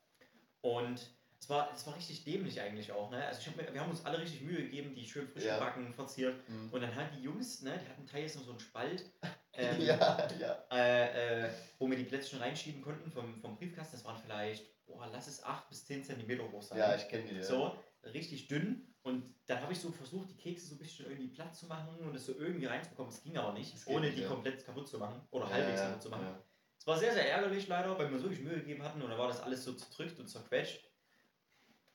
Und 0.62 1.00
es 1.40 1.50
war, 1.50 1.72
es 1.74 1.86
war 1.88 1.96
richtig 1.96 2.24
dämlich 2.24 2.60
eigentlich 2.60 2.92
auch. 2.92 3.10
Ne? 3.12 3.26
Also 3.26 3.50
hab 3.50 3.56
mir, 3.56 3.74
wir 3.74 3.82
haben 3.82 3.90
uns 3.90 4.06
alle 4.06 4.20
richtig 4.20 4.42
Mühe 4.42 4.64
gegeben, 4.64 4.94
die 4.96 5.08
schön 5.08 5.28
frisch 5.28 5.44
Ja. 5.44 5.56
gebacken, 5.56 5.94
verziert. 5.94 6.36
Hm. 6.48 6.72
Und 6.72 6.82
dann 6.82 6.94
hatten 6.96 7.16
die 7.18 7.24
Jungs, 7.24 7.62
ne, 7.62 7.80
die 7.84 7.90
hatten 7.90 8.06
teils 8.06 8.36
noch 8.36 8.44
so 8.44 8.52
einen 8.52 8.60
Spalt. 8.60 9.12
ähm, 9.54 9.82
ja, 9.82 10.28
ja. 10.40 10.66
äh, 10.72 11.46
äh, 11.46 11.50
wo 11.80 11.90
wir 11.90 11.98
die 11.98 12.04
Plätzchen 12.04 12.40
reinschieben 12.40 12.82
konnten 12.82 13.12
vom, 13.12 13.40
vom 13.42 13.56
Briefkasten. 13.58 13.96
Das 13.96 14.06
waren 14.06 14.18
vielleicht, 14.18 14.86
boah, 14.86 15.08
lass 15.12 15.28
es 15.28 15.44
8 15.44 15.70
bis 15.70 15.86
10 15.86 16.04
Zentimeter 16.04 16.48
groß 16.48 16.70
sein. 16.70 16.78
Ja, 16.80 16.96
ich 16.96 17.08
kenne 17.08 17.26
die. 17.26 17.44
so, 17.44 17.76
richtig 18.04 18.48
dünn. 18.48 18.91
Und 19.04 19.36
dann 19.48 19.62
habe 19.62 19.74
ich 19.74 19.80
so 19.80 19.92
versucht, 19.92 20.30
die 20.30 20.38
Kekse 20.38 20.68
so 20.68 20.76
ein 20.76 20.78
bisschen 20.78 21.06
irgendwie 21.08 21.30
platt 21.30 21.56
zu 21.56 21.66
machen 21.66 21.98
und 22.00 22.16
es 22.16 22.26
so 22.26 22.34
irgendwie 22.38 22.68
reinzubekommen. 22.68 23.12
Es 23.12 23.24
ging 23.24 23.36
aber 23.36 23.54
nicht, 23.54 23.74
Das 23.74 23.88
ohne 23.88 24.06
nicht, 24.08 24.18
die 24.18 24.22
ja. 24.22 24.28
komplett 24.28 24.64
kaputt 24.64 24.88
zu 24.88 25.00
machen 25.00 25.22
oder 25.32 25.46
Ja, 25.46 25.54
halbwegs 25.54 25.82
kaputt 25.82 26.02
zu 26.04 26.10
machen. 26.10 26.36
Es 26.78 26.88
war 26.88 26.98
sehr, 26.98 27.14
sehr 27.14 27.30
ärgerlich 27.30 27.68
leider, 27.68 27.98
weil 27.98 28.08
wir 28.08 28.16
uns 28.16 28.24
wirklich 28.24 28.42
Mühe 28.42 28.56
gegeben 28.56 28.84
hatten 28.84 29.02
und 29.02 29.10
dann 29.10 29.18
war 29.20 29.28
das 29.28 29.42
alles 29.42 29.64
so 29.64 29.74
zerdrückt 29.74 30.20
und 30.20 30.28
zerquetscht. 30.28 30.84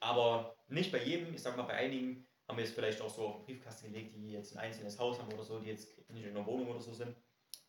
Aber 0.00 0.56
nicht 0.68 0.92
bei 0.92 1.02
jedem, 1.02 1.34
ich 1.34 1.42
sag 1.42 1.56
mal, 1.56 1.64
bei 1.64 1.74
einigen 1.74 2.26
haben 2.48 2.58
wir 2.58 2.64
es 2.64 2.72
vielleicht 2.72 3.00
auch 3.00 3.10
so 3.10 3.26
auf 3.26 3.36
den 3.36 3.46
Briefkasten 3.46 3.92
gelegt, 3.92 4.14
die 4.14 4.32
jetzt 4.32 4.56
ein 4.56 4.58
einzelnes 4.58 4.98
Haus 4.98 5.18
haben 5.18 5.32
oder 5.32 5.42
so, 5.42 5.58
die 5.58 5.68
jetzt 5.68 5.96
nicht 6.10 6.24
in 6.24 6.36
einer 6.36 6.46
Wohnung 6.46 6.68
oder 6.68 6.80
so 6.80 6.92
sind. 6.92 7.16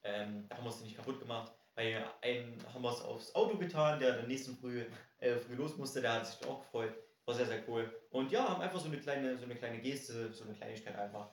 Ähm, 0.03 0.45
da 0.47 0.57
haben 0.57 0.63
wir 0.63 0.69
es 0.69 0.81
nicht 0.81 0.95
kaputt 0.95 1.19
gemacht. 1.19 1.51
Bei 1.73 2.03
einem 2.21 2.55
haben 2.73 2.81
wir 2.81 2.91
es 2.91 3.01
aufs 3.01 3.33
Auto 3.35 3.57
getan, 3.57 3.99
der 3.99 4.17
dann 4.17 4.27
nächsten 4.27 4.55
Früh, 4.55 4.85
äh, 5.19 5.37
früh 5.37 5.55
los 5.55 5.77
musste, 5.77 6.01
der 6.01 6.13
hat 6.13 6.27
sich 6.27 6.47
auch 6.47 6.61
gefreut. 6.61 6.93
War 7.27 7.35
sehr, 7.35 7.45
sehr 7.45 7.67
cool. 7.67 7.93
Und 8.09 8.31
ja, 8.31 8.47
haben 8.47 8.61
einfach 8.61 8.79
so 8.79 8.87
eine 8.87 8.97
kleine, 8.97 9.37
so 9.37 9.43
eine 9.43 9.55
kleine 9.55 9.79
Geste, 9.79 10.31
so 10.31 10.45
eine 10.45 10.53
Kleinigkeit 10.53 10.95
einfach. 10.95 11.29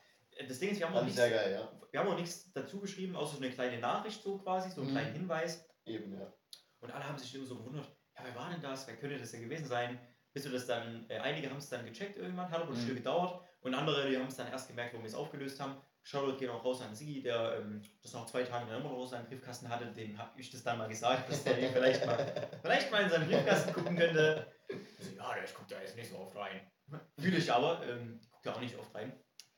Das 0.48 0.58
Ding 0.58 0.70
ist, 0.70 0.80
wir 0.80 0.88
haben 0.88 0.96
auch 0.96 1.04
nichts, 1.04 1.16
geil, 1.16 1.52
ja. 1.52 1.70
wir 1.92 2.00
haben 2.00 2.08
auch 2.08 2.18
nichts 2.18 2.52
dazu 2.52 2.80
geschrieben, 2.80 3.14
außer 3.14 3.36
so 3.36 3.42
eine 3.42 3.52
kleine 3.52 3.78
Nachricht 3.78 4.20
so 4.20 4.36
quasi, 4.38 4.68
so 4.70 4.80
einen 4.80 4.90
Mhm. 4.90 4.94
kleinen 4.94 5.12
Hinweis. 5.12 5.64
Eben, 5.86 6.12
ja. 6.18 6.32
Und 6.80 6.90
alle 6.90 7.06
haben 7.08 7.16
sich 7.16 7.32
immer 7.36 7.46
so 7.46 7.56
gewundert, 7.56 7.86
ja, 8.16 8.24
wer 8.24 8.34
war 8.34 8.50
denn 8.50 8.60
das? 8.60 8.86
Wer 8.88 8.96
könnte 8.96 9.18
das 9.18 9.30
denn 9.30 9.42
gewesen 9.42 9.66
sein? 9.66 10.00
Bis 10.32 10.44
wir 10.44 10.50
das 10.52 10.66
dann, 10.66 11.06
äh, 11.08 11.18
einige 11.18 11.48
haben 11.48 11.58
es 11.58 11.68
dann 11.68 11.86
gecheckt 11.86 12.16
irgendwann, 12.16 12.50
hat 12.50 12.60
aber 12.60 12.72
ein 12.72 12.76
Mhm. 12.76 12.82
Stück 12.82 12.96
gedauert. 12.96 13.40
Und 13.60 13.72
andere, 13.74 14.10
die 14.10 14.16
haben 14.16 14.26
es 14.26 14.34
dann 14.36 14.48
erst 14.48 14.66
gemerkt, 14.66 14.92
wo 14.94 14.98
wir 14.98 15.06
es 15.06 15.14
aufgelöst 15.14 15.60
haben. 15.60 15.76
Shoutout 16.02 16.36
geht 16.36 16.50
auch 16.50 16.62
raus 16.64 16.82
an 16.82 16.94
Sigi, 16.94 17.22
der 17.22 17.58
ähm, 17.60 17.80
das 18.02 18.12
nach 18.12 18.26
zwei 18.26 18.42
Tagen 18.42 18.68
immer 18.68 18.80
noch 18.80 18.90
aus 18.90 19.10
seinem 19.10 19.26
Briefkasten 19.26 19.68
hatte. 19.70 19.86
Dem 19.86 20.18
habe 20.18 20.38
ich 20.38 20.50
das 20.50 20.64
dann 20.64 20.76
mal 20.76 20.88
gesagt, 20.88 21.30
dass 21.30 21.44
der 21.44 21.54
vielleicht 21.72 22.04
mal, 22.04 22.18
vielleicht 22.62 22.90
mal 22.90 23.04
in 23.04 23.08
seinen 23.10 23.26
Briefkasten 23.28 23.72
gucken 23.72 23.96
könnte. 23.96 24.52
So, 24.68 25.10
ja, 25.16 25.34
der 25.34 25.44
guckt 25.52 25.70
da 25.70 25.80
jetzt 25.80 25.96
nicht 25.96 26.10
so 26.10 26.18
oft 26.18 26.36
rein. 26.36 26.70
Fühle 27.18 27.38
ich 27.38 27.50
aber, 27.52 27.86
ähm, 27.86 28.20
guckt 28.30 28.46
da 28.46 28.54
auch 28.54 28.60
nicht 28.60 28.76
oft 28.76 28.94
rein. 28.94 29.12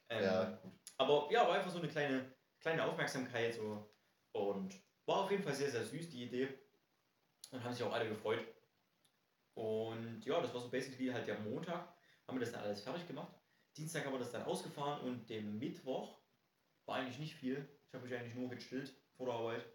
Ähm, 0.08 0.24
Ja, 0.24 0.62
aber 0.98 1.28
ja, 1.30 1.46
war 1.46 1.54
einfach 1.54 1.70
so 1.70 1.78
eine 1.78 1.88
kleine, 1.88 2.34
kleine 2.60 2.84
Aufmerksamkeit 2.84 3.54
so. 3.54 3.92
und 4.32 4.74
war 5.06 5.24
auf 5.24 5.30
jeden 5.30 5.42
Fall 5.42 5.54
sehr, 5.54 5.70
sehr 5.70 5.84
süß, 5.84 6.10
die 6.10 6.24
Idee. 6.24 6.58
Und 7.50 7.62
haben 7.62 7.72
sich 7.72 7.82
auch 7.84 7.92
alle 7.92 8.08
gefreut. 8.08 8.44
Und 9.54 10.24
ja, 10.24 10.40
das 10.40 10.52
war 10.52 10.60
so 10.60 10.68
basically 10.70 11.08
halt 11.08 11.26
der 11.26 11.38
Montag. 11.40 11.94
Haben 12.26 12.36
wir 12.38 12.40
das 12.40 12.52
dann 12.52 12.62
alles 12.64 12.82
fertig 12.82 13.06
gemacht. 13.06 13.32
Dienstag 13.76 14.04
haben 14.04 14.12
wir 14.12 14.18
das 14.18 14.32
dann 14.32 14.42
ausgefahren 14.42 15.00
und 15.02 15.28
dem 15.28 15.58
Mittwoch 15.58 16.18
war 16.86 16.96
eigentlich 16.96 17.18
nicht 17.18 17.34
viel. 17.34 17.68
Ich 17.88 17.94
habe 17.94 18.04
mich 18.04 18.14
eigentlich 18.14 18.34
nur 18.34 18.48
gechillt 18.48 18.94
vor 19.16 19.26
der 19.26 19.34
Arbeit. 19.36 19.66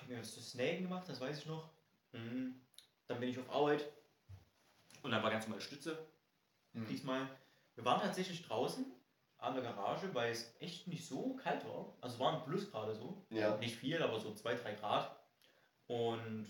Hab 0.00 0.08
mir 0.08 0.20
was 0.20 0.32
zu 0.34 0.40
snacken 0.40 0.82
gemacht, 0.82 1.08
das 1.08 1.20
weiß 1.20 1.38
ich 1.38 1.46
noch. 1.46 1.72
Mhm. 2.12 2.67
Dann 3.08 3.20
bin 3.20 3.28
ich 3.30 3.38
auf 3.38 3.50
Arbeit. 3.50 3.84
Und 5.02 5.10
dann 5.10 5.22
war 5.22 5.30
ganz 5.30 5.46
normal 5.46 5.60
Stütze 5.60 5.98
Hm. 6.74 6.86
diesmal. 6.86 7.26
Wir 7.74 7.84
waren 7.84 8.00
tatsächlich 8.00 8.46
draußen 8.46 8.84
an 9.38 9.54
der 9.54 9.62
Garage, 9.62 10.12
weil 10.14 10.32
es 10.32 10.54
echt 10.60 10.86
nicht 10.88 11.06
so 11.06 11.34
kalt 11.36 11.64
war. 11.64 11.92
Also 12.00 12.18
waren 12.18 12.42
Plus 12.44 12.70
gerade 12.70 12.94
so. 12.94 13.24
Ja. 13.30 13.56
Nicht 13.56 13.76
viel, 13.76 14.02
aber 14.02 14.18
so 14.20 14.30
2-3 14.30 14.74
Grad. 14.74 15.16
Und 15.86 16.46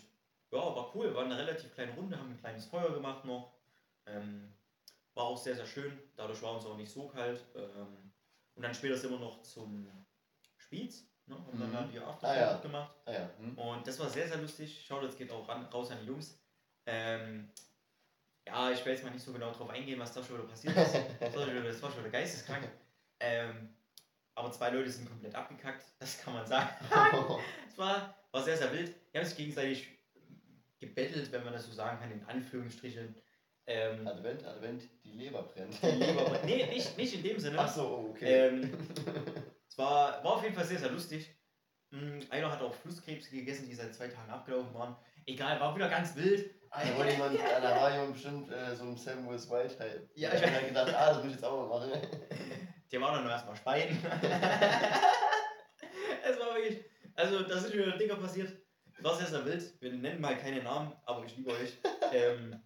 ja, 0.50 0.58
war 0.58 0.90
cool. 0.94 1.14
War 1.14 1.24
eine 1.24 1.36
relativ 1.38 1.72
kleine 1.74 1.92
Runde, 1.94 2.18
haben 2.18 2.30
ein 2.30 2.38
kleines 2.38 2.66
Feuer 2.66 2.92
gemacht 2.92 3.24
noch. 3.24 3.52
Ähm, 4.06 4.52
war 5.14 5.24
auch 5.24 5.36
sehr, 5.36 5.54
sehr 5.54 5.66
schön. 5.66 5.96
Dadurch 6.16 6.40
war 6.42 6.54
uns 6.54 6.64
auch 6.64 6.76
nicht 6.76 6.90
so 6.90 7.06
kalt. 7.08 7.44
Ähm, 7.54 8.12
und 8.54 8.62
dann 8.62 8.74
später 8.74 8.96
sind 8.96 9.10
wir 9.12 9.18
noch 9.18 9.42
zum 9.42 9.88
Spitz. 10.56 11.04
Ne? 11.26 11.36
Haben 11.36 11.58
dann 11.60 11.68
Mhm. 11.70 11.74
da 11.74 11.82
die 11.84 11.98
Ah, 12.00 12.08
Aftershow 12.08 12.40
ja. 12.40 12.56
gemacht. 12.56 12.94
Ah 13.04 13.12
ja. 13.12 13.30
Hm. 13.38 13.56
Und 13.58 13.86
das 13.86 13.98
war 14.00 14.08
sehr, 14.08 14.26
sehr 14.26 14.38
lustig. 14.38 14.82
Schaut, 14.86 15.02
jetzt 15.04 15.18
geht 15.18 15.30
auch 15.30 15.46
ran, 15.46 15.64
raus 15.66 15.90
an 15.90 15.98
die 16.00 16.06
Jungs. 16.06 16.38
Ähm, 16.88 17.50
ja, 18.46 18.70
ich 18.70 18.82
will 18.84 18.92
jetzt 18.92 19.04
mal 19.04 19.10
nicht 19.10 19.24
so 19.24 19.32
genau 19.32 19.52
drauf 19.52 19.68
eingehen, 19.68 20.00
was 20.00 20.12
da 20.12 20.22
schon 20.24 20.38
wieder 20.38 20.48
passiert 20.48 20.74
ist. 20.76 20.94
Das 21.20 21.36
war 21.36 21.44
schon 21.44 21.54
wieder, 21.54 21.64
das 21.64 21.82
war 21.82 21.90
schon 21.90 22.00
wieder 22.00 22.10
geisteskrank. 22.10 22.66
Ähm, 23.20 23.68
aber 24.34 24.50
zwei 24.52 24.70
Leute 24.70 24.90
sind 24.90 25.08
komplett 25.08 25.34
abgekackt, 25.34 25.84
das 25.98 26.18
kann 26.18 26.34
man 26.34 26.46
sagen. 26.46 26.68
Es 27.68 27.76
war, 27.76 28.16
war 28.32 28.42
sehr, 28.42 28.56
sehr 28.56 28.72
wild. 28.72 28.94
Die 29.12 29.18
haben 29.18 29.26
sich 29.26 29.36
gegenseitig 29.36 29.88
gebettelt, 30.80 31.30
wenn 31.30 31.44
man 31.44 31.52
das 31.52 31.66
so 31.66 31.72
sagen 31.72 32.00
kann, 32.00 32.10
in 32.10 32.24
Anführungsstrichen. 32.24 33.14
Ähm, 33.66 34.08
Advent, 34.08 34.44
Advent, 34.46 34.84
die 35.04 35.12
Leber 35.12 35.42
brennt. 35.42 35.80
die 35.82 35.86
Leber, 35.86 36.40
nee, 36.44 36.66
nicht, 36.66 36.96
nicht 36.96 37.14
in 37.14 37.22
dem 37.22 37.38
Sinne. 37.38 37.58
Ach 37.58 37.68
so, 37.68 37.82
oh, 37.82 38.10
okay. 38.10 38.48
Ähm, 38.48 38.72
es 39.68 39.76
war, 39.76 40.24
war 40.24 40.36
auf 40.36 40.42
jeden 40.42 40.54
Fall 40.54 40.64
sehr, 40.64 40.78
sehr 40.78 40.90
lustig. 40.90 41.28
Mm, 41.90 42.20
Einer 42.30 42.50
hat 42.50 42.62
auch 42.62 42.74
Flusskrebse 42.74 43.30
gegessen, 43.30 43.68
die 43.68 43.74
seit 43.74 43.94
zwei 43.94 44.08
Tagen 44.08 44.30
abgelaufen 44.30 44.72
waren. 44.72 44.96
Egal, 45.26 45.60
war 45.60 45.76
wieder 45.76 45.90
ganz 45.90 46.16
wild. 46.16 46.57
Da 46.70 46.96
wollte 46.96 47.12
jemand, 47.16 47.38
da 47.38 47.80
war 47.80 47.90
jemand 47.92 48.12
bestimmt 48.12 48.50
äh, 48.50 48.74
so 48.74 48.84
ein 48.84 48.96
Sam 48.96 49.28
Wills 49.28 49.50
White 49.50 49.78
halt. 49.78 50.08
Ja, 50.14 50.32
ich 50.32 50.42
habe 50.42 50.52
halt 50.52 50.68
gedacht, 50.68 50.94
ah, 50.94 51.08
das 51.08 51.16
muss 51.18 51.26
ich 51.26 51.32
jetzt 51.32 51.44
auch 51.44 51.68
mal 51.68 51.78
machen. 51.78 51.92
Der 52.90 53.00
war 53.02 53.12
dann 53.12 53.24
nur 53.24 53.32
erstmal 53.32 53.56
Speien. 53.56 53.98
es 56.24 56.38
war 56.38 56.54
wirklich. 56.54 56.84
Also, 57.14 57.42
da 57.42 57.58
sind 57.58 57.74
wieder 57.74 57.98
Dinger 57.98 58.16
passiert. 58.16 58.56
War 59.00 59.14
sehr, 59.16 59.26
sehr 59.26 59.44
wild. 59.44 59.74
Wir 59.80 59.92
nennen 59.92 60.20
mal 60.20 60.38
keine 60.38 60.62
Namen, 60.62 60.94
aber 61.04 61.24
ich 61.24 61.36
liebe 61.36 61.50
euch. 61.50 61.76
Ähm, 62.12 62.62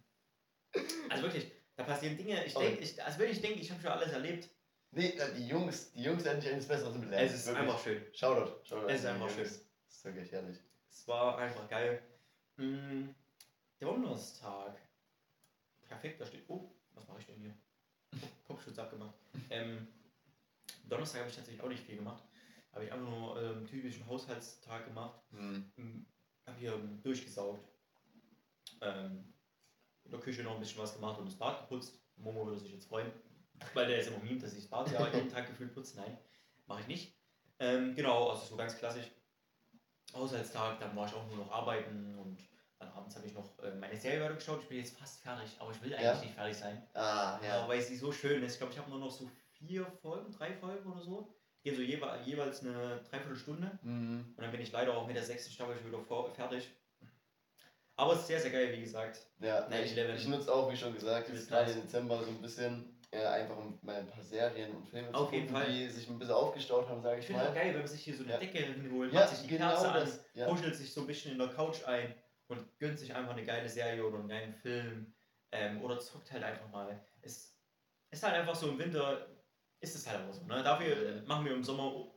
also 1.09 1.23
wirklich, 1.23 1.51
da 1.75 1.83
passieren 1.83 2.17
Dinge. 2.17 2.45
Ich 2.45 2.53
denke, 2.53 2.81
ich, 2.81 3.03
also 3.03 3.19
wirklich, 3.19 3.37
ich 3.37 3.43
denke, 3.43 3.59
ich 3.59 3.69
habe 3.69 3.81
schon 3.81 3.91
alles 3.91 4.13
erlebt. 4.13 4.49
Nee, 4.91 5.09
äh, 5.09 5.33
die 5.35 5.47
Jungs, 5.47 5.91
die 5.91 6.03
Jungs 6.03 6.23
werden 6.23 6.39
dich 6.39 6.51
eines 6.51 6.67
Besseren 6.67 7.01
belehren. 7.01 7.25
Es 7.25 7.33
ist 7.33 7.47
Wirklich. 7.47 7.63
einfach 7.63 7.83
schön. 7.83 8.01
Shoutout, 8.13 8.63
Shoutout. 8.63 8.87
Es 8.87 8.95
ist 8.95 9.03
die 9.03 9.07
einfach 9.07 9.21
Jungs. 9.27 9.35
schön. 9.35 9.43
Das 9.43 9.95
ist 9.95 10.05
wirklich 10.05 10.31
herrlich. 10.31 10.57
Es 10.89 11.07
war 11.07 11.37
einfach 11.37 11.67
geil. 11.67 12.01
Mm, 12.57 13.09
Donnerstag. 13.83 14.79
Perfekt, 15.81 16.21
da 16.21 16.25
steht. 16.25 16.45
Oh, 16.47 16.69
was 16.93 17.05
mache 17.07 17.19
ich 17.19 17.25
denn 17.25 17.37
hier? 17.37 17.53
Popschutz 18.45 18.79
abgemacht. 18.79 19.13
Ähm, 19.49 19.87
Donnerstag 20.87 21.19
habe 21.19 21.29
ich 21.29 21.35
tatsächlich 21.35 21.61
auch 21.61 21.67
nicht 21.69 21.83
viel 21.83 21.97
gemacht. 21.97 22.23
Habe 22.71 22.85
ich 22.85 22.91
einfach 22.93 23.09
nur 23.09 23.41
ähm, 23.41 23.67
typischen 23.67 24.07
Haushaltstag 24.07 24.85
gemacht. 24.85 25.19
Hm. 25.31 25.69
Hm, 25.75 26.05
Hab 26.47 26.57
hier 26.57 26.73
ähm, 26.73 27.01
durchgesaugt. 27.03 27.67
Ähm, 28.81 29.33
in 30.05 30.11
der 30.11 30.19
Küche 30.21 30.43
noch 30.43 30.53
ein 30.53 30.59
bisschen 30.61 30.81
was 30.81 30.95
gemacht 30.95 31.19
und 31.19 31.25
das 31.25 31.35
Bad 31.35 31.61
geputzt. 31.61 31.99
Momo 32.15 32.45
würde 32.45 32.59
sich 32.59 32.71
jetzt 32.71 32.87
freuen, 32.87 33.11
weil 33.73 33.87
der 33.87 33.99
ist 33.99 34.07
immer 34.07 34.19
mimt, 34.19 34.43
dass 34.43 34.53
ich 34.53 34.61
das 34.61 34.69
Bad 34.69 34.91
ja 34.91 35.07
jeden 35.13 35.29
Tag 35.29 35.47
gefühlt 35.47 35.73
putze. 35.73 35.97
Nein, 35.97 36.17
mache 36.67 36.81
ich 36.81 36.87
nicht. 36.87 37.17
Ähm, 37.59 37.95
genau, 37.95 38.29
also 38.29 38.45
so 38.45 38.55
ganz 38.55 38.77
klassisch. 38.77 39.11
Haushaltstag, 40.13 40.79
dann 40.79 40.95
war 40.95 41.07
ich 41.07 41.13
auch 41.13 41.27
nur 41.27 41.37
noch 41.37 41.51
arbeiten 41.51 42.17
und 42.19 42.37
abends 43.13 43.15
habe 43.15 43.27
ich 43.27 43.33
noch 43.33 43.63
äh, 43.63 43.75
meine 43.75 43.95
Serie 43.97 44.21
weitergeschaut. 44.21 44.61
Ich 44.63 44.69
bin 44.69 44.77
jetzt 44.79 44.97
fast 44.97 45.21
fertig, 45.21 45.55
aber 45.59 45.71
ich 45.71 45.81
will 45.81 45.93
eigentlich 45.93 46.05
Ja. 46.05 46.19
nicht 46.19 46.33
fertig 46.33 46.57
sein. 46.57 46.81
Ah, 46.93 47.39
Ja. 47.41 47.47
ja. 47.61 47.67
weil 47.67 47.81
sie 47.81 47.95
so 47.95 48.11
schön 48.11 48.43
ist. 48.43 48.53
Ich 48.53 48.57
glaube, 48.59 48.73
ich 48.73 48.79
habe 48.79 48.89
nur 48.89 48.99
noch 48.99 49.11
so 49.11 49.29
vier 49.59 49.85
Folgen, 50.01 50.31
drei 50.31 50.53
Folgen 50.53 50.91
oder 50.91 51.01
so. 51.01 51.33
Gehen 51.63 51.75
so 51.75 51.81
jewe 51.81 52.19
jeweils 52.25 52.61
eine 52.61 53.01
Dreiviertelstunde. 53.09 53.79
Mhm. 53.83 54.33
Und 54.35 54.43
dann 54.43 54.51
bin 54.51 54.61
ich 54.61 54.71
leider 54.71 54.95
auch 54.97 55.07
mit 55.07 55.15
der 55.15 55.23
sechsten 55.23 55.51
Staffel 55.53 55.75
schon 55.77 55.87
wieder 55.91 56.29
fertig. 56.35 56.69
Aber 57.95 58.13
es 58.13 58.21
ist 58.21 58.27
sehr, 58.27 58.39
sehr 58.39 58.51
geil, 58.51 58.73
wie 58.75 58.81
gesagt. 58.81 59.19
Ja, 59.39 59.67
Nein, 59.69 59.83
ich, 59.85 59.95
ich 59.95 60.27
nutze 60.27 60.51
auch, 60.53 60.71
wie 60.71 60.75
schon 60.75 60.93
gesagt, 60.93 61.29
jetzt 61.29 61.47
gerade 61.47 61.71
im 61.71 61.81
Dezember 61.83 62.21
so 62.23 62.29
ein 62.31 62.41
bisschen 62.41 62.99
äh, 63.11 63.23
einfach 63.23 63.55
mal 63.83 63.95
ein 63.97 64.07
paar 64.07 64.23
Serien 64.23 64.71
und 64.75 64.87
Filme 64.87 65.13
Auf 65.13 65.29
zu 65.29 65.35
jeden 65.35 65.47
gucken, 65.47 65.61
Fall. 65.63 65.71
die 65.71 65.87
sich 65.87 66.09
ein 66.09 66.17
bisschen 66.17 66.33
aufgestaut 66.33 66.89
haben, 66.89 67.03
sage 67.03 67.19
Ich 67.19 67.29
ich 67.29 67.35
mal. 67.35 67.53
geil, 67.53 67.71
wenn 67.73 67.79
man 67.81 67.87
sich 67.87 68.03
hier 68.03 68.17
so 68.17 68.23
eine 68.23 68.33
Ja. 68.33 68.39
Decke 68.39 68.57
hinholt, 68.57 69.13
Ja, 69.13 69.19
macht 69.21 69.29
sich 69.29 69.41
die 69.43 69.47
genau 69.55 69.69
Kerze 69.69 69.89
an, 69.91 69.99
das, 70.05 70.19
ja. 70.33 70.47
kuschelt 70.49 70.75
sich 70.75 70.91
so 70.91 71.01
ein 71.01 71.07
bisschen 71.07 71.33
in 71.33 71.37
der 71.37 71.49
Couch 71.49 71.83
ein 71.85 72.15
und 72.53 72.79
gönnt 72.79 72.97
sich 72.99 73.13
einfach 73.13 73.33
eine 73.33 73.45
geile 73.45 73.67
Serie 73.69 74.03
oder 74.05 74.19
einen 74.19 74.29
geilen 74.29 74.53
Film. 74.53 75.13
Ähm, 75.51 75.81
oder 75.83 75.99
zockt 75.99 76.31
halt 76.31 76.43
einfach 76.43 76.69
mal. 76.69 76.99
Es 77.21 77.55
ist 78.09 78.23
halt 78.23 78.33
einfach 78.35 78.55
so 78.55 78.69
im 78.69 78.79
Winter, 78.79 79.27
ist 79.79 79.95
es 79.95 80.07
halt 80.07 80.21
einfach 80.21 80.33
so. 80.33 80.43
Ne? 80.45 80.63
Dafür 80.63 81.21
machen 81.25 81.45
wir 81.45 81.53
im 81.53 81.63
Sommer 81.63 82.07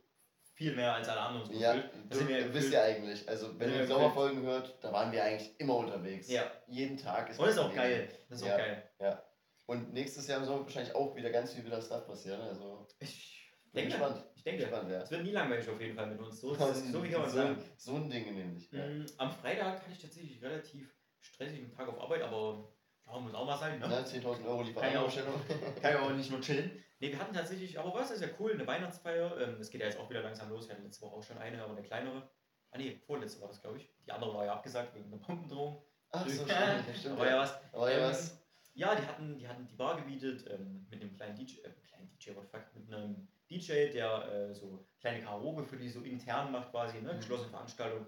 viel 0.53 0.75
mehr 0.75 0.93
als 0.93 1.07
alle 1.07 1.21
anderen. 1.21 1.53
Ja, 1.59 1.73
gefühlt. 1.75 1.93
du, 2.09 2.17
sind 2.17 2.27
wir 2.29 2.43
du 2.45 2.53
wisst 2.53 2.73
ja 2.73 2.81
eigentlich, 2.83 3.29
also 3.29 3.59
wenn 3.59 3.71
ihr 3.73 3.85
Sommerfolgen 3.85 4.41
hört, 4.41 4.83
da 4.83 4.91
waren 4.91 5.11
wir 5.11 5.23
eigentlich 5.23 5.59
immer 5.59 5.75
unterwegs. 5.75 6.29
Ja. 6.29 6.51
Jeden 6.67 6.97
Tag 6.97 7.29
ist 7.29 7.37
Und 7.39 7.45
das 7.45 7.55
ist 7.55 7.61
auch 7.61 7.73
geil. 7.75 8.09
Das 8.29 8.41
ist 8.41 8.47
Ja. 8.47 8.53
auch 8.53 8.57
geil. 8.57 9.23
Und 9.67 9.93
nächstes 9.93 10.27
Jahr 10.27 10.39
im 10.39 10.45
Sommer 10.45 10.63
wahrscheinlich 10.63 10.95
auch 10.95 11.15
wieder 11.15 11.29
ganz 11.29 11.53
viel 11.53 11.63
wieder 11.65 11.81
Stuff 11.81 12.07
passieren. 12.07 12.41
Also 12.41 12.87
Ich 12.99 13.53
bin 13.73 13.85
gespannt. 13.85 14.23
Denke, 14.47 14.63
gespannt, 14.63 14.89
ja. 14.89 15.01
es 15.01 15.11
wird 15.11 15.23
nie 15.23 15.31
langweilig 15.31 15.69
auf 15.69 15.79
jeden 15.79 15.95
Fall 15.95 16.07
mit 16.07 16.19
uns. 16.19 16.39
So, 16.41 16.55
es, 16.55 16.91
so 16.91 17.03
wie 17.03 17.09
kann 17.09 17.21
man 17.21 17.29
so, 17.29 17.37
sagen. 17.37 17.57
so 17.77 17.95
ein 17.95 18.09
Ding 18.09 18.33
nämlich. 18.33 18.71
Ja. 18.71 18.85
Mm, 18.85 19.05
Am 19.17 19.31
Freitag 19.31 19.81
hatte 19.81 19.91
ich 19.91 19.99
tatsächlich 20.01 20.41
relativ 20.41 20.93
stressigen 21.19 21.71
Tag 21.71 21.87
auf 21.87 21.99
Arbeit, 21.99 22.21
aber 22.21 22.69
ja, 23.05 23.19
muss 23.19 23.33
auch 23.33 23.45
mal 23.45 23.57
sein, 23.57 23.79
ne? 23.79 23.87
Ne, 23.87 24.01
10.000 24.01 24.45
Euro 24.45 24.63
Lieferantenstellung. 24.63 25.33
Kann 25.81 25.93
ja 25.93 26.01
auch 26.01 26.13
nicht 26.13 26.29
nur 26.31 26.41
chillen. 26.41 26.71
Ne, 26.99 27.11
wir 27.11 27.19
hatten 27.19 27.33
tatsächlich, 27.33 27.79
aber 27.79 27.93
was 27.93 28.11
ist 28.11 28.21
ja 28.21 28.27
cool, 28.39 28.53
eine 28.53 28.65
Weihnachtsfeier. 28.67 29.37
Ähm, 29.39 29.57
Es 29.59 29.69
geht 29.69 29.81
ja 29.81 29.87
jetzt 29.87 29.99
auch 29.99 30.09
wieder 30.09 30.21
langsam 30.21 30.49
los. 30.49 30.67
Wir 30.67 30.75
hatten 30.75 30.83
letzte 30.83 31.01
Woche 31.05 31.15
auch 31.15 31.23
schon 31.23 31.37
eine, 31.37 31.61
aber 31.61 31.73
eine 31.73 31.83
kleinere. 31.83 32.29
Ah 32.71 32.77
ne, 32.77 32.99
vorletzte 33.05 33.41
war 33.41 33.47
das, 33.47 33.61
glaube 33.61 33.77
ich. 33.77 33.89
Die 34.05 34.11
andere 34.11 34.33
war 34.33 34.45
ja 34.45 34.53
abgesagt 34.53 34.93
wegen 34.95 35.07
einer 35.07 35.17
Bombendrohung. 35.17 35.83
Ach 36.11 36.25
so, 36.25 36.31
stimmt, 36.33 36.49
Ja, 36.49 36.77
ja, 36.77 36.93
stimmt. 36.93 37.15
Aber 37.15 37.29
ja, 37.29 37.37
was. 37.39 37.59
Aber 37.71 37.91
ja, 37.91 37.97
Ähm, 37.97 38.03
was? 38.09 38.43
Ja, 38.73 38.93
die 38.93 39.07
hatten, 39.07 39.37
die 39.39 39.47
hatten 39.47 39.65
die 39.65 39.75
Bar 39.75 39.99
gemietet 39.99 40.45
ähm, 40.51 40.85
mit 40.89 41.01
einem 41.01 41.15
kleinen 41.15 41.35
DJ, 41.35 41.61
äh, 41.61 41.71
kleinen 41.87 42.09
DJ, 42.09 42.35
what 42.35 42.45
fuck, 42.45 42.63
mit 42.75 42.93
einem 42.93 43.27
DJ, 43.49 43.91
der 43.91 44.27
äh, 44.31 44.53
so 44.53 44.87
kleine 44.99 45.23
Karaoke 45.23 45.63
für 45.63 45.77
die 45.77 45.89
so 45.89 46.01
intern 46.01 46.51
macht 46.51 46.71
quasi, 46.71 47.01
ne, 47.01 47.13
Mhm. 47.13 47.17
geschlossene 47.17 47.49
Veranstaltung. 47.49 48.05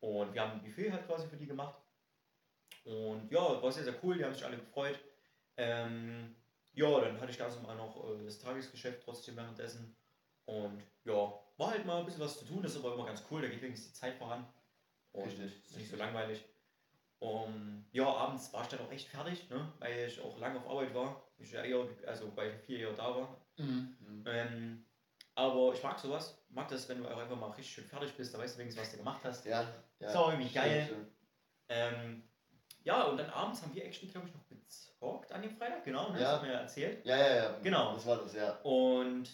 Und 0.00 0.32
wir 0.34 0.40
haben 0.42 0.52
ein 0.52 0.62
Buffet 0.62 0.90
halt 0.92 1.06
quasi 1.06 1.26
für 1.28 1.36
die 1.36 1.46
gemacht. 1.46 1.76
Und 2.84 3.30
ja, 3.30 3.62
war 3.62 3.70
sehr, 3.70 3.84
sehr 3.84 3.94
cool, 4.02 4.16
die 4.16 4.24
haben 4.24 4.32
sich 4.34 4.44
alle 4.44 4.56
gefreut. 4.56 4.98
Ähm, 5.56 6.34
ja, 6.72 7.00
dann 7.00 7.20
hatte 7.20 7.30
ich 7.30 7.38
ganz 7.38 7.56
normal 7.56 7.76
noch 7.76 7.96
äh, 8.08 8.24
das 8.24 8.38
Tagesgeschäft 8.38 9.02
trotzdem 9.04 9.36
währenddessen. 9.36 9.94
Und 10.46 10.82
ja, 11.04 11.14
war 11.58 11.70
halt 11.70 11.84
mal 11.84 11.98
ein 12.00 12.06
bisschen 12.06 12.22
was 12.22 12.38
zu 12.38 12.46
tun, 12.46 12.62
das 12.62 12.72
ist 12.74 12.78
aber 12.84 12.94
immer 12.94 13.06
ganz 13.06 13.22
cool, 13.30 13.42
da 13.42 13.48
geht 13.48 13.60
wenigstens 13.62 13.92
die 13.92 13.98
Zeit 13.98 14.14
voran. 14.14 14.46
Und 15.12 15.24
Richtig, 15.26 15.46
ist 15.46 15.76
nicht 15.76 15.90
so 15.90 15.96
richtig. 15.96 15.98
langweilig. 15.98 16.44
Um, 17.18 17.84
ja, 17.92 18.06
abends 18.06 18.50
war 18.54 18.62
ich 18.62 18.68
dann 18.68 18.80
auch 18.80 18.90
echt 18.90 19.08
fertig, 19.08 19.50
ne? 19.50 19.70
weil 19.78 20.06
ich 20.08 20.18
auch 20.22 20.38
lange 20.38 20.58
auf 20.58 20.66
Arbeit 20.70 20.94
war. 20.94 21.22
Ich 21.36 21.52
ja 21.52 21.62
eher, 21.62 21.86
also 22.06 22.32
bei 22.34 22.50
vier 22.50 22.78
Jahren 22.78 22.96
da 22.96 23.14
war. 23.14 23.36
Mhm. 23.60 24.24
Ähm, 24.26 24.84
aber 25.34 25.72
ich 25.74 25.82
mag 25.82 25.98
sowas. 25.98 26.36
Mag 26.50 26.68
das, 26.68 26.88
wenn 26.88 26.98
du 27.02 27.08
auch 27.08 27.16
einfach 27.18 27.36
mal 27.36 27.48
richtig 27.50 27.72
schön 27.74 27.84
fertig 27.84 28.12
bist, 28.16 28.34
da 28.34 28.38
weißt 28.38 28.54
du 28.56 28.60
wenigstens, 28.60 28.82
was 28.84 28.90
du 28.92 28.96
gemacht 28.98 29.20
hast. 29.24 29.44
Ja, 29.46 29.64
ja. 30.00 30.08
Ist 30.08 30.16
auch 30.16 30.30
irgendwie 30.30 30.52
geil. 30.52 30.84
stimmt. 30.86 31.08
Ähm, 31.68 32.22
ja, 32.82 33.04
und 33.04 33.16
dann 33.18 33.30
abends 33.30 33.62
haben 33.62 33.74
wir 33.74 33.84
actually, 33.84 34.10
glaube 34.10 34.26
ich, 34.28 34.34
noch 34.34 34.46
gezockt 34.48 35.30
an 35.32 35.42
dem 35.42 35.50
Freitag, 35.56 35.84
genau, 35.84 36.10
ne? 36.10 36.18
Ja. 36.20 36.24
das 36.24 36.32
hat 36.36 36.42
mir 36.42 36.52
ja 36.52 36.58
erzählt. 36.60 37.04
Ja, 37.06 37.16
ja, 37.16 37.34
ja. 37.36 37.58
Genau. 37.62 37.94
Das 37.94 38.06
war 38.06 38.16
das, 38.18 38.34
ja. 38.34 38.52
Und 38.62 39.28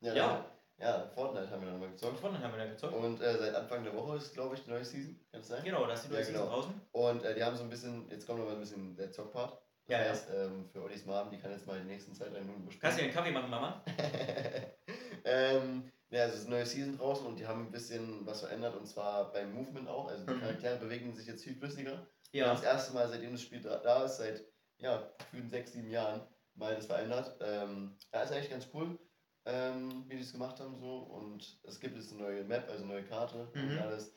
Ja, 0.00 0.14
Ja. 0.14 0.26
dann- 0.28 0.44
ja 0.78 1.06
Fortnite 1.14 1.50
haben 1.50 1.60
wir 1.62 1.70
dann 1.70 1.78
mal 1.80 1.90
gezockt. 1.90 2.18
von 2.18 2.38
haben 2.42 2.52
wir 2.52 2.58
da 2.58 2.66
gezockt. 2.70 2.94
Und 2.94 3.20
äh, 3.20 3.38
seit 3.38 3.54
Anfang 3.54 3.84
der 3.84 3.94
Woche 3.94 4.16
ist, 4.16 4.32
glaube 4.32 4.54
ich, 4.56 4.64
die 4.64 4.70
neue 4.70 4.84
Season. 4.84 5.14
Kann 5.30 5.40
das 5.40 5.48
sein? 5.48 5.62
Genau, 5.62 5.86
da 5.86 5.92
ist 5.92 6.04
die 6.04 6.08
Ja, 6.08 6.14
neue 6.14 6.24
Season 6.24 6.42
genau. 6.42 6.54
draußen. 6.54 6.80
Und 6.92 7.22
äh, 7.24 7.34
die 7.34 7.44
haben 7.44 7.56
so 7.56 7.62
ein 7.64 7.68
bisschen, 7.70 8.08
jetzt 8.10 8.26
kommt 8.26 8.38
noch 8.40 8.46
mal 8.46 8.54
ein 8.54 8.60
bisschen 8.60 8.96
der 8.96 9.12
Zockpart. 9.12 9.60
Das 9.90 9.98
Ja, 9.98 10.04
ja. 10.04 10.10
heißt, 10.12 10.28
ähm, 10.34 10.68
für 10.72 10.82
Ollis 10.82 11.04
Mom, 11.04 11.30
die 11.30 11.38
kann 11.38 11.50
jetzt 11.50 11.66
mal 11.66 11.78
die 11.80 11.86
nächsten 11.86 12.14
zwei, 12.14 12.28
drei 12.28 12.40
Minuten 12.40 12.68
Kannst 12.80 12.98
du 12.98 13.02
dir 13.02 13.08
besprechen. 13.08 13.08
einen 13.08 13.12
Kaffee 13.14 13.30
machen, 13.32 13.50
Mama? 13.50 13.84
ähm, 15.24 15.90
ja, 16.10 16.24
es 16.26 16.34
ist 16.36 16.46
eine 16.46 16.56
neue 16.56 16.66
Season 16.66 16.96
draußen 16.96 17.26
und 17.26 17.38
die 17.38 17.46
haben 17.46 17.66
ein 17.66 17.70
bisschen 17.70 18.24
was 18.26 18.40
verändert 18.40 18.76
und 18.76 18.86
zwar 18.86 19.32
beim 19.32 19.52
Movement 19.52 19.88
auch. 19.88 20.08
Also 20.08 20.24
die 20.26 20.32
Mhm. 20.32 20.40
Charaktere 20.40 20.76
bewegen 20.78 21.14
sich 21.14 21.26
jetzt 21.26 21.44
viel 21.44 21.54
flüssiger. 21.56 22.06
Ja. 22.32 22.52
Das 22.52 22.62
erste 22.62 22.94
Mal, 22.94 23.08
seitdem 23.08 23.32
das 23.32 23.42
Spiel 23.42 23.60
da, 23.60 23.78
da 23.78 24.04
ist, 24.04 24.16
seit 24.18 24.44
ja, 24.78 25.10
gefühlt 25.18 25.50
sechs, 25.50 25.72
sieben 25.72 25.90
Jahren, 25.90 26.22
mal 26.54 26.74
das 26.74 26.86
verändert. 26.86 27.36
Ähm, 27.40 27.96
ja, 28.12 28.22
ist 28.22 28.32
eigentlich 28.32 28.50
ganz 28.50 28.68
cool, 28.74 28.98
ähm, 29.44 30.04
wie 30.08 30.16
die 30.16 30.22
es 30.22 30.32
gemacht 30.32 30.58
haben 30.60 30.78
so. 30.78 30.98
Und 30.98 31.60
es 31.64 31.78
gibt 31.80 31.96
jetzt 31.96 32.12
eine 32.12 32.22
neue 32.22 32.44
Map, 32.44 32.68
also 32.68 32.84
eine 32.84 32.92
neue 32.94 33.04
Karte 33.04 33.48
und 33.54 33.72
Mhm. 33.74 33.78
alles. 33.78 34.14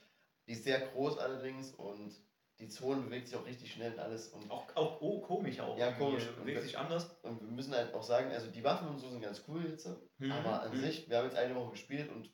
Die 0.47 0.53
ist 0.53 0.63
sehr 0.63 0.79
groß 0.79 1.17
allerdings 1.19 1.71
und 1.73 2.13
die 2.59 2.67
Zone 2.69 3.01
bewegt 3.01 3.27
sich 3.27 3.35
auch 3.37 3.45
richtig 3.45 3.71
schnell 3.73 3.93
und 3.93 3.99
alles. 3.99 4.29
Und, 4.29 4.49
Auch, 4.51 4.63
auch 4.75 5.01
oh, 5.01 5.19
komisch 5.21 5.59
auch. 5.59 5.77
Ja, 5.77 5.91
komisch. 5.91 6.25
Bewegt 6.37 6.61
sich 6.61 6.77
anders. 6.77 7.09
und 7.23 7.41
wir 7.41 7.51
müssen 7.51 7.73
halt 7.73 7.93
auch 7.93 8.03
sagen, 8.03 8.31
also 8.31 8.47
die 8.49 8.63
Waffen 8.63 8.87
und 8.87 8.99
so 8.99 9.09
sind 9.09 9.21
ganz 9.21 9.43
cool 9.47 9.65
jetzt. 9.69 9.89
Mhm. 10.17 10.31
Aber 10.31 10.61
an 10.61 10.71
Mhm. 10.71 10.81
sich, 10.81 11.09
wir 11.09 11.17
haben 11.17 11.25
jetzt 11.25 11.37
eine 11.37 11.55
Woche 11.55 11.71
gespielt 11.71 12.09
und 12.09 12.31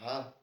ja, 0.00 0.34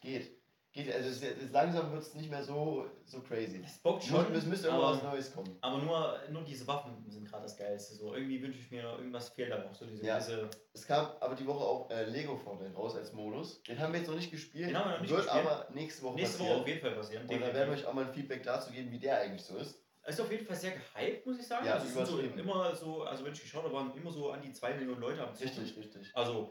geht. 0.00 0.37
Geht, 0.72 0.92
also 0.94 1.08
es, 1.08 1.22
es, 1.22 1.50
langsam 1.50 1.90
wird 1.92 2.02
es 2.02 2.14
nicht 2.14 2.30
mehr 2.30 2.42
so, 2.42 2.86
so 3.06 3.22
crazy. 3.22 3.62
Es 3.64 3.78
bockt 3.78 4.04
Schon, 4.04 4.32
es 4.34 4.44
müsste 4.44 4.68
irgendwas 4.68 5.00
aber, 5.00 5.12
Neues 5.12 5.32
kommen. 5.34 5.56
aber 5.62 5.78
nur, 5.78 6.20
nur 6.30 6.44
diese 6.44 6.66
Waffen 6.66 7.04
sind 7.10 7.26
gerade 7.26 7.44
das 7.44 7.56
Geilste. 7.56 7.94
So, 7.94 8.14
irgendwie 8.14 8.42
wünsche 8.42 8.58
ich 8.58 8.70
mir, 8.70 8.82
irgendwas 8.82 9.30
fehlt 9.30 9.50
da 9.50 9.64
noch. 9.64 9.74
So 9.74 9.86
diese 9.86 10.04
Ja. 10.04 10.18
gewisse 10.18 10.50
Es 10.74 10.86
kam 10.86 11.06
aber 11.20 11.34
die 11.34 11.46
Woche 11.46 11.64
auch 11.64 11.90
äh, 11.90 12.04
Lego 12.04 12.36
Fortnite 12.36 12.74
raus 12.74 12.94
als 12.96 13.12
Modus. 13.14 13.62
Den 13.62 13.78
haben 13.78 13.92
wir 13.94 14.00
jetzt 14.00 14.08
noch 14.08 14.16
nicht 14.16 14.30
gespielt. 14.30 14.68
Den 14.68 14.78
haben 14.78 14.90
wir 14.90 14.94
noch 14.96 15.00
nicht 15.00 15.10
wird 15.10 15.24
gespielt. 15.24 15.46
aber 15.46 15.68
nächste 15.72 16.02
Woche 16.02 16.16
nächste 16.16 16.38
Woche 16.40 16.48
passieren. 16.48 16.60
auf 16.62 16.68
jeden 16.68 16.80
Fall 16.80 16.92
passieren. 16.92 17.22
und 17.22 17.30
dann 17.32 17.54
werden 17.54 17.70
wir 17.70 17.78
euch 17.78 17.86
auch 17.86 17.94
mal 17.94 18.04
ein 18.04 18.12
Feedback 18.12 18.42
dazu 18.42 18.70
geben, 18.70 18.90
wie 18.90 18.98
der 18.98 19.20
eigentlich 19.20 19.42
so 19.42 19.56
ist. 19.56 19.82
ist 20.06 20.20
auf 20.20 20.30
jeden 20.30 20.44
Fall 20.46 20.56
sehr 20.56 20.72
gehypt, 20.72 21.26
muss 21.26 21.38
ich 21.40 21.46
sagen. 21.46 21.64
Ja, 21.66 21.74
also 21.76 22.04
so 22.04 22.18
immer 22.20 22.74
so, 22.76 23.02
also 23.04 23.24
wenn 23.24 23.32
ich 23.32 23.40
geschaut 23.40 23.64
habe, 23.64 23.72
waren 23.72 23.96
immer 23.96 24.10
so 24.10 24.30
an 24.30 24.42
die 24.42 24.52
2 24.52 24.74
Millionen 24.74 25.00
Leute 25.00 25.26
am 25.26 25.34
Zocken. 25.34 25.48
Richtig, 25.48 25.76
richtig. 25.78 26.10
Also 26.14 26.50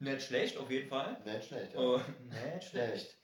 nicht 0.00 0.22
schlecht 0.22 0.58
auf 0.58 0.70
jeden 0.70 0.88
Fall. 0.88 1.22
Nicht 1.24 1.44
schlecht, 1.46 1.72
ja. 1.72 1.80
Und, 1.80 2.02
nicht 2.54 2.68
schlecht. 2.68 3.16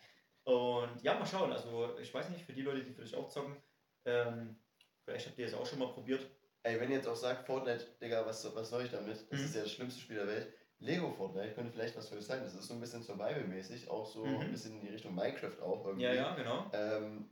Und 0.50 1.02
ja, 1.02 1.14
mal 1.14 1.26
schauen. 1.26 1.52
Also 1.52 1.96
ich 1.98 2.12
weiß 2.12 2.30
nicht, 2.30 2.44
für 2.44 2.52
die 2.52 2.62
Leute, 2.62 2.82
die 2.82 2.92
vielleicht 2.92 3.14
auch 3.14 3.28
zocken, 3.28 3.56
ähm, 4.04 4.56
vielleicht 5.04 5.26
habt 5.28 5.38
ihr 5.38 5.46
es 5.46 5.54
auch 5.54 5.66
schon 5.66 5.78
mal 5.78 5.92
probiert. 5.92 6.28
ey, 6.62 6.78
wenn 6.80 6.90
ihr 6.90 6.96
jetzt 6.96 7.08
auch 7.08 7.16
sagt, 7.16 7.46
Fortnite, 7.46 7.86
Digga, 8.02 8.26
was, 8.26 8.44
was 8.54 8.70
soll 8.70 8.84
ich 8.84 8.90
damit? 8.90 9.30
Das 9.30 9.38
Mhm. 9.40 9.44
ist 9.46 9.54
ja 9.54 9.62
das 9.62 9.72
schlimmste 9.72 10.00
Spiel 10.00 10.16
der 10.16 10.26
Welt. 10.26 10.52
Lego 10.78 11.10
Fortnite 11.10 11.54
könnte 11.54 11.70
vielleicht 11.72 11.96
was 11.96 12.08
für 12.08 12.16
euch 12.16 12.24
sein. 12.24 12.42
Das 12.42 12.54
ist 12.54 12.66
so 12.66 12.74
ein 12.74 12.80
bisschen 12.80 13.02
Survival-mäßig, 13.02 13.90
auch 13.90 14.06
so 14.06 14.24
Mhm. 14.24 14.40
ein 14.40 14.50
bisschen 14.50 14.74
in 14.76 14.80
die 14.80 14.88
Richtung 14.90 15.14
Minecraft 15.14 15.60
auch 15.62 15.84
irgendwie. 15.86 16.04
Ja, 16.04 16.12
ja, 16.14 16.34
genau. 16.34 16.70
Ähm, 16.72 17.28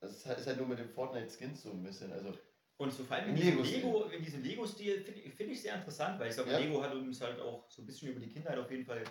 das 0.00 0.12
ist 0.12 0.26
halt, 0.26 0.38
ist 0.38 0.46
halt 0.46 0.58
nur 0.58 0.66
mit 0.68 0.78
dem 0.78 0.88
Fortnite-Skins 0.88 1.62
so 1.62 1.70
ein 1.70 1.82
bisschen. 1.82 2.12
Also, 2.12 2.32
Und 2.78 2.92
so 2.92 3.04
vor 3.04 3.16
allem 3.16 3.30
in 3.30 3.36
diesem 3.36 3.50
Lego-Stil. 3.52 3.76
Lego, 3.78 4.04
in 4.04 4.22
diesem 4.22 4.42
Lego-Stil 4.42 5.00
finde 5.00 5.20
ich, 5.20 5.34
find 5.34 5.50
ich 5.52 5.62
sehr 5.62 5.74
interessant, 5.76 6.18
weil 6.20 6.28
ich 6.28 6.34
sage, 6.34 6.50
Ja. 6.50 6.58
Lego 6.58 6.82
hat 6.82 6.92
uns 6.94 7.20
halt 7.20 7.40
auch 7.40 7.70
so 7.70 7.82
ein 7.82 7.86
bisschen 7.86 8.08
über 8.10 8.20
die 8.20 8.28
Kindheit 8.28 8.58
auf 8.58 8.70
jeden 8.70 8.84
Fall 8.84 9.02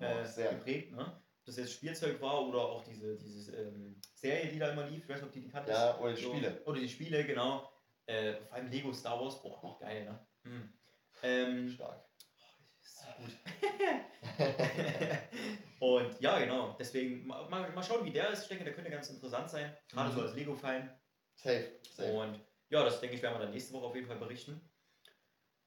Oh, 0.00 0.02
äh, 0.04 0.26
sehr. 0.26 0.50
geprägt, 0.54 0.92
ne? 0.92 1.20
Das 1.46 1.56
jetzt 1.56 1.72
Spielzeug 1.74 2.20
war 2.22 2.46
oder 2.46 2.60
auch 2.60 2.82
diese 2.84 3.16
diese 3.16 3.54
ähm, 3.56 4.00
Serie, 4.14 4.50
die 4.50 4.58
da 4.58 4.70
immer 4.70 4.86
lief, 4.86 5.02
ich 5.04 5.08
weiß 5.08 5.16
nicht, 5.18 5.26
ob 5.26 5.32
die 5.32 5.40
die 5.42 5.48
kanntest. 5.50 5.76
ja, 5.78 5.98
oder 5.98 6.14
die 6.14 6.22
So, 6.22 6.30
Spiele. 6.32 6.62
Oder 6.64 6.80
die 6.80 6.88
Spiele, 6.88 7.24
genau. 7.24 7.70
Äh, 8.06 8.34
vor 8.34 8.52
allem 8.54 8.70
Lego 8.70 8.92
Star 8.92 9.20
Wars, 9.20 9.42
boah, 9.42 9.62
auch 9.62 9.78
geil, 9.78 10.04
ne? 10.04 10.26
Hm. 10.44 10.72
Ähm, 11.22 11.70
Stark. 11.70 12.04
ist 12.82 12.98
so 12.98 13.06
gut. 13.22 13.32
Und 15.80 16.20
ja, 16.20 16.38
genau, 16.38 16.74
deswegen 16.78 17.26
mal, 17.26 17.48
mal, 17.48 17.82
schauen, 17.82 18.04
wie 18.04 18.10
der 18.10 18.30
ist. 18.30 18.42
Ich 18.42 18.48
denke, 18.48 18.64
der 18.64 18.74
könnte 18.74 18.90
ganz 18.90 19.08
interessant 19.10 19.50
sein, 19.50 19.76
gerade 19.90 20.10
so 20.12 20.20
Mhm. 20.20 20.26
als 20.26 20.34
Lego-Fan. 20.34 21.00
Safe, 21.34 21.72
safe. 21.90 22.12
Und 22.12 22.40
ja, 22.70 22.84
das 22.84 23.00
denke 23.00 23.16
ich, 23.16 23.22
werden 23.22 23.34
wir 23.34 23.40
dann 23.40 23.50
nächste 23.52 23.72
Woche 23.74 23.86
auf 23.86 23.94
jeden 23.94 24.06
Fall 24.06 24.16
berichten. 24.18 24.60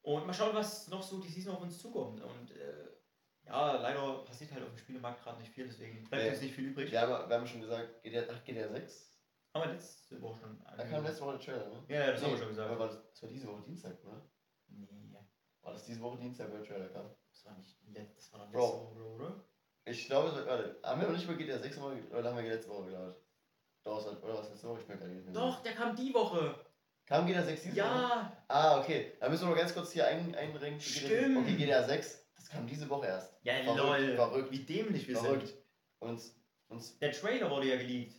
Und 0.02 0.26
mal 0.26 0.34
schauen, 0.34 0.56
was 0.56 0.88
noch 0.88 1.04
so 1.04 1.20
die 1.20 1.28
Season 1.28 1.54
auf 1.56 1.62
uns 1.62 1.78
zukommt. 1.80 2.22
Und 2.22 2.52
äh, 2.52 2.88
ja, 3.48 3.82
leider 3.82 4.20
passiert 4.26 4.52
halt 4.52 4.64
auf 4.64 4.70
dem 4.70 4.78
Spielemarkt 4.78 5.24
gerade 5.24 5.40
nicht 5.40 5.52
viel, 5.54 5.66
deswegen 5.68 6.04
bleibt 6.04 6.24
Nee. 6.24 6.30
uns 6.32 6.42
nicht 6.42 6.56
viel 6.56 6.66
übrig. 6.66 6.92
Wir 6.92 7.02
haben, 7.02 7.30
wir 7.30 7.36
haben 7.36 7.48
schon 7.48 7.62
gesagt, 7.62 8.04
GTA, 8.04 8.24
ach, 8.32 8.44
GTA 8.44 8.68
6? 8.70 9.14
Haben 9.54 9.64
wir 9.70 9.74
letzte 9.74 10.22
Woche 10.22 10.40
schon. 10.42 10.62
Da 10.78 10.86
kam 10.86 11.04
letzte 11.04 11.22
Woche 11.24 11.38
der 11.38 11.46
Trailer, 11.46 11.70
ne? 11.70 11.84
Ja, 11.88 12.00
ja, 12.00 12.12
das 12.12 12.22
haben 12.22 12.28
wir 12.30 12.34
Nee, 12.36 12.40
schon 12.40 12.50
gesagt. 12.50 12.70
aber 12.70 12.80
War 12.80 12.88
das, 12.88 13.10
das 13.12 13.24
war 13.24 13.30
diese 13.30 13.48
Woche 13.48 13.62
Dienstag, 13.64 14.04
oder? 14.04 14.22
Nee, 14.68 14.88
War 15.62 15.74
das 15.74 15.84
diese 15.86 16.02
Woche 16.02 16.18
Dienstag, 16.18 16.50
wo 16.52 16.56
der 16.58 16.64
Trailer 16.66 16.88
kam? 16.90 17.10
das 17.30 17.46
war 17.46 17.54
nicht 17.54 17.78
das 18.18 18.34
war 18.34 18.40
letzte 18.46 18.58
Woche, 18.60 19.16
oder? 19.16 19.44
Ich 19.86 20.06
glaube, 20.06 20.30
so, 20.32 20.46
warte, 20.46 20.80
haben 20.84 21.00
wir 21.02 21.08
noch 21.08 21.16
nicht 21.16 21.24
über 21.26 21.36
GTA 21.36 21.58
6 21.60 21.78
mal, 21.78 21.96
oder 22.12 22.30
haben 22.30 22.44
wir 22.44 22.52
letzte 22.54 22.70
Woche 22.72 22.86
gelabert? 22.88 23.22
Doch, 23.84 24.22
oder 24.22 24.38
was 24.40 24.50
letzte 24.50 24.68
Woche? 24.68 24.82
Ich 24.82 24.86
bin 24.88 25.00
gar 25.00 25.08
nicht 25.08 25.24
mehr. 25.24 25.34
Doch, 25.34 25.64
der 25.64 25.74
kam 25.74 25.96
die 25.96 26.14
Woche. 26.14 26.54
Kam 27.06 27.26
GTA 27.26 27.42
6 27.44 27.62
diese 27.64 27.76
Woche? 27.78 27.88
Ja, 27.88 28.44
Ah, 28.50 28.80
okay. 28.82 29.14
Da 29.20 29.30
müssen 29.30 29.44
wir 29.48 29.52
mal 29.56 29.60
ganz 29.62 29.74
kurz 29.74 29.92
hier 29.94 30.06
ein, 30.08 30.36
einringen. 30.36 30.78
GTA 30.78 30.82
Stimmt. 31.08 31.38
Okay, 31.38 31.56
GTA 31.56 31.84
6, 31.84 32.27
das 32.38 32.50
kam 32.50 32.66
diese 32.68 32.90
Woche 32.90 33.08
erst. 33.08 33.34
ja, 33.44 33.56
Verrückt, 33.64 33.78
lol. 33.82 34.16
verrückt, 34.16 34.52
Wie 34.52 34.60
dämlich 34.60 35.08
wir 35.08 35.18
Verrückt. 35.18 35.48
sind. 35.48 35.58
Und, 36.00 36.22
und, 36.70 37.02
Der 37.02 37.12
Trailer 37.12 37.50
wurde 37.50 37.68
ja 37.68 37.76
geleakt. 37.78 38.14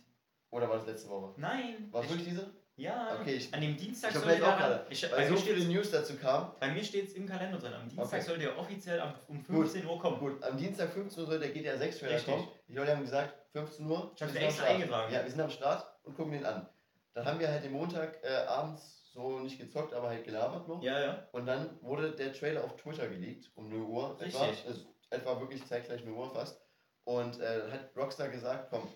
oder 0.51 0.69
war 0.69 0.77
das 0.77 0.85
letzte 0.87 1.09
Woche? 1.09 1.33
Nein. 1.37 1.87
War 1.91 2.01
es 2.01 2.05
ich, 2.07 2.11
wirklich 2.13 2.29
diese? 2.29 2.53
ja. 2.75 3.17
Okay, 3.19 3.35
ich, 3.35 3.53
An 3.53 3.61
dem 3.61 3.75
Dienstag 3.77 4.11
Ich 4.11 4.17
sollte 4.17 4.45
auch 4.47 4.57
gerade, 4.57 4.85
ich, 4.89 5.03
weil 5.03 5.09
bei 5.11 5.27
so 5.27 5.33
mir 5.33 5.39
viele 5.39 5.65
News 5.65 5.91
dazu 5.91 6.15
kamen. 6.17 6.51
Bei 6.59 6.67
mir 6.71 6.83
steht 6.83 7.07
es 7.07 7.13
im 7.13 7.25
Kalender 7.27 7.57
drin. 7.57 7.73
Am 7.73 7.87
Dienstag 7.87 8.05
Okay. 8.19 8.21
soll 8.21 8.37
der 8.37 8.57
offiziell 8.57 8.99
am, 8.99 9.13
um 9.27 9.41
15 9.43 9.85
Uhr 9.85 9.99
kommen. 9.99 10.19
Gut, 10.19 10.43
am 10.43 10.57
Dienstag 10.57 10.91
15 10.93 11.21
Uhr 11.23 11.27
soll 11.29 11.39
der 11.39 11.49
GTA 11.49 11.77
6 11.77 11.99
Trailer 11.99 12.15
Richtig. 12.15 12.33
kommen. 12.33 12.47
Die 12.67 12.73
Leute 12.73 12.91
haben 12.91 13.01
gesagt, 13.01 13.33
15 13.53 13.85
Uhr. 13.89 14.11
Ich 14.15 14.23
am 14.23 14.35
extra 14.35 14.65
eingetragen. 14.65 15.13
Ja, 15.13 15.23
wir 15.23 15.31
sind 15.31 15.39
am 15.41 15.49
Start 15.49 15.87
und 16.03 16.15
gucken 16.15 16.33
den 16.33 16.45
an. 16.45 16.67
Dann 17.13 17.25
haben 17.25 17.39
wir 17.39 17.49
halt 17.49 17.63
den 17.63 17.71
Montag 17.71 18.23
äh, 18.23 18.27
abends 18.47 18.98
so 19.21 19.39
nicht 19.39 19.59
gezockt, 19.59 19.93
aber 19.93 20.09
halt 20.09 20.23
gelabert 20.23 20.67
noch. 20.67 20.81
Ja, 20.81 20.99
ja. 20.99 21.27
Und 21.31 21.45
dann 21.45 21.77
wurde 21.81 22.11
der 22.11 22.33
Trailer 22.33 22.63
auf 22.63 22.75
Twitter 22.75 23.07
geleakt, 23.07 23.51
um 23.55 23.69
0 23.69 23.81
Uhr 23.81 24.17
etwa. 24.21 24.45
Richtig. 24.45 24.67
Also 24.67 24.85
etwa 25.09 25.39
wirklich 25.39 25.65
zeitgleich 25.65 26.03
0 26.05 26.13
Uhr 26.13 26.29
fast. 26.31 26.61
Und 27.03 27.39
äh, 27.39 27.59
dann 27.59 27.71
hat 27.71 27.95
Rockstar 27.95 28.29
gesagt, 28.29 28.69
komm, 28.69 28.87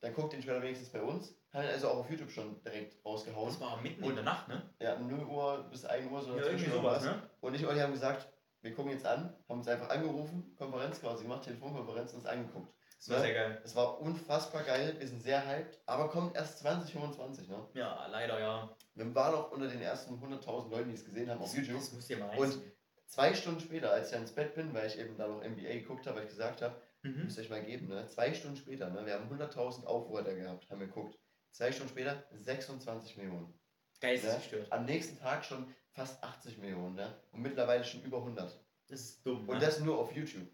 dann 0.00 0.14
guckt 0.14 0.32
den 0.32 0.40
Trailer 0.42 0.62
wenigstens 0.62 0.90
bei 0.90 1.02
uns. 1.02 1.34
Hat 1.52 1.66
also 1.66 1.88
auch 1.88 1.96
auf 1.98 2.10
YouTube 2.10 2.30
schon 2.30 2.62
direkt 2.62 3.04
rausgehauen. 3.04 3.48
Das 3.48 3.60
war 3.60 3.80
mitten 3.82 4.02
Und- 4.04 4.10
in 4.10 4.16
der 4.16 4.24
Nacht, 4.24 4.48
ne? 4.48 4.62
Ja, 4.80 4.98
0 4.98 5.24
Uhr 5.24 5.66
bis 5.70 5.84
1 5.84 6.10
Uhr 6.10 6.22
so 6.22 6.36
Ja, 6.36 6.44
irgendwie 6.44 6.70
sowas, 6.70 7.04
ne? 7.04 7.22
Und 7.40 7.54
ich 7.54 7.62
und 7.64 7.70
Olli 7.70 7.80
haben 7.80 7.92
gesagt, 7.92 8.28
wir 8.62 8.74
gucken 8.74 8.92
jetzt 8.92 9.06
an, 9.06 9.34
haben 9.48 9.58
uns 9.58 9.68
einfach 9.68 9.88
angerufen, 9.90 10.54
Konferenz 10.56 11.00
quasi 11.00 11.24
gemacht, 11.24 11.42
Telefonkonferenz 11.44 12.12
und 12.12 12.18
uns 12.18 12.26
angeguckt. 12.26 12.72
Das 13.00 13.08
war 13.08 13.16
Ja. 13.16 13.22
sehr 13.22 13.34
geil. 13.34 13.60
Es 13.64 13.74
war 13.74 13.98
unfassbar 14.00 14.62
geil, 14.62 14.94
wir 14.98 15.08
sind 15.08 15.22
sehr 15.22 15.46
hyped, 15.46 15.80
aber 15.86 16.10
kommt 16.10 16.36
erst 16.36 16.58
2025, 16.58 17.48
ne? 17.48 17.66
Ja, 17.72 18.06
leider 18.08 18.38
ja. 18.38 18.76
Wir 18.94 19.14
waren 19.14 19.34
auch 19.34 19.50
unter 19.52 19.68
den 19.68 19.80
ersten 19.80 20.20
100.000 20.20 20.70
Leuten, 20.70 20.90
die 20.90 20.94
es 20.96 21.04
gesehen 21.04 21.30
haben 21.30 21.40
auf 21.40 21.54
YouTube. 21.56 21.76
Das 21.78 21.92
muss 21.92 22.06
dir 22.06 22.18
mal 22.18 22.36
Und 22.36 22.60
zwei 23.06 23.32
Stunden 23.34 23.60
später, 23.60 23.90
als 23.90 24.10
ich 24.12 24.16
ins 24.18 24.32
Bett 24.32 24.54
bin, 24.54 24.74
weil 24.74 24.86
ich 24.86 24.98
eben 24.98 25.16
da 25.16 25.26
noch 25.28 25.42
NBA 25.42 25.72
geguckt 25.80 26.06
habe, 26.06 26.16
weil 26.18 26.24
ich 26.24 26.30
gesagt 26.30 26.60
habe, 26.62 26.80
Mhm. 27.02 27.24
müsst 27.24 27.38
ihr 27.38 27.44
euch 27.44 27.50
mal 27.50 27.64
geben, 27.64 27.88
ne? 27.88 28.06
Zwei 28.08 28.34
Stunden 28.34 28.58
später, 28.58 28.90
ne? 28.90 29.06
Wir 29.06 29.14
haben 29.14 29.30
100.000 29.30 29.86
Aufruhr 29.86 30.22
da 30.22 30.34
gehabt, 30.34 30.68
haben 30.68 30.80
wir 30.80 30.86
geguckt. 30.86 31.18
Zwei 31.52 31.72
Stunden 31.72 31.88
später 31.90 32.22
26 32.32 33.16
Millionen. 33.16 33.58
Geistesgestört. 34.00 34.70
Am 34.70 34.84
nächsten 34.84 35.18
Tag 35.18 35.44
schon 35.44 35.74
fast 35.92 36.22
80 36.22 36.58
Millionen, 36.58 36.94
ne? 36.96 37.18
Und 37.32 37.40
mittlerweile 37.40 37.82
schon 37.84 38.02
über 38.02 38.18
100. 38.18 38.60
Das 38.88 39.00
ist 39.00 39.26
dumm. 39.26 39.48
Und 39.48 39.54
ne? 39.58 39.60
das 39.64 39.80
nur 39.80 39.98
auf 39.98 40.12
YouTube. 40.12 40.46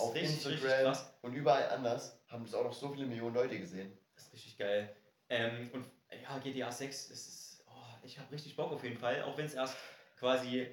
Auf 0.00 0.14
richtig, 0.14 0.30
richtig 0.46 0.52
Instagram. 0.62 0.84
krass. 0.84 1.12
Und 1.22 1.34
überall 1.34 1.68
anders 1.70 2.18
haben 2.28 2.44
das 2.44 2.54
auch 2.54 2.64
noch 2.64 2.72
so 2.72 2.88
viele 2.90 3.06
Millionen 3.06 3.34
Leute 3.34 3.58
gesehen. 3.58 3.96
Das 4.14 4.24
ist 4.26 4.32
richtig 4.32 4.58
geil. 4.58 4.94
Ähm, 5.28 5.70
und 5.72 5.86
ja, 6.22 6.38
GTA 6.38 6.70
6, 6.70 7.08
das 7.08 7.18
ist. 7.18 7.64
Oh, 7.66 7.72
ich 8.02 8.18
habe 8.18 8.30
richtig 8.32 8.56
Bock 8.56 8.72
auf 8.72 8.82
jeden 8.84 8.98
Fall. 8.98 9.22
Auch 9.22 9.36
wenn 9.36 9.46
es 9.46 9.54
erst 9.54 9.76
quasi. 10.18 10.66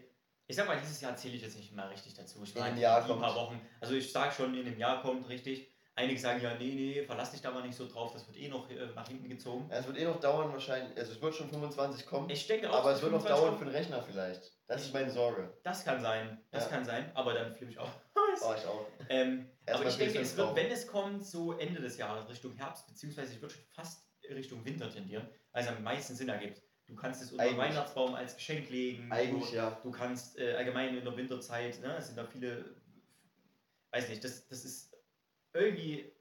Ich 0.47 0.55
sag 0.55 0.67
mal, 0.67 0.79
dieses 0.79 0.99
Jahr 1.01 1.15
zähle 1.15 1.35
ich 1.35 1.43
jetzt 1.43 1.57
nicht 1.57 1.75
mal 1.75 1.87
richtig 1.89 2.15
dazu. 2.15 2.41
Ich 2.43 2.55
In 2.55 2.61
meine, 2.61 2.79
Jahr 2.79 3.03
die 3.03 3.13
paar. 3.13 3.35
Wochen. 3.35 3.61
Also 3.79 3.93
ich 3.93 4.11
sag 4.11 4.33
schon, 4.33 4.55
in 4.55 4.65
einem 4.65 4.79
Jahr 4.79 5.01
kommt 5.01 5.29
richtig. 5.29 5.71
Einige 5.99 6.17
sagen 6.17 6.41
ja, 6.41 6.55
nee, 6.55 6.73
nee, 6.75 7.03
verlass 7.03 7.31
dich 7.31 7.41
da 7.41 7.51
mal 7.51 7.61
nicht 7.61 7.75
so 7.75 7.85
drauf, 7.85 8.13
das 8.13 8.25
wird 8.25 8.37
eh 8.37 8.47
noch 8.47 8.69
äh, 8.69 8.85
nach 8.95 9.05
hinten 9.05 9.27
gezogen. 9.27 9.67
Ja, 9.69 9.79
es 9.79 9.87
wird 9.87 9.97
eh 9.97 10.05
noch 10.05 10.19
dauern 10.21 10.53
wahrscheinlich, 10.53 10.97
also 10.97 11.11
es 11.11 11.21
wird 11.21 11.35
schon 11.35 11.49
25 11.49 12.05
kommen, 12.05 12.29
Ich 12.29 12.47
denke 12.47 12.71
auch, 12.71 12.77
aber 12.77 12.91
es 12.93 13.01
wird 13.01 13.11
noch 13.11 13.21
25 13.21 13.45
dauern 13.45 13.59
für 13.59 13.65
den 13.65 13.75
Rechner 13.75 14.01
vielleicht. 14.01 14.53
Das 14.67 14.81
ist 14.85 14.93
meine 14.93 15.11
Sorge. 15.11 15.53
Das 15.63 15.83
kann 15.83 15.99
sein, 16.01 16.39
das 16.51 16.63
Ja. 16.63 16.69
kann 16.69 16.85
sein, 16.85 17.11
aber 17.15 17.33
dann 17.33 17.53
flippe 17.53 17.71
ich 17.73 17.79
auch. 17.79 17.89
Oh, 18.41 18.53
ich 18.55 18.65
auch. 18.65 18.85
ähm, 19.09 19.49
aber 19.67 19.85
ich 19.85 19.97
denke, 19.97 20.19
PS5 20.19 20.21
es 20.21 20.37
wird, 20.37 20.55
wenn 20.55 20.71
es 20.71 20.87
kommt, 20.87 21.25
so 21.25 21.53
Ende 21.57 21.81
des 21.81 21.97
Jahres, 21.97 22.29
Richtung 22.29 22.53
Herbst, 22.53 22.87
beziehungsweise 22.87 23.33
ich 23.33 23.41
würde 23.41 23.55
schon 23.55 23.63
fast 23.73 24.07
Richtung 24.29 24.63
Winter 24.63 24.89
tendieren, 24.89 25.27
weil 25.51 25.63
es 25.63 25.67
am 25.67 25.83
meisten 25.83 26.15
Sinn 26.15 26.29
ergibt. 26.29 26.61
Du 26.87 26.95
kannst 26.95 27.21
es 27.21 27.31
unter 27.33 27.43
den 27.43 27.59
Eigentlich. 27.59 27.75
Weihnachtsbaum 27.75 28.15
als 28.15 28.35
Geschenk 28.35 28.69
legen. 28.69 29.11
Eigentlich 29.11 29.49
du, 29.49 29.55
ja. 29.57 29.77
du 29.83 29.91
kannst 29.91 30.37
äh, 30.39 30.53
allgemein 30.53 30.95
in 30.95 31.03
der 31.03 31.17
Winterzeit, 31.17 31.81
ne, 31.81 31.97
es 31.97 32.07
sind 32.07 32.17
da 32.17 32.25
viele, 32.25 32.63
weiß 33.91 34.07
nicht, 34.07 34.23
das, 34.23 34.47
das 34.47 34.63
ist 34.63 34.88
irgendwie, 35.53 36.11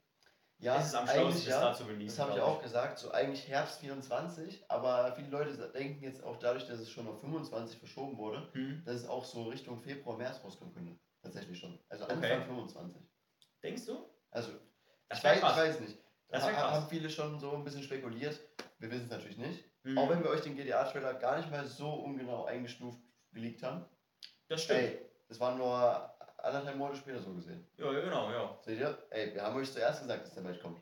Ja, 0.59 0.79
es 0.81 0.87
ist 0.89 0.95
am 0.95 1.09
eigentlich 1.09 1.45
schlausten, 1.45 1.45
das 1.51 1.55
ja. 1.55 1.61
da 1.61 1.75
zu 1.75 1.85
releasen. 1.85 2.17
Das 2.17 2.27
habe 2.27 2.37
ich 2.39 2.43
auch 2.43 2.63
gesagt, 2.63 2.99
so 2.99 3.11
eigentlich 3.13 3.47
Herbst 3.49 3.79
24, 3.81 4.65
aber 4.69 5.13
viele 5.15 5.29
Leute 5.29 5.53
denken 5.71 6.03
jetzt 6.03 6.23
auch 6.25 6.37
dadurch, 6.39 6.67
dass 6.67 6.81
es 6.81 6.91
schon 6.91 7.07
auf 7.09 7.21
25 7.21 7.79
verschoben 7.79 8.17
wurde, 8.19 8.49
Hm. 8.53 8.83
dass 8.85 8.97
es 8.97 9.07
auch 9.09 9.25
so 9.25 9.45
Richtung 9.45 9.79
Februar, 9.81 10.17
März 10.17 10.43
rauskommen 10.43 10.75
könnte. 10.75 10.99
Tatsächlich 11.23 11.59
schon. 11.59 11.79
Also 11.89 12.05
Okay. 12.05 12.15
Anfang 12.33 12.45
25. 12.47 13.01
Denkst 13.63 13.87
du? 13.87 14.05
Also, 14.31 14.51
Das 15.09 15.19
ich, 15.19 15.25
weiß, 15.25 15.37
ich 15.37 15.41
krass. 15.43 15.57
weiß 15.57 15.81
nicht. 15.81 15.99
Das 16.29 16.43
ha- 16.43 16.51
krass. 16.53 16.73
haben 16.75 16.89
viele 16.89 17.09
schon 17.11 17.39
so 17.41 17.53
ein 17.53 17.65
bisschen 17.65 17.83
spekuliert. 17.83 18.39
Wir 18.79 18.91
wissen 18.91 19.05
es 19.07 19.11
natürlich 19.11 19.39
nicht. 19.39 19.65
Hm. 19.85 19.97
Auch 19.97 20.09
wenn 20.11 20.23
wir 20.23 20.31
euch 20.31 20.43
den 20.43 20.57
GTA-Trailer 20.57 21.15
gar 21.15 21.39
nicht 21.39 21.51
mal 21.51 21.65
so 21.67 21.89
ungenau 21.91 22.45
eingestuft 22.45 22.99
geleakt 23.33 23.63
haben. 23.63 23.85
Das 24.49 24.63
stimmt. 24.63 24.81
Ey, 24.81 24.99
das 25.29 25.39
war 25.41 25.55
nur 25.55 26.15
anderthalb 26.39 26.77
Monate 26.77 26.99
später 26.99 27.21
so 27.21 27.33
gesehen. 27.35 27.67
Ja, 27.77 27.93
ja, 27.93 28.01
genau, 28.01 28.31
ja. 28.31 28.59
Seht 28.63 28.79
ihr? 28.81 29.07
Ey, 29.11 29.35
wir 29.35 29.43
haben 29.43 29.57
euch 29.57 29.73
zuerst 29.73 30.03
gesagt, 30.03 30.25
dass 30.25 30.35
der 30.35 30.43
bald 30.43 30.61
kommt. 30.63 30.81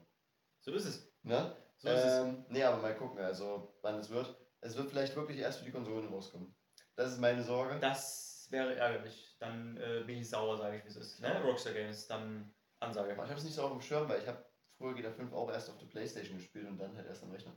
So 0.61 0.73
ist 0.73 0.85
es. 0.87 1.13
Ne? 1.23 1.55
So 1.79 1.89
ist 1.89 2.05
es. 2.05 2.13
ähm, 2.25 2.45
Nee, 2.49 2.63
aber 2.65 2.79
mal 2.83 2.95
gucken, 2.97 3.19
also 3.21 3.77
wann 3.83 3.99
es 3.99 4.11
wird. 4.11 4.35
Es 4.61 4.77
wird 4.77 4.89
vielleicht 4.91 5.15
wirklich 5.17 5.39
erst 5.39 5.59
für 5.61 5.65
die 5.65 5.71
Konsolen 5.73 6.09
rauskommen. 6.09 6.55
Das 6.97 7.13
ist 7.13 7.21
meine 7.21 7.43
Sorge. 7.43 7.79
Das 7.81 8.47
wäre 8.51 8.75
ärgerlich. 8.77 9.37
Dann 9.39 9.77
äh, 9.77 10.03
bin 10.07 10.19
ich 10.19 10.29
sauer, 10.31 10.57
sage 10.57 10.79
ich, 10.79 10.85
wie 10.85 10.89
es 10.89 10.97
ist. 10.97 11.21
Ne? 11.21 11.41
Rockstar 11.43 11.73
Games, 11.75 12.07
dann 12.07 12.53
Ansage. 12.81 13.13
Aber 13.13 13.25
ich 13.25 13.31
habe 13.31 13.39
es 13.39 13.45
nicht 13.45 13.55
so 13.55 13.63
auf 13.63 13.73
dem 13.73 13.81
Schirm, 13.83 14.09
weil 14.09 14.21
ich 14.23 14.27
habe 14.29 14.45
früher 14.79 14.95
GTA 14.95 15.11
5 15.13 15.33
auch 15.33 15.51
erst 15.51 15.71
auf 15.71 15.79
der 15.79 15.87
Playstation 15.87 16.39
gespielt 16.39 16.67
und 16.69 16.79
dann 16.79 16.97
halt 16.97 17.07
erst 17.07 17.23
am 17.23 17.31
Rechner. 17.31 17.53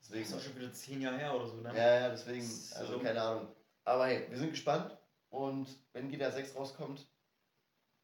Das 0.00 0.08
Deswegen. 0.10 0.24
ist 0.26 0.34
auch 0.34 0.40
schon 0.40 0.56
wieder 0.56 0.72
zehn 0.72 1.00
Jahre 1.00 1.16
her 1.18 1.34
oder 1.34 1.46
so, 1.46 1.56
ne? 1.56 1.68
Ja, 1.74 2.00
ja, 2.00 2.08
deswegen, 2.10 2.44
So 2.46 2.76
also 2.76 2.92
dumm. 2.94 3.02
keine 3.04 3.22
Ahnung. 3.22 3.54
Aber 3.84 4.06
hey, 4.06 4.26
wir 4.28 4.38
sind 4.38 4.50
gespannt 4.50 4.96
und 5.34 5.66
wenn 5.92 6.08
GTA 6.08 6.30
6 6.30 6.54
rauskommt, 6.54 7.06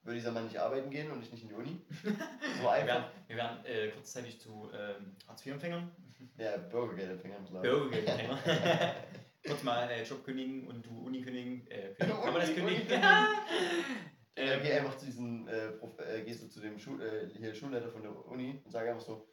würde 0.03 0.17
dieser 0.19 0.33
Mann 0.33 0.45
nicht 0.45 0.59
arbeiten 0.59 0.91
gehen 0.91 1.11
und 1.11 1.23
ich 1.23 1.31
nicht 1.31 1.43
in 1.43 1.49
die 1.51 1.55
Uni. 1.55 1.81
So 2.03 2.63
Wir 2.65 2.71
einfach. 2.71 2.87
werden, 2.87 3.05
wir 3.29 3.37
werden 3.37 3.65
äh, 3.65 3.89
kurzzeitig 3.91 4.41
zu 4.41 4.71
ähm, 4.75 5.17
Hartz-IV-Empfängern, 5.29 5.91
Ja, 6.37 6.57
Bürgergeldempfänger 6.57 7.39
mittlerweile. 7.41 7.71
Bürgergeldempfänger, 7.91 8.95
kurz 9.47 9.63
mal 9.63 9.91
äh, 9.91 10.03
Job 10.03 10.25
kündigen 10.25 10.67
und 10.67 10.85
du 10.85 10.91
Uni 11.07 11.23
kündigen. 11.23 11.67
Äh, 11.71 11.95
kündigen. 11.95 12.23
Kann 12.23 12.33
man 12.33 12.41
das 12.43 12.55
kündigen? 12.55 12.87
Kündigen. 12.89 13.03
Dann 14.35 14.47
ähm, 14.49 14.61
geh 14.63 14.73
einfach 14.73 14.97
zu 14.97 15.07
diesem, 15.07 15.47
äh, 15.49 15.73
Prof, 15.73 15.99
äh, 15.99 16.23
gehst 16.23 16.43
du 16.43 16.49
zu 16.49 16.61
dem 16.61 16.79
Schul, 16.79 17.03
äh, 17.03 17.29
hier 17.37 17.55
Schulleiter 17.55 17.91
von 17.91 18.03
der 18.03 18.15
Uni 18.27 18.61
und 18.65 18.71
sag 18.71 18.89
einfach 18.89 19.03
so, 19.05 19.29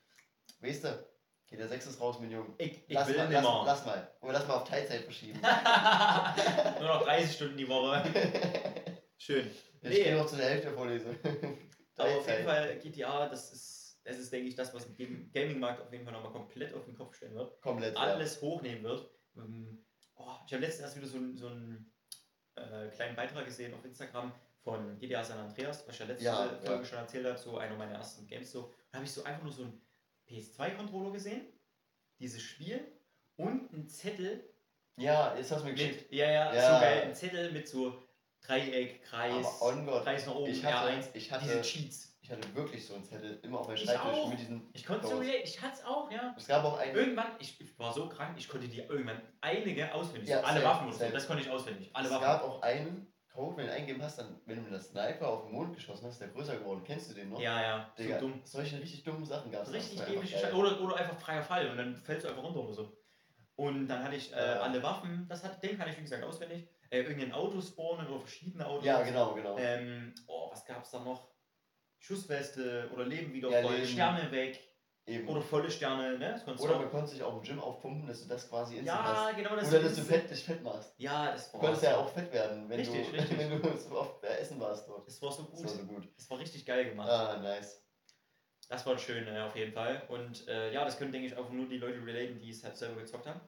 weißt 0.59 0.83
du, 0.83 1.07
GTA 1.47 1.67
6 1.67 1.87
ist 1.87 2.01
raus, 2.01 2.17
Junge. 2.21 2.45
ich 2.57 2.83
ich 2.87 2.93
Lass 2.93 3.07
will 3.07 3.17
mal, 3.17 3.31
lass, 3.31 3.41
mehr. 3.43 3.63
lass 3.65 3.85
mal. 3.85 4.11
Oder 4.21 4.33
lass 4.33 4.47
mal 4.47 4.53
auf 4.55 4.67
Teilzeit 4.67 5.01
verschieben. 5.03 5.39
Nur 6.79 6.87
noch 6.89 7.03
30 7.03 7.35
Stunden 7.35 7.57
die 7.57 7.67
Woche. 7.67 8.03
Schön. 9.17 9.49
Ich 9.81 9.89
Nee. 9.89 10.03
gehe 10.03 10.15
noch 10.17 10.25
zu 10.25 10.35
der 10.35 10.45
Hälfte 10.49 10.67
der 10.67 10.75
Vorlesung. 10.77 11.15
Aber 11.97 12.17
auf 12.17 12.27
jeden 12.27 12.43
Fall 12.43 12.77
GTA, 12.79 13.29
das 13.29 13.53
ist, 13.53 14.01
das 14.03 14.17
ist 14.17 14.31
denke 14.33 14.49
ich, 14.49 14.55
das, 14.55 14.73
was 14.73 14.93
den 14.95 15.31
Gaming-Markt 15.31 15.81
auf 15.81 15.91
jeden 15.91 16.03
Fall 16.03 16.13
nochmal 16.13 16.31
komplett 16.33 16.73
auf 16.73 16.83
den 16.85 16.95
Kopf 16.95 17.15
stellen 17.15 17.35
wird. 17.35 17.61
Komplett. 17.61 17.95
ja. 17.95 18.01
Alles 18.01 18.41
hochnehmen 18.41 18.83
wird. 18.83 19.09
Oh, 20.15 20.31
ich 20.45 20.53
habe 20.53 20.63
letztens 20.63 20.81
erst 20.81 20.97
wieder 20.97 21.07
so, 21.07 21.17
einen- 21.17 21.37
so 21.37 21.47
einen 21.47 21.93
äh, 22.55 22.89
kleinen 22.89 23.15
Beitrag 23.15 23.45
gesehen 23.45 23.73
auf 23.73 23.85
Instagram 23.85 24.33
von 24.63 24.97
GTA 24.99 25.23
San 25.23 25.37
Andreas, 25.37 25.87
was 25.87 25.93
ich 25.93 25.99
ja 26.01 26.05
letzte 26.07 26.25
Ja, 26.25 26.49
Folge 26.63 26.81
ja. 26.81 26.85
schon 26.85 26.97
erzählt 26.97 27.25
habe, 27.27 27.37
so 27.37 27.57
einer 27.57 27.75
meiner 27.77 27.93
ersten 27.93 28.25
Games 28.27 28.51
so. 28.51 28.73
Da 28.91 28.97
habe 28.97 29.05
ich 29.05 29.11
so 29.11 29.23
einfach 29.23 29.43
nur 29.43 29.51
so 29.53 29.61
einen 29.63 29.81
PS2-Controller 30.29 31.11
gesehen, 31.11 31.45
dieses 32.19 32.41
Spiel 32.41 32.85
und 33.37 33.71
einen 33.73 33.87
Zettel 33.87 34.49
Ja, 34.97 35.35
jetzt 35.35 35.51
hast 35.51 35.61
du 35.61 35.65
mir 35.67 35.73
geschickt. 35.73 36.09
mit, 36.09 36.19
ja, 36.19 36.29
ja, 36.31 36.53
Ja. 36.53 36.73
so 36.75 36.81
geil, 36.81 37.01
ein 37.03 37.15
Zettel 37.15 37.51
mit 37.51 37.67
so 37.67 38.03
Dreieck, 38.41 39.03
Kreis, 39.03 39.45
Aber 39.61 39.61
on 39.77 39.85
God, 39.85 40.03
Kreis 40.03 40.25
nach 40.25 40.35
oben, 40.35 40.51
ich 40.51 40.63
hatte, 40.63 40.91
R1, 40.91 41.07
ich 41.13 41.31
hatte, 41.31 41.43
diese 41.45 41.61
Cheats. 41.61 42.17
ich 42.21 42.31
hatte 42.31 42.55
wirklich 42.55 42.85
so 42.85 42.93
einen 42.95 43.03
Zettel 43.03 43.39
immer 43.43 43.59
auf 43.59 43.67
meinem 43.67 43.77
Schreibtisch 43.77 43.99
auch. 44.19 44.29
mit 44.29 44.39
diesen. 44.39 44.69
Ich 44.73 44.85
konnte 44.85 45.07
so, 45.07 45.21
ich 45.21 45.61
hatte 45.61 45.73
es 45.79 45.83
auch, 45.85 46.09
ja. 46.11 46.33
Es 46.37 46.47
gab 46.47 46.63
auch 46.63 46.77
einen. 46.77 46.95
Irgendwann, 46.95 47.31
ich, 47.39 47.59
ich 47.59 47.77
war 47.79 47.91
so 47.93 48.07
krank, 48.07 48.35
ich 48.37 48.47
konnte 48.47 48.67
die 48.67 48.79
irgendwann 48.79 49.21
einige 49.41 49.91
auswendig. 49.93 50.29
Ja, 50.29 50.41
alle 50.41 50.63
Waffen 50.63 50.87
und 50.87 50.93
so, 50.93 51.09
das 51.09 51.27
konnte 51.27 51.43
ich 51.43 51.49
auswendig. 51.49 51.89
Alle 51.93 52.07
es 52.07 52.13
Waffen. 52.13 52.23
gab 52.25 52.43
auch 52.43 52.61
einen 52.61 53.11
Code, 53.37 53.55
wenn 53.57 53.67
du 53.67 53.71
ihn 53.71 53.75
eingegeben 53.77 54.01
hast, 54.01 54.17
dann, 54.17 54.41
wenn 54.47 54.55
du 54.55 54.61
mit 54.63 54.71
der 54.73 54.79
Sniper 54.81 55.27
auf 55.27 55.43
den 55.43 55.51
Mond 55.51 55.75
geschossen 55.75 56.05
hast, 56.07 56.13
ist 56.13 56.21
der 56.21 56.29
größer 56.29 56.57
geworden. 56.57 56.81
Kennst 56.83 57.11
du 57.11 57.13
den 57.13 57.29
noch? 57.29 57.39
Ja, 57.39 57.61
ja, 57.61 57.93
Digga, 57.95 58.19
so 58.19 58.27
dumm. 58.27 58.41
solche 58.43 58.81
richtig 58.81 59.03
dummen 59.03 59.25
Sachen 59.25 59.51
gab 59.51 59.61
es. 59.61 59.71
Richtig 59.73 60.01
dämliche 60.01 60.39
Scheiße. 60.39 60.55
Oder, 60.55 60.81
oder 60.81 60.95
einfach 60.95 61.19
freier 61.19 61.43
Fall 61.43 61.69
und 61.69 61.77
dann 61.77 61.95
fällst 61.97 62.25
du 62.25 62.29
einfach 62.29 62.41
runter 62.41 62.61
oder 62.61 62.73
so. 62.73 62.97
Und 63.55 63.87
dann 63.87 64.03
hatte 64.03 64.15
ich 64.15 64.33
äh, 64.33 64.37
Ja. 64.37 64.61
alle 64.61 64.81
Waffen, 64.81 65.27
das 65.29 65.43
hat, 65.43 65.61
den 65.63 65.77
kann 65.77 65.87
ich 65.87 65.97
wie 65.97 66.01
gesagt 66.01 66.23
auswendig. 66.23 66.67
Äh, 66.89 67.01
irgendein 67.01 67.31
Auto 67.31 67.61
spawnen 67.61 68.07
oder 68.07 68.21
verschiedene 68.21 68.65
Autos. 68.65 68.85
Ja, 68.85 69.03
genau, 69.03 69.35
genau. 69.35 69.55
Ähm, 69.59 70.15
oh, 70.25 70.49
was 70.51 70.65
gab's 70.65 70.89
da 70.89 71.03
noch? 71.03 71.29
Schussweste 71.99 72.89
oder 72.93 73.05
Leben 73.05 73.33
wieder 73.33 73.49
Ja, 73.49 73.61
voll, 73.61 73.75
Leben. 73.75 73.87
Sterne 73.87 74.31
weg 74.31 74.66
Eben. 75.07 75.27
oder 75.29 75.41
volle 75.41 75.71
Sterne, 75.71 76.17
ne? 76.19 76.33
Das 76.45 76.57
du 76.57 76.63
Oder 76.65 76.79
man 76.79 76.89
konnte 76.91 77.07
sich 77.11 77.23
auch 77.23 77.37
im 77.37 77.41
Gym 77.41 77.59
aufpumpen, 77.61 78.05
dass 78.07 78.23
du 78.23 78.27
das 78.27 78.49
quasi 78.49 78.75
instant 78.77 78.99
Ja, 78.99 79.25
hast. 79.27 79.35
genau 79.37 79.55
das 79.55 79.69
Oder 79.69 79.79
dass 79.83 79.95
du 79.95 80.01
fett, 80.01 80.29
dich 80.29 80.43
fett 80.43 80.61
machst. 80.61 80.93
Ja, 80.97 81.31
das 81.31 81.47
Du 81.49 81.53
war, 81.53 81.61
konntest 81.61 81.83
ja 81.83 81.97
auch 81.97 82.09
fett 82.09 82.31
werden, 82.33 82.67
wenn 82.69 82.77
Richtig, 82.79 83.07
du, 83.07 83.13
richtig. 83.17 83.37
wenn 83.37 83.61
du 83.61 83.77
so 83.77 83.99
oft 83.99 84.23
äh, 84.25 84.37
essen 84.37 84.59
warst 84.59 84.87
dort. 84.89 85.07
das 85.07 85.21
war 85.21 85.31
so 85.31 85.43
Das 85.43 85.51
gut. 85.51 85.63
war 85.63 85.69
so 85.75 85.83
gut. 85.85 86.07
Das 86.17 86.29
war 86.29 86.39
richtig 86.39 86.65
geil 86.65 86.89
gemacht. 86.89 87.09
Ah, 87.09 87.37
nice. 87.41 87.81
Das 88.69 88.85
war 88.85 88.97
schön, 88.97 89.25
äh, 89.27 89.39
auf 89.39 89.55
jeden 89.55 89.71
Fall. 89.71 90.03
Und 90.09 90.45
äh, 90.49 90.73
ja, 90.73 90.83
das 90.83 90.97
können, 90.97 91.13
denke 91.13 91.27
ich, 91.27 91.37
auch 91.37 91.49
nur 91.51 91.69
die 91.69 91.77
Leute 91.77 92.05
relaten, 92.05 92.37
die 92.39 92.49
es 92.49 92.63
halt 92.65 92.75
selber 92.75 92.99
gezockt 92.99 93.27
haben. 93.27 93.39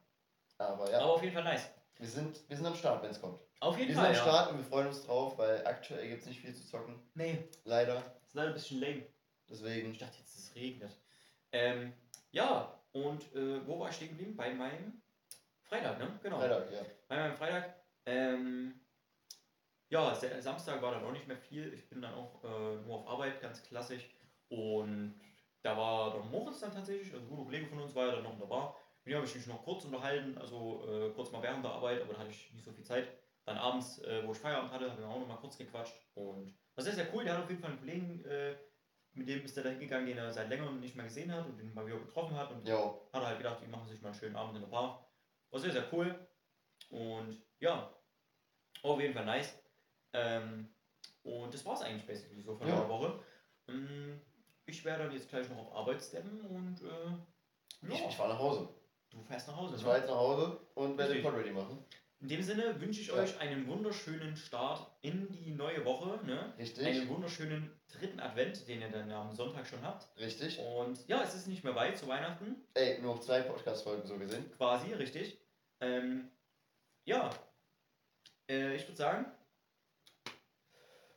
Aber 0.58 0.90
ja, 0.90 1.00
Aber 1.02 1.14
auf 1.16 1.22
jeden 1.24 1.34
Fall 1.34 1.44
nice. 1.44 1.70
wir 1.98 2.08
sind, 2.08 2.40
wir 2.48 2.56
sind 2.56 2.66
am 2.66 2.76
Start, 2.76 3.04
wenn 3.04 3.12
es 3.12 3.20
kommt. 3.20 3.42
Auf 3.60 3.78
jeden 3.78 3.90
Wir 3.90 3.96
sind 3.96 4.04
Fall, 4.06 4.12
am 4.12 4.16
ja. 4.18 4.22
Start 4.22 4.52
und 4.52 4.58
wir 4.60 4.66
freuen 4.66 4.88
uns 4.88 5.06
drauf, 5.06 5.38
weil 5.38 5.66
aktuell 5.68 6.08
gibt 6.08 6.22
es 6.22 6.28
nicht 6.28 6.40
viel 6.40 6.56
zu 6.56 6.66
zocken. 6.66 6.96
Nee, 7.16 7.50
Leider. 7.66 7.98
ist 8.26 8.34
leider 8.34 8.48
ein 8.50 8.54
bisschen 8.54 8.80
lame. 8.80 9.04
Deswegen. 9.50 9.92
Ich 9.92 9.98
dachte 9.98 10.18
jetzt, 10.20 10.38
es 10.38 10.56
regnet. 10.56 10.92
Ähm, 11.52 11.94
ja, 12.32 12.80
und 12.92 13.24
äh, 13.36 13.66
wo 13.68 13.80
war 13.80 13.90
ich 13.90 13.96
stehen 13.96 14.10
geblieben? 14.10 14.36
Bei 14.36 14.54
meinem 14.54 15.02
Freitag, 15.64 16.00
ne? 16.00 16.20
Genau. 16.22 16.40
Freitag, 16.40 16.72
ja. 16.72 16.82
Bei 17.08 17.18
meinem 17.18 17.36
Freitag. 17.36 17.76
Ähm, 18.06 18.80
ja, 19.90 20.14
Sa- 20.16 20.42
Samstag 20.42 20.82
war 20.82 20.92
dann 20.92 21.04
auch 21.04 21.12
nicht 21.12 21.28
mehr 21.28 21.38
viel. 21.38 21.74
Ich 21.74 21.90
bin 21.90 22.02
dann 22.02 22.14
auch 22.14 22.44
äh, 22.44 22.76
nur 22.86 22.96
auf 22.98 23.08
Arbeit, 23.08 23.42
ganz 23.42 23.64
klassisch. 23.64 24.10
Und 24.50 25.20
da 25.62 25.76
war 25.78 26.12
der 26.14 26.22
Moritz 26.24 26.60
dann 26.60 26.74
tatsächlich, 26.74 27.14
also 27.14 27.26
ein 27.26 27.30
guter 27.30 27.44
Kollege 27.46 27.68
von 27.68 27.80
uns 27.82 27.94
war 27.96 28.08
ja 28.08 28.14
dann 28.14 28.24
noch 28.24 28.34
in 28.34 28.40
der 28.40 28.46
Bar. 28.46 28.76
Mit 29.04 29.14
dem 29.14 29.18
habe 29.18 29.28
ich 29.28 29.36
mich 29.36 29.48
noch 29.48 29.64
kurz 29.64 29.86
unterhalten, 29.86 30.38
also 30.38 30.86
äh, 30.88 31.10
kurz 31.12 31.32
mal 31.32 31.42
während 31.42 31.64
der 31.64 31.72
Arbeit, 31.72 32.02
aber 32.02 32.14
da 32.14 32.20
hatte 32.20 32.30
ich 32.32 32.52
nicht 32.54 32.66
so 32.66 32.72
viel 32.72 32.84
Zeit. 32.84 33.08
Dann 33.46 33.58
abends, 33.58 34.00
äh, 34.00 34.26
wo 34.26 34.32
ich 34.32 34.38
Feierabend 34.38 34.72
hatte, 34.72 34.92
haben 34.92 35.00
wir 35.00 35.08
auch 35.08 35.20
noch 35.20 35.28
mal 35.28 35.38
kurz 35.38 35.58
gequatscht. 35.58 35.96
Und 36.14 36.54
das 36.76 36.86
ist 36.86 36.96
sehr 36.96 37.14
cool. 37.14 37.24
Der 37.24 37.36
hat 37.36 37.44
auf 37.44 37.50
jeden 37.50 37.62
Fall 37.62 37.72
einen 37.72 37.80
Kollegen, 37.80 38.26
äh, 38.26 38.56
mit 39.20 39.28
dem 39.30 39.44
ist 39.46 39.56
er 39.58 39.64
da 39.64 39.70
hingegangen, 39.70 40.08
den 40.08 40.18
er 40.18 40.32
seit 40.34 40.50
längerem 40.50 40.80
nicht 40.80 40.96
mehr 40.96 41.06
gesehen 41.06 41.32
hat 41.34 41.46
und 41.46 41.58
den 41.58 41.74
mal 41.74 41.86
wieder 41.86 42.00
getroffen 42.00 42.36
hat. 42.36 42.52
Und 42.52 42.68
Jo. 42.68 43.08
hat 43.14 43.22
er 43.22 43.28
halt 43.28 43.38
gedacht, 43.38 43.60
die 43.62 43.68
machen 43.68 43.88
sich 43.88 44.02
mal 44.02 44.10
einen 44.10 44.18
schönen 44.20 44.36
Abend 44.36 44.56
in 44.56 44.62
der 44.62 44.70
Bar. 44.70 45.08
War 45.52 45.60
sehr, 45.60 45.72
sehr 45.72 45.86
cool. 45.94 46.28
Und 46.90 47.42
ja, 47.60 47.94
auf 48.82 49.00
jeden 49.00 49.14
Fall 49.14 49.26
nice. 49.26 49.58
Ähm, 50.14 50.74
und 51.24 51.54
das 51.54 51.64
war 51.66 51.74
es 51.74 51.82
eigentlich 51.82 52.08
basically 52.08 52.42
so 52.42 52.56
von 52.56 52.68
Ja. 52.68 52.76
der 52.80 52.90
Woche. 52.90 53.20
Ähm, 53.68 54.20
ich 54.66 54.84
werde 54.86 55.04
dann 55.04 55.14
jetzt 55.14 55.30
gleich 55.30 55.48
noch 55.50 55.58
auf 55.58 55.76
Arbeit 55.76 56.02
steppen 56.02 56.42
und 56.42 56.82
äh, 56.82 57.88
Ich, 57.94 58.00
ja, 58.00 58.08
ich 58.10 58.16
fahre 58.16 58.30
nach 58.30 58.40
Hause. 58.40 58.70
du 59.10 59.22
fährst 59.24 59.48
nach 59.48 59.58
Hause. 59.58 59.76
Ich 59.76 59.82
ne? 59.82 59.86
fahre 59.88 59.98
jetzt 60.00 60.10
nach 60.10 60.16
Hause 60.16 60.60
und 60.76 60.98
werde 60.98 61.14
den. 61.14 61.24
Pod 61.24 61.34
ready 61.36 61.52
machen. 61.52 61.84
In 62.22 62.28
dem 62.28 62.42
Sinne 62.44 62.80
wünsche 62.82 63.00
ich 63.00 63.08
Ja. 63.08 63.14
euch 63.14 63.40
einen 63.40 63.66
wunderschönen 63.68 64.36
Start 64.36 64.92
in 65.02 65.32
die 65.32 65.52
neue 65.52 65.86
Woche. 65.86 66.20
Ne? 66.26 66.54
Richtig. 66.58 66.86
Einen 66.86 67.08
wunderschönen 67.08 67.72
dritten 67.88 68.20
Advent, 68.20 68.68
den 68.68 68.82
ihr 68.82 68.90
dann 68.90 69.10
am 69.12 69.34
Sonntag 69.34 69.66
schon 69.66 69.82
habt. 69.84 70.08
Richtig. 70.20 70.60
Und 70.60 71.08
ja, 71.08 71.24
es 71.24 71.34
ist 71.34 71.48
nicht 71.48 71.64
mehr 71.64 71.76
weit 71.76 71.98
zu 71.98 72.08
Weihnachten. 72.10 72.58
Ey, 72.74 73.00
nur 73.02 73.16
noch 73.16 73.22
zwei 73.22 73.42
Podcast-Folgen 73.42 74.06
so 74.06 74.18
gesehen. 74.18 74.52
Quasi, 74.58 74.92
richtig. 74.94 75.40
Ähm, 75.80 76.30
ja, 77.06 77.30
äh, 78.50 78.76
ich 78.76 78.84
würde 78.86 78.98
sagen, 78.98 79.26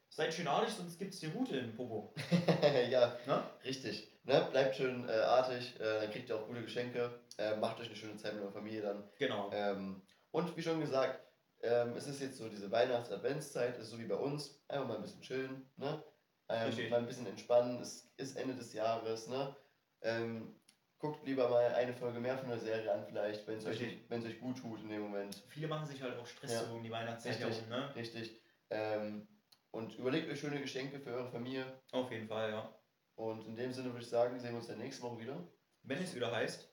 seid 0.08 0.32
schön 0.32 0.46
artig, 0.46 0.72
sonst 0.74 0.98
gibt 1.00 1.14
es 1.14 1.20
die 1.20 1.26
Route 1.26 1.56
in 1.56 1.74
Popo. 1.74 2.14
ja, 2.90 3.16
Ne? 3.26 3.42
richtig. 3.64 4.08
Ne? 4.22 4.46
Bleibt 4.52 4.76
schön 4.76 5.08
äh, 5.08 5.12
artig, 5.12 5.74
äh, 5.80 6.00
dann 6.02 6.10
kriegt 6.12 6.28
ihr 6.28 6.36
auch 6.36 6.46
gute 6.46 6.62
Geschenke. 6.62 7.18
Äh, 7.38 7.56
macht 7.56 7.80
euch 7.80 7.86
eine 7.86 7.96
schöne 7.96 8.16
Zeit 8.16 8.34
mit 8.34 8.42
eurer 8.44 8.52
Familie 8.52 8.82
dann. 8.82 9.02
Genau. 9.18 9.50
Ähm, 9.52 10.00
und 10.32 10.56
wie 10.56 10.62
schon 10.62 10.80
gesagt, 10.80 11.20
ähm, 11.62 11.96
es 11.96 12.08
ist 12.08 12.20
jetzt 12.20 12.38
so 12.38 12.48
diese 12.48 12.70
Weihnachts-Adventszeit, 12.70 13.78
ist 13.78 13.90
so 13.90 13.98
wie 13.98 14.06
bei 14.06 14.16
uns. 14.16 14.60
Einfach 14.68 14.88
mal 14.88 14.96
ein 14.96 15.02
bisschen 15.02 15.22
chillen, 15.22 15.70
ne? 15.76 16.02
Ähm, 16.48 16.90
mal 16.90 16.98
ein 16.98 17.06
bisschen 17.06 17.26
entspannen. 17.26 17.80
Es 17.80 18.12
ist 18.16 18.36
Ende 18.36 18.54
des 18.54 18.72
Jahres, 18.72 19.28
ne? 19.28 19.54
Ähm, 20.02 20.56
guckt 20.98 21.24
lieber 21.24 21.48
mal 21.48 21.66
eine 21.74 21.94
Folge 21.94 22.18
mehr 22.18 22.36
von 22.36 22.48
der 22.48 22.58
Serie 22.58 22.92
an, 22.92 23.04
vielleicht, 23.06 23.46
wenn 23.46 23.58
es 23.58 23.66
euch, 23.66 23.80
wenn's 24.08 24.24
euch 24.24 24.40
gut 24.40 24.58
tut 24.58 24.80
in 24.80 24.88
dem 24.88 25.02
Moment. 25.02 25.42
Viele 25.48 25.68
machen 25.68 25.86
sich 25.86 26.02
halt 26.02 26.18
auch 26.18 26.26
Stress 26.26 26.52
Ja. 26.52 26.64
so 26.64 26.74
um 26.74 26.82
die 26.82 26.90
Weihnachtszeit 26.90 27.34
Richtig. 27.38 27.56
herum, 27.56 27.68
ne? 27.68 27.94
Richtig. 27.94 28.40
Ähm, 28.70 29.28
und 29.70 29.96
überlegt 29.98 30.30
euch 30.30 30.40
schöne 30.40 30.60
Geschenke 30.60 30.98
für 31.00 31.10
eure 31.10 31.30
Familie. 31.30 31.80
Auf 31.92 32.10
jeden 32.10 32.28
Fall, 32.28 32.50
ja. 32.50 32.74
Und 33.14 33.46
in 33.46 33.56
dem 33.56 33.72
Sinne 33.72 33.88
würde 33.92 34.02
ich 34.04 34.08
sagen, 34.10 34.38
sehen 34.38 34.50
wir 34.50 34.58
uns 34.58 34.66
dann 34.66 34.78
nächste 34.78 35.02
Woche 35.02 35.20
wieder 35.20 35.46
Wenn 35.82 36.02
es 36.02 36.14
wieder 36.14 36.34
heißt, 36.34 36.68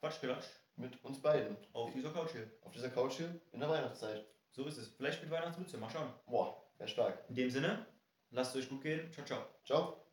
Quatschgelasch 0.00 0.57
mit 0.78 1.02
uns 1.04 1.20
beiden 1.20 1.56
auf 1.72 1.92
dieser 1.92 2.10
Couch 2.10 2.32
hier. 2.32 2.50
auf 2.62 2.72
dieser 2.72 2.90
Couch 2.90 3.14
hier 3.14 3.40
in 3.52 3.60
der 3.60 3.68
Weihnachtszeit. 3.68 4.26
So 4.52 4.64
ist 4.64 4.78
es. 4.78 4.88
Vielleicht 4.88 5.22
mit 5.22 5.30
Weihnachtsmütze, 5.30 5.78
mal 5.78 5.90
schauen. 5.90 6.12
Boah, 6.26 6.56
wäre 6.78 6.88
stark. 6.88 7.24
In 7.28 7.34
dem 7.34 7.50
Sinne, 7.50 7.86
lasst 8.30 8.54
es 8.54 8.62
euch 8.62 8.68
gut 8.68 8.82
gehen. 8.82 9.12
Ciao, 9.12 9.26
ciao. 9.26 9.46
Ciao. 9.64 10.04